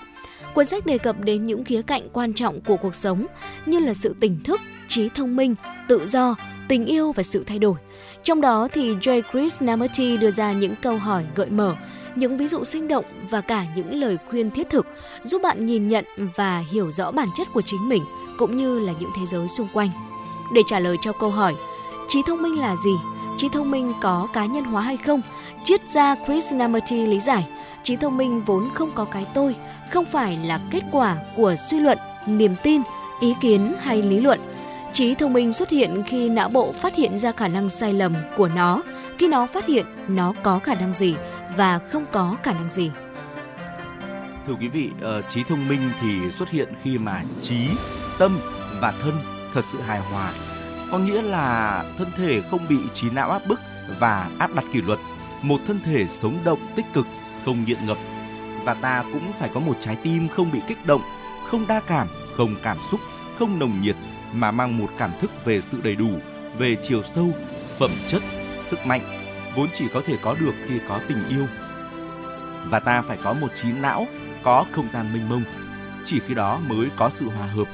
Cuốn 0.55 0.67
sách 0.67 0.87
đề 0.87 0.99
cập 0.99 1.21
đến 1.21 1.47
những 1.47 1.65
khía 1.65 1.83
cạnh 1.83 2.09
quan 2.13 2.35
trọng 2.35 2.61
của 2.61 2.77
cuộc 2.77 2.95
sống 2.95 3.27
như 3.67 3.79
là 3.79 3.95
sự 3.95 4.15
tỉnh 4.21 4.41
thức, 4.45 4.61
trí 4.89 5.09
thông 5.09 5.37
minh, 5.37 5.55
tự 5.89 6.07
do, 6.07 6.37
tình 6.69 6.87
yêu 6.87 7.13
và 7.13 7.23
sự 7.23 7.45
thay 7.47 7.59
đổi. 7.59 7.77
Trong 8.23 8.41
đó 8.41 8.69
thì 8.73 8.95
Jay 8.95 9.23
Krishnamurti 9.31 10.17
đưa 10.17 10.31
ra 10.31 10.53
những 10.53 10.75
câu 10.83 10.99
hỏi 10.99 11.25
gợi 11.35 11.51
mở, 11.51 11.77
những 12.17 12.37
ví 12.37 12.49
dụ 12.49 12.65
sinh 12.65 12.89
động 12.89 13.05
và 13.31 13.41
cả 13.41 13.65
những 13.77 13.95
lời 13.95 14.19
khuyên 14.31 14.51
thiết 14.51 14.71
thực 14.71 14.87
giúp 15.23 15.43
bạn 15.43 15.67
nhìn 15.67 15.89
nhận 15.89 16.05
và 16.37 16.59
hiểu 16.59 16.91
rõ 16.93 17.11
bản 17.11 17.29
chất 17.37 17.49
của 17.55 17.63
chính 17.63 17.89
mình 17.89 18.03
cũng 18.39 18.57
như 18.57 18.79
là 18.79 18.93
những 19.01 19.11
thế 19.17 19.27
giới 19.27 19.49
xung 19.49 19.69
quanh. 19.73 19.91
Để 20.53 20.61
trả 20.67 20.79
lời 20.79 20.97
cho 21.03 21.13
câu 21.13 21.31
hỏi, 21.31 21.55
trí 22.09 22.23
thông 22.27 22.43
minh 22.43 22.61
là 22.61 22.77
gì? 22.77 22.95
Trí 23.37 23.49
thông 23.49 23.71
minh 23.71 23.93
có 24.03 24.29
cá 24.33 24.47
nhân 24.47 24.65
hóa 24.65 24.83
hay 24.83 24.97
không? 24.97 25.21
Triết 25.65 25.89
gia 25.89 26.15
Krishnamurti 26.15 27.07
lý 27.07 27.21
giải, 27.21 27.47
trí 27.83 27.97
thông 27.97 28.17
minh 28.17 28.43
vốn 28.45 28.69
không 28.75 28.91
có 28.95 29.05
cái 29.05 29.27
tôi, 29.35 29.55
không 29.91 30.05
phải 30.05 30.39
là 30.47 30.61
kết 30.71 30.83
quả 30.93 31.17
của 31.37 31.55
suy 31.71 31.81
luận, 31.81 31.99
niềm 32.27 32.55
tin, 32.63 32.83
ý 33.21 33.35
kiến 33.41 33.75
hay 33.81 34.03
lý 34.03 34.21
luận. 34.21 34.41
Trí 34.93 35.15
thông 35.15 35.33
minh 35.33 35.53
xuất 35.53 35.71
hiện 35.71 36.03
khi 36.07 36.29
não 36.29 36.49
bộ 36.49 36.73
phát 36.73 36.95
hiện 36.95 37.19
ra 37.19 37.33
khả 37.33 37.49
năng 37.49 37.71
sai 37.71 37.93
lầm 37.93 38.15
của 38.37 38.49
nó, 38.49 38.83
khi 39.19 39.29
nó 39.29 39.47
phát 39.47 39.67
hiện 39.67 39.87
nó 40.09 40.33
có 40.43 40.59
khả 40.59 40.75
năng 40.75 40.95
gì 40.95 41.15
và 41.57 41.79
không 41.79 42.05
có 42.13 42.37
khả 42.43 42.53
năng 42.53 42.71
gì. 42.71 42.91
Thưa 44.47 44.55
quý 44.61 44.69
vị, 44.69 44.91
uh, 45.19 45.29
trí 45.29 45.45
thông 45.45 45.69
minh 45.69 45.91
thì 46.01 46.31
xuất 46.31 46.51
hiện 46.51 46.69
khi 46.83 46.99
mà 46.99 47.23
trí, 47.43 47.69
tâm 48.19 48.39
và 48.81 48.93
thân 49.03 49.15
thật 49.55 49.65
sự 49.65 49.81
hài 49.81 50.01
hòa. 50.01 50.33
có 50.91 50.99
nghĩa 50.99 51.23
là 51.23 51.85
thân 51.99 52.09
thể 52.17 52.43
không 52.51 52.61
bị 52.69 52.79
trí 52.95 53.11
não 53.11 53.31
áp 53.31 53.43
bức 53.49 53.61
và 53.99 54.31
áp 54.39 54.55
đặt 54.55 54.65
kỷ 54.73 54.83
luật, 54.83 54.99
một 55.43 55.61
thân 55.67 55.81
thể 55.85 56.07
sống 56.09 56.39
động 56.45 56.59
tích 56.77 56.87
cực, 56.93 57.07
không 57.45 57.65
nghiện 57.65 57.87
ngập. 57.87 57.99
Và 58.65 58.75
ta 58.75 59.05
cũng 59.13 59.33
phải 59.39 59.51
có 59.55 59.61
một 59.61 59.77
trái 59.81 59.97
tim 60.03 60.29
không 60.29 60.53
bị 60.53 60.61
kích 60.69 60.87
động, 60.87 61.03
không 61.51 61.67
đa 61.69 61.81
cảm, 61.81 62.09
không 62.37 62.55
cảm 62.63 62.77
xúc, 62.91 63.01
không 63.39 63.59
nồng 63.59 63.81
nhiệt 63.83 63.97
mà 64.33 64.51
mang 64.51 64.79
một 64.79 64.89
cảm 64.99 65.11
thức 65.21 65.45
về 65.45 65.61
sự 65.61 65.81
đầy 65.83 65.97
đủ, 65.97 66.11
về 66.59 66.77
chiều 66.83 67.03
sâu, 67.03 67.31
phẩm 67.79 67.91
chất, 68.09 68.23
sức 68.61 68.87
mạnh 68.87 69.01
vốn 69.55 69.69
chỉ 69.75 69.89
có 69.95 70.03
thể 70.07 70.17
có 70.23 70.37
được 70.41 70.53
khi 70.67 70.81
có 70.89 71.01
tình 71.09 71.29
yêu. 71.29 71.47
Và 72.65 72.81
ta 72.81 73.03
phải 73.03 73.19
có 73.25 73.33
một 73.33 73.49
trí 73.55 73.73
não, 73.73 74.07
có 74.43 74.65
không 74.73 74.91
gian 74.91 75.13
mênh 75.13 75.29
mông. 75.29 75.43
Chỉ 76.05 76.21
khi 76.27 76.35
đó 76.35 76.61
mới 76.69 76.89
có 76.97 77.11
sự 77.11 77.29
hòa 77.29 77.47
hợp. 77.47 77.69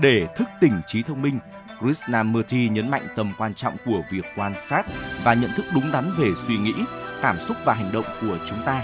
Để 0.00 0.26
thức 0.36 0.48
tỉnh 0.60 0.80
trí 0.86 1.02
thông 1.02 1.22
minh, 1.22 1.38
Krishnamurti 1.80 2.68
nhấn 2.68 2.90
mạnh 2.90 3.08
tầm 3.16 3.32
quan 3.38 3.54
trọng 3.54 3.76
của 3.84 4.02
việc 4.10 4.24
quan 4.36 4.54
sát 4.60 4.86
và 5.24 5.34
nhận 5.34 5.50
thức 5.56 5.64
đúng 5.74 5.92
đắn 5.92 6.04
về 6.18 6.28
suy 6.46 6.56
nghĩ, 6.56 6.74
cảm 7.22 7.38
xúc 7.38 7.56
và 7.64 7.74
hành 7.74 7.92
động 7.92 8.04
của 8.20 8.38
chúng 8.48 8.58
ta. 8.66 8.82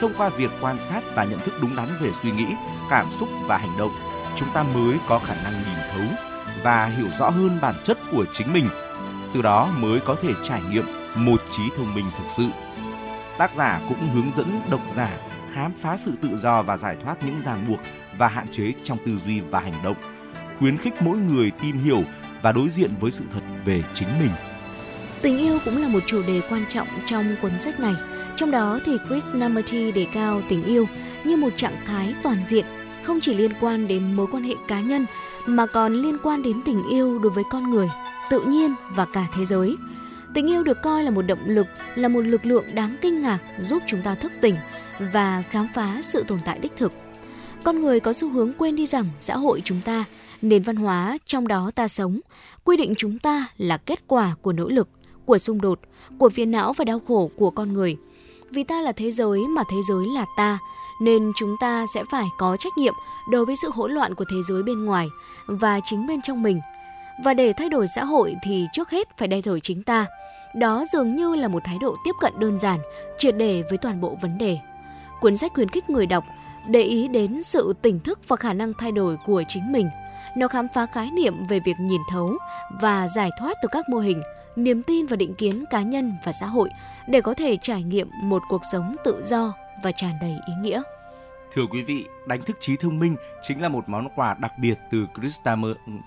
Thông 0.00 0.12
qua 0.16 0.28
việc 0.28 0.50
quan 0.60 0.78
sát 0.78 1.02
và 1.14 1.24
nhận 1.24 1.38
thức 1.38 1.54
đúng 1.62 1.76
đắn 1.76 1.88
về 2.00 2.10
suy 2.22 2.30
nghĩ, 2.30 2.46
cảm 2.90 3.06
xúc 3.10 3.28
và 3.46 3.58
hành 3.58 3.78
động, 3.78 3.92
chúng 4.36 4.48
ta 4.54 4.62
mới 4.62 4.96
có 5.08 5.18
khả 5.18 5.34
năng 5.44 5.52
nhìn 5.52 5.78
thấu 5.92 6.06
và 6.62 6.86
hiểu 6.86 7.08
rõ 7.18 7.30
hơn 7.30 7.58
bản 7.60 7.74
chất 7.82 7.98
của 8.12 8.24
chính 8.32 8.52
mình. 8.52 8.68
Từ 9.32 9.42
đó 9.42 9.68
mới 9.78 10.00
có 10.00 10.14
thể 10.22 10.32
trải 10.42 10.60
nghiệm 10.70 10.84
một 11.14 11.42
trí 11.50 11.62
thông 11.76 11.94
minh 11.94 12.04
thực 12.18 12.24
sự. 12.36 12.46
Tác 13.38 13.54
giả 13.54 13.80
cũng 13.88 13.98
hướng 14.14 14.30
dẫn 14.30 14.60
độc 14.70 14.80
giả 14.90 15.18
khám 15.52 15.72
phá 15.78 15.96
sự 15.96 16.12
tự 16.22 16.36
do 16.36 16.62
và 16.62 16.76
giải 16.76 16.96
thoát 17.04 17.22
những 17.22 17.42
ràng 17.44 17.68
buộc 17.68 17.80
và 18.18 18.28
hạn 18.28 18.46
chế 18.52 18.72
trong 18.82 18.98
tư 19.06 19.12
duy 19.24 19.40
và 19.40 19.60
hành 19.60 19.82
động, 19.84 19.96
khuyến 20.58 20.78
khích 20.78 21.02
mỗi 21.02 21.16
người 21.16 21.50
tìm 21.62 21.78
hiểu 21.84 22.02
và 22.42 22.52
đối 22.52 22.68
diện 22.68 22.90
với 23.00 23.10
sự 23.10 23.24
thật 23.32 23.40
về 23.64 23.82
chính 23.94 24.08
mình. 24.20 24.30
Tình 25.22 25.38
yêu 25.38 25.58
cũng 25.64 25.82
là 25.82 25.88
một 25.88 26.00
chủ 26.06 26.22
đề 26.26 26.40
quan 26.50 26.64
trọng 26.68 26.88
trong 27.06 27.36
cuốn 27.42 27.50
sách 27.60 27.80
này. 27.80 27.94
Trong 28.36 28.50
đó 28.50 28.80
thì 28.86 28.98
Krishnamurti 29.08 29.92
đề 29.92 30.06
cao 30.12 30.42
tình 30.48 30.64
yêu 30.64 30.86
như 31.24 31.36
một 31.36 31.50
trạng 31.56 31.76
thái 31.86 32.14
toàn 32.22 32.36
diện, 32.46 32.64
không 33.02 33.20
chỉ 33.20 33.34
liên 33.34 33.52
quan 33.60 33.88
đến 33.88 34.14
mối 34.14 34.26
quan 34.32 34.42
hệ 34.44 34.54
cá 34.68 34.80
nhân 34.80 35.06
mà 35.46 35.66
còn 35.66 35.94
liên 35.94 36.18
quan 36.22 36.42
đến 36.42 36.62
tình 36.64 36.82
yêu 36.90 37.18
đối 37.18 37.32
với 37.32 37.44
con 37.50 37.70
người, 37.70 37.90
tự 38.30 38.40
nhiên 38.40 38.74
và 38.94 39.04
cả 39.04 39.26
thế 39.34 39.44
giới. 39.44 39.76
Tình 40.34 40.46
yêu 40.46 40.62
được 40.62 40.82
coi 40.82 41.04
là 41.04 41.10
một 41.10 41.22
động 41.22 41.44
lực, 41.46 41.66
là 41.94 42.08
một 42.08 42.20
lực 42.20 42.44
lượng 42.44 42.64
đáng 42.74 42.96
kinh 43.00 43.22
ngạc 43.22 43.38
giúp 43.60 43.82
chúng 43.88 44.02
ta 44.02 44.14
thức 44.14 44.32
tỉnh 44.40 44.56
và 45.12 45.42
khám 45.50 45.68
phá 45.74 46.00
sự 46.02 46.24
tồn 46.28 46.38
tại 46.44 46.58
đích 46.58 46.76
thực. 46.76 46.92
Con 47.64 47.80
người 47.80 48.00
có 48.00 48.12
xu 48.12 48.30
hướng 48.30 48.52
quên 48.52 48.76
đi 48.76 48.86
rằng 48.86 49.04
xã 49.18 49.36
hội 49.36 49.62
chúng 49.64 49.80
ta, 49.84 50.04
nền 50.42 50.62
văn 50.62 50.76
hóa 50.76 51.18
trong 51.26 51.48
đó 51.48 51.70
ta 51.74 51.88
sống, 51.88 52.20
quy 52.64 52.76
định 52.76 52.94
chúng 52.96 53.18
ta 53.18 53.46
là 53.58 53.76
kết 53.76 54.02
quả 54.06 54.34
của 54.42 54.52
nỗ 54.52 54.68
lực, 54.68 54.88
của 55.24 55.38
xung 55.38 55.60
đột, 55.60 55.80
của 56.18 56.30
phiền 56.30 56.50
não 56.50 56.72
và 56.72 56.84
đau 56.84 57.00
khổ 57.08 57.30
của 57.36 57.50
con 57.50 57.72
người. 57.72 57.96
Vì 58.50 58.64
ta 58.64 58.80
là 58.80 58.92
thế 58.92 59.12
giới 59.12 59.40
mà 59.48 59.62
thế 59.70 59.76
giới 59.88 60.06
là 60.14 60.26
ta, 60.36 60.58
nên 61.02 61.32
chúng 61.36 61.56
ta 61.60 61.86
sẽ 61.94 62.04
phải 62.10 62.26
có 62.38 62.56
trách 62.56 62.78
nhiệm 62.78 62.94
đối 63.28 63.46
với 63.46 63.56
sự 63.56 63.70
hỗn 63.74 63.92
loạn 63.92 64.14
của 64.14 64.24
thế 64.30 64.36
giới 64.48 64.62
bên 64.62 64.84
ngoài 64.84 65.08
và 65.46 65.80
chính 65.84 66.06
bên 66.06 66.22
trong 66.22 66.42
mình. 66.42 66.60
Và 67.24 67.34
để 67.34 67.52
thay 67.52 67.68
đổi 67.68 67.86
xã 67.88 68.04
hội 68.04 68.34
thì 68.42 68.66
trước 68.72 68.90
hết 68.90 69.16
phải 69.16 69.28
thay 69.28 69.42
đổi 69.42 69.60
chính 69.60 69.82
ta. 69.82 70.06
Đó 70.54 70.84
dường 70.92 71.08
như 71.08 71.34
là 71.34 71.48
một 71.48 71.64
thái 71.64 71.78
độ 71.80 71.96
tiếp 72.04 72.12
cận 72.20 72.32
đơn 72.38 72.58
giản, 72.58 72.80
triệt 73.18 73.36
để 73.36 73.62
với 73.68 73.78
toàn 73.78 74.00
bộ 74.00 74.16
vấn 74.22 74.38
đề. 74.38 74.58
Cuốn 75.20 75.36
sách 75.36 75.52
khuyến 75.54 75.68
khích 75.68 75.90
người 75.90 76.06
đọc 76.06 76.24
để 76.68 76.82
ý 76.82 77.08
đến 77.08 77.42
sự 77.42 77.72
tỉnh 77.82 78.00
thức 78.00 78.28
và 78.28 78.36
khả 78.36 78.52
năng 78.52 78.74
thay 78.74 78.92
đổi 78.92 79.16
của 79.26 79.42
chính 79.48 79.72
mình. 79.72 79.88
Nó 80.36 80.48
khám 80.48 80.66
phá 80.74 80.86
khái 80.86 81.10
niệm 81.10 81.46
về 81.46 81.60
việc 81.60 81.76
nhìn 81.80 82.00
thấu 82.10 82.36
và 82.80 83.08
giải 83.08 83.30
thoát 83.38 83.56
từ 83.62 83.68
các 83.72 83.88
mô 83.88 83.98
hình, 83.98 84.22
niềm 84.56 84.82
tin 84.82 85.06
và 85.06 85.16
định 85.16 85.34
kiến 85.34 85.64
cá 85.70 85.82
nhân 85.82 86.12
và 86.24 86.32
xã 86.32 86.46
hội 86.46 86.70
để 87.08 87.20
có 87.20 87.34
thể 87.34 87.56
trải 87.62 87.82
nghiệm 87.82 88.08
một 88.22 88.42
cuộc 88.48 88.62
sống 88.72 88.96
tự 89.04 89.22
do 89.24 89.52
và 89.82 89.92
tràn 89.92 90.12
đầy 90.20 90.36
ý 90.46 90.54
nghĩa. 90.62 90.82
Thưa 91.54 91.66
quý 91.70 91.82
vị, 91.82 92.06
đánh 92.26 92.42
thức 92.42 92.56
trí 92.60 92.76
thông 92.76 92.98
minh 92.98 93.16
chính 93.42 93.60
là 93.60 93.68
một 93.68 93.88
món 93.88 94.08
quà 94.14 94.34
đặc 94.34 94.52
biệt 94.58 94.78
từ 94.90 95.06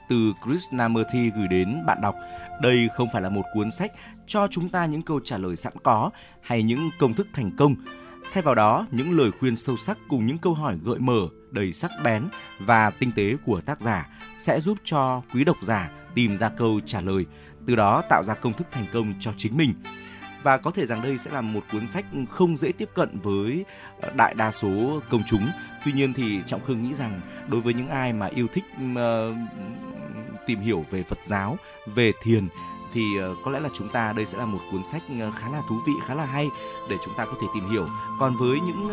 từ 0.10 0.34
Krishnamurti 0.44 1.30
gửi 1.36 1.48
đến 1.48 1.86
bạn 1.86 2.02
đọc. 2.02 2.16
Đây 2.62 2.90
không 2.94 3.10
phải 3.14 3.22
là 3.22 3.30
một 3.30 3.44
cuốn 3.54 3.72
sách 3.72 3.92
cho 4.28 4.48
chúng 4.52 4.70
ta 4.70 4.86
những 4.86 5.02
câu 5.02 5.20
trả 5.24 5.38
lời 5.38 5.56
sẵn 5.56 5.74
có 5.84 6.10
hay 6.42 6.64
những 6.64 6.90
công 7.00 7.14
thức 7.14 7.28
thành 7.34 7.52
công. 7.58 7.76
Thay 8.34 8.44
vào 8.44 8.56
đó, 8.56 8.88
những 8.92 9.18
lời 9.18 9.32
khuyên 9.40 9.56
sâu 9.56 9.78
sắc 9.78 9.98
cùng 10.08 10.26
những 10.26 10.38
câu 10.38 10.54
hỏi 10.54 10.78
gợi 10.84 11.00
mở, 11.00 11.28
đầy 11.52 11.74
sắc 11.74 11.92
bén 12.04 12.28
và 12.60 12.90
tinh 12.90 13.12
tế 13.16 13.36
của 13.46 13.62
tác 13.62 13.80
giả 13.82 14.10
sẽ 14.40 14.60
giúp 14.60 14.78
cho 14.84 15.22
quý 15.34 15.44
độc 15.44 15.58
giả 15.62 15.92
tìm 16.16 16.38
ra 16.38 16.50
câu 16.50 16.80
trả 16.86 17.02
lời, 17.02 17.26
từ 17.68 17.76
đó 17.76 18.04
tạo 18.10 18.24
ra 18.24 18.34
công 18.34 18.54
thức 18.54 18.68
thành 18.72 18.86
công 18.94 19.14
cho 19.20 19.32
chính 19.38 19.58
mình 19.58 19.74
và 20.46 20.58
có 20.58 20.72
thể 20.72 20.86
rằng 20.86 21.02
đây 21.02 21.18
sẽ 21.18 21.32
là 21.32 21.42
một 21.42 21.62
cuốn 21.72 21.88
sách 21.88 22.06
không 22.30 22.58
dễ 22.58 22.72
tiếp 22.72 22.90
cận 22.96 23.20
với 23.20 23.66
ờ, 24.02 24.10
đại 24.16 24.34
đa 24.34 24.52
số 24.52 25.02
công 25.10 25.24
chúng. 25.28 25.50
Tuy 25.86 25.92
nhiên 25.92 26.14
thì 26.14 26.40
Trọng 26.46 26.62
Khương 26.66 26.84
nghĩ 26.84 26.94
rằng 26.94 27.22
đối 27.48 27.62
với 27.62 27.74
những 27.74 27.88
ai 27.88 28.14
mà 28.14 28.26
yêu 28.26 28.48
thích 28.54 28.64
uh, 28.84 29.36
tìm 30.48 30.60
hiểu 30.60 30.86
về 30.92 31.04
Phật 31.04 31.18
giáo, 31.24 31.58
về 31.86 32.12
thiền 32.24 32.48
thì 32.94 33.18
ờ, 33.22 33.36
có 33.44 33.52
lẽ 33.52 33.60
là 33.60 33.70
chúng 33.74 33.90
ta 33.90 34.14
đây 34.14 34.26
sẽ 34.26 34.38
là 34.38 34.46
một 34.46 34.60
cuốn 34.72 34.84
sách 34.84 35.02
khá 35.36 35.50
là 35.50 35.62
thú 35.70 35.80
vị, 35.88 35.94
khá 36.08 36.14
là 36.14 36.26
hay 36.26 36.48
để 36.90 36.96
chúng 37.06 37.14
ta 37.18 37.26
có 37.26 37.34
thể 37.42 37.48
tìm 37.56 37.70
hiểu. 37.70 37.88
Còn 38.20 38.36
với 38.36 38.60
những 38.60 38.90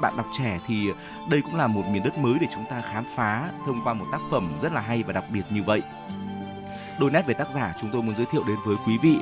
bạn 0.00 0.16
đọc 0.16 0.26
trẻ 0.38 0.60
thì 0.66 0.92
đây 1.30 1.42
cũng 1.42 1.56
là 1.56 1.66
một 1.66 1.82
miền 1.92 2.02
đất 2.04 2.18
mới 2.18 2.34
để 2.40 2.46
chúng 2.54 2.64
ta 2.70 2.82
khám 2.92 3.04
phá 3.16 3.50
thông 3.66 3.80
qua 3.84 3.94
một 3.94 4.06
tác 4.12 4.20
phẩm 4.30 4.48
rất 4.62 4.72
là 4.72 4.80
hay 4.80 5.02
và 5.02 5.12
đặc 5.12 5.24
biệt 5.32 5.42
như 5.50 5.62
vậy. 5.62 5.82
Đôi 6.98 7.10
nét 7.10 7.26
về 7.26 7.34
tác 7.34 7.48
giả 7.54 7.74
chúng 7.80 7.90
tôi 7.92 8.02
muốn 8.02 8.14
giới 8.16 8.26
thiệu 8.32 8.42
đến 8.48 8.56
với 8.66 8.76
quý 8.86 8.98
vị 9.02 9.16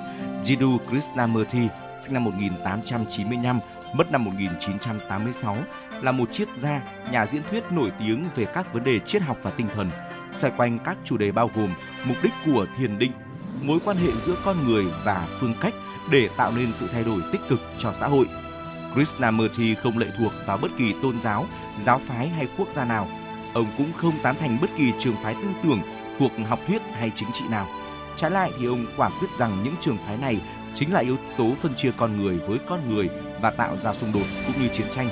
Jiddu 0.45 0.79
Krishnamurti, 0.79 1.69
sinh 1.99 2.15
năm 2.15 2.25
1895, 2.25 3.61
mất 3.93 4.13
năm 4.13 4.25
1986, 4.25 5.57
là 6.03 6.13
một 6.13 6.33
triết 6.33 6.49
gia, 6.59 6.83
nhà 7.11 7.27
diễn 7.27 7.43
thuyết 7.51 7.65
nổi 7.71 7.93
tiếng 7.99 8.25
về 8.35 8.45
các 8.45 8.75
vấn 8.75 8.85
đề 8.85 8.99
triết 8.99 9.23
học 9.23 9.39
và 9.43 9.51
tinh 9.51 9.69
thần, 9.75 9.91
xoay 10.33 10.53
quanh 10.57 10.79
các 10.85 10.97
chủ 11.05 11.17
đề 11.17 11.33
bao 11.33 11.51
gồm 11.55 11.75
mục 12.05 12.17
đích 12.23 12.33
của 12.47 12.67
thiền 12.79 12.99
định, 12.99 13.13
mối 13.63 13.79
quan 13.85 13.97
hệ 13.97 14.13
giữa 14.27 14.37
con 14.45 14.57
người 14.67 14.85
và 15.05 15.27
phương 15.41 15.55
cách 15.61 15.75
để 16.11 16.29
tạo 16.37 16.53
nên 16.57 16.73
sự 16.73 16.89
thay 16.93 17.05
đổi 17.05 17.21
tích 17.33 17.41
cực 17.49 17.61
cho 17.79 17.93
xã 17.93 18.07
hội. 18.07 18.27
Krishnamurti 18.95 19.75
không 19.75 19.99
lệ 19.99 20.07
thuộc 20.19 20.33
vào 20.47 20.59
bất 20.59 20.71
kỳ 20.79 20.95
tôn 21.03 21.21
giáo, 21.21 21.47
giáo 21.81 22.01
phái 22.07 22.29
hay 22.29 22.49
quốc 22.59 22.69
gia 22.73 22.85
nào. 22.85 23.09
Ông 23.55 23.67
cũng 23.79 23.93
không 23.97 24.15
tán 24.23 24.35
thành 24.41 24.59
bất 24.61 24.71
kỳ 24.77 24.93
trường 24.99 25.17
phái 25.23 25.35
tư 25.35 25.49
tưởng 25.63 25.81
thuộc 26.19 26.33
học 26.49 26.59
thuyết 26.67 26.83
hay 26.93 27.13
chính 27.15 27.29
trị 27.33 27.45
nào. 27.51 27.69
Trái 28.17 28.31
lại 28.31 28.53
thì 28.59 28.67
ông 28.67 28.87
quả 28.97 29.11
quyết 29.21 29.29
rằng 29.39 29.63
những 29.65 29.75
trường 29.81 29.99
phái 30.07 30.17
này 30.17 30.41
chính 30.75 30.93
là 30.93 31.01
yếu 31.01 31.17
tố 31.39 31.55
phân 31.63 31.75
chia 31.75 31.93
con 31.97 32.23
người 32.23 32.39
với 32.39 32.59
con 32.67 32.81
người 32.89 33.11
và 33.41 33.51
tạo 33.51 33.77
ra 33.77 33.95
xung 33.95 34.13
đột 34.13 34.27
cũng 34.47 34.63
như 34.63 34.69
chiến 34.69 34.87
tranh. 34.91 35.11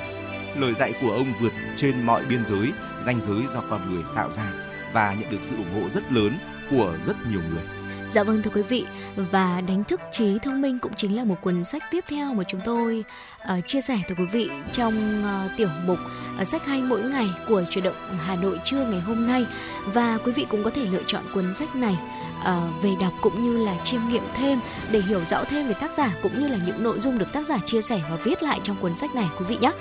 Lời 0.55 0.73
dạy 0.73 0.93
của 1.01 1.11
ông 1.11 1.33
vượt 1.41 1.53
trên 1.77 2.05
mọi 2.05 2.25
biên 2.29 2.45
giới, 2.45 2.71
ranh 3.05 3.21
giới 3.21 3.41
do 3.53 3.61
con 3.69 3.91
người 3.91 4.03
tạo 4.15 4.31
ra 4.31 4.51
và 4.93 5.13
nhận 5.13 5.31
được 5.31 5.39
sự 5.41 5.55
ủng 5.55 5.81
hộ 5.81 5.89
rất 5.89 6.11
lớn 6.11 6.37
của 6.69 6.97
rất 7.05 7.15
nhiều 7.31 7.41
người. 7.49 7.63
Dạ 8.11 8.23
vâng 8.23 8.41
thưa 8.41 8.51
quý 8.53 8.61
vị. 8.61 8.85
Và 9.15 9.61
đánh 9.61 9.83
thức 9.83 10.01
trí 10.11 10.39
thông 10.39 10.61
minh 10.61 10.79
cũng 10.79 10.91
chính 10.97 11.15
là 11.15 11.23
một 11.23 11.35
cuốn 11.41 11.63
sách 11.63 11.83
tiếp 11.91 12.03
theo 12.07 12.33
mà 12.33 12.43
chúng 12.47 12.61
tôi 12.65 13.03
uh, 13.43 13.67
chia 13.67 13.81
sẻ 13.81 13.99
tới 14.07 14.15
quý 14.17 14.25
vị 14.31 14.49
trong 14.71 15.23
uh, 15.23 15.51
tiểu 15.57 15.69
mục 15.85 15.99
uh, 16.41 16.47
sách 16.47 16.65
hay 16.65 16.81
mỗi 16.81 17.01
ngày 17.01 17.27
của 17.47 17.63
chuyển 17.69 17.83
động 17.83 17.95
Hà 18.25 18.35
Nội 18.35 18.59
trưa 18.63 18.85
ngày 18.85 18.99
hôm 18.99 19.27
nay. 19.27 19.45
Và 19.85 20.17
quý 20.25 20.31
vị 20.31 20.45
cũng 20.49 20.63
có 20.63 20.69
thể 20.69 20.85
lựa 20.85 21.03
chọn 21.07 21.23
cuốn 21.33 21.53
sách 21.53 21.75
này 21.75 21.97
uh, 22.45 22.83
về 22.83 22.95
đọc 23.01 23.13
cũng 23.21 23.43
như 23.43 23.65
là 23.65 23.77
chiêm 23.83 24.01
nghiệm 24.09 24.23
thêm 24.35 24.59
để 24.91 25.01
hiểu 25.01 25.25
rõ 25.25 25.43
thêm 25.43 25.67
về 25.67 25.73
tác 25.73 25.93
giả 25.93 26.13
cũng 26.23 26.39
như 26.39 26.47
là 26.47 26.57
những 26.65 26.83
nội 26.83 26.99
dung 26.99 27.17
được 27.17 27.33
tác 27.33 27.45
giả 27.45 27.57
chia 27.65 27.81
sẻ 27.81 28.01
và 28.09 28.15
viết 28.15 28.43
lại 28.43 28.59
trong 28.63 28.75
cuốn 28.81 28.95
sách 28.95 29.15
này 29.15 29.25
quý 29.39 29.45
vị 29.49 29.57
nhé. 29.61 29.71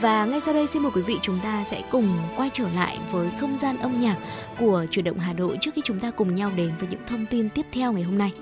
Và 0.00 0.24
ngay 0.24 0.40
sau 0.40 0.54
đây 0.54 0.66
xin 0.66 0.82
mời 0.82 0.92
quý 0.94 1.02
vị 1.02 1.18
chúng 1.22 1.38
ta 1.40 1.64
sẽ 1.64 1.82
cùng 1.90 2.18
quay 2.36 2.50
trở 2.52 2.68
lại 2.74 2.98
với 3.10 3.28
không 3.40 3.58
gian 3.58 3.78
âm 3.78 4.00
nhạc 4.00 4.16
của 4.58 4.86
chuyển 4.90 5.04
động 5.04 5.18
Hà 5.18 5.32
Nội 5.32 5.58
trước 5.60 5.70
khi 5.74 5.82
chúng 5.84 6.00
ta 6.00 6.10
cùng 6.10 6.34
nhau 6.34 6.50
đến 6.56 6.72
với 6.78 6.88
những 6.88 7.06
thông 7.08 7.26
tin 7.26 7.50
tiếp 7.50 7.66
theo 7.72 7.92
ngày 7.92 8.02
hôm 8.02 8.18
nay. 8.18 8.32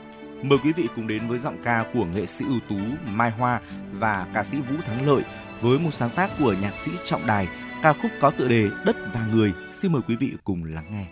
Mời 0.43 0.59
quý 0.65 0.73
vị 0.73 0.89
cùng 0.97 1.07
đến 1.07 1.29
với 1.29 1.39
giọng 1.39 1.63
ca 1.63 1.85
của 1.95 2.05
nghệ 2.05 2.27
sĩ 2.27 2.45
ưu 2.49 2.61
tú 2.69 2.77
Mai 3.07 3.31
Hoa 3.31 3.61
và 3.93 4.27
ca 4.35 4.45
sĩ 4.45 4.59
Vũ 4.59 4.77
Thắng 4.87 5.07
Lợi 5.07 5.23
với 5.61 5.79
một 5.79 5.95
sáng 5.95 6.11
tác 6.11 6.31
của 6.39 6.55
nhạc 6.63 6.79
sĩ 6.79 6.91
Trọng 7.05 7.27
Đài, 7.27 7.49
ca 7.83 7.93
khúc 7.93 8.11
có 8.21 8.31
tựa 8.31 8.49
đề 8.49 8.69
Đất 8.85 8.97
và 9.15 9.27
Người. 9.33 9.53
Xin 9.73 9.93
mời 9.93 10.03
quý 10.09 10.17
vị 10.17 10.33
cùng 10.45 10.65
lắng 10.65 10.87
nghe. 10.91 11.05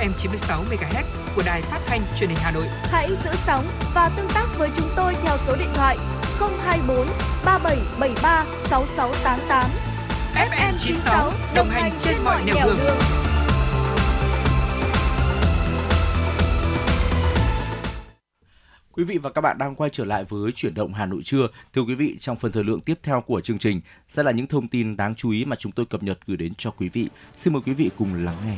FM 0.00 0.12
96 0.18 0.64
MHz 0.70 1.04
của 1.36 1.42
đài 1.46 1.62
phát 1.62 1.80
thanh 1.86 2.00
truyền 2.16 2.30
hình 2.30 2.38
Hà 2.42 2.50
Nội. 2.50 2.64
Hãy 2.82 3.08
giữ 3.24 3.30
sóng 3.46 3.64
và 3.94 4.10
tương 4.16 4.28
tác 4.28 4.46
với 4.58 4.70
chúng 4.76 4.88
tôi 4.96 5.14
theo 5.22 5.36
số 5.36 5.56
điện 5.58 5.68
thoại 5.74 5.96
024 6.38 7.06
3773 7.44 8.44
6688. 8.64 9.70
FM 10.34 10.72
96 10.78 11.32
đồng 11.54 11.66
hành 11.66 11.92
trên 11.98 12.14
mọi 12.24 12.44
nẻo 12.46 12.54
đường. 12.66 12.76
đường. 12.78 12.96
Quý 18.92 19.04
vị 19.04 19.18
và 19.18 19.30
các 19.30 19.40
bạn 19.40 19.58
đang 19.58 19.74
quay 19.74 19.90
trở 19.90 20.04
lại 20.04 20.24
với 20.24 20.52
chuyển 20.52 20.74
động 20.74 20.94
Hà 20.94 21.06
Nội 21.06 21.20
trưa. 21.24 21.48
Thưa 21.74 21.82
quý 21.82 21.94
vị, 21.94 22.16
trong 22.20 22.36
phần 22.36 22.52
thời 22.52 22.64
lượng 22.64 22.80
tiếp 22.80 22.98
theo 23.02 23.20
của 23.20 23.40
chương 23.40 23.58
trình 23.58 23.80
sẽ 24.08 24.22
là 24.22 24.30
những 24.30 24.46
thông 24.46 24.68
tin 24.68 24.96
đáng 24.96 25.14
chú 25.14 25.30
ý 25.30 25.44
mà 25.44 25.56
chúng 25.56 25.72
tôi 25.72 25.86
cập 25.86 26.02
nhật 26.02 26.18
gửi 26.26 26.36
đến 26.36 26.52
cho 26.58 26.70
quý 26.70 26.88
vị. 26.88 27.08
Xin 27.36 27.52
mời 27.52 27.62
quý 27.66 27.74
vị 27.74 27.90
cùng 27.98 28.24
lắng 28.24 28.36
nghe. 28.46 28.56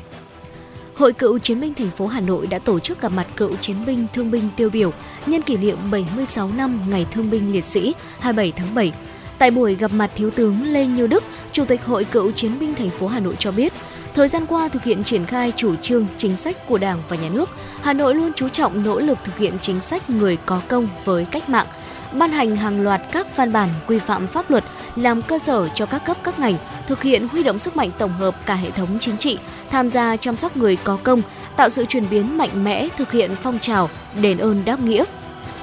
Hội 0.94 1.12
Cựu 1.12 1.39
Chiến 1.39 1.60
binh 1.60 1.74
thành 1.74 1.90
phố 1.90 2.06
Hà 2.06 2.20
Nội 2.20 2.47
đã 2.47 2.59
tổ 2.59 2.81
chức 2.81 3.01
gặp 3.01 3.12
mặt 3.12 3.27
cựu 3.36 3.56
chiến 3.56 3.86
binh 3.86 4.06
thương 4.12 4.31
binh 4.31 4.48
tiêu 4.56 4.70
biểu 4.70 4.93
nhân 5.27 5.43
kỷ 5.43 5.56
niệm 5.56 5.77
76 5.90 6.51
năm 6.56 6.81
Ngày 6.89 7.06
Thương 7.10 7.31
binh 7.31 7.52
Liệt 7.52 7.64
sĩ 7.64 7.94
27 8.19 8.52
tháng 8.56 8.74
7. 8.74 8.93
Tại 9.39 9.51
buổi 9.51 9.74
gặp 9.74 9.93
mặt 9.93 10.10
Thiếu 10.16 10.31
tướng 10.31 10.73
Lê 10.73 10.86
Như 10.86 11.06
Đức, 11.06 11.24
Chủ 11.52 11.64
tịch 11.64 11.85
Hội 11.85 12.05
Cựu 12.05 12.32
Chiến 12.32 12.59
binh 12.59 12.74
thành 12.74 12.90
phố 12.90 13.06
Hà 13.06 13.20
Nội 13.20 13.35
cho 13.39 13.52
biết, 13.52 13.73
Thời 14.14 14.28
gian 14.28 14.47
qua 14.47 14.69
thực 14.69 14.82
hiện 14.82 15.05
triển 15.05 15.24
khai 15.24 15.52
chủ 15.56 15.77
trương, 15.77 16.06
chính 16.16 16.36
sách 16.36 16.66
của 16.69 16.78
Đảng 16.78 16.98
và 17.09 17.16
Nhà 17.16 17.28
nước, 17.32 17.51
Hà 17.82 17.93
Nội 17.93 18.14
luôn 18.14 18.32
chú 18.36 18.48
trọng 18.48 18.82
nỗ 18.82 19.01
lực 19.01 19.19
thực 19.24 19.39
hiện 19.39 19.59
chính 19.60 19.81
sách 19.81 20.10
người 20.10 20.36
có 20.47 20.60
công 20.69 20.89
với 21.05 21.24
cách 21.24 21.48
mạng, 21.48 21.66
ban 22.12 22.30
hành 22.30 22.56
hàng 22.56 22.82
loạt 22.82 23.02
các 23.12 23.36
văn 23.36 23.52
bản 23.52 23.68
quy 23.86 23.98
phạm 23.98 24.26
pháp 24.26 24.51
luật 24.51 24.64
làm 24.97 25.22
cơ 25.22 25.39
sở 25.39 25.68
cho 25.74 25.86
các 25.86 26.05
cấp 26.05 26.16
các 26.24 26.39
ngành 26.39 26.55
thực 26.86 27.02
hiện 27.02 27.28
huy 27.28 27.43
động 27.43 27.59
sức 27.59 27.76
mạnh 27.76 27.90
tổng 27.98 28.12
hợp 28.12 28.47
cả 28.47 28.55
hệ 28.55 28.70
thống 28.70 28.98
chính 29.01 29.16
trị 29.16 29.39
tham 29.72 29.90
gia 29.90 30.16
chăm 30.16 30.36
sóc 30.36 30.56
người 30.56 30.76
có 30.84 30.98
công, 31.02 31.22
tạo 31.56 31.68
sự 31.68 31.84
chuyển 31.84 32.05
biến 32.10 32.39
mạnh 32.39 32.64
mẽ 32.64 32.89
thực 32.97 33.12
hiện 33.12 33.30
phong 33.43 33.59
trào 33.59 33.90
đền 34.20 34.39
ơn 34.39 34.62
đáp 34.64 34.80
nghĩa. 34.80 35.05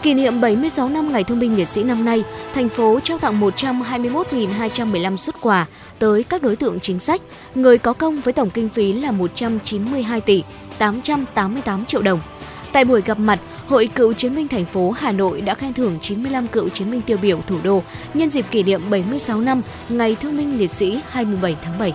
Kỷ 0.01 0.13
niệm 0.13 0.41
76 0.41 0.89
năm 0.89 1.11
Ngày 1.11 1.23
Thương 1.23 1.39
binh 1.39 1.57
Liệt 1.57 1.67
sĩ 1.67 1.83
năm 1.83 2.05
nay, 2.05 2.23
thành 2.53 2.69
phố 2.69 2.99
trao 3.03 3.19
tặng 3.19 3.41
121.215 3.41 5.15
xuất 5.15 5.41
quà 5.41 5.65
tới 5.99 6.23
các 6.23 6.41
đối 6.41 6.55
tượng 6.55 6.79
chính 6.79 6.99
sách, 6.99 7.21
người 7.55 7.77
có 7.77 7.93
công 7.93 8.21
với 8.21 8.33
tổng 8.33 8.49
kinh 8.49 8.69
phí 8.69 8.93
là 8.93 9.11
192 9.11 10.21
tỷ 10.21 10.43
888 10.77 11.85
triệu 11.85 12.01
đồng. 12.01 12.19
Tại 12.71 12.85
buổi 12.85 13.01
gặp 13.01 13.19
mặt, 13.19 13.39
Hội 13.69 13.89
Cựu 13.95 14.13
Chiến 14.13 14.35
binh 14.35 14.47
thành 14.47 14.65
phố 14.65 14.91
Hà 14.91 15.11
Nội 15.11 15.41
đã 15.41 15.55
khen 15.55 15.73
thưởng 15.73 15.97
95 16.01 16.47
cựu 16.47 16.69
chiến 16.69 16.91
binh 16.91 17.01
tiêu 17.01 17.17
biểu 17.21 17.41
thủ 17.41 17.57
đô 17.63 17.83
nhân 18.13 18.29
dịp 18.29 18.45
kỷ 18.51 18.63
niệm 18.63 18.81
76 18.89 19.41
năm 19.41 19.61
Ngày 19.89 20.17
Thương 20.21 20.37
binh 20.37 20.57
Liệt 20.57 20.67
sĩ 20.67 21.01
27 21.09 21.55
tháng 21.61 21.79
7 21.79 21.93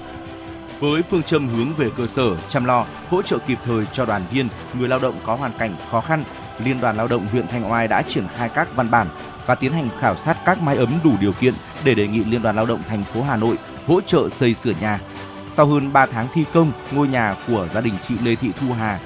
với 0.81 1.03
phương 1.03 1.23
châm 1.23 1.49
hướng 1.49 1.75
về 1.75 1.91
cơ 1.97 2.07
sở, 2.07 2.37
chăm 2.49 2.65
lo, 2.65 2.87
hỗ 3.09 3.23
trợ 3.23 3.39
kịp 3.39 3.59
thời 3.65 3.85
cho 3.93 4.07
đoàn 4.07 4.23
viên, 4.31 4.49
người 4.79 4.89
lao 4.89 4.99
động 4.99 5.15
có 5.25 5.35
hoàn 5.35 5.53
cảnh 5.59 5.77
khó 5.91 6.01
khăn, 6.01 6.25
Liên 6.65 6.81
đoàn 6.81 6.97
Lao 6.97 7.07
động 7.09 7.27
huyện 7.27 7.49
Thanh 7.49 7.73
Oai 7.73 7.89
đã 7.89 8.03
triển 8.03 8.29
khai 8.37 8.49
các 8.49 8.77
văn 8.77 8.91
bản 8.91 9.09
và 9.47 9.55
tiến 9.55 9.73
hành 9.73 9.89
khảo 10.01 10.17
sát 10.17 10.37
các 10.45 10.63
mái 10.63 10.77
ấm 10.77 10.99
đủ 11.05 11.13
điều 11.21 11.33
kiện 11.33 11.55
để 11.85 11.95
đề 11.95 12.09
nghị 12.09 12.25
Liên 12.25 12.43
đoàn 12.43 12.57
Lao 12.57 12.67
động 12.67 12.81
thành 12.89 13.05
phố 13.05 13.23
Hà 13.23 13.37
Nội 13.37 13.57
hỗ 13.87 14.01
trợ 14.01 14.29
xây 14.29 14.55
sửa 14.55 14.73
nhà. 14.81 15.01
Sau 15.49 15.67
hơn 15.67 15.93
3 15.93 16.07
tháng 16.07 16.29
thi 16.35 16.45
công, 16.53 16.73
ngôi 16.93 17.09
nhà 17.09 17.37
của 17.49 17.69
gia 17.71 17.81
đình 17.81 17.95
chị 18.03 18.15
Lê 18.25 18.35
Thị 18.35 18.51
Thu 18.61 18.73
Hà, 18.79 19.01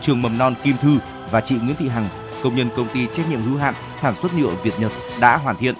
trường 0.00 0.22
mầm 0.22 0.38
non 0.38 0.54
Kim 0.62 0.76
Thư 0.76 0.98
và 1.32 1.40
chị 1.40 1.58
Nguyễn 1.62 1.76
Thị 1.76 1.88
Hằng, 1.88 2.08
công 2.42 2.56
nhân 2.56 2.68
công 2.76 2.88
ty 2.88 3.06
trách 3.12 3.30
nhiệm 3.30 3.42
hữu 3.42 3.58
hạn 3.58 3.74
sản 3.96 4.14
xuất 4.16 4.34
nhựa 4.34 4.50
Việt 4.62 4.74
Nhật 4.80 4.92
đã 5.20 5.36
hoàn 5.36 5.56
thiện. 5.56 5.74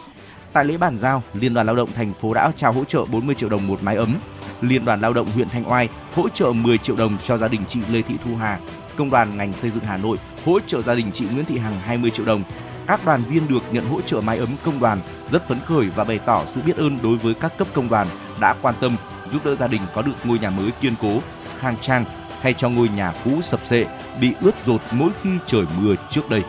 Tại 0.52 0.64
lễ 0.64 0.76
bàn 0.76 0.98
giao, 0.98 1.22
Liên 1.34 1.54
đoàn 1.54 1.66
Lao 1.66 1.76
động 1.76 1.88
thành 1.94 2.12
phố 2.12 2.34
đã 2.34 2.52
trao 2.56 2.72
hỗ 2.72 2.84
trợ 2.84 3.04
40 3.04 3.34
triệu 3.34 3.48
đồng 3.48 3.66
một 3.66 3.82
mái 3.82 3.96
ấm. 3.96 4.16
Liên 4.60 4.84
đoàn 4.84 5.00
Lao 5.00 5.12
động 5.12 5.26
huyện 5.34 5.48
Thanh 5.48 5.70
Oai 5.70 5.88
hỗ 6.14 6.28
trợ 6.28 6.52
10 6.52 6.78
triệu 6.78 6.96
đồng 6.96 7.18
cho 7.24 7.38
gia 7.38 7.48
đình 7.48 7.60
chị 7.68 7.80
Lê 7.92 8.02
Thị 8.02 8.14
Thu 8.24 8.36
Hà. 8.36 8.58
Công 8.96 9.10
đoàn 9.10 9.36
ngành 9.36 9.52
xây 9.52 9.70
dựng 9.70 9.84
Hà 9.84 9.96
Nội 9.96 10.18
hỗ 10.44 10.60
trợ 10.66 10.82
gia 10.82 10.94
đình 10.94 11.06
chị 11.12 11.26
Nguyễn 11.32 11.44
Thị 11.44 11.58
Hằng 11.58 11.80
20 11.80 12.10
triệu 12.10 12.26
đồng. 12.26 12.42
Các 12.86 13.04
đoàn 13.04 13.22
viên 13.22 13.48
được 13.48 13.62
nhận 13.72 13.84
hỗ 13.84 14.00
trợ 14.00 14.20
mái 14.20 14.38
ấm 14.38 14.48
công 14.64 14.80
đoàn 14.80 15.00
rất 15.30 15.48
phấn 15.48 15.58
khởi 15.66 15.86
và 15.86 16.04
bày 16.04 16.18
tỏ 16.18 16.44
sự 16.46 16.62
biết 16.62 16.76
ơn 16.76 16.98
đối 17.02 17.16
với 17.16 17.34
các 17.34 17.58
cấp 17.58 17.68
công 17.74 17.88
đoàn 17.88 18.06
đã 18.40 18.54
quan 18.62 18.74
tâm 18.80 18.96
giúp 19.32 19.44
đỡ 19.44 19.54
gia 19.54 19.66
đình 19.66 19.80
có 19.94 20.02
được 20.02 20.12
ngôi 20.24 20.38
nhà 20.38 20.50
mới 20.50 20.70
kiên 20.80 20.94
cố, 21.02 21.20
khang 21.60 21.76
trang 21.80 22.04
hay 22.42 22.54
cho 22.54 22.68
ngôi 22.68 22.88
nhà 22.88 23.12
cũ 23.24 23.42
sập 23.42 23.66
sệ 23.66 23.86
bị 24.20 24.32
ướt 24.40 24.54
rột 24.66 24.80
mỗi 24.90 25.10
khi 25.22 25.30
trời 25.46 25.64
mưa 25.80 25.94
trước 26.10 26.30
đây. 26.30 26.42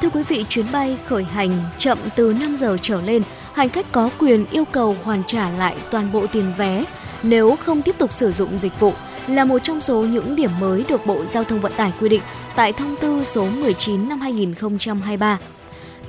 Thưa 0.00 0.10
quý 0.10 0.22
vị, 0.22 0.44
chuyến 0.48 0.66
bay 0.72 0.96
khởi 1.06 1.24
hành 1.24 1.50
chậm 1.78 1.98
từ 2.16 2.34
5 2.40 2.56
giờ 2.56 2.76
trở 2.82 3.00
lên, 3.02 3.22
hành 3.52 3.68
khách 3.68 3.92
có 3.92 4.10
quyền 4.18 4.46
yêu 4.50 4.64
cầu 4.64 4.96
hoàn 5.04 5.22
trả 5.26 5.50
lại 5.50 5.76
toàn 5.90 6.12
bộ 6.12 6.26
tiền 6.26 6.52
vé 6.56 6.84
nếu 7.22 7.56
không 7.56 7.82
tiếp 7.82 7.94
tục 7.98 8.12
sử 8.12 8.32
dụng 8.32 8.58
dịch 8.58 8.80
vụ 8.80 8.92
là 9.26 9.44
một 9.44 9.58
trong 9.58 9.80
số 9.80 10.02
những 10.02 10.36
điểm 10.36 10.50
mới 10.60 10.84
được 10.88 11.06
Bộ 11.06 11.26
Giao 11.26 11.44
thông 11.44 11.60
Vận 11.60 11.72
tải 11.76 11.92
quy 12.00 12.08
định 12.08 12.22
tại 12.54 12.72
thông 12.72 12.96
tư 12.96 13.24
số 13.24 13.46
19 13.50 14.08
năm 14.08 14.20
2023. 14.20 15.38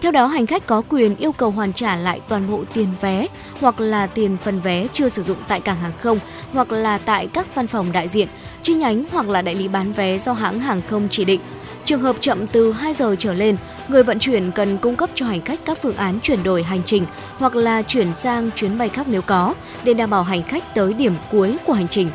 Theo 0.01 0.11
đó, 0.11 0.25
hành 0.25 0.45
khách 0.45 0.65
có 0.65 0.81
quyền 0.89 1.15
yêu 1.15 1.31
cầu 1.31 1.51
hoàn 1.51 1.73
trả 1.73 1.95
lại 1.95 2.21
toàn 2.27 2.51
bộ 2.51 2.63
tiền 2.73 2.87
vé 3.01 3.27
hoặc 3.61 3.81
là 3.81 4.07
tiền 4.07 4.37
phần 4.41 4.59
vé 4.59 4.87
chưa 4.93 5.09
sử 5.09 5.23
dụng 5.23 5.37
tại 5.47 5.61
cảng 5.61 5.79
hàng 5.79 5.91
không 6.01 6.19
hoặc 6.53 6.71
là 6.71 6.97
tại 6.97 7.27
các 7.27 7.55
văn 7.55 7.67
phòng 7.67 7.91
đại 7.91 8.07
diện, 8.07 8.27
chi 8.63 8.73
nhánh 8.73 9.05
hoặc 9.11 9.29
là 9.29 9.41
đại 9.41 9.55
lý 9.55 9.67
bán 9.67 9.93
vé 9.93 10.17
do 10.17 10.33
hãng 10.33 10.59
hàng 10.59 10.81
không 10.89 11.07
chỉ 11.11 11.25
định. 11.25 11.41
Trường 11.85 12.01
hợp 12.01 12.15
chậm 12.19 12.47
từ 12.47 12.71
2 12.71 12.93
giờ 12.93 13.15
trở 13.19 13.33
lên, 13.33 13.57
người 13.87 14.03
vận 14.03 14.19
chuyển 14.19 14.51
cần 14.51 14.77
cung 14.77 14.95
cấp 14.95 15.09
cho 15.15 15.25
hành 15.25 15.41
khách 15.41 15.59
các 15.65 15.77
phương 15.81 15.95
án 15.95 16.19
chuyển 16.19 16.43
đổi 16.43 16.63
hành 16.63 16.81
trình 16.85 17.05
hoặc 17.37 17.55
là 17.55 17.81
chuyển 17.81 18.07
sang 18.15 18.49
chuyến 18.55 18.77
bay 18.77 18.89
khác 18.89 19.07
nếu 19.09 19.21
có 19.21 19.53
để 19.83 19.93
đảm 19.93 20.09
bảo 20.09 20.23
hành 20.23 20.43
khách 20.43 20.75
tới 20.75 20.93
điểm 20.93 21.13
cuối 21.31 21.57
của 21.65 21.73
hành 21.73 21.87
trình. 21.87 22.09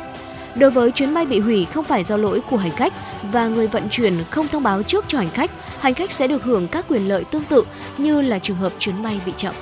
Đối 0.55 0.71
với 0.71 0.91
chuyến 0.91 1.13
bay 1.13 1.25
bị 1.25 1.39
hủy 1.39 1.65
không 1.65 1.85
phải 1.85 2.03
do 2.03 2.17
lỗi 2.17 2.41
của 2.49 2.57
hành 2.57 2.71
khách 2.71 2.93
và 3.31 3.47
người 3.47 3.67
vận 3.67 3.89
chuyển 3.89 4.13
không 4.29 4.47
thông 4.47 4.63
báo 4.63 4.83
trước 4.83 5.05
cho 5.07 5.17
hành 5.17 5.29
khách, 5.29 5.51
hành 5.79 5.93
khách 5.93 6.11
sẽ 6.11 6.27
được 6.27 6.43
hưởng 6.43 6.67
các 6.67 6.85
quyền 6.89 7.07
lợi 7.07 7.23
tương 7.23 7.43
tự 7.43 7.63
như 7.97 8.21
là 8.21 8.39
trường 8.39 8.57
hợp 8.57 8.73
chuyến 8.79 9.03
bay 9.03 9.19
bị 9.25 9.33
chậm. 9.37 9.55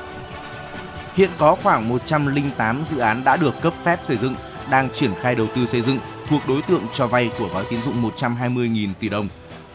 Hiện 1.15 1.29
có 1.37 1.55
khoảng 1.63 1.89
108 1.89 2.83
dự 2.85 2.97
án 2.97 3.23
đã 3.23 3.37
được 3.37 3.61
cấp 3.61 3.73
phép 3.83 3.99
xây 4.03 4.17
dựng, 4.17 4.35
đang 4.69 4.89
triển 4.93 5.11
khai 5.21 5.35
đầu 5.35 5.47
tư 5.55 5.65
xây 5.65 5.81
dựng 5.81 5.97
thuộc 6.29 6.41
đối 6.47 6.61
tượng 6.61 6.81
cho 6.93 7.07
vay 7.07 7.31
của 7.39 7.49
gói 7.53 7.65
tín 7.69 7.81
dụng 7.81 8.11
120.000 8.17 8.89
tỷ 8.99 9.09
đồng. 9.09 9.27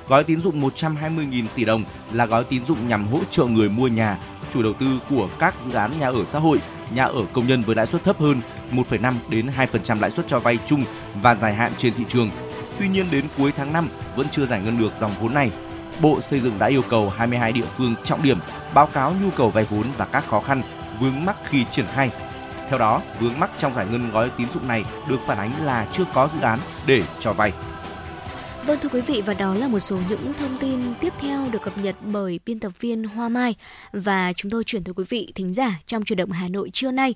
Gói 0.08 0.24
tín 0.24 0.40
dụng 0.40 0.60
120.000 0.60 1.46
tỷ 1.54 1.64
đồng 1.64 1.84
là 2.12 2.26
gói 2.26 2.44
tín 2.44 2.64
dụng 2.64 2.88
nhằm 2.88 3.08
hỗ 3.08 3.18
trợ 3.30 3.44
người 3.44 3.68
mua 3.68 3.88
nhà, 3.88 4.18
chủ 4.52 4.62
đầu 4.62 4.72
tư 4.72 5.00
của 5.10 5.28
các 5.38 5.54
dự 5.60 5.72
án 5.72 5.90
nhà 6.00 6.08
ở 6.08 6.24
xã 6.24 6.38
hội, 6.38 6.58
nhà 6.94 7.04
ở 7.04 7.24
công 7.32 7.46
nhân 7.46 7.62
với 7.62 7.76
lãi 7.76 7.86
suất 7.86 8.04
thấp 8.04 8.20
hơn 8.20 8.40
1,5 8.72 9.14
đến 9.28 9.50
2% 9.56 10.00
lãi 10.00 10.10
suất 10.10 10.28
cho 10.28 10.38
vay 10.38 10.58
chung 10.66 10.84
và 11.22 11.34
dài 11.34 11.54
hạn 11.54 11.72
trên 11.78 11.94
thị 11.94 12.04
trường. 12.08 12.30
Tuy 12.78 12.88
nhiên 12.88 13.06
đến 13.10 13.24
cuối 13.38 13.52
tháng 13.56 13.72
5 13.72 13.88
vẫn 14.16 14.26
chưa 14.30 14.46
giải 14.46 14.60
ngân 14.60 14.78
được 14.78 14.92
dòng 14.96 15.12
vốn 15.20 15.34
này. 15.34 15.50
Bộ 16.00 16.20
Xây 16.20 16.40
dựng 16.40 16.58
đã 16.58 16.66
yêu 16.66 16.82
cầu 16.88 17.10
22 17.10 17.52
địa 17.52 17.66
phương 17.76 17.94
trọng 18.04 18.22
điểm 18.22 18.38
báo 18.74 18.86
cáo 18.86 19.14
nhu 19.22 19.30
cầu 19.30 19.50
vay 19.50 19.64
vốn 19.64 19.84
và 19.96 20.04
các 20.04 20.26
khó 20.26 20.40
khăn 20.40 20.62
vướng 21.00 21.24
mắc 21.24 21.36
khi 21.44 21.64
triển 21.70 21.86
khai. 21.94 22.10
Theo 22.72 22.78
đó, 22.78 23.02
vướng 23.20 23.40
mắc 23.40 23.50
trong 23.58 23.74
giải 23.74 23.86
ngân 23.90 24.10
gói 24.10 24.30
tín 24.38 24.46
dụng 24.54 24.68
này 24.68 24.84
được 25.08 25.20
phản 25.26 25.38
ánh 25.38 25.64
là 25.64 25.88
chưa 25.92 26.04
có 26.14 26.28
dự 26.34 26.40
án 26.40 26.58
để 26.86 27.02
cho 27.20 27.32
vay. 27.32 27.52
Vâng 28.66 28.78
thưa 28.82 28.88
quý 28.88 29.00
vị 29.00 29.22
và 29.26 29.34
đó 29.34 29.54
là 29.54 29.68
một 29.68 29.78
số 29.78 29.98
những 30.08 30.32
thông 30.38 30.58
tin 30.60 30.80
tiếp 31.00 31.12
theo 31.20 31.48
được 31.50 31.62
cập 31.62 31.78
nhật 31.78 31.96
bởi 32.00 32.40
biên 32.46 32.60
tập 32.60 32.72
viên 32.80 33.04
Hoa 33.04 33.28
Mai 33.28 33.54
và 33.92 34.32
chúng 34.36 34.50
tôi 34.50 34.64
chuyển 34.64 34.84
tới 34.84 34.94
quý 34.94 35.04
vị 35.08 35.32
thính 35.34 35.52
giả 35.52 35.80
trong 35.86 36.04
chủ 36.04 36.14
động 36.14 36.30
Hà 36.30 36.48
Nội 36.48 36.70
trưa 36.72 36.90
nay. 36.90 37.14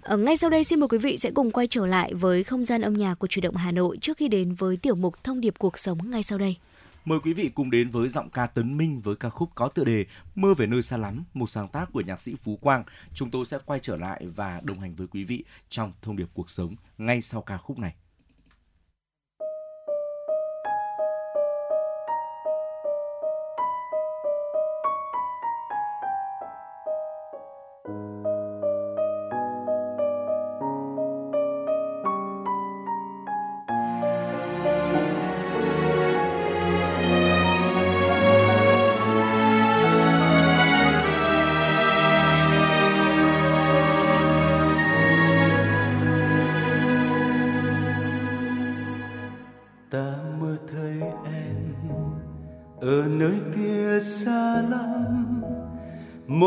Ở 0.00 0.16
ngay 0.16 0.36
sau 0.36 0.50
đây 0.50 0.64
xin 0.64 0.80
mời 0.80 0.88
quý 0.88 0.98
vị 0.98 1.18
sẽ 1.18 1.30
cùng 1.34 1.50
quay 1.50 1.66
trở 1.66 1.86
lại 1.86 2.14
với 2.14 2.44
không 2.44 2.64
gian 2.64 2.82
âm 2.82 2.94
nhạc 2.94 3.14
của 3.14 3.26
chủ 3.26 3.40
động 3.40 3.56
Hà 3.56 3.72
Nội 3.72 3.98
trước 4.00 4.16
khi 4.16 4.28
đến 4.28 4.54
với 4.54 4.76
tiểu 4.76 4.94
mục 4.94 5.24
thông 5.24 5.40
điệp 5.40 5.54
cuộc 5.58 5.78
sống 5.78 6.10
ngay 6.10 6.22
sau 6.22 6.38
đây. 6.38 6.56
Mời 7.04 7.18
quý 7.20 7.32
vị 7.32 7.50
cùng 7.54 7.70
đến 7.70 7.90
với 7.90 8.08
giọng 8.08 8.30
ca 8.30 8.46
Tấn 8.46 8.76
Minh 8.76 9.00
với 9.00 9.16
ca 9.16 9.28
khúc 9.28 9.50
có 9.54 9.68
tựa 9.68 9.84
đề 9.84 10.06
Mơ 10.34 10.54
về 10.54 10.66
nơi 10.66 10.82
xa 10.82 10.96
lắm, 10.96 11.24
một 11.34 11.50
sáng 11.50 11.68
tác 11.68 11.92
của 11.92 12.00
nhạc 12.00 12.20
sĩ 12.20 12.36
Phú 12.42 12.56
Quang. 12.56 12.84
Chúng 13.14 13.30
tôi 13.30 13.46
sẽ 13.46 13.58
quay 13.66 13.80
trở 13.82 13.96
lại 13.96 14.26
và 14.36 14.60
đồng 14.64 14.80
hành 14.80 14.94
với 14.94 15.06
quý 15.06 15.24
vị 15.24 15.44
trong 15.68 15.92
thông 16.02 16.16
điệp 16.16 16.28
cuộc 16.34 16.50
sống 16.50 16.76
ngay 16.98 17.22
sau 17.22 17.42
ca 17.42 17.56
khúc 17.56 17.78
này. 17.78 17.94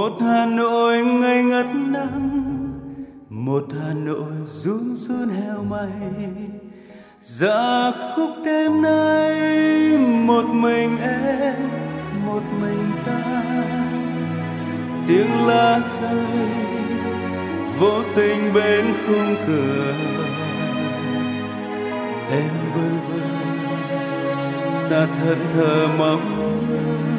một 0.07 0.21
hà 0.21 0.45
nội 0.45 1.05
ngây 1.05 1.43
ngất 1.43 1.65
nắng, 1.75 2.29
một 3.29 3.63
hà 3.81 3.93
nội 3.93 4.31
run 4.45 4.95
run 4.95 5.29
heo 5.29 5.63
mây. 5.63 5.89
dạ 7.19 7.91
khúc 8.15 8.29
đêm 8.45 8.81
nay, 8.81 9.35
một 10.25 10.45
mình 10.51 10.97
em, 11.01 11.55
một 12.25 12.41
mình 12.61 12.91
ta. 13.05 13.43
Tiếng 15.07 15.47
la 15.47 15.81
rơi, 16.01 16.47
vô 17.79 18.03
tình 18.15 18.53
bên 18.53 18.85
khung 19.07 19.35
cửa. 19.47 19.93
Em 22.31 22.51
bơ 22.75 22.89
vơ, 23.09 23.27
ta 24.89 25.07
thân 25.19 25.38
thờ 25.53 25.88
mong 25.97 26.21
nhớ 26.69 27.16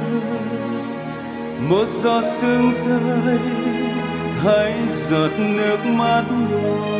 một 1.58 1.86
giọt 2.02 2.24
sương 2.40 2.72
rơi 2.72 3.38
hay 4.44 4.74
giọt 5.10 5.30
nước 5.38 5.78
mắt 5.84 6.24
buồn. 6.50 6.98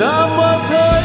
Ta 0.00 0.26
mơ 0.36 0.58
thấy 0.68 0.95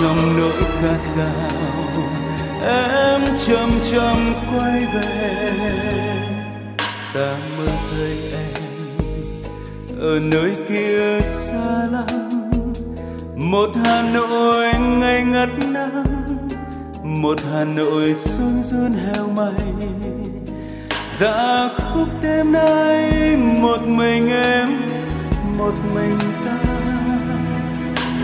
trong 0.00 0.36
nỗi 0.36 0.62
khát 0.80 0.98
khao, 1.16 2.02
em 2.62 3.20
chậm 3.46 3.70
chậm 3.92 4.34
quay 4.52 4.86
về. 4.94 5.50
Ta 7.14 7.36
mơ 7.58 7.66
thấy 7.90 8.16
em 8.32 8.62
ở 10.00 10.20
nơi 10.20 10.56
kia 10.68 11.20
xa 11.20 11.88
lắm, 11.92 12.50
một 13.36 13.70
hà 13.84 14.02
nội 14.02 14.66
ngày 14.78 15.24
ngất 15.24 15.48
nắng, 15.68 16.04
một 17.02 17.38
hà 17.52 17.64
nội 17.64 18.14
xuân 18.14 18.62
run 18.70 18.92
heo 18.92 19.28
mây 19.28 19.52
dạ 21.18 21.68
khúc 21.68 22.08
đêm 22.22 22.52
nay 22.52 23.36
một 23.36 23.80
mình 23.86 24.28
em, 24.30 24.68
một 25.58 25.74
mình 25.94 26.18
ta. 26.44 26.58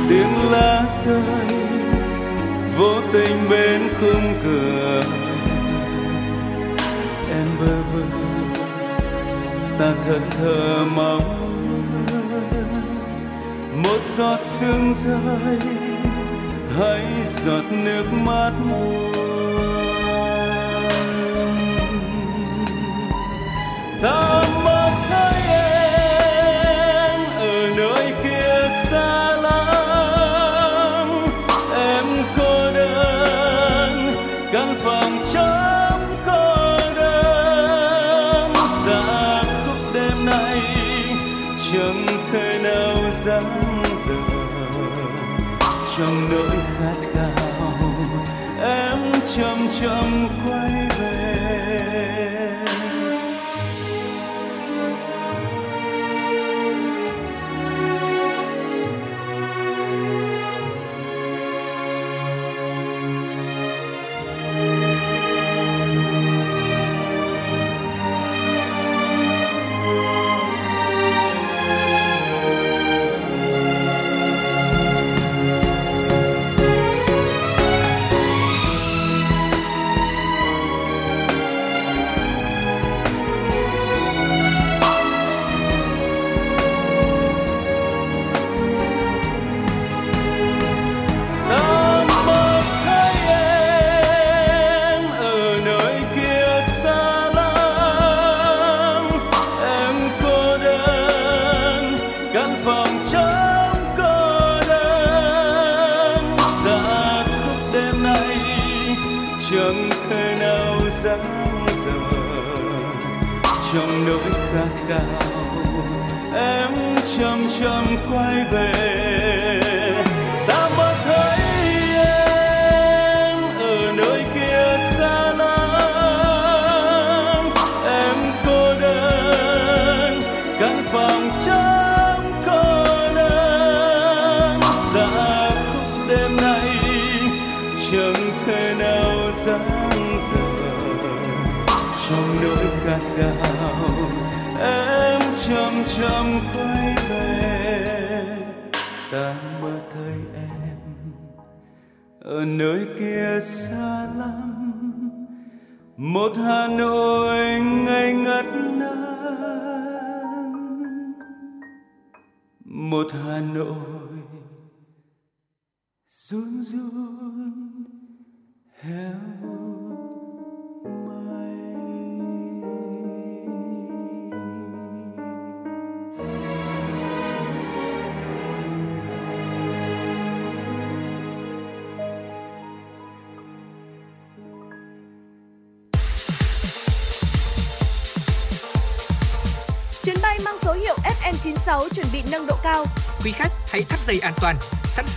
Tiếng 0.09 0.51
lá 0.51 0.85
rơi 1.07 1.54
vô 2.79 3.01
tình 3.13 3.51
bên 3.51 3.81
khung 4.01 4.35
cửa. 4.45 5.03
Em 7.31 7.47
bơ 7.61 7.77
vơ, 7.93 8.03
ta 9.79 9.95
thật 10.07 10.21
thờ 10.31 10.85
mong 10.97 11.41
một 13.83 14.01
giọt 14.19 14.39
sương 14.61 14.95
rơi, 15.05 15.59
hay 16.79 17.05
giọt 17.47 17.65
nước 17.71 18.05
mắt 18.27 18.53
buồn 18.71 19.13
ta 24.03 24.44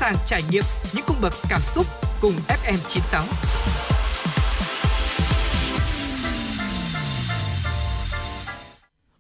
sàng 0.08 0.26
trải 0.26 0.42
nghiệm 0.52 0.64
những 0.96 1.06
cung 1.08 1.18
bậc 1.22 1.34
cảm 1.50 1.62
xúc 1.76 1.86
cùng 2.22 2.32
FM96. 2.48 3.24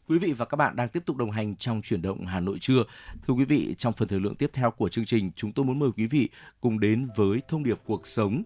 Quý 0.07 0.18
vị 0.18 0.34
và 0.34 0.45
các 0.45 0.55
bạn 0.55 0.76
đang 0.76 0.89
tiếp 0.89 1.03
tục 1.05 1.18
đồng 1.18 1.31
hành 1.31 1.55
trong 1.55 1.81
chuyển 1.81 2.01
động 2.01 2.26
Hà 2.26 2.39
Nội 2.39 2.57
trưa. 2.61 2.84
Thưa 3.27 3.34
quý 3.34 3.45
vị, 3.45 3.76
trong 3.77 3.93
phần 3.93 4.07
thời 4.07 4.19
lượng 4.19 4.35
tiếp 4.35 4.49
theo 4.53 4.72
của 4.72 4.89
chương 4.89 5.05
trình, 5.05 5.31
chúng 5.35 5.51
tôi 5.51 5.65
muốn 5.65 5.80
mời 5.80 5.89
quý 5.97 6.07
vị 6.07 6.30
cùng 6.61 6.80
đến 6.80 7.07
với 7.15 7.41
thông 7.47 7.64
điệp 7.64 7.80
cuộc 7.85 8.07
sống. 8.07 8.43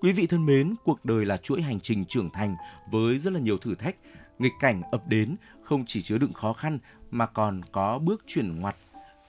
Quý 0.00 0.12
vị 0.12 0.26
thân 0.26 0.46
mến, 0.46 0.74
cuộc 0.84 1.04
đời 1.04 1.24
là 1.24 1.36
chuỗi 1.36 1.62
hành 1.62 1.80
trình 1.80 2.04
trưởng 2.04 2.30
thành 2.30 2.56
với 2.90 3.18
rất 3.18 3.32
là 3.32 3.40
nhiều 3.40 3.58
thử 3.58 3.74
thách. 3.74 3.96
Nghịch 4.38 4.52
cảnh 4.60 4.82
ập 4.92 5.08
đến 5.08 5.36
không 5.62 5.84
chỉ 5.86 6.02
chứa 6.02 6.18
đựng 6.18 6.32
khó 6.32 6.52
khăn 6.52 6.78
mà 7.10 7.26
còn 7.26 7.60
có 7.72 7.98
bước 7.98 8.22
chuyển 8.26 8.60
ngoặt. 8.60 8.76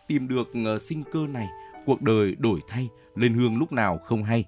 Tìm 0.07 0.27
được 0.27 0.47
ờ, 0.65 0.79
sinh 0.79 1.03
cơ 1.11 1.27
này, 1.27 1.47
cuộc 1.85 2.01
đời 2.01 2.35
đổi 2.39 2.59
thay, 2.67 2.89
lên 3.15 3.33
hương 3.33 3.57
lúc 3.57 3.71
nào 3.71 3.97
không 3.97 4.23
hay. 4.23 4.45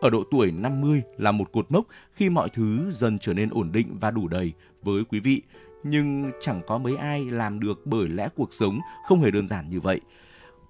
Ở 0.00 0.10
độ 0.10 0.24
tuổi 0.30 0.52
50 0.52 1.02
là 1.18 1.32
một 1.32 1.52
cột 1.52 1.70
mốc 1.70 1.86
khi 2.12 2.30
mọi 2.30 2.48
thứ 2.48 2.90
dần 2.90 3.18
trở 3.18 3.34
nên 3.34 3.50
ổn 3.50 3.72
định 3.72 3.96
và 4.00 4.10
đủ 4.10 4.28
đầy 4.28 4.52
với 4.82 5.04
quý 5.04 5.20
vị. 5.20 5.42
Nhưng 5.84 6.30
chẳng 6.40 6.60
có 6.66 6.78
mấy 6.78 6.96
ai 6.96 7.24
làm 7.24 7.60
được 7.60 7.86
bởi 7.86 8.08
lẽ 8.08 8.28
cuộc 8.36 8.52
sống 8.52 8.80
không 9.08 9.22
hề 9.22 9.30
đơn 9.30 9.48
giản 9.48 9.70
như 9.70 9.80
vậy. 9.80 10.00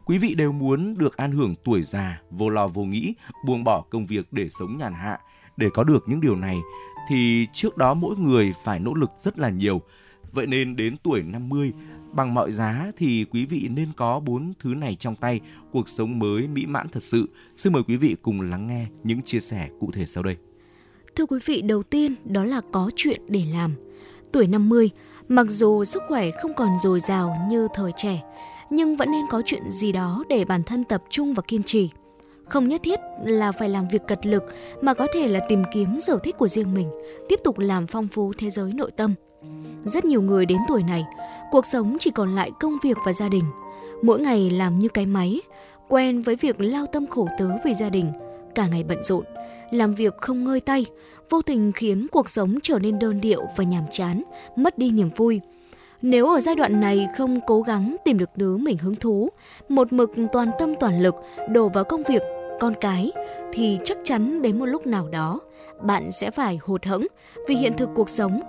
Quý 0.04 0.18
vị 0.18 0.34
đều 0.34 0.52
muốn 0.52 0.98
được 0.98 1.16
an 1.16 1.32
hưởng 1.32 1.54
tuổi 1.64 1.82
già, 1.82 2.22
vô 2.30 2.48
lo 2.48 2.68
vô 2.68 2.84
nghĩ, 2.84 3.14
buông 3.46 3.64
bỏ 3.64 3.84
công 3.90 4.06
việc 4.06 4.32
để 4.32 4.48
sống 4.48 4.78
nhàn 4.78 4.92
hạ. 4.92 5.18
Để 5.56 5.68
có 5.74 5.84
được 5.84 6.04
những 6.08 6.20
điều 6.20 6.36
này 6.36 6.58
thì 7.08 7.46
trước 7.52 7.76
đó 7.76 7.94
mỗi 7.94 8.16
người 8.16 8.54
phải 8.64 8.80
nỗ 8.80 8.94
lực 8.94 9.10
rất 9.18 9.38
là 9.38 9.50
nhiều. 9.50 9.80
Vậy 10.32 10.46
nên 10.46 10.76
đến 10.76 10.96
tuổi 11.02 11.22
50, 11.22 11.72
bằng 12.14 12.34
mọi 12.34 12.52
giá 12.52 12.92
thì 12.96 13.24
quý 13.30 13.46
vị 13.46 13.68
nên 13.70 13.88
có 13.96 14.20
bốn 14.20 14.52
thứ 14.60 14.74
này 14.74 14.96
trong 15.00 15.16
tay, 15.16 15.40
cuộc 15.72 15.88
sống 15.88 16.18
mới 16.18 16.48
mỹ 16.48 16.66
mãn 16.66 16.88
thật 16.88 17.02
sự. 17.02 17.26
Xin 17.56 17.72
mời 17.72 17.82
quý 17.88 17.96
vị 17.96 18.16
cùng 18.22 18.40
lắng 18.40 18.66
nghe 18.66 18.86
những 19.04 19.22
chia 19.22 19.40
sẻ 19.40 19.68
cụ 19.80 19.90
thể 19.92 20.06
sau 20.06 20.22
đây. 20.22 20.36
Thưa 21.16 21.26
quý 21.26 21.38
vị, 21.44 21.62
đầu 21.62 21.82
tiên 21.82 22.14
đó 22.24 22.44
là 22.44 22.60
có 22.72 22.90
chuyện 22.96 23.20
để 23.28 23.44
làm. 23.52 23.74
Tuổi 24.32 24.46
50, 24.46 24.90
mặc 25.28 25.46
dù 25.50 25.84
sức 25.84 26.02
khỏe 26.08 26.30
không 26.42 26.54
còn 26.54 26.78
dồi 26.82 27.00
dào 27.00 27.36
như 27.50 27.68
thời 27.74 27.92
trẻ, 27.96 28.22
nhưng 28.70 28.96
vẫn 28.96 29.10
nên 29.10 29.24
có 29.30 29.42
chuyện 29.46 29.70
gì 29.70 29.92
đó 29.92 30.24
để 30.28 30.44
bản 30.44 30.62
thân 30.62 30.84
tập 30.84 31.02
trung 31.10 31.34
và 31.34 31.42
kiên 31.48 31.62
trì. 31.62 31.90
Không 32.48 32.68
nhất 32.68 32.80
thiết 32.84 33.00
là 33.24 33.52
phải 33.52 33.68
làm 33.68 33.88
việc 33.88 34.02
cật 34.06 34.26
lực 34.26 34.42
mà 34.82 34.94
có 34.94 35.06
thể 35.14 35.28
là 35.28 35.40
tìm 35.48 35.62
kiếm 35.72 36.00
sở 36.00 36.18
thích 36.24 36.36
của 36.38 36.48
riêng 36.48 36.74
mình, 36.74 36.90
tiếp 37.28 37.40
tục 37.44 37.58
làm 37.58 37.86
phong 37.86 38.08
phú 38.08 38.32
thế 38.38 38.50
giới 38.50 38.72
nội 38.72 38.90
tâm. 38.90 39.14
Rất 39.84 40.04
nhiều 40.04 40.22
người 40.22 40.46
đến 40.46 40.58
tuổi 40.68 40.82
này, 40.82 41.04
cuộc 41.54 41.66
sống 41.66 41.96
chỉ 42.00 42.10
còn 42.10 42.34
lại 42.34 42.50
công 42.60 42.78
việc 42.82 42.96
và 43.06 43.12
gia 43.12 43.28
đình. 43.28 43.44
Mỗi 44.02 44.20
ngày 44.20 44.50
làm 44.50 44.78
như 44.78 44.88
cái 44.88 45.06
máy, 45.06 45.40
quen 45.88 46.20
với 46.20 46.36
việc 46.36 46.60
lao 46.60 46.86
tâm 46.86 47.06
khổ 47.06 47.28
tứ 47.38 47.50
vì 47.64 47.74
gia 47.74 47.88
đình, 47.88 48.12
cả 48.54 48.66
ngày 48.66 48.84
bận 48.88 49.04
rộn, 49.04 49.24
làm 49.70 49.92
việc 49.92 50.14
không 50.20 50.44
ngơi 50.44 50.60
tay, 50.60 50.86
vô 51.30 51.42
tình 51.42 51.72
khiến 51.72 52.06
cuộc 52.12 52.30
sống 52.30 52.58
trở 52.62 52.78
nên 52.78 52.98
đơn 52.98 53.20
điệu 53.20 53.42
và 53.56 53.64
nhàm 53.64 53.84
chán, 53.92 54.22
mất 54.56 54.78
đi 54.78 54.90
niềm 54.90 55.10
vui– 55.16 55.40
nếu 56.02 56.28
ở 56.28 56.40
giai 56.40 56.54
đoạn 56.54 56.80
này 56.80 57.08
không 57.16 57.40
cố 57.46 57.62
gắng 57.62 57.96
tìm 58.04 58.18
được 58.18 58.30
thứ 58.36 58.56
mình 58.56 58.78
hứng 58.78 58.96
thú, 58.96 59.28
một 59.68 59.92
mực 59.92 60.10
toàn 60.32 60.50
tâm 60.58 60.74
toàn 60.80 61.02
lực 61.02 61.14
đổ 61.50 61.68
vào 61.68 61.84
công 61.84 62.02
việc, 62.02 62.22
con 62.60 62.74
cái, 62.80 63.12
thì 63.52 63.78
chắc 63.84 63.98
chắn 64.04 64.42
đến 64.42 64.58
một 64.58 64.66
lúc 64.66 64.86
nào 64.86 65.08
đó, 65.08 65.40
bạn 65.82 66.10
sẽ 66.10 66.30
phải 66.30 66.58
hụt 66.62 66.84
hẫng 66.84 67.06
vì 67.48 67.54
hiện 67.54 67.72
thực 67.76 67.88
cuộc 67.94 68.10
sống. 68.10 68.40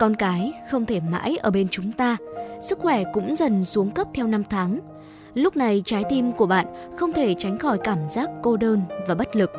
Con 0.00 0.16
cái 0.16 0.52
không 0.70 0.86
thể 0.86 1.00
mãi 1.00 1.36
ở 1.36 1.50
bên 1.50 1.68
chúng 1.68 1.92
ta, 1.92 2.16
sức 2.60 2.78
khỏe 2.78 3.02
cũng 3.14 3.34
dần 3.34 3.64
xuống 3.64 3.90
cấp 3.90 4.06
theo 4.14 4.26
năm 4.26 4.42
tháng. 4.50 4.78
Lúc 5.34 5.56
này 5.56 5.82
trái 5.84 6.04
tim 6.10 6.32
của 6.32 6.46
bạn 6.46 6.66
không 6.96 7.12
thể 7.12 7.34
tránh 7.34 7.58
khỏi 7.58 7.78
cảm 7.84 7.98
giác 8.08 8.30
cô 8.42 8.56
đơn 8.56 8.80
và 9.08 9.14
bất 9.14 9.36
lực. 9.36 9.50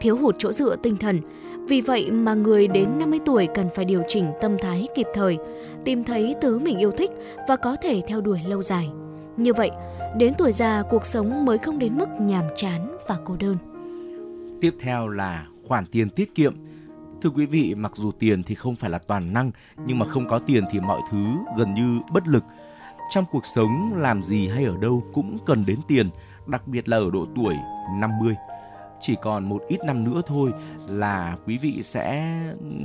Thiếu 0.00 0.16
hụt 0.16 0.36
chỗ 0.38 0.52
dựa 0.52 0.76
tinh 0.76 0.96
thần 0.96 1.20
vì 1.68 1.80
vậy 1.80 2.10
mà 2.10 2.34
người 2.34 2.68
đến 2.68 2.98
50 2.98 3.20
tuổi 3.26 3.48
cần 3.54 3.68
phải 3.74 3.84
điều 3.84 4.02
chỉnh 4.08 4.26
tâm 4.40 4.56
thái 4.58 4.88
kịp 4.94 5.06
thời, 5.14 5.38
tìm 5.84 6.04
thấy 6.04 6.34
thứ 6.40 6.58
mình 6.58 6.78
yêu 6.78 6.90
thích 6.90 7.10
và 7.48 7.56
có 7.56 7.76
thể 7.82 8.02
theo 8.08 8.20
đuổi 8.20 8.40
lâu 8.48 8.62
dài. 8.62 8.90
Như 9.36 9.52
vậy, 9.52 9.70
đến 10.16 10.32
tuổi 10.38 10.52
già 10.52 10.82
cuộc 10.90 11.04
sống 11.04 11.44
mới 11.44 11.58
không 11.58 11.78
đến 11.78 11.98
mức 11.98 12.08
nhàm 12.20 12.44
chán 12.56 12.96
và 13.08 13.16
cô 13.24 13.36
đơn. 13.36 13.56
Tiếp 14.60 14.74
theo 14.80 15.08
là 15.08 15.46
khoản 15.66 15.86
tiền 15.86 16.10
tiết 16.10 16.34
kiệm. 16.34 16.69
Thưa 17.22 17.30
quý 17.30 17.46
vị, 17.46 17.74
mặc 17.74 17.92
dù 17.94 18.12
tiền 18.12 18.42
thì 18.42 18.54
không 18.54 18.76
phải 18.76 18.90
là 18.90 18.98
toàn 18.98 19.32
năng, 19.32 19.50
nhưng 19.86 19.98
mà 19.98 20.06
không 20.06 20.28
có 20.28 20.38
tiền 20.38 20.64
thì 20.70 20.80
mọi 20.80 21.00
thứ 21.10 21.24
gần 21.58 21.74
như 21.74 22.00
bất 22.12 22.28
lực. 22.28 22.44
Trong 23.10 23.24
cuộc 23.32 23.46
sống 23.46 23.92
làm 23.96 24.22
gì 24.22 24.48
hay 24.48 24.64
ở 24.64 24.76
đâu 24.76 25.04
cũng 25.12 25.38
cần 25.46 25.66
đến 25.66 25.78
tiền, 25.88 26.10
đặc 26.46 26.68
biệt 26.68 26.88
là 26.88 26.96
ở 26.96 27.10
độ 27.12 27.26
tuổi 27.36 27.56
50 28.00 28.34
chỉ 29.00 29.16
còn 29.22 29.48
một 29.48 29.62
ít 29.68 29.78
năm 29.84 30.04
nữa 30.04 30.22
thôi 30.26 30.52
là 30.88 31.36
quý 31.46 31.58
vị 31.58 31.82
sẽ 31.82 32.36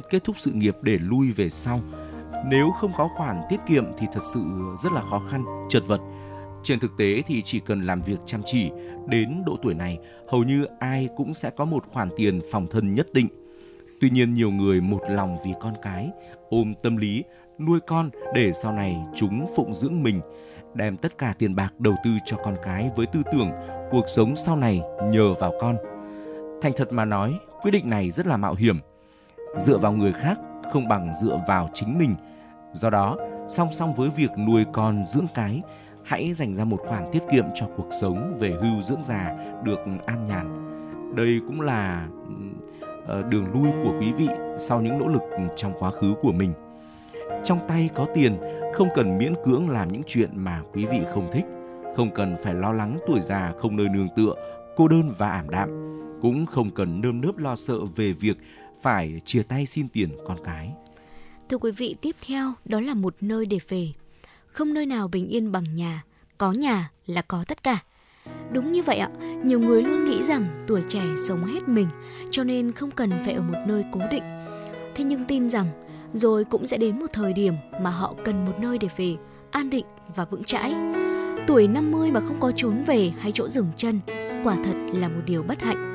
kết 0.10 0.24
thúc 0.24 0.36
sự 0.40 0.52
nghiệp 0.52 0.76
để 0.82 0.98
lui 0.98 1.32
về 1.32 1.50
sau. 1.50 1.82
Nếu 2.48 2.72
không 2.72 2.92
có 2.98 3.10
khoản 3.18 3.42
tiết 3.50 3.60
kiệm 3.68 3.86
thì 3.98 4.08
thật 4.14 4.24
sự 4.34 4.46
rất 4.84 4.92
là 4.94 5.02
khó 5.02 5.22
khăn, 5.32 5.46
chật 5.70 5.84
vật. 5.88 6.02
Trên 6.64 6.80
thực 6.80 6.98
tế 6.98 7.22
thì 7.28 7.42
chỉ 7.42 7.60
cần 7.60 7.82
làm 7.86 8.02
việc 8.02 8.20
chăm 8.26 8.42
chỉ 8.46 8.72
đến 9.08 9.44
độ 9.46 9.58
tuổi 9.64 9.74
này, 9.74 9.98
hầu 10.32 10.44
như 10.44 10.66
ai 10.80 11.10
cũng 11.18 11.34
sẽ 11.34 11.50
có 11.50 11.66
một 11.66 11.86
khoản 11.92 12.10
tiền 12.18 12.42
phòng 12.52 12.68
thân 12.72 12.96
nhất 12.96 13.08
định. 13.14 13.45
Tuy 14.02 14.10
nhiên 14.10 14.34
nhiều 14.34 14.52
người 14.52 14.82
một 14.82 15.02
lòng 15.10 15.38
vì 15.46 15.54
con 15.60 15.74
cái, 15.82 16.10
ôm 16.50 16.74
tâm 16.84 16.98
lý 16.98 17.24
nuôi 17.60 17.80
con 17.88 18.10
để 18.34 18.54
sau 18.54 18.72
này 18.72 18.98
chúng 19.16 19.46
phụng 19.56 19.74
dưỡng 19.74 20.04
mình, 20.04 20.22
đem 20.74 20.98
tất 20.98 21.18
cả 21.18 21.34
tiền 21.40 21.56
bạc 21.56 21.74
đầu 21.80 21.94
tư 22.04 22.12
cho 22.26 22.38
con 22.38 22.56
cái 22.64 22.92
với 22.96 23.06
tư 23.06 23.22
tưởng 23.32 23.52
cuộc 23.92 24.06
sống 24.08 24.36
sau 24.36 24.56
này 24.56 24.82
nhờ 25.12 25.34
vào 25.34 25.54
con. 25.62 25.78
Thành 26.62 26.72
thật 26.78 26.94
mà 26.94 27.06
nói, 27.06 27.40
quyết 27.62 27.72
định 27.72 27.90
này 27.90 28.12
rất 28.12 28.28
là 28.28 28.38
mạo 28.38 28.56
hiểm. 28.56 28.80
Dựa 29.58 29.78
vào 29.78 29.92
người 29.92 30.14
khác 30.14 30.40
không 30.72 30.88
bằng 30.88 31.14
dựa 31.14 31.40
vào 31.48 31.70
chính 31.74 31.98
mình. 31.98 32.16
Do 32.74 32.90
đó, 32.90 33.18
song 33.48 33.72
song 33.72 33.94
với 33.94 34.10
việc 34.10 34.32
nuôi 34.48 34.66
con 34.74 35.04
dưỡng 35.06 35.28
cái, 35.34 35.62
hãy 36.04 36.34
dành 36.34 36.56
ra 36.56 36.64
một 36.64 36.78
khoản 36.80 37.04
tiết 37.12 37.24
kiệm 37.32 37.46
cho 37.56 37.68
cuộc 37.78 37.90
sống 38.02 38.38
về 38.40 38.50
hưu 38.62 38.82
dưỡng 38.82 39.04
già 39.04 39.36
được 39.64 39.80
an 40.06 40.26
nhàn. 40.26 40.62
Đây 41.16 41.40
cũng 41.48 41.62
là 41.62 42.08
Ờ, 43.08 43.24
đường 43.24 43.46
lui 43.54 43.72
của 43.84 43.96
quý 44.00 44.12
vị 44.18 44.28
sau 44.60 44.82
những 44.82 45.00
nỗ 45.00 45.08
lực 45.08 45.22
trong 45.56 45.74
quá 45.80 45.92
khứ 45.92 46.14
của 46.22 46.32
mình. 46.32 46.54
Trong 47.44 47.60
tay 47.68 47.90
có 47.96 48.08
tiền, 48.16 48.38
không 48.74 48.90
cần 48.96 49.18
miễn 49.18 49.34
cưỡng 49.46 49.70
làm 49.70 49.92
những 49.92 50.04
chuyện 50.08 50.30
mà 50.34 50.62
quý 50.74 50.86
vị 50.86 51.00
không 51.14 51.30
thích, 51.34 51.46
không 51.96 52.12
cần 52.16 52.36
phải 52.44 52.54
lo 52.54 52.72
lắng 52.72 53.00
tuổi 53.08 53.22
già 53.22 53.54
không 53.60 53.76
nơi 53.76 53.88
nương 53.90 54.10
tựa, 54.16 54.34
cô 54.76 54.88
đơn 54.88 55.14
và 55.18 55.30
ảm 55.30 55.50
đạm 55.50 55.70
cũng 56.22 56.46
không 56.46 56.72
cần 56.72 57.02
nơm 57.02 57.22
nớp 57.22 57.38
lo 57.38 57.56
sợ 57.56 57.80
về 57.96 58.12
việc 58.12 58.38
phải 58.82 59.22
chia 59.26 59.44
tay 59.44 59.66
xin 59.66 59.88
tiền 59.88 60.10
con 60.28 60.38
cái. 60.44 60.72
Thưa 61.50 61.58
quý 61.58 61.72
vị, 61.72 61.96
tiếp 62.02 62.16
theo 62.28 62.54
đó 62.66 62.80
là 62.80 62.94
một 62.94 63.16
nơi 63.22 63.46
để 63.46 63.60
về. 63.70 63.92
Không 64.48 64.74
nơi 64.74 64.86
nào 64.86 65.08
bình 65.08 65.28
yên 65.28 65.52
bằng 65.52 65.76
nhà, 65.76 66.04
có 66.38 66.52
nhà 66.52 66.90
là 67.06 67.22
có 67.22 67.46
tất 67.48 67.64
cả. 67.64 67.80
Đúng 68.52 68.72
như 68.72 68.84
vậy 68.84 68.98
ạ, 68.98 69.10
nhiều 69.44 69.60
người 69.60 69.84
luôn 69.84 70.06
nghĩ 70.06 70.24
rằng 70.24 70.46
tuổi 70.68 70.84
trẻ 70.88 71.02
sống 71.28 71.46
hết 71.46 71.68
mình, 71.68 71.88
cho 72.32 72.44
nên 72.44 72.72
không 72.72 72.92
cần 72.92 73.10
phải 73.26 73.34
ở 73.34 73.42
một 73.42 73.58
nơi 73.68 73.86
cố 73.92 74.00
định. 74.12 74.24
Thế 74.96 75.04
nhưng 75.04 75.26
tin 75.26 75.50
rằng 75.50 75.66
rồi 76.14 76.44
cũng 76.44 76.66
sẽ 76.66 76.78
đến 76.78 77.00
một 77.00 77.08
thời 77.14 77.34
điểm 77.34 77.54
mà 77.82 77.90
họ 77.90 78.14
cần 78.26 78.46
một 78.46 78.54
nơi 78.60 78.78
để 78.78 78.88
về, 78.98 79.16
an 79.52 79.70
định 79.70 79.86
và 80.16 80.26
vững 80.26 80.44
chãi. 80.44 80.76
Tuổi 81.48 81.68
50 81.68 82.12
mà 82.12 82.20
không 82.20 82.40
có 82.40 82.52
trốn 82.56 82.84
về 82.84 83.12
hay 83.20 83.32
chỗ 83.32 83.50
dừng 83.50 83.68
chân, 83.78 84.00
quả 84.44 84.56
thật 84.66 84.76
là 84.94 85.08
một 85.08 85.22
điều 85.26 85.44
bất 85.44 85.62
hạnh. 85.62 85.92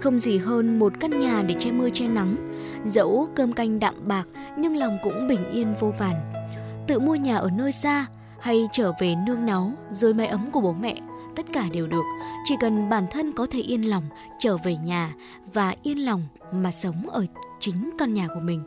Không 0.00 0.18
gì 0.18 0.38
hơn 0.38 0.78
một 0.78 0.92
căn 1.00 1.10
nhà 1.10 1.42
để 1.42 1.54
che 1.58 1.72
mưa 1.72 1.90
che 1.90 2.08
nắng, 2.08 2.36
dẫu 2.84 3.28
cơm 3.34 3.52
canh 3.52 3.78
đạm 3.78 3.94
bạc 4.06 4.24
nhưng 4.58 4.76
lòng 4.76 4.98
cũng 5.02 5.28
bình 5.28 5.50
yên 5.50 5.74
vô 5.80 5.92
vàn. 5.98 6.14
Tự 6.86 6.98
mua 6.98 7.14
nhà 7.14 7.36
ở 7.36 7.50
nơi 7.50 7.72
xa 7.72 8.06
hay 8.40 8.68
trở 8.72 8.92
về 9.00 9.14
nương 9.26 9.46
náu 9.46 9.72
dưới 9.90 10.14
mái 10.14 10.26
ấm 10.26 10.50
của 10.50 10.60
bố 10.60 10.72
mẹ, 10.72 10.94
tất 11.38 11.46
cả 11.52 11.68
đều 11.72 11.86
được, 11.86 12.04
chỉ 12.44 12.54
cần 12.60 12.88
bản 12.88 13.06
thân 13.10 13.32
có 13.32 13.46
thể 13.50 13.60
yên 13.60 13.82
lòng 13.82 14.04
trở 14.38 14.56
về 14.56 14.76
nhà 14.76 15.14
và 15.52 15.74
yên 15.82 15.98
lòng 15.98 16.22
mà 16.52 16.72
sống 16.72 17.08
ở 17.10 17.26
chính 17.58 17.90
căn 17.98 18.14
nhà 18.14 18.28
của 18.34 18.40
mình. 18.40 18.62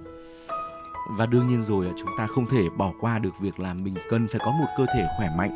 Và 1.10 1.26
đương 1.26 1.48
nhiên 1.48 1.64
rồi 1.64 1.88
chúng 1.98 2.10
ta 2.18 2.27
không 2.27 2.45
thể 2.49 2.69
bỏ 2.77 2.91
qua 2.99 3.19
được 3.19 3.39
việc 3.39 3.60
là 3.60 3.73
mình 3.73 3.95
cần 4.10 4.27
phải 4.27 4.41
có 4.45 4.52
một 4.52 4.65
cơ 4.77 4.85
thể 4.95 5.07
khỏe 5.18 5.30
mạnh. 5.38 5.52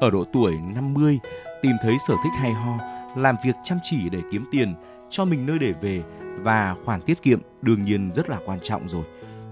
Ở 0.00 0.10
độ 0.10 0.24
tuổi 0.32 0.58
50, 0.74 1.18
tìm 1.62 1.72
thấy 1.82 1.96
sở 2.08 2.14
thích 2.24 2.32
hay 2.36 2.52
ho, 2.52 2.78
làm 3.16 3.36
việc 3.44 3.54
chăm 3.64 3.78
chỉ 3.84 4.08
để 4.12 4.18
kiếm 4.32 4.44
tiền 4.50 4.74
cho 5.10 5.24
mình 5.24 5.46
nơi 5.46 5.58
để 5.58 5.72
về 5.80 6.02
và 6.40 6.74
khoản 6.84 7.00
tiết 7.00 7.22
kiệm 7.22 7.40
đương 7.62 7.84
nhiên 7.84 8.10
rất 8.12 8.30
là 8.30 8.38
quan 8.46 8.58
trọng 8.62 8.88
rồi. 8.88 9.04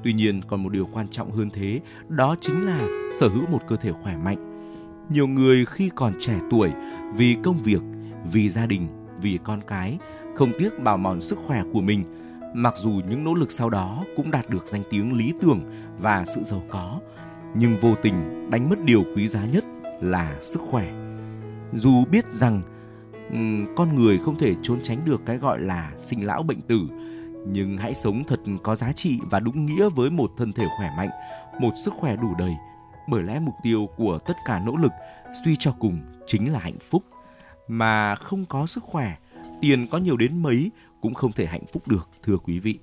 Tuy 0.04 0.12
nhiên 0.12 0.42
còn 0.48 0.62
một 0.62 0.68
điều 0.68 0.88
quan 0.92 1.08
trọng 1.08 1.30
hơn 1.30 1.50
thế, 1.50 1.80
đó 2.08 2.36
chính 2.40 2.66
là 2.66 2.78
sở 3.12 3.28
hữu 3.28 3.46
một 3.46 3.60
cơ 3.68 3.76
thể 3.76 3.92
khỏe 3.92 4.16
mạnh. 4.16 4.47
Nhiều 5.10 5.26
người 5.26 5.64
khi 5.64 5.90
còn 5.94 6.12
trẻ 6.20 6.34
tuổi 6.50 6.72
vì 7.14 7.36
công 7.42 7.62
việc, 7.62 7.82
vì 8.32 8.48
gia 8.48 8.66
đình, 8.66 8.88
vì 9.20 9.38
con 9.44 9.60
cái 9.66 9.98
không 10.34 10.52
tiếc 10.58 10.78
bào 10.82 10.96
mòn 10.96 11.20
sức 11.20 11.38
khỏe 11.46 11.62
của 11.72 11.80
mình, 11.80 12.04
mặc 12.54 12.74
dù 12.76 12.90
những 13.08 13.24
nỗ 13.24 13.34
lực 13.34 13.52
sau 13.52 13.70
đó 13.70 14.04
cũng 14.16 14.30
đạt 14.30 14.50
được 14.50 14.66
danh 14.66 14.82
tiếng 14.90 15.18
lý 15.18 15.32
tưởng 15.40 15.60
và 15.98 16.24
sự 16.24 16.40
giàu 16.44 16.62
có, 16.68 17.00
nhưng 17.54 17.76
vô 17.76 17.94
tình 18.02 18.50
đánh 18.50 18.68
mất 18.68 18.84
điều 18.84 19.04
quý 19.16 19.28
giá 19.28 19.44
nhất 19.44 19.64
là 20.00 20.36
sức 20.40 20.60
khỏe. 20.70 20.92
Dù 21.72 22.04
biết 22.04 22.32
rằng 22.32 22.62
con 23.76 23.94
người 23.94 24.18
không 24.18 24.38
thể 24.38 24.54
trốn 24.62 24.78
tránh 24.82 25.04
được 25.04 25.20
cái 25.26 25.38
gọi 25.38 25.60
là 25.60 25.92
sinh 25.98 26.26
lão 26.26 26.42
bệnh 26.42 26.60
tử 26.60 26.80
nhưng 27.48 27.76
hãy 27.76 27.94
sống 27.94 28.24
thật 28.24 28.40
có 28.62 28.76
giá 28.76 28.92
trị 28.92 29.18
và 29.30 29.40
đúng 29.40 29.66
nghĩa 29.66 29.88
với 29.88 30.10
một 30.10 30.30
thân 30.36 30.52
thể 30.52 30.64
khỏe 30.78 30.90
mạnh 30.96 31.10
một 31.60 31.70
sức 31.84 31.94
khỏe 31.94 32.16
đủ 32.16 32.34
đầy 32.38 32.54
bởi 33.08 33.22
lẽ 33.22 33.40
mục 33.40 33.54
tiêu 33.62 33.88
của 33.96 34.18
tất 34.26 34.34
cả 34.44 34.60
nỗ 34.66 34.76
lực 34.76 34.92
suy 35.44 35.56
cho 35.58 35.72
cùng 35.78 35.98
chính 36.26 36.52
là 36.52 36.58
hạnh 36.58 36.78
phúc 36.78 37.04
mà 37.68 38.14
không 38.14 38.44
có 38.46 38.66
sức 38.66 38.84
khỏe 38.84 39.16
tiền 39.60 39.86
có 39.90 39.98
nhiều 39.98 40.16
đến 40.16 40.42
mấy 40.42 40.70
cũng 41.00 41.14
không 41.14 41.32
thể 41.32 41.46
hạnh 41.46 41.66
phúc 41.72 41.88
được 41.88 42.08
thưa 42.22 42.36
quý 42.36 42.58
vị 42.58 42.78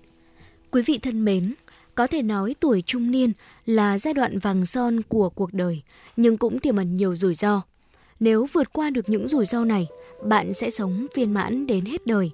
quý 0.71 0.81
vị 0.81 0.97
thân 0.97 1.25
mến 1.25 1.53
Có 1.95 2.07
thể 2.07 2.21
nói 2.21 2.55
tuổi 2.59 2.83
trung 2.85 3.11
niên 3.11 3.31
là 3.65 3.99
giai 3.99 4.13
đoạn 4.13 4.39
vàng 4.39 4.65
son 4.65 5.01
của 5.01 5.29
cuộc 5.29 5.53
đời, 5.53 5.81
nhưng 6.17 6.37
cũng 6.37 6.59
tiềm 6.59 6.75
ẩn 6.75 6.97
nhiều 6.97 7.15
rủi 7.15 7.35
ro. 7.35 7.61
Nếu 8.19 8.47
vượt 8.53 8.73
qua 8.73 8.89
được 8.89 9.09
những 9.09 9.27
rủi 9.27 9.45
ro 9.45 9.65
này, 9.65 9.87
bạn 10.23 10.53
sẽ 10.53 10.69
sống 10.69 11.05
viên 11.15 11.33
mãn 11.33 11.67
đến 11.67 11.85
hết 11.85 12.07
đời. 12.07 12.31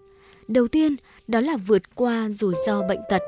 Đầu 0.47 0.67
tiên, 0.67 0.95
đó 1.27 1.39
là 1.39 1.57
vượt 1.57 1.95
qua 1.95 2.29
rủi 2.29 2.55
ro 2.67 2.81
bệnh 2.87 2.99
tật. 3.09 3.21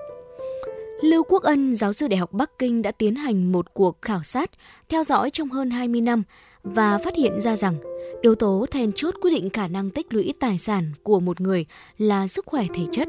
Lưu 1.01 1.23
Quốc 1.23 1.43
Ân, 1.43 1.75
giáo 1.75 1.93
sư 1.93 2.07
Đại 2.07 2.17
học 2.17 2.33
Bắc 2.33 2.59
Kinh 2.59 2.81
đã 2.81 2.91
tiến 2.91 3.15
hành 3.15 3.51
một 3.51 3.73
cuộc 3.73 4.01
khảo 4.01 4.23
sát, 4.23 4.51
theo 4.89 5.03
dõi 5.03 5.29
trong 5.29 5.49
hơn 5.49 5.69
20 5.69 6.01
năm 6.01 6.23
và 6.63 6.97
phát 6.97 7.15
hiện 7.15 7.41
ra 7.41 7.55
rằng 7.55 7.75
yếu 8.21 8.35
tố 8.35 8.65
then 8.71 8.91
chốt 8.95 9.15
quyết 9.21 9.31
định 9.31 9.49
khả 9.49 9.67
năng 9.67 9.89
tích 9.89 10.13
lũy 10.13 10.33
tài 10.39 10.57
sản 10.57 10.91
của 11.03 11.19
một 11.19 11.41
người 11.41 11.65
là 11.97 12.27
sức 12.27 12.45
khỏe 12.45 12.65
thể 12.73 12.83
chất. 12.91 13.07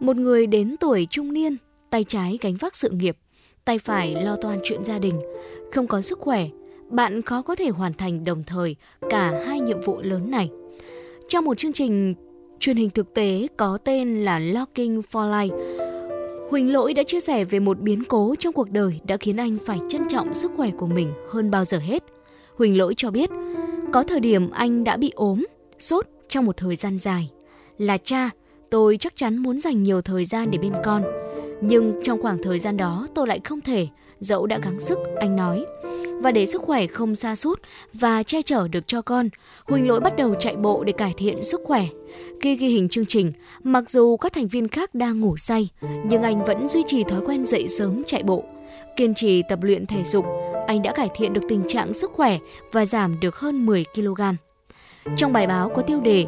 Một 0.00 0.16
người 0.16 0.46
đến 0.46 0.76
tuổi 0.80 1.06
trung 1.10 1.32
niên, 1.32 1.56
tay 1.90 2.04
trái 2.04 2.38
gánh 2.40 2.56
vác 2.56 2.76
sự 2.76 2.90
nghiệp, 2.90 3.16
tay 3.64 3.78
phải 3.78 4.14
lo 4.24 4.36
toan 4.36 4.58
chuyện 4.64 4.84
gia 4.84 4.98
đình, 4.98 5.20
không 5.72 5.86
có 5.86 6.00
sức 6.00 6.18
khỏe, 6.18 6.46
bạn 6.88 7.22
khó 7.22 7.42
có 7.42 7.54
thể 7.54 7.68
hoàn 7.68 7.94
thành 7.94 8.24
đồng 8.24 8.44
thời 8.46 8.76
cả 9.10 9.42
hai 9.46 9.60
nhiệm 9.60 9.80
vụ 9.80 10.00
lớn 10.02 10.30
này. 10.30 10.50
Trong 11.28 11.44
một 11.44 11.58
chương 11.58 11.72
trình 11.72 12.14
truyền 12.60 12.76
hình 12.76 12.90
thực 12.90 13.14
tế 13.14 13.46
có 13.56 13.78
tên 13.84 14.24
là 14.24 14.38
Locking 14.38 15.00
for 15.12 15.30
Life, 15.30 15.81
Huỳnh 16.52 16.72
Lỗi 16.72 16.94
đã 16.94 17.02
chia 17.02 17.20
sẻ 17.20 17.44
về 17.44 17.60
một 17.60 17.80
biến 17.80 18.04
cố 18.04 18.34
trong 18.38 18.52
cuộc 18.52 18.70
đời 18.70 19.00
đã 19.06 19.16
khiến 19.16 19.36
anh 19.36 19.58
phải 19.66 19.78
trân 19.88 20.08
trọng 20.08 20.34
sức 20.34 20.50
khỏe 20.56 20.70
của 20.78 20.86
mình 20.86 21.12
hơn 21.30 21.50
bao 21.50 21.64
giờ 21.64 21.78
hết. 21.78 22.02
Huỳnh 22.56 22.78
Lỗi 22.78 22.94
cho 22.96 23.10
biết, 23.10 23.30
có 23.92 24.02
thời 24.02 24.20
điểm 24.20 24.50
anh 24.50 24.84
đã 24.84 24.96
bị 24.96 25.12
ốm, 25.14 25.44
sốt 25.78 26.06
trong 26.28 26.44
một 26.44 26.56
thời 26.56 26.76
gian 26.76 26.98
dài. 26.98 27.30
Là 27.78 27.98
cha, 27.98 28.30
tôi 28.70 28.96
chắc 28.96 29.16
chắn 29.16 29.38
muốn 29.38 29.58
dành 29.58 29.82
nhiều 29.82 30.02
thời 30.02 30.24
gian 30.24 30.50
để 30.50 30.58
bên 30.58 30.72
con. 30.84 31.02
Nhưng 31.60 32.00
trong 32.02 32.22
khoảng 32.22 32.42
thời 32.42 32.58
gian 32.58 32.76
đó 32.76 33.06
tôi 33.14 33.26
lại 33.26 33.40
không 33.44 33.60
thể, 33.60 33.86
dẫu 34.22 34.46
đã 34.46 34.58
gắng 34.62 34.80
sức, 34.80 34.98
anh 35.20 35.36
nói. 35.36 35.64
Và 36.20 36.30
để 36.30 36.46
sức 36.46 36.62
khỏe 36.62 36.86
không 36.86 37.14
xa 37.14 37.36
sút 37.36 37.60
và 37.94 38.22
che 38.22 38.42
chở 38.42 38.68
được 38.68 38.86
cho 38.86 39.02
con, 39.02 39.28
Huỳnh 39.64 39.88
Lỗi 39.88 40.00
bắt 40.00 40.16
đầu 40.16 40.34
chạy 40.34 40.56
bộ 40.56 40.84
để 40.84 40.92
cải 40.92 41.14
thiện 41.16 41.44
sức 41.44 41.60
khỏe. 41.64 41.86
Khi 42.40 42.56
ghi 42.56 42.68
hình 42.68 42.88
chương 42.88 43.06
trình, 43.06 43.32
mặc 43.62 43.90
dù 43.90 44.16
các 44.16 44.32
thành 44.32 44.46
viên 44.46 44.68
khác 44.68 44.94
đang 44.94 45.20
ngủ 45.20 45.36
say, 45.36 45.68
nhưng 46.04 46.22
anh 46.22 46.44
vẫn 46.44 46.68
duy 46.68 46.82
trì 46.86 47.04
thói 47.04 47.20
quen 47.26 47.46
dậy 47.46 47.68
sớm 47.68 48.02
chạy 48.06 48.22
bộ. 48.22 48.44
Kiên 48.96 49.14
trì 49.14 49.42
tập 49.48 49.58
luyện 49.62 49.86
thể 49.86 50.04
dục, 50.04 50.24
anh 50.66 50.82
đã 50.82 50.92
cải 50.92 51.08
thiện 51.14 51.32
được 51.32 51.42
tình 51.48 51.62
trạng 51.68 51.94
sức 51.94 52.10
khỏe 52.14 52.38
và 52.72 52.86
giảm 52.86 53.20
được 53.20 53.36
hơn 53.36 53.66
10 53.66 53.84
kg. 53.94 54.20
Trong 55.16 55.32
bài 55.32 55.46
báo 55.46 55.68
có 55.68 55.82
tiêu 55.82 56.00
đề 56.00 56.26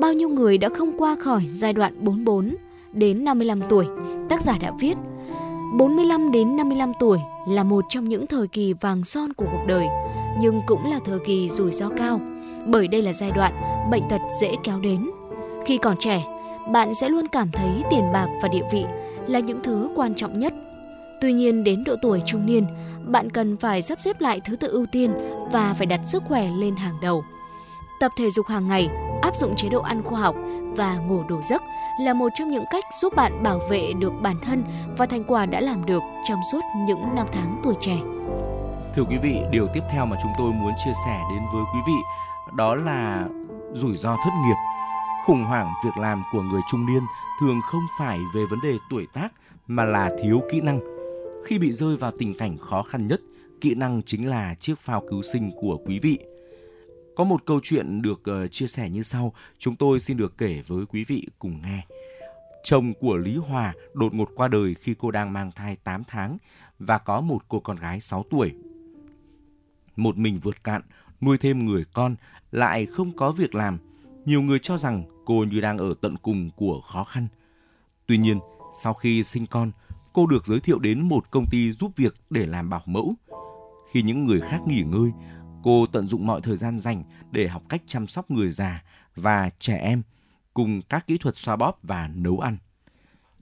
Bao 0.00 0.12
nhiêu 0.12 0.28
người 0.28 0.58
đã 0.58 0.68
không 0.68 0.98
qua 0.98 1.16
khỏi 1.20 1.42
giai 1.50 1.72
đoạn 1.72 1.94
44 2.04 2.54
đến 2.92 3.24
55 3.24 3.60
tuổi, 3.68 3.86
tác 4.28 4.42
giả 4.42 4.58
đã 4.58 4.72
viết 4.80 4.94
45 5.72 6.30
đến 6.30 6.56
55 6.56 6.92
tuổi 7.00 7.18
là 7.48 7.64
một 7.64 7.84
trong 7.88 8.08
những 8.08 8.26
thời 8.26 8.48
kỳ 8.48 8.72
vàng 8.72 9.04
son 9.04 9.32
của 9.32 9.46
cuộc 9.52 9.64
đời, 9.66 9.86
nhưng 10.38 10.62
cũng 10.66 10.90
là 10.90 11.00
thời 11.04 11.18
kỳ 11.18 11.50
rủi 11.50 11.72
ro 11.72 11.88
cao, 11.88 12.20
bởi 12.66 12.88
đây 12.88 13.02
là 13.02 13.12
giai 13.12 13.30
đoạn 13.30 13.52
bệnh 13.90 14.02
tật 14.10 14.20
dễ 14.40 14.54
kéo 14.62 14.80
đến. 14.80 15.10
Khi 15.66 15.78
còn 15.78 15.96
trẻ, 16.00 16.24
bạn 16.72 16.94
sẽ 16.94 17.08
luôn 17.08 17.28
cảm 17.28 17.50
thấy 17.52 17.82
tiền 17.90 18.12
bạc 18.12 18.26
và 18.42 18.48
địa 18.48 18.64
vị 18.72 18.84
là 19.26 19.38
những 19.38 19.60
thứ 19.62 19.88
quan 19.96 20.14
trọng 20.14 20.40
nhất. 20.40 20.52
Tuy 21.20 21.32
nhiên 21.32 21.64
đến 21.64 21.84
độ 21.84 21.94
tuổi 22.02 22.22
trung 22.26 22.46
niên, 22.46 22.66
bạn 23.06 23.30
cần 23.30 23.56
phải 23.56 23.82
sắp 23.82 24.00
xếp 24.00 24.20
lại 24.20 24.40
thứ 24.44 24.56
tự 24.56 24.68
ưu 24.68 24.86
tiên 24.92 25.12
và 25.52 25.74
phải 25.74 25.86
đặt 25.86 26.00
sức 26.06 26.22
khỏe 26.28 26.50
lên 26.58 26.76
hàng 26.76 26.94
đầu. 27.02 27.24
Tập 28.00 28.12
thể 28.16 28.30
dục 28.30 28.46
hàng 28.46 28.68
ngày, 28.68 28.88
áp 29.22 29.36
dụng 29.36 29.56
chế 29.56 29.68
độ 29.68 29.80
ăn 29.80 30.02
khoa 30.02 30.20
học 30.20 30.36
và 30.76 30.98
ngủ 30.98 31.22
đủ 31.28 31.40
giấc 31.50 31.62
là 32.00 32.14
một 32.14 32.28
trong 32.34 32.48
những 32.48 32.64
cách 32.70 32.84
giúp 33.00 33.16
bạn 33.16 33.42
bảo 33.42 33.58
vệ 33.70 33.92
được 33.98 34.12
bản 34.22 34.36
thân 34.42 34.64
và 34.98 35.06
thành 35.06 35.24
quả 35.24 35.46
đã 35.46 35.60
làm 35.60 35.86
được 35.86 36.02
trong 36.24 36.40
suốt 36.52 36.60
những 36.86 37.14
năm 37.14 37.26
tháng 37.32 37.60
tuổi 37.64 37.74
trẻ. 37.80 37.96
Thưa 38.94 39.04
quý 39.04 39.18
vị, 39.18 39.40
điều 39.50 39.68
tiếp 39.74 39.82
theo 39.90 40.06
mà 40.06 40.16
chúng 40.22 40.32
tôi 40.38 40.52
muốn 40.52 40.72
chia 40.84 40.92
sẻ 41.06 41.20
đến 41.30 41.42
với 41.52 41.62
quý 41.74 41.80
vị 41.86 41.96
đó 42.56 42.74
là 42.74 43.28
rủi 43.72 43.96
ro 43.96 44.16
thất 44.24 44.30
nghiệp. 44.46 44.56
Khủng 45.26 45.44
hoảng 45.44 45.72
việc 45.84 45.96
làm 45.96 46.22
của 46.32 46.42
người 46.42 46.60
trung 46.70 46.86
niên 46.86 47.02
thường 47.40 47.60
không 47.70 47.86
phải 47.98 48.18
về 48.34 48.44
vấn 48.50 48.58
đề 48.62 48.78
tuổi 48.90 49.06
tác 49.14 49.28
mà 49.66 49.84
là 49.84 50.10
thiếu 50.22 50.42
kỹ 50.52 50.60
năng. 50.60 50.80
Khi 51.44 51.58
bị 51.58 51.72
rơi 51.72 51.96
vào 51.96 52.12
tình 52.18 52.34
cảnh 52.34 52.56
khó 52.58 52.82
khăn 52.82 53.08
nhất, 53.08 53.20
kỹ 53.60 53.74
năng 53.74 54.02
chính 54.02 54.28
là 54.28 54.54
chiếc 54.60 54.78
phao 54.78 55.02
cứu 55.10 55.22
sinh 55.22 55.50
của 55.60 55.78
quý 55.86 55.98
vị. 55.98 56.18
Có 57.16 57.24
một 57.24 57.46
câu 57.46 57.60
chuyện 57.62 58.02
được 58.02 58.22
uh, 58.44 58.52
chia 58.52 58.66
sẻ 58.66 58.90
như 58.90 59.02
sau, 59.02 59.32
chúng 59.58 59.76
tôi 59.76 60.00
xin 60.00 60.16
được 60.16 60.38
kể 60.38 60.62
với 60.66 60.86
quý 60.86 61.04
vị 61.04 61.26
cùng 61.38 61.62
nghe. 61.62 61.86
Chồng 62.64 62.92
của 63.00 63.16
Lý 63.16 63.36
Hòa 63.36 63.74
đột 63.94 64.14
ngột 64.14 64.30
qua 64.34 64.48
đời 64.48 64.74
khi 64.80 64.94
cô 64.98 65.10
đang 65.10 65.32
mang 65.32 65.52
thai 65.52 65.76
8 65.76 66.02
tháng 66.08 66.38
và 66.78 66.98
có 66.98 67.20
một 67.20 67.42
cô 67.48 67.60
con 67.60 67.76
gái 67.76 68.00
6 68.00 68.24
tuổi. 68.30 68.52
Một 69.96 70.16
mình 70.16 70.38
vượt 70.42 70.64
cạn, 70.64 70.82
nuôi 71.20 71.38
thêm 71.38 71.66
người 71.66 71.84
con, 71.92 72.16
lại 72.52 72.86
không 72.86 73.12
có 73.16 73.32
việc 73.32 73.54
làm. 73.54 73.78
Nhiều 74.24 74.42
người 74.42 74.58
cho 74.58 74.76
rằng 74.76 75.04
cô 75.24 75.44
như 75.50 75.60
đang 75.60 75.78
ở 75.78 75.94
tận 76.00 76.16
cùng 76.16 76.50
của 76.56 76.80
khó 76.80 77.04
khăn. 77.04 77.28
Tuy 78.06 78.18
nhiên, 78.18 78.40
sau 78.72 78.94
khi 78.94 79.22
sinh 79.22 79.46
con, 79.46 79.72
cô 80.12 80.26
được 80.26 80.46
giới 80.46 80.60
thiệu 80.60 80.78
đến 80.78 81.00
một 81.00 81.30
công 81.30 81.46
ty 81.50 81.72
giúp 81.72 81.92
việc 81.96 82.14
để 82.30 82.46
làm 82.46 82.70
bảo 82.70 82.82
mẫu. 82.86 83.14
Khi 83.92 84.02
những 84.02 84.26
người 84.26 84.40
khác 84.40 84.60
nghỉ 84.66 84.82
ngơi, 84.82 85.10
cô 85.64 85.86
tận 85.86 86.06
dụng 86.06 86.26
mọi 86.26 86.40
thời 86.40 86.56
gian 86.56 86.78
dành 86.78 87.02
để 87.30 87.48
học 87.48 87.62
cách 87.68 87.82
chăm 87.86 88.06
sóc 88.06 88.30
người 88.30 88.50
già 88.50 88.82
và 89.16 89.50
trẻ 89.58 89.76
em 89.76 90.02
cùng 90.54 90.82
các 90.82 91.06
kỹ 91.06 91.18
thuật 91.18 91.36
xoa 91.36 91.56
bóp 91.56 91.78
và 91.82 92.10
nấu 92.14 92.38
ăn. 92.38 92.56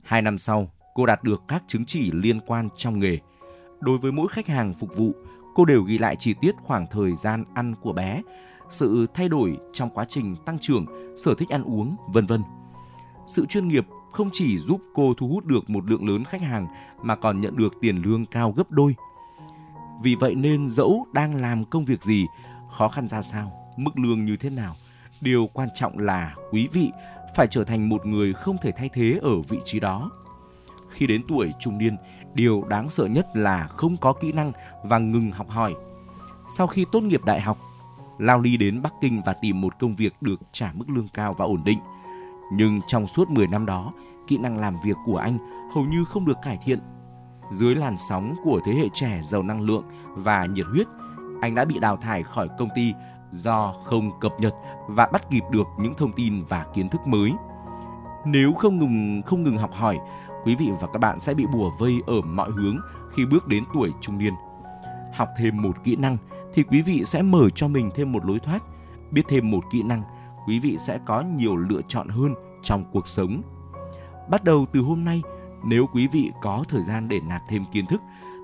Hai 0.02 0.22
năm 0.22 0.38
sau, 0.38 0.70
cô 0.94 1.06
đạt 1.06 1.24
được 1.24 1.42
các 1.48 1.62
chứng 1.68 1.84
chỉ 1.84 2.10
liên 2.12 2.40
quan 2.46 2.68
trong 2.76 2.98
nghề. 2.98 3.18
Đối 3.80 3.98
với 3.98 4.12
mỗi 4.12 4.28
khách 4.28 4.46
hàng 4.46 4.74
phục 4.74 4.96
vụ, 4.96 5.12
cô 5.54 5.64
đều 5.64 5.82
ghi 5.82 5.98
lại 5.98 6.16
chi 6.16 6.34
tiết 6.40 6.54
khoảng 6.62 6.86
thời 6.90 7.14
gian 7.16 7.44
ăn 7.54 7.74
của 7.82 7.92
bé, 7.92 8.22
sự 8.70 9.06
thay 9.14 9.28
đổi 9.28 9.58
trong 9.72 9.90
quá 9.90 10.04
trình 10.08 10.36
tăng 10.46 10.58
trưởng, 10.58 10.86
sở 11.16 11.34
thích 11.34 11.48
ăn 11.48 11.62
uống, 11.62 11.96
vân 12.08 12.26
vân. 12.26 12.42
Sự 13.26 13.46
chuyên 13.46 13.68
nghiệp 13.68 13.86
không 14.12 14.30
chỉ 14.32 14.58
giúp 14.58 14.80
cô 14.94 15.14
thu 15.14 15.28
hút 15.28 15.44
được 15.44 15.70
một 15.70 15.90
lượng 15.90 16.08
lớn 16.08 16.24
khách 16.24 16.42
hàng 16.42 16.66
mà 17.02 17.16
còn 17.16 17.40
nhận 17.40 17.56
được 17.56 17.72
tiền 17.80 17.96
lương 18.04 18.26
cao 18.26 18.52
gấp 18.52 18.70
đôi. 18.70 18.94
Vì 20.02 20.14
vậy 20.14 20.34
nên 20.34 20.68
dẫu 20.68 21.06
đang 21.12 21.34
làm 21.34 21.64
công 21.64 21.84
việc 21.84 22.02
gì, 22.02 22.26
khó 22.70 22.88
khăn 22.88 23.08
ra 23.08 23.22
sao, 23.22 23.52
mức 23.76 23.98
lương 23.98 24.24
như 24.24 24.36
thế 24.36 24.50
nào, 24.50 24.76
điều 25.20 25.48
quan 25.52 25.68
trọng 25.74 25.98
là 25.98 26.34
quý 26.50 26.68
vị 26.72 26.90
phải 27.36 27.46
trở 27.50 27.64
thành 27.64 27.88
một 27.88 28.06
người 28.06 28.32
không 28.32 28.56
thể 28.62 28.72
thay 28.72 28.90
thế 28.92 29.18
ở 29.22 29.40
vị 29.48 29.58
trí 29.64 29.80
đó. 29.80 30.10
Khi 30.88 31.06
đến 31.06 31.22
tuổi 31.28 31.52
trung 31.60 31.78
niên, 31.78 31.96
điều 32.34 32.64
đáng 32.64 32.90
sợ 32.90 33.06
nhất 33.06 33.26
là 33.34 33.66
không 33.66 33.96
có 33.96 34.12
kỹ 34.12 34.32
năng 34.32 34.52
và 34.84 34.98
ngừng 34.98 35.30
học 35.30 35.48
hỏi. 35.48 35.74
Sau 36.48 36.66
khi 36.66 36.86
tốt 36.92 37.00
nghiệp 37.00 37.24
đại 37.24 37.40
học, 37.40 37.58
Lao 38.18 38.40
Ly 38.40 38.56
đến 38.56 38.82
Bắc 38.82 38.92
Kinh 39.00 39.22
và 39.26 39.32
tìm 39.32 39.60
một 39.60 39.78
công 39.78 39.96
việc 39.96 40.14
được 40.20 40.40
trả 40.52 40.72
mức 40.72 40.84
lương 40.88 41.08
cao 41.08 41.34
và 41.34 41.44
ổn 41.44 41.62
định. 41.64 41.78
Nhưng 42.52 42.80
trong 42.86 43.06
suốt 43.08 43.30
10 43.30 43.46
năm 43.46 43.66
đó, 43.66 43.92
kỹ 44.28 44.38
năng 44.38 44.58
làm 44.58 44.76
việc 44.84 44.96
của 45.06 45.16
anh 45.16 45.38
hầu 45.74 45.84
như 45.84 46.04
không 46.04 46.26
được 46.26 46.38
cải 46.42 46.58
thiện. 46.64 46.78
Dưới 47.52 47.74
làn 47.74 47.96
sóng 47.96 48.34
của 48.44 48.60
thế 48.64 48.72
hệ 48.72 48.88
trẻ 48.92 49.20
giàu 49.22 49.42
năng 49.42 49.60
lượng 49.60 49.84
và 50.14 50.46
nhiệt 50.46 50.66
huyết, 50.66 50.86
anh 51.40 51.54
đã 51.54 51.64
bị 51.64 51.78
đào 51.78 51.96
thải 51.96 52.22
khỏi 52.22 52.48
công 52.58 52.68
ty 52.74 52.92
do 53.30 53.74
không 53.84 54.10
cập 54.20 54.32
nhật 54.40 54.54
và 54.88 55.08
bắt 55.12 55.30
kịp 55.30 55.42
được 55.50 55.66
những 55.78 55.94
thông 55.94 56.12
tin 56.12 56.44
và 56.48 56.66
kiến 56.74 56.88
thức 56.88 57.00
mới. 57.06 57.32
Nếu 58.24 58.52
không 58.52 58.78
ngừng 58.78 59.22
không 59.26 59.42
ngừng 59.42 59.58
học 59.58 59.72
hỏi, 59.72 59.98
quý 60.44 60.54
vị 60.54 60.70
và 60.80 60.86
các 60.92 60.98
bạn 60.98 61.20
sẽ 61.20 61.34
bị 61.34 61.46
bùa 61.52 61.70
vây 61.78 62.02
ở 62.06 62.20
mọi 62.20 62.50
hướng 62.50 62.76
khi 63.14 63.26
bước 63.26 63.48
đến 63.48 63.64
tuổi 63.74 63.92
trung 64.00 64.18
niên. 64.18 64.34
Học 65.14 65.28
thêm 65.38 65.62
một 65.62 65.84
kỹ 65.84 65.96
năng 65.96 66.16
thì 66.54 66.62
quý 66.62 66.82
vị 66.82 67.04
sẽ 67.04 67.22
mở 67.22 67.50
cho 67.50 67.68
mình 67.68 67.90
thêm 67.94 68.12
một 68.12 68.24
lối 68.24 68.38
thoát. 68.38 68.62
Biết 69.10 69.22
thêm 69.28 69.50
một 69.50 69.64
kỹ 69.70 69.82
năng, 69.82 70.02
quý 70.46 70.58
vị 70.58 70.76
sẽ 70.78 70.98
có 71.06 71.20
nhiều 71.20 71.56
lựa 71.56 71.80
chọn 71.88 72.08
hơn 72.08 72.34
trong 72.62 72.84
cuộc 72.92 73.08
sống. 73.08 73.42
Bắt 74.30 74.44
đầu 74.44 74.66
từ 74.72 74.80
hôm 74.80 75.04
nay, 75.04 75.22
nếu 75.64 75.86
quý 75.92 76.06
vị 76.06 76.30
có 76.42 76.64
thời 76.68 76.82
gian 76.82 77.08
để 77.08 77.20
nạp 77.20 77.42
thêm 77.48 77.64
kiến 77.72 77.86
thức 77.86 78.00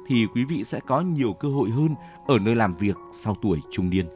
thì 0.06 0.26
quý 0.34 0.44
vị 0.44 0.64
sẽ 0.64 0.80
có 0.80 1.00
nhiều 1.00 1.32
cơ 1.32 1.48
hội 1.48 1.70
hơn 1.70 1.94
ở 2.26 2.38
nơi 2.38 2.56
làm 2.56 2.74
việc 2.74 2.96
sau 3.12 3.36
tuổi 3.42 3.60
trung 3.70 3.90
niên. 3.90 4.08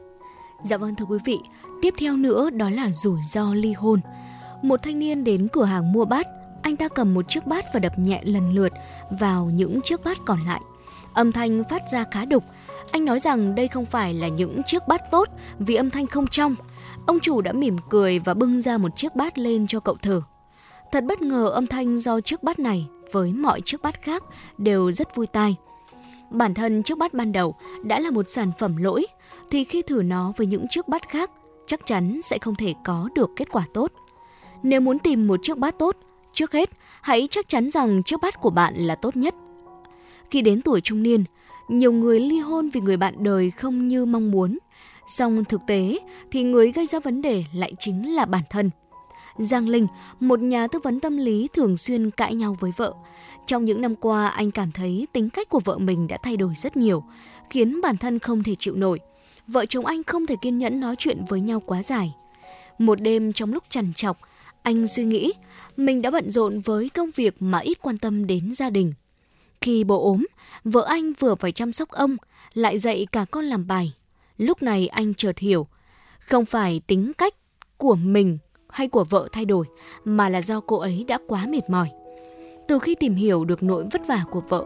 Dạ 0.65 0.77
vâng 0.77 0.95
thưa 0.95 1.05
quý 1.05 1.19
vị, 1.25 1.41
tiếp 1.83 1.95
theo 1.99 2.17
nữa 2.17 2.51
đó 2.51 2.71
là 2.71 2.91
rủi 2.91 3.21
ro 3.25 3.55
ly 3.55 3.73
hôn. 3.73 4.01
Một 4.63 4.81
thanh 4.83 4.99
niên 4.99 5.25
đến 5.25 5.49
cửa 5.53 5.65
hàng 5.65 5.93
mua 5.93 6.05
bát, 6.05 6.27
anh 6.63 6.77
ta 6.77 6.89
cầm 6.89 7.15
một 7.15 7.29
chiếc 7.29 7.47
bát 7.47 7.65
và 7.75 7.81
đập 7.81 7.99
nhẹ 7.99 8.21
lần 8.25 8.55
lượt 8.55 8.73
vào 9.21 9.51
những 9.55 9.81
chiếc 9.83 10.05
bát 10.05 10.19
còn 10.27 10.41
lại. 10.41 10.61
Âm 11.15 11.33
thanh 11.33 11.63
phát 11.71 11.83
ra 11.93 12.05
khá 12.11 12.25
đục. 12.25 12.45
Anh 12.93 13.05
nói 13.05 13.21
rằng 13.21 13.55
đây 13.55 13.69
không 13.69 13.85
phải 13.85 14.15
là 14.15 14.29
những 14.29 14.63
chiếc 14.67 14.83
bát 14.89 15.11
tốt 15.11 15.29
vì 15.59 15.75
âm 15.75 15.91
thanh 15.91 16.07
không 16.07 16.27
trong. 16.27 16.55
Ông 17.07 17.21
chủ 17.21 17.41
đã 17.41 17.53
mỉm 17.53 17.77
cười 17.89 18.19
và 18.19 18.35
bưng 18.35 18.61
ra 18.61 18.79
một 18.79 18.97
chiếc 18.97 19.17
bát 19.17 19.39
lên 19.39 19.67
cho 19.67 19.81
cậu 19.81 19.95
thử. 19.95 20.23
Thật 20.93 21.05
bất 21.05 21.23
ngờ 21.23 21.49
âm 21.49 21.67
thanh 21.67 21.99
do 21.99 22.21
chiếc 22.21 22.43
bát 22.43 22.59
này 22.59 22.89
với 23.13 23.33
mọi 23.33 23.61
chiếc 23.61 23.83
bát 23.83 24.03
khác 24.03 24.25
đều 24.59 24.93
rất 24.93 25.17
vui 25.17 25.27
tai. 25.27 25.57
Bản 26.31 26.55
thân 26.55 26.83
chiếc 26.83 26.99
bát 26.99 27.15
ban 27.15 27.33
đầu 27.33 27.55
đã 27.83 28.01
là 28.01 28.11
một 28.11 28.29
sản 28.29 28.51
phẩm 28.59 28.77
lỗi, 28.77 29.07
thì 29.51 29.65
khi 29.65 29.83
thử 29.83 30.03
nó 30.03 30.33
với 30.37 30.47
những 30.47 30.67
chiếc 30.71 30.89
bát 30.89 31.09
khác, 31.09 31.31
chắc 31.67 31.87
chắn 31.87 32.23
sẽ 32.23 32.39
không 32.39 32.55
thể 32.55 32.75
có 32.85 33.09
được 33.15 33.31
kết 33.37 33.49
quả 33.53 33.65
tốt. 33.75 33.93
Nếu 34.63 34.81
muốn 34.81 34.99
tìm 34.99 35.27
một 35.27 35.41
chiếc 35.43 35.59
bát 35.59 35.79
tốt, 35.79 35.97
trước 36.33 36.53
hết 36.53 36.71
hãy 37.03 37.29
chắc 37.31 37.49
chắn 37.49 37.71
rằng 37.71 38.03
chiếc 38.03 38.21
bát 38.23 38.41
của 38.41 38.51
bạn 38.51 38.75
là 38.77 38.95
tốt 38.95 39.17
nhất. 39.17 39.35
Khi 40.31 40.41
đến 40.41 40.63
tuổi 40.63 40.81
trung 40.81 41.03
niên, 41.03 41.25
nhiều 41.69 41.93
người 41.93 42.21
ly 42.21 42.39
hôn 42.39 42.69
vì 42.69 42.81
người 42.81 42.97
bạn 42.97 43.15
đời 43.19 43.51
không 43.51 43.89
như 43.89 44.05
mong 44.05 44.31
muốn. 44.31 44.59
Song 45.07 45.45
thực 45.45 45.61
tế 45.67 45.99
thì 46.31 46.43
người 46.43 46.73
gây 46.73 46.87
ra 46.87 47.01
vấn 47.01 47.23
đề 47.23 47.45
lại 47.55 47.73
chính 47.79 48.15
là 48.15 48.25
bản 48.25 48.43
thân. 48.51 48.71
Giang 49.39 49.69
Linh, 49.69 49.87
một 50.21 50.41
nhà 50.41 50.67
tư 50.67 50.79
vấn 50.79 51.01
tâm 51.01 51.17
lý 51.17 51.49
thường 51.53 51.77
xuyên 51.77 52.11
cãi 52.11 52.35
nhau 52.35 52.57
với 52.61 52.73
vợ. 52.77 52.95
Trong 53.47 53.65
những 53.65 53.81
năm 53.81 53.97
qua, 53.97 54.29
anh 54.29 54.51
cảm 54.51 54.73
thấy 54.73 55.07
tính 55.13 55.31
cách 55.31 55.49
của 55.49 55.61
vợ 55.61 55.79
mình 55.79 56.07
đã 56.07 56.19
thay 56.23 56.37
đổi 56.37 56.55
rất 56.57 56.77
nhiều, 56.77 57.05
khiến 57.51 57.81
bản 57.81 57.97
thân 57.97 58.19
không 58.19 58.43
thể 58.43 58.55
chịu 58.59 58.77
nổi. 58.77 59.01
Vợ 59.47 59.67
chồng 59.67 59.87
anh 59.87 60.03
không 60.05 60.27
thể 60.27 60.37
kiên 60.43 60.59
nhẫn 60.59 60.81
nói 60.81 60.95
chuyện 60.99 61.25
với 61.29 61.41
nhau 61.41 61.61
quá 61.61 61.83
dài. 61.83 62.15
Một 62.79 63.01
đêm 63.03 63.33
trong 63.33 63.53
lúc 63.53 63.65
trằn 63.69 63.93
trọc, 63.95 64.19
anh 64.63 64.87
suy 64.87 65.05
nghĩ 65.05 65.33
mình 65.77 66.03
đã 66.03 66.11
bận 66.11 66.31
rộn 66.31 66.61
với 66.61 66.89
công 66.89 67.11
việc 67.15 67.43
mà 67.43 67.59
ít 67.59 67.79
quan 67.83 67.99
tâm 67.99 68.27
đến 68.27 68.55
gia 68.55 68.71
đình. 68.71 68.93
Khi 69.61 69.85
bố 69.85 70.05
ốm, 70.05 70.27
vợ 70.65 70.85
anh 70.89 71.13
vừa 71.13 71.35
phải 71.35 71.53
chăm 71.53 71.73
sóc 71.73 71.89
ông, 71.89 72.17
lại 72.55 72.79
dạy 72.79 73.07
cả 73.13 73.25
con 73.31 73.45
làm 73.45 73.67
bài. 73.67 73.93
Lúc 74.39 74.63
này 74.63 74.89
anh 74.89 75.15
chợt 75.15 75.39
hiểu, 75.39 75.67
không 76.19 76.45
phải 76.45 76.81
tính 76.87 77.13
cách 77.19 77.35
của 77.77 77.95
mình 77.95 78.39
hay 78.73 78.89
của 78.89 79.05
vợ 79.05 79.29
thay 79.33 79.45
đổi, 79.45 79.67
mà 80.05 80.29
là 80.29 80.43
do 80.43 80.61
cô 80.61 80.79
ấy 80.79 81.05
đã 81.09 81.19
quá 81.27 81.47
mệt 81.47 81.71
mỏi. 81.71 81.89
Từ 82.69 82.79
khi 82.79 82.95
tìm 82.95 83.15
hiểu 83.15 83.45
được 83.45 83.63
nỗi 83.63 83.85
vất 83.93 84.07
vả 84.09 84.25
của 84.31 84.43
vợ, 84.49 84.65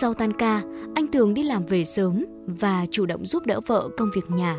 sau 0.00 0.14
tan 0.14 0.32
ca, 0.32 0.62
anh 0.94 1.12
thường 1.12 1.34
đi 1.34 1.42
làm 1.42 1.66
về 1.66 1.84
sớm 1.84 2.24
và 2.46 2.86
chủ 2.90 3.06
động 3.06 3.26
giúp 3.26 3.46
đỡ 3.46 3.60
vợ 3.66 3.88
công 3.96 4.10
việc 4.14 4.30
nhà. 4.30 4.56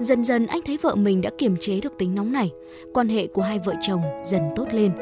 Dần 0.00 0.24
dần 0.24 0.46
anh 0.46 0.60
thấy 0.66 0.78
vợ 0.82 0.94
mình 0.94 1.20
đã 1.20 1.30
kiềm 1.38 1.56
chế 1.60 1.80
được 1.80 1.92
tính 1.98 2.14
nóng 2.14 2.32
này, 2.32 2.50
quan 2.94 3.08
hệ 3.08 3.26
của 3.26 3.42
hai 3.42 3.58
vợ 3.58 3.74
chồng 3.80 4.02
dần 4.24 4.42
tốt 4.56 4.66
lên. 4.72 4.92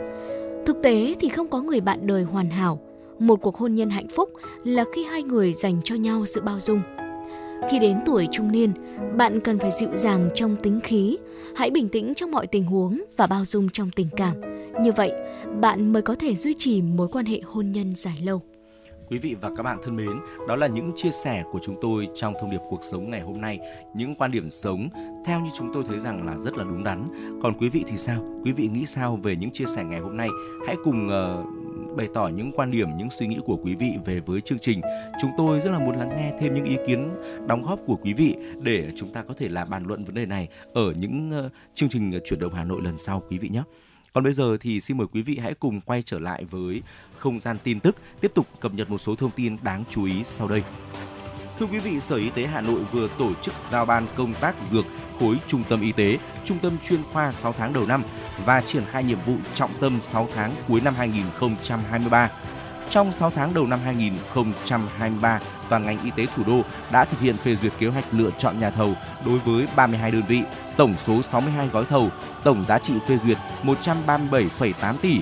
Thực 0.67 0.77
tế 0.83 1.15
thì 1.21 1.29
không 1.29 1.49
có 1.49 1.63
người 1.63 1.81
bạn 1.81 2.07
đời 2.07 2.23
hoàn 2.23 2.51
hảo, 2.51 2.81
một 3.19 3.41
cuộc 3.43 3.57
hôn 3.57 3.75
nhân 3.75 3.91
hạnh 3.91 4.09
phúc 4.09 4.31
là 4.65 4.85
khi 4.95 5.05
hai 5.05 5.23
người 5.23 5.53
dành 5.53 5.81
cho 5.85 5.95
nhau 5.95 6.27
sự 6.27 6.41
bao 6.41 6.61
dung. 6.61 6.83
Khi 7.71 7.79
đến 7.79 7.99
tuổi 8.07 8.29
trung 8.33 8.53
niên, 8.53 8.73
bạn 9.17 9.41
cần 9.41 9.59
phải 9.59 9.71
dịu 9.73 9.97
dàng 9.97 10.29
trong 10.35 10.57
tính 10.63 10.81
khí, 10.85 11.19
hãy 11.57 11.71
bình 11.71 11.89
tĩnh 11.89 12.15
trong 12.15 12.31
mọi 12.31 12.47
tình 12.47 12.65
huống 12.65 13.03
và 13.17 13.27
bao 13.27 13.45
dung 13.45 13.69
trong 13.69 13.91
tình 13.91 14.09
cảm. 14.17 14.41
Như 14.83 14.93
vậy, 14.93 15.13
bạn 15.61 15.93
mới 15.93 16.03
có 16.03 16.15
thể 16.15 16.35
duy 16.37 16.55
trì 16.59 16.83
mối 16.83 17.09
quan 17.13 17.27
hệ 17.27 17.41
hôn 17.45 17.73
nhân 17.73 17.95
dài 17.95 18.19
lâu. 18.25 18.43
Quý 19.11 19.19
vị 19.19 19.37
và 19.41 19.51
các 19.57 19.63
bạn 19.63 19.79
thân 19.83 19.97
mến, 19.97 20.21
đó 20.49 20.57
là 20.57 20.67
những 20.67 20.93
chia 20.97 21.11
sẻ 21.11 21.43
của 21.53 21.59
chúng 21.63 21.77
tôi 21.81 22.09
trong 22.15 22.35
thông 22.41 22.51
điệp 22.51 22.61
cuộc 22.71 22.85
sống 22.85 23.11
ngày 23.11 23.21
hôm 23.21 23.41
nay, 23.41 23.59
những 23.95 24.15
quan 24.15 24.31
điểm 24.31 24.51
sống 24.51 24.89
theo 25.25 25.41
như 25.41 25.51
chúng 25.59 25.71
tôi 25.75 25.85
thấy 25.89 25.99
rằng 25.99 26.27
là 26.27 26.37
rất 26.37 26.57
là 26.57 26.65
đúng 26.65 26.85
đắn. 26.85 27.09
Còn 27.43 27.59
quý 27.59 27.69
vị 27.69 27.85
thì 27.87 27.97
sao? 27.97 28.25
Quý 28.45 28.53
vị 28.53 28.69
nghĩ 28.73 28.87
sao 28.87 29.19
về 29.23 29.37
những 29.37 29.51
chia 29.51 29.67
sẻ 29.67 29.85
ngày 29.85 30.01
hôm 30.01 30.17
nay? 30.17 30.29
Hãy 30.67 30.77
cùng 30.85 31.07
uh, 31.07 31.64
bày 31.97 32.09
tỏ 32.15 32.29
những 32.29 32.53
quan 32.53 32.71
điểm, 32.71 32.89
những 32.97 33.11
suy 33.11 33.27
nghĩ 33.27 33.39
của 33.45 33.57
quý 33.57 33.75
vị 33.75 33.93
về 34.05 34.21
với 34.21 34.41
chương 34.41 34.59
trình. 34.59 34.81
Chúng 35.21 35.31
tôi 35.37 35.61
rất 35.61 35.71
là 35.71 35.79
muốn 35.79 35.97
lắng 35.97 36.09
nghe 36.09 36.33
thêm 36.41 36.55
những 36.55 36.65
ý 36.65 36.77
kiến 36.87 37.11
đóng 37.47 37.63
góp 37.63 37.79
của 37.87 37.97
quý 37.97 38.13
vị 38.13 38.37
để 38.63 38.93
chúng 38.97 39.13
ta 39.13 39.23
có 39.23 39.35
thể 39.39 39.49
là 39.49 39.65
bàn 39.65 39.87
luận 39.87 40.05
vấn 40.05 40.15
đề 40.15 40.27
này 40.27 40.49
ở 40.75 40.93
những 40.99 41.31
ờ, 41.31 41.51
chương 41.75 41.89
trình 41.89 42.21
chuyển 42.25 42.41
động 42.41 42.55
Hà 42.55 42.65
Nội 42.65 42.83
lần 42.83 42.97
sau 42.97 43.23
quý 43.31 43.39
vị 43.39 43.49
nhé. 43.49 43.63
Còn 44.13 44.25
bây 44.25 44.33
giờ 44.33 44.57
thì 44.61 44.81
xin 44.81 44.97
mời 44.97 45.07
quý 45.13 45.23
vị 45.23 45.39
hãy 45.43 45.55
cùng 45.55 45.81
quay 45.81 46.03
trở 46.03 46.19
lại 46.19 46.45
với 46.45 46.83
không 47.19 47.41
gian 47.41 47.57
tin 47.65 47.81
tức, 47.81 47.97
tiếp 48.21 48.33
tục 48.35 48.47
cập 48.61 48.75
nhật 48.75 48.91
một 48.91 48.99
số 48.99 49.15
thông 49.15 49.31
tin 49.31 49.57
đáng 49.63 49.85
chú 49.91 50.05
ý 50.05 50.25
sau 50.25 50.49
đây. 50.49 50.63
Thưa 51.59 51.67
quý 51.67 51.79
vị, 51.79 52.01
Sở 52.01 52.17
Y 52.17 52.31
tế 52.31 52.47
Hà 52.47 52.61
Nội 52.61 52.81
vừa 52.93 53.09
tổ 53.19 53.31
chức 53.43 53.55
giao 53.71 53.85
ban 53.85 54.07
công 54.17 54.35
tác 54.35 54.55
dược 54.71 54.85
khối 55.21 55.37
trung 55.47 55.63
tâm 55.69 55.81
y 55.81 55.93
tế, 55.93 56.19
trung 56.45 56.59
tâm 56.59 56.77
chuyên 56.85 57.01
khoa 57.13 57.33
6 57.33 57.53
tháng 57.59 57.73
đầu 57.73 57.87
năm 57.87 58.03
và 58.45 58.61
triển 58.61 58.85
khai 58.91 59.05
nhiệm 59.05 59.19
vụ 59.27 59.37
trọng 59.55 59.71
tâm 59.81 60.01
6 60.01 60.29
tháng 60.35 60.53
cuối 60.69 60.81
năm 60.85 60.95
2023 60.95 62.31
trong 62.91 63.13
6 63.13 63.31
tháng 63.31 63.55
đầu 63.55 63.67
năm 63.67 63.81
2023, 63.85 65.41
toàn 65.69 65.83
ngành 65.83 66.05
y 66.05 66.11
tế 66.11 66.27
thủ 66.37 66.43
đô 66.47 66.61
đã 66.93 67.05
thực 67.05 67.21
hiện 67.21 67.37
phê 67.37 67.57
duyệt 67.57 67.73
kế 67.79 67.87
hoạch 67.87 68.05
lựa 68.13 68.31
chọn 68.39 68.59
nhà 68.59 68.71
thầu 68.71 68.95
đối 69.27 69.39
với 69.39 69.67
32 69.77 70.11
đơn 70.11 70.23
vị, 70.29 70.43
tổng 70.77 70.95
số 71.07 71.23
62 71.23 71.69
gói 71.69 71.85
thầu, 71.85 72.11
tổng 72.45 72.65
giá 72.65 72.79
trị 72.79 72.95
phê 73.09 73.19
duyệt 73.25 73.39
137,8 73.63 74.95
tỷ. 75.03 75.21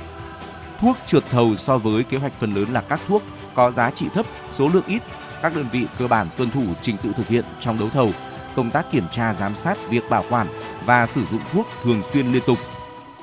Thuốc 0.81 0.97
trượt 1.07 1.25
thầu 1.31 1.57
so 1.57 1.79
với 1.79 2.05
kế 2.05 2.19
hoạch 2.19 2.33
phần 2.41 2.55
lớn 2.55 2.67
là 2.73 2.81
các 2.81 3.01
thuốc 3.09 3.23
có 3.55 3.71
giá 3.71 3.91
trị 3.91 4.07
thấp, 4.15 4.27
số 4.51 4.69
lượng 4.69 4.87
ít, 4.87 5.03
các 5.43 5.57
đơn 5.57 5.67
vị 5.73 5.87
cơ 5.99 6.09
bản 6.09 6.27
tuân 6.37 6.51
thủ 6.51 6.65
trình 6.83 6.97
tự 7.03 7.13
thực 7.17 7.29
hiện 7.29 7.45
trong 7.61 7.79
đấu 7.79 7.89
thầu, 7.89 8.11
công 8.57 8.71
tác 8.71 8.93
kiểm 8.93 9.05
tra 9.11 9.35
giám 9.35 9.55
sát 9.55 9.79
việc 9.91 10.11
bảo 10.11 10.25
quản 10.31 10.47
và 10.87 11.07
sử 11.07 11.25
dụng 11.25 11.41
thuốc 11.53 11.67
thường 11.83 12.03
xuyên 12.13 12.33
liên 12.33 12.43
tục 12.47 12.59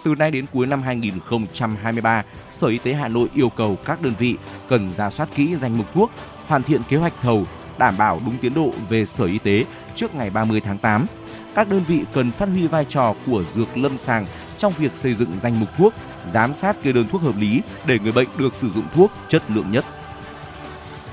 từ 0.03 0.15
nay 0.15 0.31
đến 0.31 0.45
cuối 0.53 0.67
năm 0.67 0.81
2023, 0.81 2.23
Sở 2.51 2.67
Y 2.67 2.77
tế 2.77 2.93
Hà 2.93 3.07
Nội 3.07 3.29
yêu 3.33 3.49
cầu 3.49 3.77
các 3.85 4.01
đơn 4.01 4.13
vị 4.19 4.35
cần 4.69 4.89
ra 4.89 5.09
soát 5.09 5.29
kỹ 5.35 5.55
danh 5.55 5.77
mục 5.77 5.87
thuốc, 5.93 6.11
hoàn 6.47 6.63
thiện 6.63 6.81
kế 6.89 6.97
hoạch 6.97 7.13
thầu, 7.21 7.45
đảm 7.77 7.97
bảo 7.97 8.21
đúng 8.25 8.37
tiến 8.37 8.53
độ 8.53 8.71
về 8.89 9.05
Sở 9.05 9.25
Y 9.25 9.37
tế 9.37 9.65
trước 9.95 10.15
ngày 10.15 10.29
30 10.29 10.61
tháng 10.61 10.77
8. 10.77 11.05
Các 11.55 11.69
đơn 11.69 11.81
vị 11.87 12.01
cần 12.13 12.31
phát 12.31 12.49
huy 12.49 12.67
vai 12.67 12.85
trò 12.89 13.15
của 13.25 13.43
dược 13.53 13.77
lâm 13.77 13.97
sàng 13.97 14.25
trong 14.57 14.73
việc 14.77 14.91
xây 14.95 15.13
dựng 15.13 15.37
danh 15.37 15.59
mục 15.59 15.69
thuốc, 15.77 15.93
giám 16.27 16.53
sát 16.53 16.83
kê 16.83 16.91
đơn 16.91 17.05
thuốc 17.11 17.21
hợp 17.21 17.37
lý 17.37 17.61
để 17.85 17.99
người 17.99 18.11
bệnh 18.11 18.27
được 18.37 18.57
sử 18.57 18.71
dụng 18.71 18.85
thuốc 18.93 19.11
chất 19.27 19.43
lượng 19.49 19.71
nhất. 19.71 19.85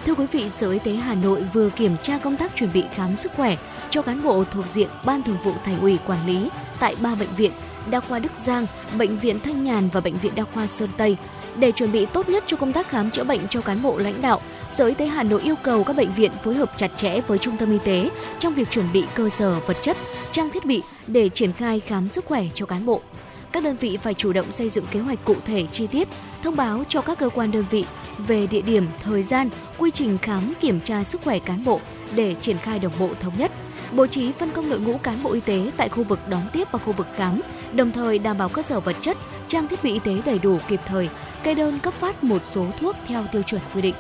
Thưa 0.07 0.15
quý 0.15 0.27
vị, 0.33 0.49
Sở 0.49 0.71
Y 0.71 0.79
tế 0.79 0.93
Hà 0.93 1.15
Nội 1.15 1.43
vừa 1.53 1.71
kiểm 1.71 1.97
tra 2.03 2.19
công 2.19 2.37
tác 2.37 2.57
chuẩn 2.57 2.73
bị 2.73 2.85
khám 2.95 3.17
sức 3.17 3.33
khỏe 3.37 3.57
cho 3.91 4.03
cán 4.03 4.23
bộ 4.23 4.45
thuộc 4.45 4.67
diện 4.67 4.89
Ban 5.05 5.23
Thường 5.23 5.37
vụ 5.45 5.53
Thành 5.65 5.81
ủy 5.81 5.99
quản 6.07 6.27
lý 6.27 6.49
tại 6.81 6.97
ba 7.01 7.15
bệnh 7.15 7.29
viện 7.37 7.53
Đa 7.91 8.01
khoa 8.01 8.19
Đức 8.19 8.33
Giang, 8.37 8.67
Bệnh 8.99 9.19
viện 9.19 9.41
Thanh 9.41 9.65
Nhàn 9.65 9.89
và 9.93 10.01
Bệnh 10.01 10.17
viện 10.17 10.33
Đa 10.35 10.45
khoa 10.55 10.67
Sơn 10.67 10.91
Tây. 10.97 11.17
Để 11.57 11.73
chuẩn 11.73 11.93
bị 11.93 12.07
tốt 12.07 12.29
nhất 12.29 12.45
cho 12.47 12.57
công 12.57 12.73
tác 12.73 12.89
khám 12.89 13.11
chữa 13.11 13.25
bệnh 13.25 13.41
cho 13.49 13.61
cán 13.61 13.83
bộ 13.83 13.99
lãnh 13.99 14.23
đạo, 14.23 14.41
Sở 14.69 14.87
Y 14.87 14.95
tế 14.95 15.07
Hà 15.07 15.23
Nội 15.23 15.43
yêu 15.43 15.55
cầu 15.63 15.85
các 15.85 15.97
bệnh 15.97 16.13
viện 16.13 16.33
phối 16.45 16.55
hợp 16.55 16.73
chặt 16.77 16.91
chẽ 16.97 17.21
với 17.21 17.39
trung 17.39 17.57
tâm 17.57 17.71
y 17.71 17.79
tế 17.85 18.11
trong 18.39 18.55
việc 18.55 18.71
chuẩn 18.71 18.87
bị 18.93 19.05
cơ 19.15 19.29
sở 19.29 19.61
vật 19.67 19.77
chất, 19.81 19.97
trang 20.33 20.51
thiết 20.51 20.65
bị 20.65 20.83
để 21.07 21.29
triển 21.29 21.53
khai 21.53 21.81
khám 21.81 22.09
sức 22.09 22.25
khỏe 22.25 22.45
cho 22.55 22.67
cán 22.67 22.87
bộ. 22.87 23.01
Các 23.57 23.63
đơn 23.63 23.77
vị 23.77 23.99
phải 24.03 24.15
chủ 24.15 24.33
động 24.33 24.53
xây 24.53 24.71
dựng 24.71 24.85
kế 24.91 25.01
hoạch 25.01 25.25
cụ 25.25 25.35
thể 25.45 25.67
chi 25.73 25.87
tiết, 25.87 26.09
thông 26.43 26.57
báo 26.57 26.85
cho 26.89 27.03
các 27.03 27.19
cơ 27.19 27.29
quan 27.29 27.51
đơn 27.51 27.65
vị 27.71 27.85
về 28.19 28.47
địa 28.47 28.61
điểm, 28.61 28.87
thời 29.03 29.23
gian, 29.23 29.49
quy 29.79 29.91
trình 29.91 30.19
khám 30.19 30.53
kiểm 30.61 30.81
tra 30.81 31.05
sức 31.05 31.21
khỏe 31.25 31.39
cán 31.39 31.65
bộ 31.65 31.81
để 32.15 32.35
triển 32.41 32.59
khai 32.59 32.79
đồng 32.79 32.93
bộ 32.99 33.11
thống 33.21 33.33
nhất 33.39 33.53
bố 33.93 34.07
trí 34.07 34.33
phân 34.33 34.51
công 34.51 34.71
đội 34.71 34.81
ngũ 34.81 34.99
cán 34.99 35.23
bộ 35.23 35.33
y 35.33 35.41
tế 35.41 35.71
tại 35.77 35.89
khu 35.89 36.05
vực 36.05 36.21
đón 36.29 36.43
tiếp 36.53 36.69
và 36.73 36.79
khu 36.79 36.93
vực 36.93 37.07
khám, 37.17 37.41
đồng 37.73 37.93
thời 37.93 38.19
đảm 38.19 38.39
bảo 38.39 38.49
cơ 38.49 38.63
sở 38.63 38.81
vật 38.81 38.97
chất, 39.01 39.17
trang 39.49 39.69
thiết 39.69 39.85
bị 39.85 39.93
y 39.93 39.99
tế 39.99 40.23
đầy 40.27 40.39
đủ 40.39 40.59
kịp 40.69 40.81
thời, 40.87 41.09
kê 41.43 41.55
đơn 41.55 41.79
cấp 41.79 41.95
phát 41.95 42.25
một 42.25 42.45
số 42.45 42.67
thuốc 42.79 42.97
theo 43.07 43.25
tiêu 43.33 43.43
chuẩn 43.43 43.61
quy 43.75 43.83
định. 43.83 43.95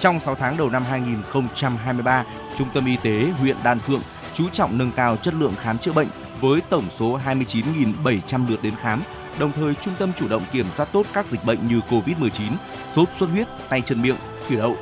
Trong 0.00 0.20
6 0.20 0.34
tháng 0.34 0.56
đầu 0.56 0.70
năm 0.70 0.82
2023, 0.90 2.24
Trung 2.56 2.68
tâm 2.74 2.86
Y 2.86 2.96
tế 3.02 3.26
huyện 3.40 3.56
Đan 3.64 3.78
Phượng 3.78 4.02
chú 4.34 4.48
trọng 4.52 4.78
nâng 4.78 4.92
cao 4.92 5.16
chất 5.16 5.34
lượng 5.34 5.54
khám 5.60 5.78
chữa 5.78 5.92
bệnh 5.92 6.08
với 6.40 6.60
tổng 6.60 6.84
số 6.96 7.18
29.700 7.26 8.48
lượt 8.48 8.62
đến 8.62 8.74
khám, 8.80 9.02
đồng 9.38 9.52
thời 9.52 9.74
trung 9.74 9.94
tâm 9.98 10.12
chủ 10.16 10.28
động 10.28 10.42
kiểm 10.52 10.66
soát 10.76 10.88
tốt 10.92 11.06
các 11.12 11.28
dịch 11.28 11.44
bệnh 11.44 11.66
như 11.66 11.80
COVID-19, 11.88 12.52
sốt 12.94 13.08
xuất 13.18 13.30
huyết, 13.30 13.48
tay 13.68 13.82
chân 13.86 14.02
miệng, 14.02 14.16
thủy 14.48 14.56
đậu, 14.56 14.76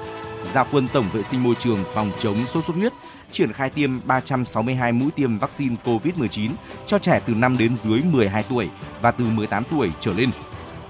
gia 0.50 0.64
quân 0.64 0.88
tổng 0.88 1.06
vệ 1.12 1.22
sinh 1.22 1.42
môi 1.42 1.54
trường 1.54 1.78
phòng 1.94 2.10
chống 2.20 2.36
sốt 2.46 2.64
xuất 2.64 2.76
huyết, 2.76 2.92
triển 3.30 3.52
khai 3.52 3.70
tiêm 3.70 3.90
362 4.06 4.92
mũi 4.92 5.10
tiêm 5.10 5.38
vaccine 5.38 5.76
COVID-19 5.84 6.50
cho 6.86 6.98
trẻ 6.98 7.20
từ 7.26 7.34
5 7.34 7.58
đến 7.58 7.76
dưới 7.76 8.02
12 8.02 8.42
tuổi 8.42 8.68
và 9.02 9.10
từ 9.10 9.24
18 9.24 9.64
tuổi 9.70 9.90
trở 10.00 10.12
lên. 10.12 10.30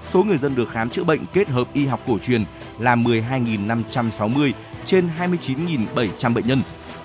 Số 0.01 0.23
người 0.23 0.37
dân 0.37 0.55
được 0.55 0.69
khám 0.69 0.89
chữa 0.89 1.03
bệnh 1.03 1.19
kết 1.33 1.49
hợp 1.49 1.67
y 1.73 1.85
học 1.85 2.01
cổ 2.07 2.17
truyền 2.19 2.43
là 2.79 2.95
12.560 2.95 4.51
trên 4.85 5.09
29.700 5.19 6.33
bệnh 6.33 6.47
nhân, 6.47 6.61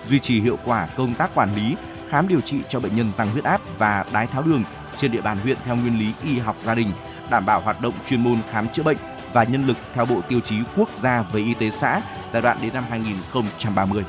duy 0.09 0.19
trì 0.19 0.41
hiệu 0.41 0.59
quả 0.65 0.89
công 0.97 1.15
tác 1.15 1.35
quản 1.35 1.55
lý, 1.55 1.77
khám 2.13 2.29
điều 2.29 2.41
trị 2.41 2.57
cho 2.69 2.81
bệnh 2.81 2.97
nhân 2.97 3.13
tăng 3.17 3.31
huyết 3.31 3.45
áp 3.45 3.61
và 3.79 4.05
đái 4.13 4.27
tháo 4.27 4.43
đường 4.43 4.65
trên 4.97 5.13
địa 5.13 5.21
bàn 5.21 5.39
huyện 5.43 5.57
theo 5.65 5.77
nguyên 5.77 5.99
lý 5.99 6.13
y 6.25 6.39
học 6.39 6.57
gia 6.63 6.75
đình, 6.75 6.93
đảm 7.31 7.47
bảo 7.47 7.61
hoạt 7.61 7.81
động 7.81 7.95
chuyên 8.09 8.23
môn 8.23 8.37
khám 8.51 8.69
chữa 8.69 8.83
bệnh 8.83 8.97
và 9.33 9.45
nhân 9.45 9.67
lực 9.67 9.77
theo 9.95 10.07
Bộ 10.07 10.21
Tiêu 10.29 10.41
chí 10.41 10.57
Quốc 10.77 10.89
gia 10.99 11.23
về 11.23 11.41
y 11.41 11.55
tế 11.55 11.71
xã 11.71 12.03
giai 12.33 12.43
đoạn 12.43 12.59
đến 12.63 12.75
năm 12.75 12.85
2030. 12.91 14.05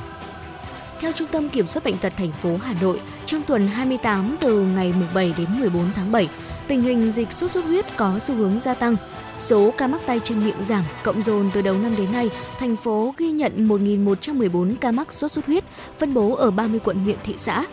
Theo 1.00 1.12
Trung 1.12 1.28
tâm 1.28 1.48
Kiểm 1.48 1.66
soát 1.66 1.84
Bệnh 1.84 1.98
tật 1.98 2.12
thành 2.16 2.32
phố 2.32 2.56
Hà 2.62 2.74
Nội, 2.80 3.00
trong 3.26 3.42
tuần 3.42 3.66
28 3.68 4.36
từ 4.40 4.60
ngày 4.60 4.94
7 5.14 5.34
đến 5.38 5.46
14 5.60 5.84
tháng 5.96 6.12
7, 6.12 6.28
tình 6.66 6.80
hình 6.80 7.10
dịch 7.10 7.32
sốt 7.32 7.50
xuất 7.50 7.64
huyết 7.64 7.96
có 7.96 8.18
xu 8.18 8.34
hướng 8.34 8.60
gia 8.60 8.74
tăng. 8.74 8.96
Số 9.38 9.74
ca 9.78 9.86
mắc 9.86 10.00
tay 10.06 10.20
chân 10.24 10.44
miệng 10.44 10.64
giảm, 10.64 10.84
cộng 11.02 11.22
dồn 11.22 11.50
từ 11.54 11.62
đầu 11.62 11.74
năm 11.82 11.96
đến 11.96 12.12
nay, 12.12 12.30
thành 12.58 12.76
phố 12.76 13.14
ghi 13.18 13.30
nhận 13.30 13.68
1.114 13.68 14.74
ca 14.80 14.92
mắc 14.92 15.12
sốt 15.12 15.32
xuất 15.32 15.46
huyết, 15.46 15.64
phân 15.98 16.14
bố 16.14 16.34
ở 16.34 16.50
30 16.50 16.80
quận 16.84 17.04
huyện 17.04 17.18
thị 17.24 17.34
xã. 17.36 17.64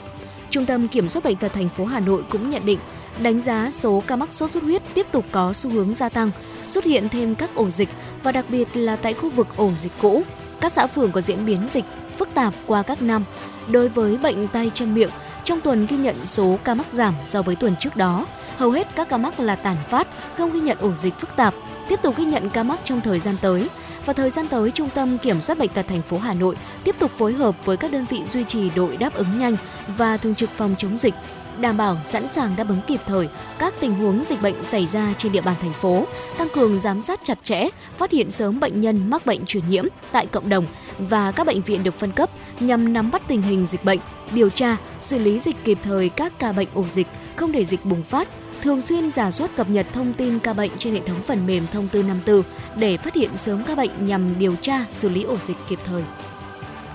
Trung 0.52 0.66
tâm 0.66 0.88
Kiểm 0.88 1.10
soát 1.10 1.24
Bệnh 1.24 1.38
tật 1.38 1.54
thành 1.54 1.70
phố 1.70 1.86
Hà 1.86 2.00
Nội 2.00 2.24
cũng 2.30 2.50
nhận 2.50 2.66
định, 2.66 2.80
đánh 3.22 3.42
giá 3.42 3.70
số 3.72 4.04
ca 4.08 4.16
mắc 4.16 4.34
sốt 4.34 4.52
xuất 4.52 4.64
huyết 4.64 4.82
tiếp 4.94 5.08
tục 5.12 5.26
có 5.32 5.54
xu 5.54 5.70
hướng 5.70 5.94
gia 5.94 6.10
tăng, 6.10 6.32
xuất 6.68 6.84
hiện 6.84 7.10
thêm 7.10 7.36
các 7.36 7.56
ổ 7.56 7.70
dịch 7.70 7.90
và 8.24 8.32
đặc 8.32 8.46
biệt 8.50 8.68
là 8.74 8.96
tại 8.96 9.14
khu 9.14 9.30
vực 9.30 9.48
ổ 9.56 9.72
dịch 9.80 9.92
cũ. 10.02 10.24
Các 10.62 10.72
xã 10.72 10.88
phường 10.88 11.12
có 11.12 11.22
diễn 11.22 11.46
biến 11.46 11.68
dịch 11.70 11.86
phức 12.18 12.34
tạp 12.34 12.54
qua 12.66 12.84
các 12.84 13.02
năm. 13.02 13.24
Đối 13.68 13.90
với 13.90 14.18
bệnh 14.18 14.48
tay 14.48 14.72
chân 14.74 14.94
miệng, 14.94 15.10
trong 15.44 15.62
tuần 15.62 15.86
ghi 15.86 15.98
nhận 15.98 16.26
số 16.26 16.60
ca 16.64 16.76
mắc 16.76 16.88
giảm 16.92 17.14
so 17.26 17.42
với 17.42 17.56
tuần 17.56 17.76
trước 17.80 17.96
đó. 17.96 18.26
Hầu 18.58 18.72
hết 18.72 18.88
các 18.96 19.10
ca 19.10 19.18
mắc 19.18 19.40
là 19.40 19.56
tàn 19.56 19.78
phát, 19.90 20.08
không 20.38 20.54
ghi 20.54 20.60
nhận 20.60 20.78
ổ 20.78 20.96
dịch 20.96 21.20
phức 21.20 21.36
tạp. 21.36 21.54
Tiếp 21.90 22.00
tục 22.02 22.18
ghi 22.18 22.26
nhận 22.26 22.50
ca 22.50 22.64
mắc 22.64 22.80
trong 22.84 23.02
thời 23.02 23.20
gian 23.20 23.36
tới. 23.42 23.70
Và 24.06 24.14
thời 24.14 24.30
gian 24.30 24.48
tới, 24.48 24.72
Trung 24.72 24.90
tâm 24.96 25.18
Kiểm 25.18 25.42
soát 25.42 25.58
bệnh 25.58 25.70
tật 25.70 25.86
thành 25.88 26.02
phố 26.02 26.18
Hà 26.18 26.34
Nội 26.34 26.56
tiếp 26.84 26.96
tục 27.00 27.12
phối 27.18 27.34
hợp 27.34 27.66
với 27.66 27.78
các 27.78 27.92
đơn 27.92 28.06
vị 28.10 28.22
duy 28.26 28.44
trì 28.44 28.70
đội 28.76 28.98
đáp 28.98 29.14
ứng 29.14 29.40
nhanh 29.40 29.56
và 29.98 30.18
thường 30.18 30.36
trực 30.36 30.50
phòng 30.50 30.76
chống 30.78 30.98
dịch 30.98 31.14
đảm 31.60 31.78
bảo 31.78 31.98
sẵn 32.06 32.28
sàng 32.28 32.56
đáp 32.56 32.68
ứng 32.70 32.82
kịp 32.88 33.00
thời 33.08 33.28
các 33.60 33.74
tình 33.80 33.94
huống 33.94 34.24
dịch 34.24 34.42
bệnh 34.42 34.64
xảy 34.64 34.88
ra 34.88 35.14
trên 35.18 35.32
địa 35.32 35.42
bàn 35.42 35.56
thành 35.62 35.74
phố, 35.74 36.06
tăng 36.38 36.50
cường 36.50 36.80
giám 36.80 37.02
sát 37.02 37.20
chặt 37.24 37.38
chẽ, 37.44 37.68
phát 37.98 38.12
hiện 38.12 38.32
sớm 38.32 38.60
bệnh 38.60 38.82
nhân 38.82 39.10
mắc 39.10 39.26
bệnh 39.26 39.46
truyền 39.46 39.70
nhiễm 39.70 39.86
tại 40.12 40.26
cộng 40.26 40.50
đồng 40.50 40.66
và 41.00 41.32
các 41.32 41.48
bệnh 41.48 41.62
viện 41.62 41.84
được 41.84 42.00
phân 42.00 42.12
cấp 42.12 42.30
nhằm 42.60 42.94
nắm 42.94 43.12
bắt 43.12 43.22
tình 43.28 43.42
hình 43.42 43.66
dịch 43.66 43.86
bệnh, 43.86 44.00
điều 44.32 44.50
tra, 44.50 44.78
xử 45.00 45.20
lý 45.20 45.40
dịch 45.40 45.56
kịp 45.64 45.78
thời 45.84 46.10
các 46.10 46.34
ca 46.40 46.52
bệnh 46.52 46.68
ổ 46.74 46.84
dịch, 46.84 47.08
không 47.36 47.52
để 47.52 47.66
dịch 47.66 47.86
bùng 47.86 48.04
phát, 48.04 48.28
thường 48.62 48.82
xuyên 48.82 49.12
giả 49.12 49.32
soát 49.32 49.52
cập 49.58 49.70
nhật 49.70 49.86
thông 49.94 50.14
tin 50.14 50.40
ca 50.40 50.54
bệnh 50.54 50.72
trên 50.78 50.94
hệ 50.94 51.00
thống 51.00 51.22
phần 51.22 51.48
mềm 51.48 51.64
thông 51.74 51.88
tư 51.88 52.04
54 52.04 52.44
để 52.76 52.98
phát 52.98 53.16
hiện 53.16 53.38
sớm 53.38 53.64
ca 53.64 53.76
bệnh 53.76 54.06
nhằm 54.06 54.40
điều 54.40 54.56
tra, 54.56 54.86
xử 54.90 55.10
lý 55.10 55.24
ổ 55.24 55.36
dịch 55.38 55.58
kịp 55.70 55.80
thời. 55.86 56.04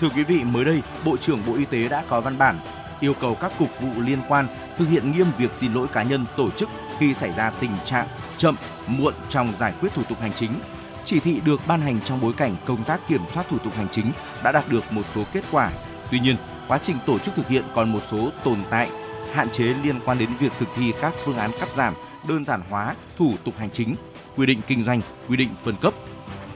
Thưa 0.00 0.08
quý 0.08 0.24
vị, 0.24 0.44
mới 0.44 0.64
đây, 0.64 0.82
Bộ 1.04 1.16
trưởng 1.16 1.40
Bộ 1.46 1.54
Y 1.54 1.64
tế 1.64 1.88
đã 1.88 2.04
có 2.08 2.20
văn 2.20 2.38
bản 2.38 2.58
yêu 3.00 3.14
cầu 3.20 3.34
các 3.34 3.52
cục 3.58 3.80
vụ 3.80 3.88
liên 4.00 4.18
quan 4.28 4.46
thực 4.78 4.88
hiện 4.88 5.12
nghiêm 5.12 5.26
việc 5.38 5.54
xin 5.54 5.74
lỗi 5.74 5.86
cá 5.92 6.02
nhân 6.02 6.24
tổ 6.36 6.50
chức 6.50 6.68
khi 6.98 7.14
xảy 7.14 7.32
ra 7.32 7.50
tình 7.50 7.70
trạng 7.84 8.06
chậm, 8.36 8.56
muộn 8.86 9.14
trong 9.28 9.52
giải 9.58 9.72
quyết 9.80 9.88
thủ 9.94 10.02
tục 10.08 10.20
hành 10.20 10.32
chính. 10.32 10.50
Chỉ 11.04 11.20
thị 11.20 11.40
được 11.44 11.60
ban 11.66 11.80
hành 11.80 12.00
trong 12.04 12.20
bối 12.20 12.32
cảnh 12.36 12.56
công 12.64 12.84
tác 12.84 13.08
kiểm 13.08 13.20
soát 13.34 13.46
thủ 13.48 13.58
tục 13.58 13.74
hành 13.76 13.88
chính 13.92 14.12
đã 14.44 14.52
đạt 14.52 14.64
được 14.68 14.92
một 14.92 15.02
số 15.14 15.22
kết 15.32 15.44
quả. 15.50 15.70
Tuy 16.10 16.20
nhiên, 16.20 16.36
quá 16.68 16.78
trình 16.82 16.96
tổ 17.06 17.18
chức 17.18 17.34
thực 17.34 17.48
hiện 17.48 17.64
còn 17.74 17.92
một 17.92 18.00
số 18.10 18.30
tồn 18.44 18.58
tại, 18.70 18.90
hạn 19.36 19.50
chế 19.50 19.64
liên 19.64 20.00
quan 20.04 20.18
đến 20.18 20.28
việc 20.40 20.52
thực 20.58 20.68
thi 20.76 20.92
các 21.00 21.14
phương 21.24 21.36
án 21.36 21.50
cắt 21.60 21.68
giảm, 21.74 21.94
đơn 22.28 22.44
giản 22.44 22.60
hóa 22.70 22.94
thủ 23.18 23.34
tục 23.44 23.54
hành 23.58 23.70
chính, 23.70 23.94
quy 24.36 24.46
định 24.46 24.60
kinh 24.66 24.84
doanh, 24.84 25.00
quy 25.28 25.36
định 25.36 25.48
phân 25.64 25.76
cấp. 25.76 25.94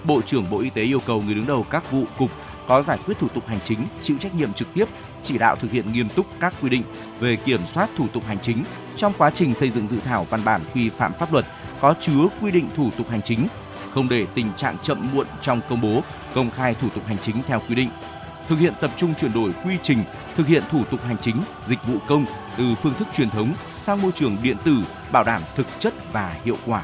Bộ 0.04 0.22
trưởng 0.22 0.50
Bộ 0.50 0.58
Y 0.60 0.70
tế 0.70 0.82
yêu 0.82 1.00
cầu 1.06 1.22
người 1.22 1.34
đứng 1.34 1.46
đầu 1.46 1.66
các 1.70 1.90
vụ 1.90 2.04
cục 2.18 2.30
có 2.68 2.82
giải 2.82 2.98
quyết 3.06 3.18
thủ 3.18 3.28
tục 3.28 3.46
hành 3.46 3.58
chính 3.64 3.86
chịu 4.02 4.16
trách 4.20 4.34
nhiệm 4.34 4.52
trực 4.52 4.68
tiếp 4.74 4.84
chỉ 5.24 5.38
đạo 5.38 5.56
thực 5.56 5.70
hiện 5.70 5.92
nghiêm 5.92 6.08
túc 6.08 6.26
các 6.40 6.54
quy 6.62 6.68
định 6.68 6.82
về 7.20 7.36
kiểm 7.36 7.60
soát 7.72 7.88
thủ 7.96 8.06
tục 8.12 8.24
hành 8.26 8.38
chính 8.42 8.64
trong 8.96 9.12
quá 9.18 9.30
trình 9.30 9.54
xây 9.54 9.70
dựng 9.70 9.86
dự 9.86 10.00
thảo 10.00 10.26
văn 10.30 10.44
bản 10.44 10.60
quy 10.74 10.88
phạm 10.88 11.12
pháp 11.12 11.32
luật 11.32 11.46
có 11.80 11.94
chứa 12.00 12.28
quy 12.40 12.50
định 12.50 12.68
thủ 12.76 12.90
tục 12.96 13.08
hành 13.10 13.22
chính, 13.22 13.48
không 13.90 14.08
để 14.08 14.26
tình 14.34 14.52
trạng 14.56 14.76
chậm 14.82 15.06
muộn 15.12 15.26
trong 15.42 15.60
công 15.68 15.80
bố, 15.80 16.02
công 16.34 16.50
khai 16.50 16.74
thủ 16.74 16.88
tục 16.94 17.06
hành 17.06 17.18
chính 17.18 17.36
theo 17.46 17.62
quy 17.68 17.74
định. 17.74 17.90
Thực 18.50 18.58
hiện 18.58 18.72
tập 18.80 18.90
trung 18.96 19.14
chuyển 19.14 19.32
đổi 19.32 19.52
quy 19.64 19.74
trình 19.82 20.04
thực 20.36 20.46
hiện 20.46 20.62
thủ 20.70 20.84
tục 20.90 21.00
hành 21.04 21.16
chính, 21.20 21.42
dịch 21.66 21.78
vụ 21.86 21.94
công 22.08 22.26
từ 22.58 22.64
phương 22.82 22.94
thức 22.94 23.08
truyền 23.14 23.30
thống 23.30 23.54
sang 23.78 24.02
môi 24.02 24.12
trường 24.12 24.36
điện 24.42 24.56
tử, 24.64 24.76
bảo 25.12 25.24
đảm 25.24 25.42
thực 25.56 25.66
chất 25.78 25.94
và 26.12 26.36
hiệu 26.44 26.56
quả. 26.66 26.82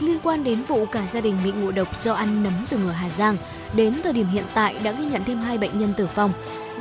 Liên 0.00 0.18
quan 0.22 0.44
đến 0.44 0.62
vụ 0.62 0.86
cả 0.86 1.06
gia 1.06 1.20
đình 1.20 1.36
bị 1.44 1.52
ngộ 1.52 1.70
độc 1.70 1.96
do 1.96 2.12
ăn 2.12 2.42
nấm 2.42 2.52
rừng 2.64 2.86
ở 2.86 2.92
Hà 2.92 3.10
Giang, 3.10 3.36
đến 3.74 3.94
thời 4.04 4.12
điểm 4.12 4.26
hiện 4.26 4.44
tại 4.54 4.76
đã 4.84 4.92
ghi 4.92 5.04
nhận 5.04 5.24
thêm 5.24 5.38
hai 5.38 5.58
bệnh 5.58 5.78
nhân 5.78 5.94
tử 5.96 6.08
vong. 6.14 6.32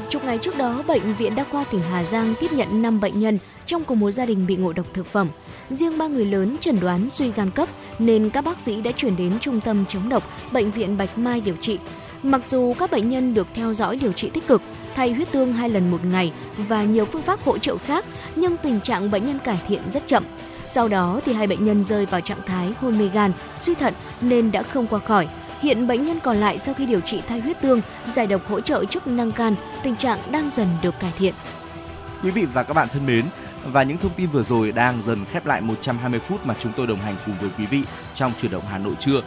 Chục 0.10 0.24
ngày 0.24 0.38
trước 0.38 0.58
đó, 0.58 0.84
Bệnh 0.88 1.14
viện 1.14 1.36
Đa 1.36 1.44
khoa 1.44 1.64
tỉnh 1.64 1.82
Hà 1.92 2.04
Giang 2.04 2.34
tiếp 2.40 2.52
nhận 2.52 2.82
5 2.82 3.00
bệnh 3.00 3.20
nhân 3.20 3.40
trong 3.66 3.84
cùng 3.84 4.00
một 4.00 4.12
gia 4.12 4.26
đình 4.26 4.48
bị 4.48 4.56
ngộ 4.56 4.74
độc 4.74 4.86
thực 4.94 5.06
phẩm. 5.06 5.28
Riêng 5.70 5.98
ba 5.98 6.08
người 6.08 6.26
lớn 6.26 6.58
chẩn 6.62 6.80
đoán 6.80 7.10
suy 7.10 7.32
gan 7.32 7.52
cấp 7.52 7.70
nên 8.00 8.30
các 8.30 8.44
bác 8.44 8.60
sĩ 8.60 8.82
đã 8.82 8.92
chuyển 8.92 9.16
đến 9.16 9.40
trung 9.40 9.60
tâm 9.62 9.86
chống 9.86 10.10
độc 10.10 10.24
Bệnh 10.52 10.72
viện 10.72 10.98
Bạch 10.98 11.18
Mai 11.18 11.42
điều 11.42 11.56
trị. 11.56 11.80
Mặc 12.24 12.48
dù 12.48 12.74
các 12.80 12.92
bệnh 12.92 13.10
nhân 13.10 13.34
được 13.34 13.48
theo 13.54 13.74
dõi 13.74 13.98
điều 13.98 14.12
trị 14.12 14.30
tích 14.34 14.48
cực, 14.48 14.62
thay 14.96 15.14
huyết 15.14 15.32
tương 15.32 15.54
hai 15.54 15.70
lần 15.70 15.92
một 15.92 16.06
ngày 16.06 16.32
và 16.58 16.84
nhiều 16.84 17.06
phương 17.06 17.22
pháp 17.22 17.44
hỗ 17.44 17.58
trợ 17.58 17.78
khác, 17.78 18.06
nhưng 18.36 18.58
tình 18.58 18.82
trạng 18.82 19.12
bệnh 19.12 19.26
nhân 19.26 19.40
cải 19.40 19.60
thiện 19.68 19.90
rất 19.90 20.08
chậm. 20.08 20.24
Sau 20.66 20.88
đó 20.88 21.20
thì 21.26 21.34
hai 21.34 21.48
bệnh 21.48 21.66
nhân 21.66 21.84
rơi 21.84 22.06
vào 22.06 22.22
trạng 22.22 22.42
thái 22.46 22.74
hôn 22.82 23.00
mê 23.00 23.10
gan, 23.14 23.32
suy 23.58 23.76
thận 23.76 23.94
nên 24.22 24.52
đã 24.52 24.64
không 24.64 24.88
qua 24.88 25.00
khỏi. 25.00 25.28
Hiện 25.62 25.88
bệnh 25.88 26.06
nhân 26.06 26.20
còn 26.24 26.38
lại 26.38 26.60
sau 26.60 26.74
khi 26.74 26.86
điều 26.86 27.00
trị 27.00 27.22
thay 27.28 27.40
huyết 27.40 27.62
tương, 27.62 27.82
giải 28.12 28.28
độc 28.28 28.50
hỗ 28.50 28.62
trợ 28.62 28.86
chức 28.86 29.08
năng 29.08 29.32
gan, 29.36 29.56
tình 29.84 29.96
trạng 29.96 30.20
đang 30.32 30.50
dần 30.50 30.68
được 30.82 31.00
cải 31.00 31.12
thiện. 31.18 31.34
Quý 32.24 32.30
vị 32.30 32.46
và 32.46 32.64
các 32.64 32.74
bạn 32.74 32.88
thân 32.94 33.06
mến, 33.06 33.26
và 33.66 33.84
những 33.84 33.98
thông 33.98 34.14
tin 34.16 34.30
vừa 34.30 34.44
rồi 34.44 34.72
đang 34.72 35.02
dần 35.02 35.26
khép 35.26 35.46
lại 35.46 35.62
120 35.62 36.20
phút 36.20 36.46
mà 36.46 36.56
chúng 36.60 36.72
tôi 36.76 36.88
đồng 36.88 37.00
hành 37.00 37.16
cùng 37.26 37.36
với 37.42 37.50
quý 37.58 37.66
vị 37.66 37.84
trong 38.14 38.32
chuyển 38.42 38.52
động 38.52 38.64
Hà 38.70 38.78
Nội 38.78 38.94
trưa. 39.00 39.22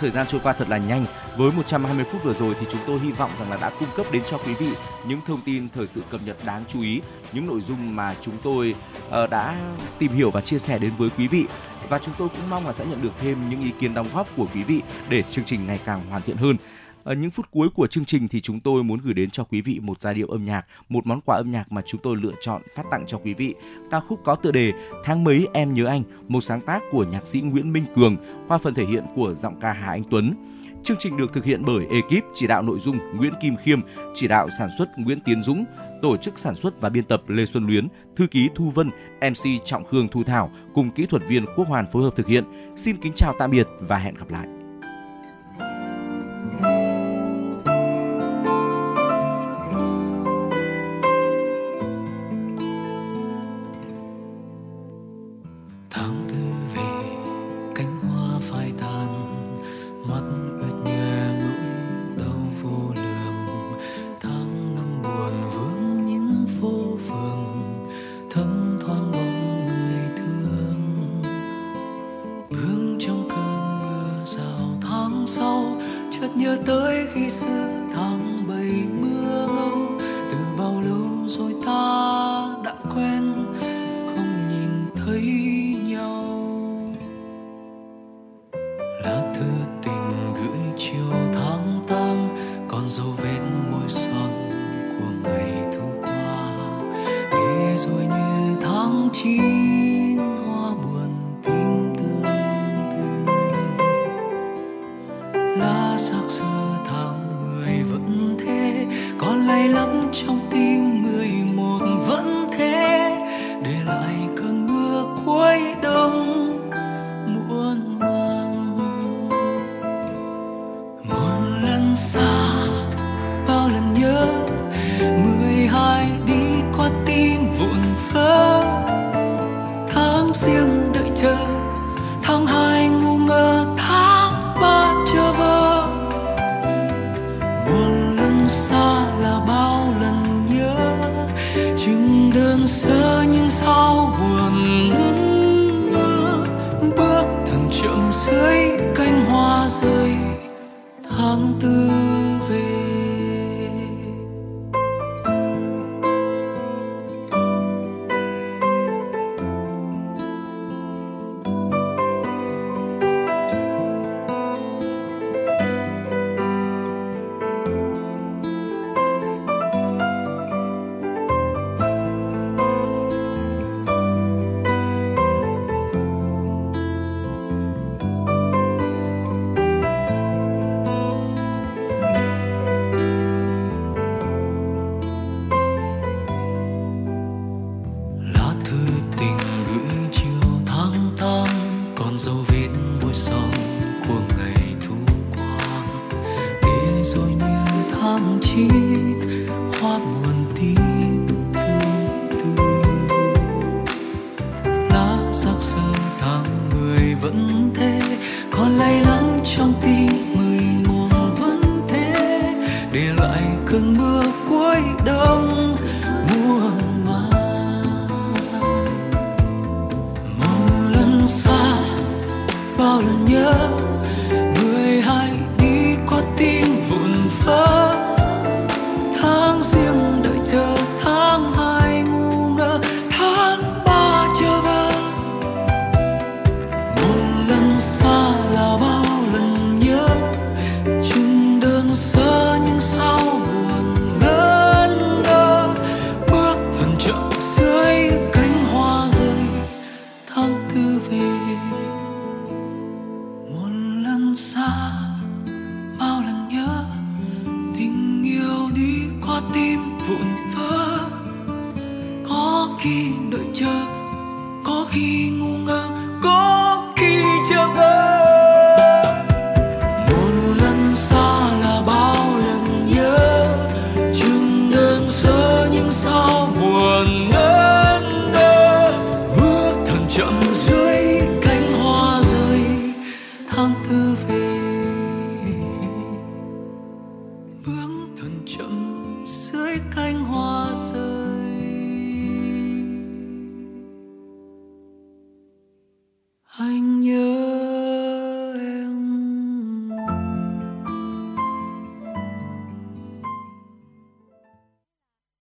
Thời 0.00 0.10
gian 0.10 0.26
trôi 0.26 0.40
qua 0.44 0.52
thật 0.52 0.68
là 0.68 0.78
nhanh. 0.78 1.06
Với 1.36 1.52
120 1.52 2.04
phút 2.04 2.24
vừa 2.24 2.34
rồi 2.34 2.54
thì 2.60 2.66
chúng 2.70 2.80
tôi 2.86 2.98
hy 2.98 3.12
vọng 3.12 3.30
rằng 3.38 3.50
là 3.50 3.58
đã 3.60 3.70
cung 3.78 3.88
cấp 3.96 4.06
đến 4.12 4.22
cho 4.30 4.38
quý 4.38 4.54
vị 4.54 4.68
những 5.06 5.20
thông 5.26 5.40
tin 5.44 5.68
thời 5.74 5.86
sự 5.86 6.02
cập 6.10 6.20
nhật 6.26 6.36
đáng 6.46 6.64
chú 6.68 6.80
ý, 6.80 7.00
những 7.32 7.46
nội 7.46 7.60
dung 7.60 7.96
mà 7.96 8.14
chúng 8.20 8.34
tôi 8.42 8.74
ờ, 9.10 9.26
đã 9.26 9.58
tìm 9.98 10.12
hiểu 10.12 10.30
và 10.30 10.40
chia 10.40 10.58
sẻ 10.58 10.78
đến 10.78 10.92
với 10.98 11.08
quý 11.18 11.28
vị 11.28 11.46
và 11.88 11.98
chúng 11.98 12.14
tôi 12.18 12.28
cũng 12.28 12.50
mong 12.50 12.66
là 12.66 12.72
sẽ 12.72 12.84
nhận 12.86 13.02
được 13.02 13.12
thêm 13.20 13.50
những 13.50 13.60
ý 13.60 13.70
kiến 13.80 13.94
đóng 13.94 14.06
góp 14.14 14.28
của 14.36 14.46
quý 14.54 14.62
vị 14.62 14.80
để 15.08 15.22
chương 15.22 15.44
trình 15.44 15.66
ngày 15.66 15.80
càng 15.84 16.06
hoàn 16.10 16.22
thiện 16.22 16.36
hơn. 16.36 16.56
Ở 17.04 17.14
những 17.14 17.30
phút 17.30 17.46
cuối 17.50 17.68
của 17.68 17.86
chương 17.86 18.04
trình 18.04 18.28
thì 18.28 18.40
chúng 18.40 18.60
tôi 18.60 18.84
muốn 18.84 19.00
gửi 19.04 19.14
đến 19.14 19.30
cho 19.30 19.44
quý 19.44 19.60
vị 19.60 19.80
một 19.82 20.00
giai 20.00 20.14
điệu 20.14 20.28
âm 20.28 20.44
nhạc, 20.44 20.66
một 20.88 21.06
món 21.06 21.20
quà 21.20 21.36
âm 21.36 21.52
nhạc 21.52 21.72
mà 21.72 21.82
chúng 21.86 22.00
tôi 22.02 22.16
lựa 22.16 22.32
chọn 22.40 22.62
phát 22.76 22.82
tặng 22.90 23.04
cho 23.06 23.18
quý 23.18 23.34
vị. 23.34 23.54
Ca 23.90 24.00
khúc 24.00 24.20
có 24.24 24.34
tựa 24.34 24.50
đề 24.50 24.72
Tháng 25.04 25.24
mấy 25.24 25.48
em 25.52 25.74
nhớ 25.74 25.86
anh, 25.86 26.02
một 26.28 26.40
sáng 26.40 26.60
tác 26.60 26.82
của 26.90 27.04
nhạc 27.04 27.26
sĩ 27.26 27.40
Nguyễn 27.40 27.72
Minh 27.72 27.84
Cường 27.94 28.16
qua 28.48 28.58
phần 28.58 28.74
thể 28.74 28.86
hiện 28.86 29.04
của 29.14 29.34
giọng 29.34 29.60
ca 29.60 29.72
Hà 29.72 29.86
Anh 29.86 30.02
Tuấn. 30.10 30.34
Chương 30.84 30.96
trình 31.00 31.16
được 31.16 31.32
thực 31.32 31.44
hiện 31.44 31.62
bởi 31.64 31.86
ekip 31.86 32.24
chỉ 32.34 32.46
đạo 32.46 32.62
nội 32.62 32.78
dung 32.78 32.98
Nguyễn 33.16 33.32
Kim 33.42 33.56
Khiêm, 33.56 33.80
chỉ 34.14 34.28
đạo 34.28 34.48
sản 34.58 34.68
xuất 34.78 34.88
Nguyễn 34.98 35.20
Tiến 35.20 35.42
Dũng, 35.42 35.64
tổ 36.02 36.16
chức 36.16 36.38
sản 36.38 36.54
xuất 36.54 36.80
và 36.80 36.88
biên 36.88 37.04
tập 37.04 37.22
Lê 37.26 37.46
Xuân 37.46 37.66
Luyến, 37.66 37.88
thư 38.16 38.26
ký 38.26 38.48
Thu 38.54 38.70
Vân, 38.70 38.90
MC 39.20 39.64
Trọng 39.64 39.84
Khương 39.84 40.08
Thu 40.08 40.22
Thảo 40.24 40.50
cùng 40.74 40.90
kỹ 40.90 41.06
thuật 41.06 41.22
viên 41.28 41.46
Quốc 41.56 41.68
Hoàn 41.68 41.86
phối 41.92 42.02
hợp 42.02 42.16
thực 42.16 42.26
hiện. 42.26 42.44
Xin 42.76 42.96
kính 42.96 43.12
chào 43.16 43.34
tạm 43.38 43.50
biệt 43.50 43.66
và 43.80 43.98
hẹn 43.98 44.14
gặp 44.14 44.30
lại. 44.30 44.61